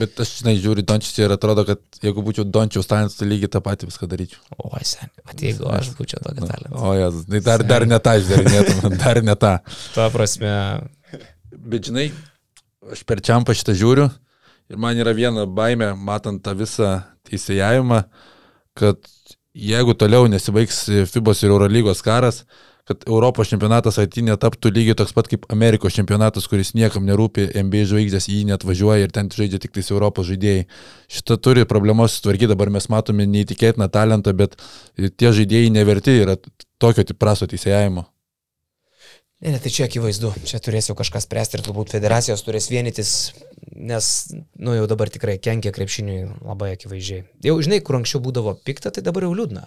Bet 0.00 0.20
aš, 0.24 0.38
žinai, 0.40 0.54
žiūriu 0.56 0.84
Dončičią 0.88 1.26
ir 1.26 1.34
atrodo, 1.34 1.66
kad 1.68 1.80
jeigu 2.00 2.22
būčiau 2.24 2.46
Dončiaus 2.48 2.88
talentas, 2.88 3.18
tai 3.18 3.26
lygiai 3.28 3.50
tą 3.52 3.60
patį 3.64 3.90
viską 3.90 4.08
daryčiau. 4.08 4.40
O, 4.56 4.70
sen, 4.88 5.10
mat 5.26 5.44
jeigu 5.44 5.68
aš 5.68 5.92
būčiau 5.98 6.22
tokia 6.24 6.48
talentą. 6.48 6.78
O, 6.80 6.94
jas, 6.96 7.18
tai 7.28 7.42
dar, 7.44 7.64
dar 7.68 7.84
ne 7.90 7.98
tą 8.00 8.16
išdarinėtum, 8.22 8.96
dar 9.04 9.20
ne 9.26 9.36
tą. 9.36 9.58
Tuo 9.92 10.08
prasme, 10.14 10.54
Bet 11.62 11.86
žinai, 11.86 12.08
aš 12.90 13.04
per 13.06 13.20
čiampą 13.22 13.54
šitą 13.54 13.74
žiūriu 13.78 14.08
ir 14.72 14.78
man 14.80 14.98
yra 14.98 15.12
viena 15.14 15.44
baime, 15.46 15.92
matant 15.94 16.40
tą 16.42 16.54
visą 16.58 16.88
teisėjavimą, 17.28 18.00
kad 18.78 18.98
jeigu 19.52 19.94
toliau 19.98 20.26
nesibaigs 20.32 20.86
FIBOS 21.12 21.44
ir 21.44 21.52
Eurolygos 21.52 22.02
karas, 22.04 22.42
kad 22.92 23.08
Europos 23.08 23.50
čempionatas 23.50 23.98
ateinė 24.02 24.36
taptų 24.40 24.72
lygiai 24.76 24.96
toks 24.98 25.14
pat 25.16 25.28
kaip 25.32 25.48
Amerikos 25.52 25.96
čempionatas, 25.96 26.46
kuris 26.50 26.74
niekam 26.78 27.06
nerūpi, 27.08 27.48
NBA 27.64 27.86
žvaigždės 27.90 28.28
į 28.28 28.38
jį 28.38 28.48
net 28.52 28.66
važiuoja 28.68 29.08
ir 29.08 29.14
ten 29.14 29.32
žaidžia 29.32 29.60
tik 29.62 29.74
tais 29.74 29.90
Europos 29.90 30.28
žaidėjai. 30.30 30.68
Šitą 31.12 31.38
turi 31.40 31.66
problemos 31.68 32.18
sutvarkyti, 32.18 32.52
dabar 32.52 32.72
mes 32.74 32.88
matome 32.92 33.26
neįtikėtiną 33.30 33.88
talentą, 33.92 34.36
bet 34.36 34.58
tie 34.96 35.32
žaidėjai 35.32 35.72
neverti 35.74 36.20
yra 36.22 36.38
tokio 36.82 37.06
tipo 37.06 37.24
prasto 37.24 37.48
teisėjavimo. 37.50 38.06
Ne, 39.42 39.50
ne, 39.50 39.58
tai 39.58 39.72
čia 39.74 39.88
akivaizdu, 39.88 40.28
čia 40.46 40.60
turės 40.62 40.86
jau 40.86 40.94
kažkas 40.94 41.24
spręsti 41.26 41.58
ir 41.58 41.64
turbūt 41.66 41.90
federacijos 41.90 42.44
turės 42.46 42.68
vienytis, 42.70 43.32
nes, 43.74 44.10
nu 44.54 44.76
jau 44.76 44.84
dabar 44.86 45.10
tikrai 45.10 45.34
kenkia 45.42 45.72
krepšiniui 45.74 46.28
labai 46.46 46.76
akivaizdžiai. 46.76 47.24
Jau 47.48 47.56
žinai, 47.58 47.80
kur 47.82 47.98
anksčiau 47.98 48.22
būdavo 48.22 48.54
pikta, 48.62 48.94
tai 48.94 49.02
dabar 49.02 49.26
jau 49.26 49.32
liūdna. 49.34 49.64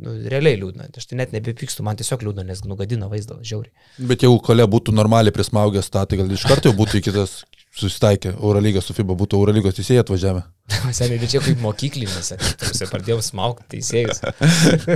Nu, 0.00 0.14
realiai 0.32 0.56
liūdna. 0.56 0.88
Aš 0.96 1.10
tai 1.10 1.18
net 1.20 1.34
nebepykstu, 1.34 1.84
man 1.84 1.98
tiesiog 2.00 2.22
liūdna, 2.24 2.46
nes 2.48 2.62
nugadina 2.64 3.08
vaizdą, 3.10 3.36
žiauriai. 3.44 3.72
Bet 4.08 4.24
jeigu 4.24 4.38
kole 4.44 4.64
būtų 4.72 4.94
normaliai 4.96 5.34
prismaugęs 5.34 5.92
tą, 5.92 6.06
tai 6.08 6.20
gal 6.20 6.30
iš 6.32 6.46
karto 6.48 6.70
jau 6.70 6.76
būtų 6.78 7.00
į 7.00 7.04
kitas 7.10 7.42
susitaikė. 7.76 8.32
Eurolygos 8.38 8.88
su 8.88 8.96
FIBA 8.96 9.16
būtų 9.20 9.40
Eurolygos 9.40 9.76
teisėjai 9.76 10.04
atvažiavę. 10.04 10.44
Seniai, 10.96 11.20
bet 11.20 11.34
čia 11.34 11.42
kaip 11.44 11.60
mokyklinėse, 11.60 12.38
tuose 12.62 12.88
pradėjau 12.90 13.20
smaugti 13.24 13.76
teisėjus. 13.76 14.22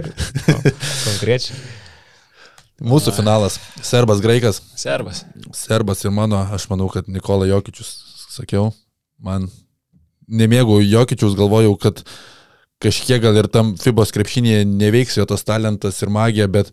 Konkrečiai. 1.08 1.58
Mūsų 2.84 3.12
finalas. 3.14 3.60
Serbas, 3.86 4.20
Graikas. 4.24 4.58
Serbas. 4.80 5.22
Serbas 5.54 6.02
ir 6.02 6.14
mano, 6.14 6.40
aš 6.56 6.66
manau, 6.72 6.88
kad 6.90 7.06
Nikola 7.12 7.46
Jokičius, 7.46 7.92
sakiau, 8.34 8.72
man 9.22 9.46
nemėgau 10.26 10.80
Jokičius, 10.82 11.36
galvojau, 11.38 11.76
kad 11.78 12.02
kažkiek 12.84 13.22
gal 13.24 13.38
ir 13.40 13.48
tam 13.52 13.74
FIBOS 13.80 14.12
krepšinėje 14.14 14.66
neveiks 14.68 15.16
jo 15.18 15.24
tas 15.28 15.46
talentas 15.46 16.02
ir 16.04 16.12
magija, 16.12 16.50
bet 16.50 16.70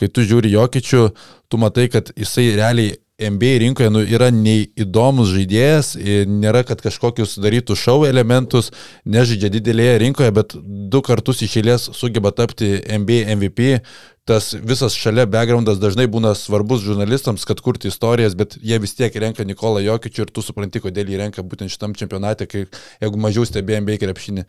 kai 0.00 0.10
tu 0.12 0.26
žiūri 0.26 0.52
Jokičių, 0.52 1.08
tu 1.48 1.60
matai, 1.60 1.88
kad 1.92 2.12
jisai 2.18 2.50
realiai 2.58 2.98
NBA 3.14 3.58
rinkoje 3.62 3.90
nu, 3.94 4.00
yra 4.02 4.26
neįdomus 4.34 5.30
žaidėjas, 5.30 5.92
ir 6.02 6.26
nėra, 6.26 6.64
kad 6.66 6.80
kažkokius 6.82 7.36
darytų 7.38 7.76
šau 7.78 8.00
elementus, 8.08 8.72
nežaidžia 9.06 9.52
didelėje 9.54 10.00
rinkoje, 10.02 10.32
bet 10.34 10.56
du 10.58 11.02
kartus 11.06 11.44
iš 11.46 11.60
eilės 11.60 11.86
sugeba 11.94 12.34
tapti 12.34 12.74
NBA 12.82 13.36
MVP. 13.36 13.78
Tas 14.24 14.54
visas 14.56 14.94
šalia 14.96 15.26
backgroundas 15.28 15.76
dažnai 15.76 16.06
būna 16.08 16.30
svarbus 16.32 16.80
žurnalistams, 16.80 17.42
kad 17.44 17.58
kurti 17.60 17.90
istorijas, 17.92 18.32
bet 18.40 18.54
jie 18.56 18.78
vis 18.80 18.96
tiek 18.96 19.12
renka 19.20 19.44
Nikolą 19.44 19.82
Jokičių 19.84 20.24
ir 20.24 20.32
tu 20.32 20.40
supranti, 20.40 20.80
kodėl 20.80 21.12
jį 21.12 21.18
renka 21.20 21.44
būtent 21.44 21.68
šitam 21.68 21.92
čempionate, 21.92 22.48
kai 22.48 22.64
jeigu 23.04 23.20
mažiau 23.20 23.44
stebė 23.44 23.82
NBA 23.84 23.98
krepšinį. 24.00 24.46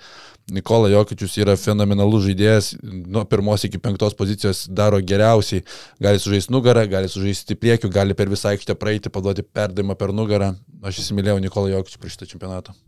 Nikola 0.55 0.93
Jokičius 0.93 1.35
yra 1.43 1.57
fenomenalus 1.59 2.23
žaidėjas, 2.29 2.71
nuo 2.87 3.27
pirmos 3.27 3.67
iki 3.67 3.81
penktos 3.83 4.15
pozicijos 4.15 4.63
daro 4.71 5.03
geriausiai, 5.03 5.65
gali 5.99 6.23
sužaisti 6.23 6.55
nugarą, 6.55 6.87
gali 6.87 7.11
sužaisti 7.11 7.59
priekiu, 7.59 7.91
gali 7.91 8.15
per 8.15 8.31
visą 8.31 8.53
aikštę 8.53 8.79
praeiti, 8.79 9.11
paduoti 9.11 9.43
perdavimą 9.43 9.99
per 9.99 10.15
nugarą. 10.15 10.53
Aš 10.87 11.03
įsimylėjau 11.03 11.43
Nikolą 11.43 11.75
Jokičių 11.75 11.99
prieš 11.99 12.15
šitą 12.15 12.31
čempionatą. 12.31 12.79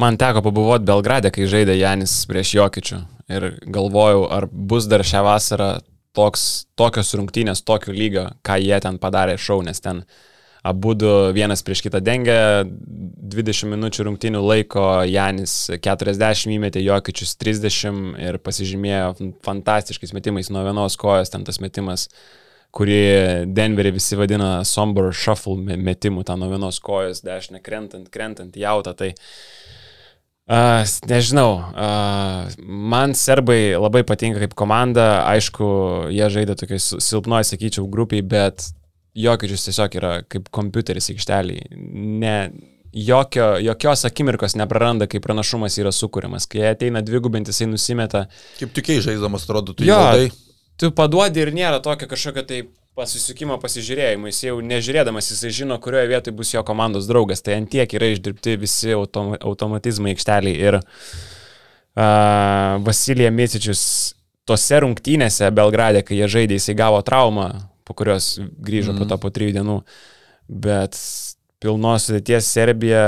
Man 0.00 0.16
teko 0.16 0.40
pabuvoti 0.40 0.86
Belgrade, 0.88 1.28
kai 1.34 1.44
žaidė 1.50 1.74
Janis 1.76 2.22
prieš 2.28 2.54
Jokičių. 2.56 2.98
Ir 3.30 3.44
galvojau, 3.68 4.22
ar 4.32 4.46
bus 4.48 4.86
dar 4.88 5.02
šią 5.04 5.20
vasarą 5.26 5.68
toks, 6.16 6.44
tokios 6.78 7.12
rungtynės, 7.18 7.60
tokio 7.68 7.92
lygio, 7.92 8.22
ką 8.46 8.56
jie 8.62 8.78
ten 8.80 8.96
padarė 9.02 9.36
šau, 9.36 9.60
nes 9.66 9.82
ten 9.84 10.00
abu 10.64 10.94
du 10.96 11.10
vienas 11.36 11.60
prieš 11.66 11.82
kitą 11.84 12.00
dengia, 12.04 12.64
20 12.64 13.68
minučių 13.74 14.06
rungtynių 14.08 14.40
laiko, 14.40 14.86
Janis 15.04 15.56
40 15.84 16.56
įmetė, 16.56 16.80
Jokičius 16.86 17.36
30 17.42 18.16
ir 18.24 18.40
pasižymėjo 18.40 19.32
fantastiškais 19.44 20.16
metimais 20.16 20.48
nuo 20.48 20.64
vienos 20.64 20.96
kojos, 21.00 21.34
ten 21.34 21.44
tas 21.44 21.60
metimas 21.60 22.06
kurį 22.72 23.02
Denverį 23.52 23.92
visi 23.98 24.16
vadina 24.16 24.62
Somber 24.64 25.12
Shuffle 25.12 25.58
me- 25.60 25.76
metimu, 25.76 26.24
tą 26.24 26.38
nuo 26.40 26.48
vienos 26.54 26.80
kojos 26.80 27.20
dešinę 27.26 27.60
krentant, 27.60 28.08
krentant 28.14 28.56
jautą. 28.56 28.96
Tai 28.96 29.12
uh, 29.12 29.24
nežinau, 31.06 31.50
uh, 31.70 32.48
man 32.66 33.14
serbai 33.14 33.76
labai 33.78 34.02
patinka 34.06 34.40
kaip 34.42 34.54
komanda, 34.58 35.22
aišku, 35.30 35.68
jie 36.10 36.26
žaidė 36.34 36.56
tokiai 36.58 36.80
sil- 36.82 37.02
silpnoj, 37.04 37.44
sakyčiau, 37.52 37.86
grupiai, 37.90 38.22
bet 38.26 38.66
Jokičius 39.14 39.64
tiesiog 39.68 39.94
yra 39.98 40.10
kaip 40.30 40.48
kompiuteris 40.54 41.10
aikšteliai. 41.12 41.68
Ne, 42.22 42.34
jokio, 42.94 43.56
jokios 43.62 44.04
akimirkos 44.06 44.54
nepraranda, 44.58 45.06
kai 45.10 45.20
pranašumas 45.22 45.78
yra 45.82 45.90
sukūriamas. 45.94 46.46
Kai 46.50 46.66
ateina 46.72 47.02
dvigubintis, 47.02 47.58
jisai 47.58 47.70
nusimeta, 47.70 48.24
Kaip 48.58 48.74
tikiai 48.74 49.02
žaiddamas, 49.06 49.46
atrodo, 49.46 49.74
tu 49.74 49.86
Jo, 49.86 49.98
įvaldai. 49.98 50.30
tu 50.78 50.90
paduodi 50.94 51.42
ir 51.42 51.52
nėra 51.54 51.78
tokio 51.82 52.06
kažkokio 52.10 52.46
tai 52.46 52.62
pasisukimo 53.00 53.56
pasižiūrėjimo, 53.62 54.28
jis 54.28 54.44
jau 54.50 54.60
nežiūrėdamas, 54.64 55.32
jisai 55.32 55.50
žino, 55.62 55.78
kurioje 55.82 56.10
vietoje 56.12 56.36
bus 56.36 56.52
jo 56.52 56.62
komandos 56.66 57.08
draugas, 57.08 57.40
tai 57.44 57.56
ant 57.56 57.70
tiek 57.72 57.88
yra 57.96 58.12
išdirbti 58.12 58.58
visi 58.60 58.92
autom 58.96 59.32
automatizmai 59.38 60.12
aikšteliai 60.14 60.56
ir 60.68 60.80
uh, 60.80 60.84
Vasilija 62.84 63.32
Micičius 63.32 63.82
tose 64.48 64.80
rungtynėse 64.84 65.48
Belgrade, 65.54 66.04
kai 66.06 66.18
jie 66.18 66.28
žaidė, 66.30 66.58
jisai 66.58 66.76
gavo 66.78 67.00
traumą, 67.06 67.48
po 67.86 67.96
kurios 67.98 68.34
grįžo 68.40 68.94
mm. 68.94 69.00
po 69.00 69.08
to 69.10 69.20
po 69.22 69.32
trijų 69.34 69.56
dienų, 69.58 69.76
bet 70.66 70.98
pilnos 71.60 72.08
sudėties 72.08 72.48
Serbija, 72.48 73.04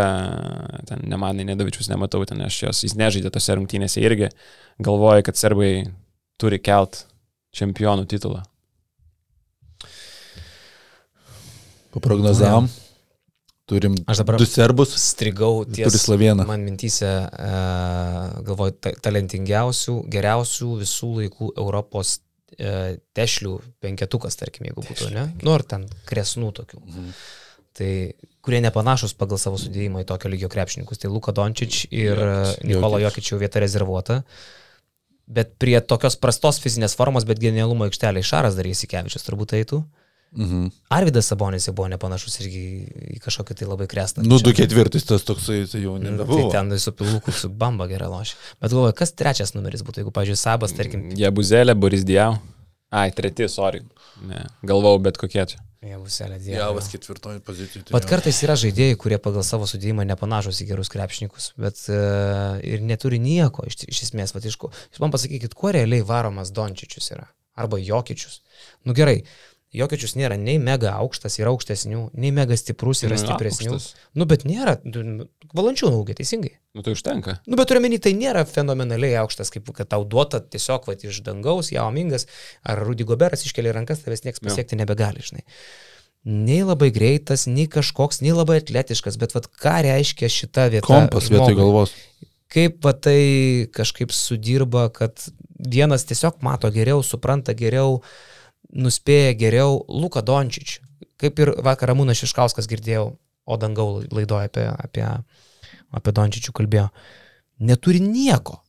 ten 0.89 1.05
nemanai, 1.09 1.47
nedavičius 1.49 1.89
nematau, 1.93 2.23
ten 2.29 2.43
aš 2.47 2.63
jos, 2.67 2.85
jis 2.87 2.97
nežaidė 3.01 3.33
tose 3.33 3.57
rungtynėse 3.59 4.03
irgi, 4.05 4.31
galvoja, 4.83 5.25
kad 5.27 5.41
serbai 5.41 5.73
turi 6.41 6.61
kelt 6.63 7.05
čempionų 7.57 8.09
titulą. 8.11 8.43
Paprognozavom. 11.93 12.71
Turim 13.71 13.95
Aš 14.11 14.23
dabar 14.25 14.41
du 14.41 14.47
serbus. 14.49 14.97
strigau 14.99 15.63
ties 15.65 15.87
Turi 15.87 16.01
Slovėną. 16.03 16.47
man 16.49 16.65
mintyse, 16.67 17.07
uh, 17.07 18.41
galvoju, 18.43 18.75
ta, 18.83 18.91
talentingiausių, 19.07 19.95
geriausių 20.11 20.71
visų 20.81 21.11
laikų 21.21 21.53
Europos 21.63 22.17
uh, 22.19 22.99
tešlių 23.15 23.55
penketukas, 23.85 24.37
tarkim, 24.41 24.67
jeigu 24.67 24.83
būtų, 24.83 25.13
ne? 25.15 25.29
Nu, 25.45 25.55
ar 25.55 25.63
ten 25.63 25.87
kresnų 26.11 26.51
tokių. 26.59 26.83
Mhm. 26.83 27.15
Tai 27.79 27.93
kurie 28.45 28.61
nepanašus 28.61 29.15
pagal 29.17 29.39
savo 29.41 29.57
sudėjimą 29.61 30.03
į 30.03 30.09
tokio 30.11 30.29
lygio 30.29 30.51
krepšininkus. 30.53 31.01
Tai 31.01 31.09
Luka 31.15 31.33
Dončič 31.33 31.87
ir. 31.89 32.19
Jokic. 32.19 32.67
Nikola 32.69 33.01
Jokičių 33.07 33.39
vieta 33.41 33.63
rezervuota. 33.63 34.23
Bet 35.33 35.55
prie 35.63 35.79
tokios 35.81 36.19
prastos 36.21 36.59
fizinės 36.61 36.99
formos, 36.99 37.25
bet 37.25 37.41
genialumo 37.41 37.87
aikštelė 37.87 38.21
Šaras 38.27 38.59
dar 38.59 38.69
įsikevičius 38.69 39.25
turbūt 39.25 39.55
eitų. 39.57 39.81
Mhm. 40.33 40.71
Arvidas 40.89 41.27
Sabonis 41.29 41.67
jau 41.69 41.75
buvo 41.77 41.89
nepanašus 41.93 42.39
irgi 42.41 42.63
į 43.17 43.19
kažkokį 43.21 43.57
tai 43.59 43.67
labai 43.69 43.87
krestą. 43.91 44.23
Nu, 44.25 44.39
du 44.41 44.55
ketvirtis 44.57 45.05
tas 45.05 45.27
toksai 45.29 45.67
tai 45.69 45.83
jau 45.83 45.99
Tai 45.99 46.07
nebebuvo. 46.09 46.51
ten 46.55 46.73
su 46.81 46.93
pilūku, 46.97 47.35
su 47.37 47.51
bamba 47.51 47.87
gerai 47.91 48.09
lošia. 48.09 48.39
Bet 48.61 48.73
galvoju, 48.73 48.95
kas 48.97 49.13
trečias 49.13 49.53
numeris 49.53 49.85
būtų, 49.85 50.01
jeigu, 50.01 50.15
pavyzdžiui, 50.17 50.39
Sabas, 50.41 50.73
tarkim, 50.73 51.11
Jie 51.17 51.29
buzelė, 51.31 51.75
Boris 51.77 52.05
Diau. 52.09 52.39
Ai, 52.93 53.11
treti, 53.13 53.45
sorry. 53.49 53.83
Ne, 54.25 54.47
galvau, 54.65 54.99
bet 55.01 55.21
kokie 55.21 55.45
čia. 55.53 55.61
Javuselė 55.83 56.37
Javas 56.39 56.45
Dievas. 56.47 56.89
ketvirtoji 56.93 57.41
pozicija. 57.43 57.83
tai 57.83 57.93
Pat 57.97 58.05
kartais 58.07 58.37
yra 58.47 58.55
žaidėjai, 58.55 58.95
kurie 59.03 59.19
pagal 59.19 59.43
savo 59.43 59.67
sudėjimą 59.67 60.05
nepanašus 60.13 60.61
į 60.63 60.67
gerus 60.69 60.89
krepšininkus, 60.93 61.49
bet 61.59 61.81
uh, 61.91 62.61
ir 62.63 62.85
neturi 62.87 63.19
nieko 63.19 63.65
iš, 63.67 63.81
iš 63.91 64.03
esmės. 64.07 64.31
Vat, 64.37 64.47
iš 64.47 64.57
ko. 64.63 64.71
Jūs 64.93 65.03
man 65.03 65.11
pasakykit, 65.11 65.57
kuo 65.59 65.73
realiai 65.75 66.05
varomas 66.07 66.53
Dončičius 66.55 67.11
yra? 67.17 67.27
Arba 67.59 67.81
Jokičius. 67.83 68.39
Nu 68.87 68.95
gerai, 68.95 69.25
Jokiečius 69.73 70.13
nėra 70.21 70.37
nei 70.37 70.59
mega 70.61 70.91
aukštas, 71.01 71.39
yra 71.41 71.49
aukštesnių, 71.55 72.11
nei 72.21 72.29
mega 72.35 72.57
stiprus, 72.61 73.01
yra 73.07 73.17
Nu, 73.17 73.23
stipresnių. 73.23 73.71
aukštas. 73.73 73.95
Nu, 74.21 74.27
bet 74.29 74.43
nėra, 74.45 74.75
valančių 75.57 75.89
ūgiai, 75.97 76.17
teisingai. 76.19 76.51
Nu 76.77 76.85
tai 76.85 76.93
užtenka. 76.93 77.39
Nu, 77.49 77.57
bet 77.57 77.71
turiu 77.71 77.81
menį, 77.81 78.03
tai 78.05 78.13
nėra 78.13 78.45
fenomenaliai 78.49 79.17
aukštas, 79.23 79.49
kaip 79.55 79.71
kad 79.73 79.89
tau 79.89 80.05
duota 80.05 80.43
tiesiog 80.45 80.85
va, 80.91 80.93
iš 80.93 81.23
dangaus, 81.25 81.71
jaumingas, 81.73 82.27
ar 82.69 82.85
Rudy 82.85 83.07
Goberas 83.09 83.47
iškelia 83.49 83.73
rankas, 83.73 84.05
tavęs 84.05 84.27
niekas 84.27 84.43
Jo. 84.45 84.49
pasiekti 84.51 84.77
nebegali, 84.77 85.25
žinai. 85.25 85.47
Nei 86.25 86.61
labai 86.63 86.91
greitas, 86.95 87.49
nei 87.51 87.65
kažkoks, 87.67 88.21
nei 88.23 88.31
labai 88.37 88.61
atletiškas, 88.61 89.17
bet 89.19 89.33
vad 89.35 89.49
ką 89.59 89.81
reiškia 89.89 90.29
šita 90.31 90.69
vieta. 90.71 90.87
Kompas 90.87 91.27
vietoj 91.33 91.57
galvos. 91.59 91.97
Kaip 92.53 92.85
va 92.85 92.93
tai 92.93 93.67
kažkaip 93.73 94.13
sudirba, 94.13 94.85
kad 94.93 95.17
vienas 95.59 96.05
tiesiog 96.05 96.39
mato 96.45 96.69
geriau, 96.71 97.01
supranta 97.03 97.55
geriau, 97.57 98.03
nuspėja 98.71 99.35
geriau 99.39 99.83
Luka 99.89 100.23
Dončič. 100.23 100.81
Kaip 101.21 101.39
ir 101.39 101.53
vakar 101.63 101.93
Ramūnas 101.93 102.19
Šiškauskas 102.19 102.69
girdėjau, 102.71 103.13
o 103.47 103.57
dangau 103.59 104.03
laidoje 104.11 104.49
apie, 104.51 104.67
apie, 104.71 105.07
apie 105.95 106.15
Dončičių 106.15 106.55
kalbėjo. 106.57 106.89
Neturi 107.63 108.01
nieko. 108.03 108.61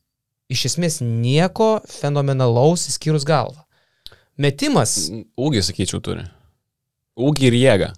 Iš 0.52 0.66
esmės 0.70 1.00
nieko 1.02 1.78
fenomenalaus 1.88 2.88
įskyrus 2.90 3.24
galvą. 3.26 3.64
Metimas, 4.36 4.96
Ūgį, 5.38 5.62
sakyčiau, 5.62 6.02
turi. 6.02 6.24
Ūgį 7.14 7.46
ir 7.50 7.56
jėgą. 7.60 7.92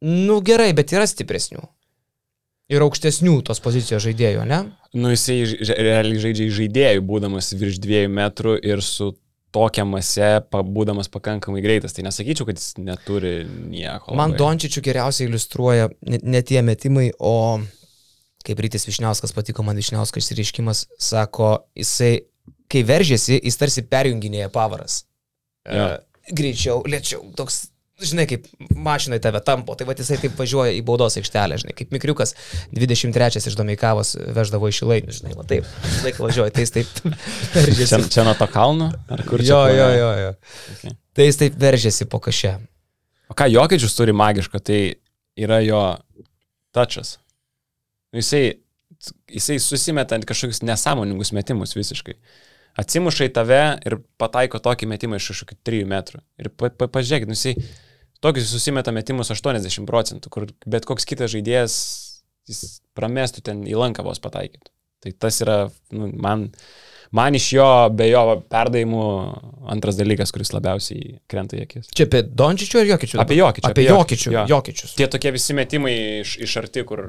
nu 0.00 0.40
gerai, 0.40 0.70
bet 0.72 0.92
yra 0.94 1.06
stipresnių. 1.10 1.64
Ir 2.68 2.84
aukštesnių 2.84 3.40
tos 3.48 3.58
pozicijos 3.64 4.04
žaidėjų, 4.04 4.44
ne? 4.46 4.60
Nu 4.94 5.10
jisai 5.10 5.40
realiai 5.72 6.20
žaidžia 6.20 6.50
žaidėjų, 6.52 7.02
būdamas 7.08 7.50
virš 7.56 7.80
dviejų 7.82 8.10
metrų 8.12 8.58
ir 8.62 8.82
su 8.84 9.14
tokia 9.54 9.84
mase, 9.88 10.28
pa- 10.52 10.62
būdamas 10.66 11.08
pakankamai 11.12 11.62
greitas. 11.64 11.94
Tai 11.96 12.04
nesakyčiau, 12.08 12.46
kad 12.48 12.58
jis 12.60 12.74
neturi 12.78 13.32
nieko. 13.46 14.14
Man 14.18 14.34
labai. 14.34 14.38
Dončičių 14.42 14.82
geriausiai 14.84 15.28
iliustruoja 15.30 15.88
ne, 16.08 16.20
ne 16.22 16.42
tie 16.46 16.62
metimai, 16.66 17.10
o 17.18 17.34
kaip 18.46 18.60
Rytis 18.64 18.86
Višniauskas 18.88 19.34
patiko 19.36 19.64
man 19.66 19.76
Višniauskas 19.80 20.24
išsireiškimas, 20.24 20.84
sako, 21.02 21.54
jisai, 21.76 22.12
kai 22.70 22.84
veržėsi, 22.88 23.40
jis 23.44 23.56
tarsi 23.60 23.82
perjunginėja 23.88 24.48
pavaras. 24.54 25.02
Jo. 25.68 25.88
E, 25.98 26.32
greičiau, 26.36 26.82
lėčiau, 26.88 27.24
toks, 27.36 27.66
žinai, 28.02 28.26
kaip 28.30 28.46
mašinai 28.78 29.18
tave 29.22 29.40
tampo, 29.44 29.74
tai 29.78 29.86
va 29.88 29.94
jisai 29.98 30.18
taip 30.22 30.38
važiuoja 30.38 30.74
į 30.76 30.82
baudos 30.86 31.18
aikštelę, 31.18 31.58
žinai, 31.62 31.74
kaip 31.78 31.90
Mikriukas 31.94 32.34
23 32.76 33.42
iš 33.42 33.56
Domeikavos 33.58 34.14
veždavo 34.36 34.70
iš 34.70 34.82
Ilainių, 34.86 35.14
žinai, 35.18 35.34
va 35.38 35.46
taip, 35.48 35.66
laiką 36.06 36.24
važiuoja, 36.26 36.54
tai 36.54 36.66
jis 36.66 36.74
taip 36.76 36.92
Čia, 37.02 37.14
veržėsi. 37.56 38.00
čia 38.14 38.26
nuo 38.28 38.36
to 38.38 38.48
kalno? 38.52 38.90
Ar 39.10 39.22
kur 39.26 39.42
čia? 39.42 39.50
Jo, 39.50 39.62
jo, 39.74 39.88
jo, 39.96 40.10
jo. 40.22 40.34
Okay. 40.76 40.94
Tai 41.18 41.26
jis 41.26 41.40
taip 41.40 41.58
veržėsi 41.58 42.06
po 42.10 42.20
kažę. 42.22 42.54
O 43.28 43.36
ką 43.36 43.48
Jokičius 43.50 43.96
turi 43.98 44.14
magiško, 44.16 44.62
tai 44.62 44.82
yra 45.38 45.58
jo. 45.66 45.82
Nu, 46.78 48.20
Jisai, 48.20 48.60
jisai 49.26 49.58
susimeta 49.58 50.14
ant 50.14 50.26
kažkokius 50.28 50.62
nesąmoningus 50.62 51.32
metimus 51.34 51.74
visiškai. 51.74 52.14
Atsimuša 52.78 53.26
į 53.26 53.32
tave 53.34 53.60
ir 53.88 53.96
pataiko 54.20 54.60
tokį 54.62 54.86
metimą 54.92 55.18
iš 55.18 55.32
kažkokių 55.32 55.56
3 55.66 55.88
metrų. 55.90 56.20
Ir 56.38 56.52
pa, 56.54 56.70
pa, 56.70 56.86
pažiūrėkit, 56.94 57.26
nu, 57.26 57.34
jisai 57.34 57.56
tokius 58.24 58.50
susimeta 58.52 58.92
metimus 58.94 59.30
80 59.34 59.86
procentų, 59.88 60.32
kur 60.32 60.48
bet 60.66 60.88
koks 60.88 61.06
kitas 61.08 61.32
žaidėjas 61.34 61.78
jis 62.48 62.80
pramestų 62.98 63.44
ten 63.46 63.64
į 63.68 63.76
lanką 63.78 64.04
vos 64.06 64.20
pataikytų. 64.22 64.70
Tai 65.04 65.12
tas 65.22 65.36
yra, 65.44 65.58
nu, 65.94 66.08
man, 66.18 66.48
man 67.14 67.36
iš 67.38 67.52
jo, 67.54 67.66
be 67.94 68.08
jo 68.08 68.22
perdavimų, 68.50 69.02
antras 69.70 69.98
dalykas, 70.00 70.32
kuris 70.34 70.50
labiausiai 70.56 71.20
krenta 71.30 71.58
į 71.58 71.66
akis. 71.68 71.92
Čia 71.94 72.08
apie 72.08 72.24
Dončičių 72.26 72.80
ar 72.80 72.90
Jokičių? 72.94 73.20
Apie 73.22 73.38
Jokičių, 73.38 73.68
Apie 73.68 73.84
apie 73.84 73.84
Jokičių. 73.86 74.00
Jokičių, 74.00 74.32
jo. 74.34 74.46
Jokičius. 74.56 74.96
Tie 74.98 75.06
tokie 75.12 75.34
visi 75.36 75.54
metimai 75.54 75.94
iš, 76.24 76.34
iš 76.48 76.56
arti, 76.64 76.82
kur, 76.88 77.04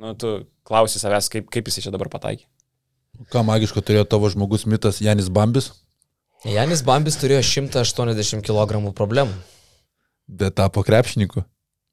nu, 0.00 0.14
tu 0.16 0.38
klausi 0.68 1.02
savęs, 1.02 1.28
kaip, 1.34 1.52
kaip 1.52 1.68
jis 1.68 1.84
čia 1.84 1.92
dabar 1.92 2.08
pataikė. 2.14 2.48
Ką 3.34 3.42
magiško 3.44 3.82
turėjo 3.82 4.06
tavo 4.08 4.30
žmogus 4.30 4.64
mitas 4.70 5.02
Janis 5.02 5.28
Bambis, 5.34 5.72
Janis 6.46 6.84
Bambis 6.86 7.18
turėjo 7.18 7.42
180 7.42 8.46
kg 8.46 8.78
problemų. 8.94 9.34
Bet 10.28 10.56
tapo 10.60 10.84
krepšininku. 10.86 11.42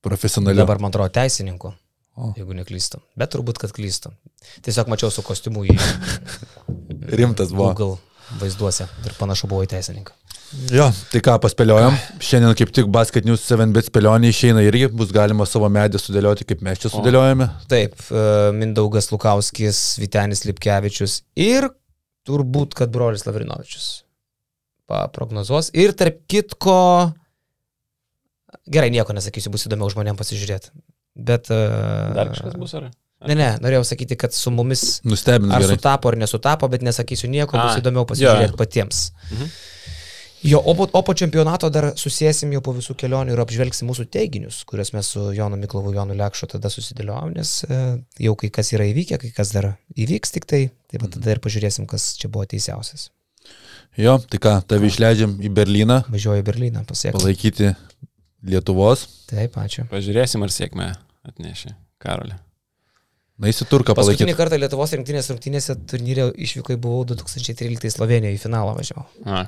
Profesionaliu. 0.05 0.61
Dabar, 0.61 0.79
man 0.83 0.93
atrodo, 0.93 1.09
teisininku. 1.15 1.73
O. 2.15 2.31
Jeigu 2.37 2.55
neklystu. 2.55 3.01
Bet 3.19 3.33
turbūt, 3.33 3.59
kad 3.59 3.73
klystu. 3.75 4.13
Tiesiog 4.63 4.91
mačiau 4.91 5.11
su 5.11 5.23
kostiumu 5.25 5.65
į 5.67 5.75
Rimtas 7.19 7.51
buvo. 7.51 7.73
Google 7.73 8.39
vaizduose 8.39 8.87
ir 9.05 9.17
panašu 9.19 9.49
buvo 9.51 9.65
į 9.65 9.71
teisininką. 9.73 10.13
Jo, 10.71 10.85
tai 11.11 11.19
ką, 11.25 11.35
paspėliojom. 11.43 11.97
Šiandien 12.23 12.55
kaip 12.57 12.71
tik 12.75 12.87
Basket 12.93 13.25
News 13.27 13.43
7 13.49 13.73
bet 13.75 13.89
spėlionė 13.89 14.29
išeina 14.31 14.61
irgi, 14.63 14.87
bus 14.93 15.11
galima 15.13 15.47
savo 15.49 15.67
medį 15.73 15.99
sudėlioti, 15.99 16.45
kaip 16.47 16.61
mes 16.65 16.79
čia 16.83 16.91
sudėliojame. 16.93 17.49
Taip, 17.71 17.97
e, 18.07 18.23
Mindaugas 18.55 19.09
Lukauskis, 19.11 19.81
Vitenis 19.99 20.45
Lipkevičius 20.47 21.19
ir 21.33 21.67
turbūt, 22.29 22.77
kad 22.77 22.93
brolis 22.93 23.25
Lavrinovičius 23.27 23.89
paprognozuos. 24.89 25.71
Ir 25.73 25.95
tarp 25.97 26.21
kitko, 26.29 26.77
gerai, 28.67 28.91
nieko 28.93 29.13
nesakysiu, 29.17 29.51
bus 29.53 29.65
įdomiau 29.69 29.89
žmonėms 29.93 30.19
pasižiūrėti. 30.21 30.71
Bet... 31.15 31.49
e, 31.53 31.59
Dar 32.17 32.31
kažkas 32.33 32.57
bus 32.59 32.75
ar? 32.79 32.89
Ne, 33.25 33.33
ne, 33.39 33.47
norėjau 33.63 33.85
sakyti, 33.87 34.17
kad 34.19 34.35
su 34.35 34.51
mumis 34.53 34.99
Nustebins 35.07 35.53
ar 35.55 35.63
gerai. 35.63 35.77
sutapo 35.79 36.11
ar 36.11 36.17
nesutapo, 36.19 36.67
bet 36.69 36.83
nesakysiu 36.85 37.29
nieko, 37.31 37.55
bus 37.57 37.77
A, 37.77 37.79
įdomiau 37.81 38.03
jo, 38.03 38.09
pasižiūrėti 38.11 38.53
jo. 38.53 38.59
patiems. 38.59 39.05
Mhm. 39.31 39.55
Jo, 40.45 40.59
o 40.61 40.75
po, 40.77 40.85
o 40.93 41.01
po 41.01 41.13
čempionato 41.17 41.71
dar 41.73 41.87
susėsim 41.97 42.51
jau 42.53 42.59
po 42.61 42.75
visų 42.75 42.93
kelionių 43.01 43.33
ir 43.33 43.39
apžvelgsim 43.41 43.87
mūsų 43.89 44.03
teiginius, 44.13 44.59
kuriuos 44.69 44.91
mes 44.93 45.07
su 45.15 45.23
Jonu 45.33 45.57
Miklovu, 45.57 45.95
Jonu 45.95 46.13
Lekšu 46.19 46.51
tada 46.51 46.69
susidėliojom, 46.69 47.31
nes 47.33 47.53
e, 47.65 47.79
jau 48.27 48.35
kai 48.37 48.51
kas 48.53 48.69
yra 48.75 48.85
įvykę, 48.91 49.17
kai 49.23 49.31
kas 49.33 49.55
dar 49.55 49.71
įvyks 49.97 50.35
tik 50.35 50.45
tai, 50.45 50.67
tai 50.91 51.01
va 51.01 51.09
tada 51.15 51.33
ir 51.33 51.41
pažiūrėsim, 51.41 51.87
kas 51.89 52.11
čia 52.21 52.29
buvo 52.29 52.45
teisiausias. 52.51 53.07
Jo, 53.97 54.19
tai 54.29 54.37
ką, 54.43 54.57
tave 54.69 54.91
išleidžiam 54.91 55.37
į 55.39 55.49
Berliną, 55.55 56.01
Važiuoju 56.11 56.43
į 56.43 56.45
Berliną, 56.51 56.85
pasiekti. 56.85 57.15
palaikyti 57.17 57.71
Lietuvos. 58.45 59.05
Taip, 59.29 59.55
ačiū. 59.61 59.87
Pažiūrėsim, 59.91 60.43
ar 60.45 60.53
sėkmę 60.53 60.89
atnešė 61.25 61.73
Karolį. 62.03 62.35
Na, 63.41 63.49
įsiturka 63.51 63.91
Paskutinį 63.97 64.29
palaikyti. 64.31 64.37
kartą 64.39 64.59
Lietuvos 64.61 64.93
rinktinės 64.95 65.27
rungtynėse 65.33 65.75
turnyre 65.91 66.29
išvykai 66.45 66.77
buvau 66.79 67.03
2013 67.09 67.89
Slovenijoje 67.97 68.37
į 68.37 68.41
finalą 68.45 68.75
važiavau. 68.77 69.07
A. 69.27 69.45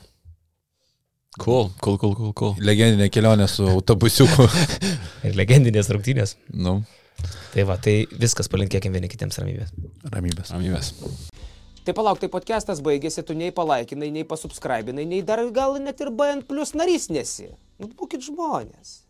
Cool, 1.38 1.70
cool, 1.86 2.00
cool, 2.02 2.16
cool, 2.18 2.34
cool. 2.34 2.56
Legendinė 2.66 3.08
kelionė 3.14 3.46
su 3.52 3.68
autobusiuku. 3.70 4.48
Ir 5.30 5.38
legendinės 5.38 5.92
rungtynės. 5.94 6.36
nu, 6.58 6.80
Tai 7.54 7.64
va, 7.66 7.78
tai 7.82 8.04
viskas 8.22 8.46
palinkėkim 8.52 8.94
vieni 8.94 9.08
kitiems 9.10 9.40
ramybės. 9.42 9.72
ramybės. 10.14 10.52
Ramybės. 10.54 10.92
Tai 11.88 11.94
palauk, 11.96 12.18
tai 12.20 12.28
podcastas 12.28 12.82
baigėsi, 12.84 13.22
tu 13.24 13.32
nei 13.32 13.48
palaikinai, 13.56 14.10
nei 14.12 14.26
pasubscribinai, 14.28 15.06
nei 15.08 15.22
dar 15.24 15.40
gal 15.56 15.78
net 15.80 16.02
ir 16.04 16.10
BN 16.12 16.42
plus 16.44 16.74
narys 16.76 17.06
nesi. 17.08 17.48
Nu, 17.80 17.88
būkit 17.88 18.26
žmonės. 18.26 19.07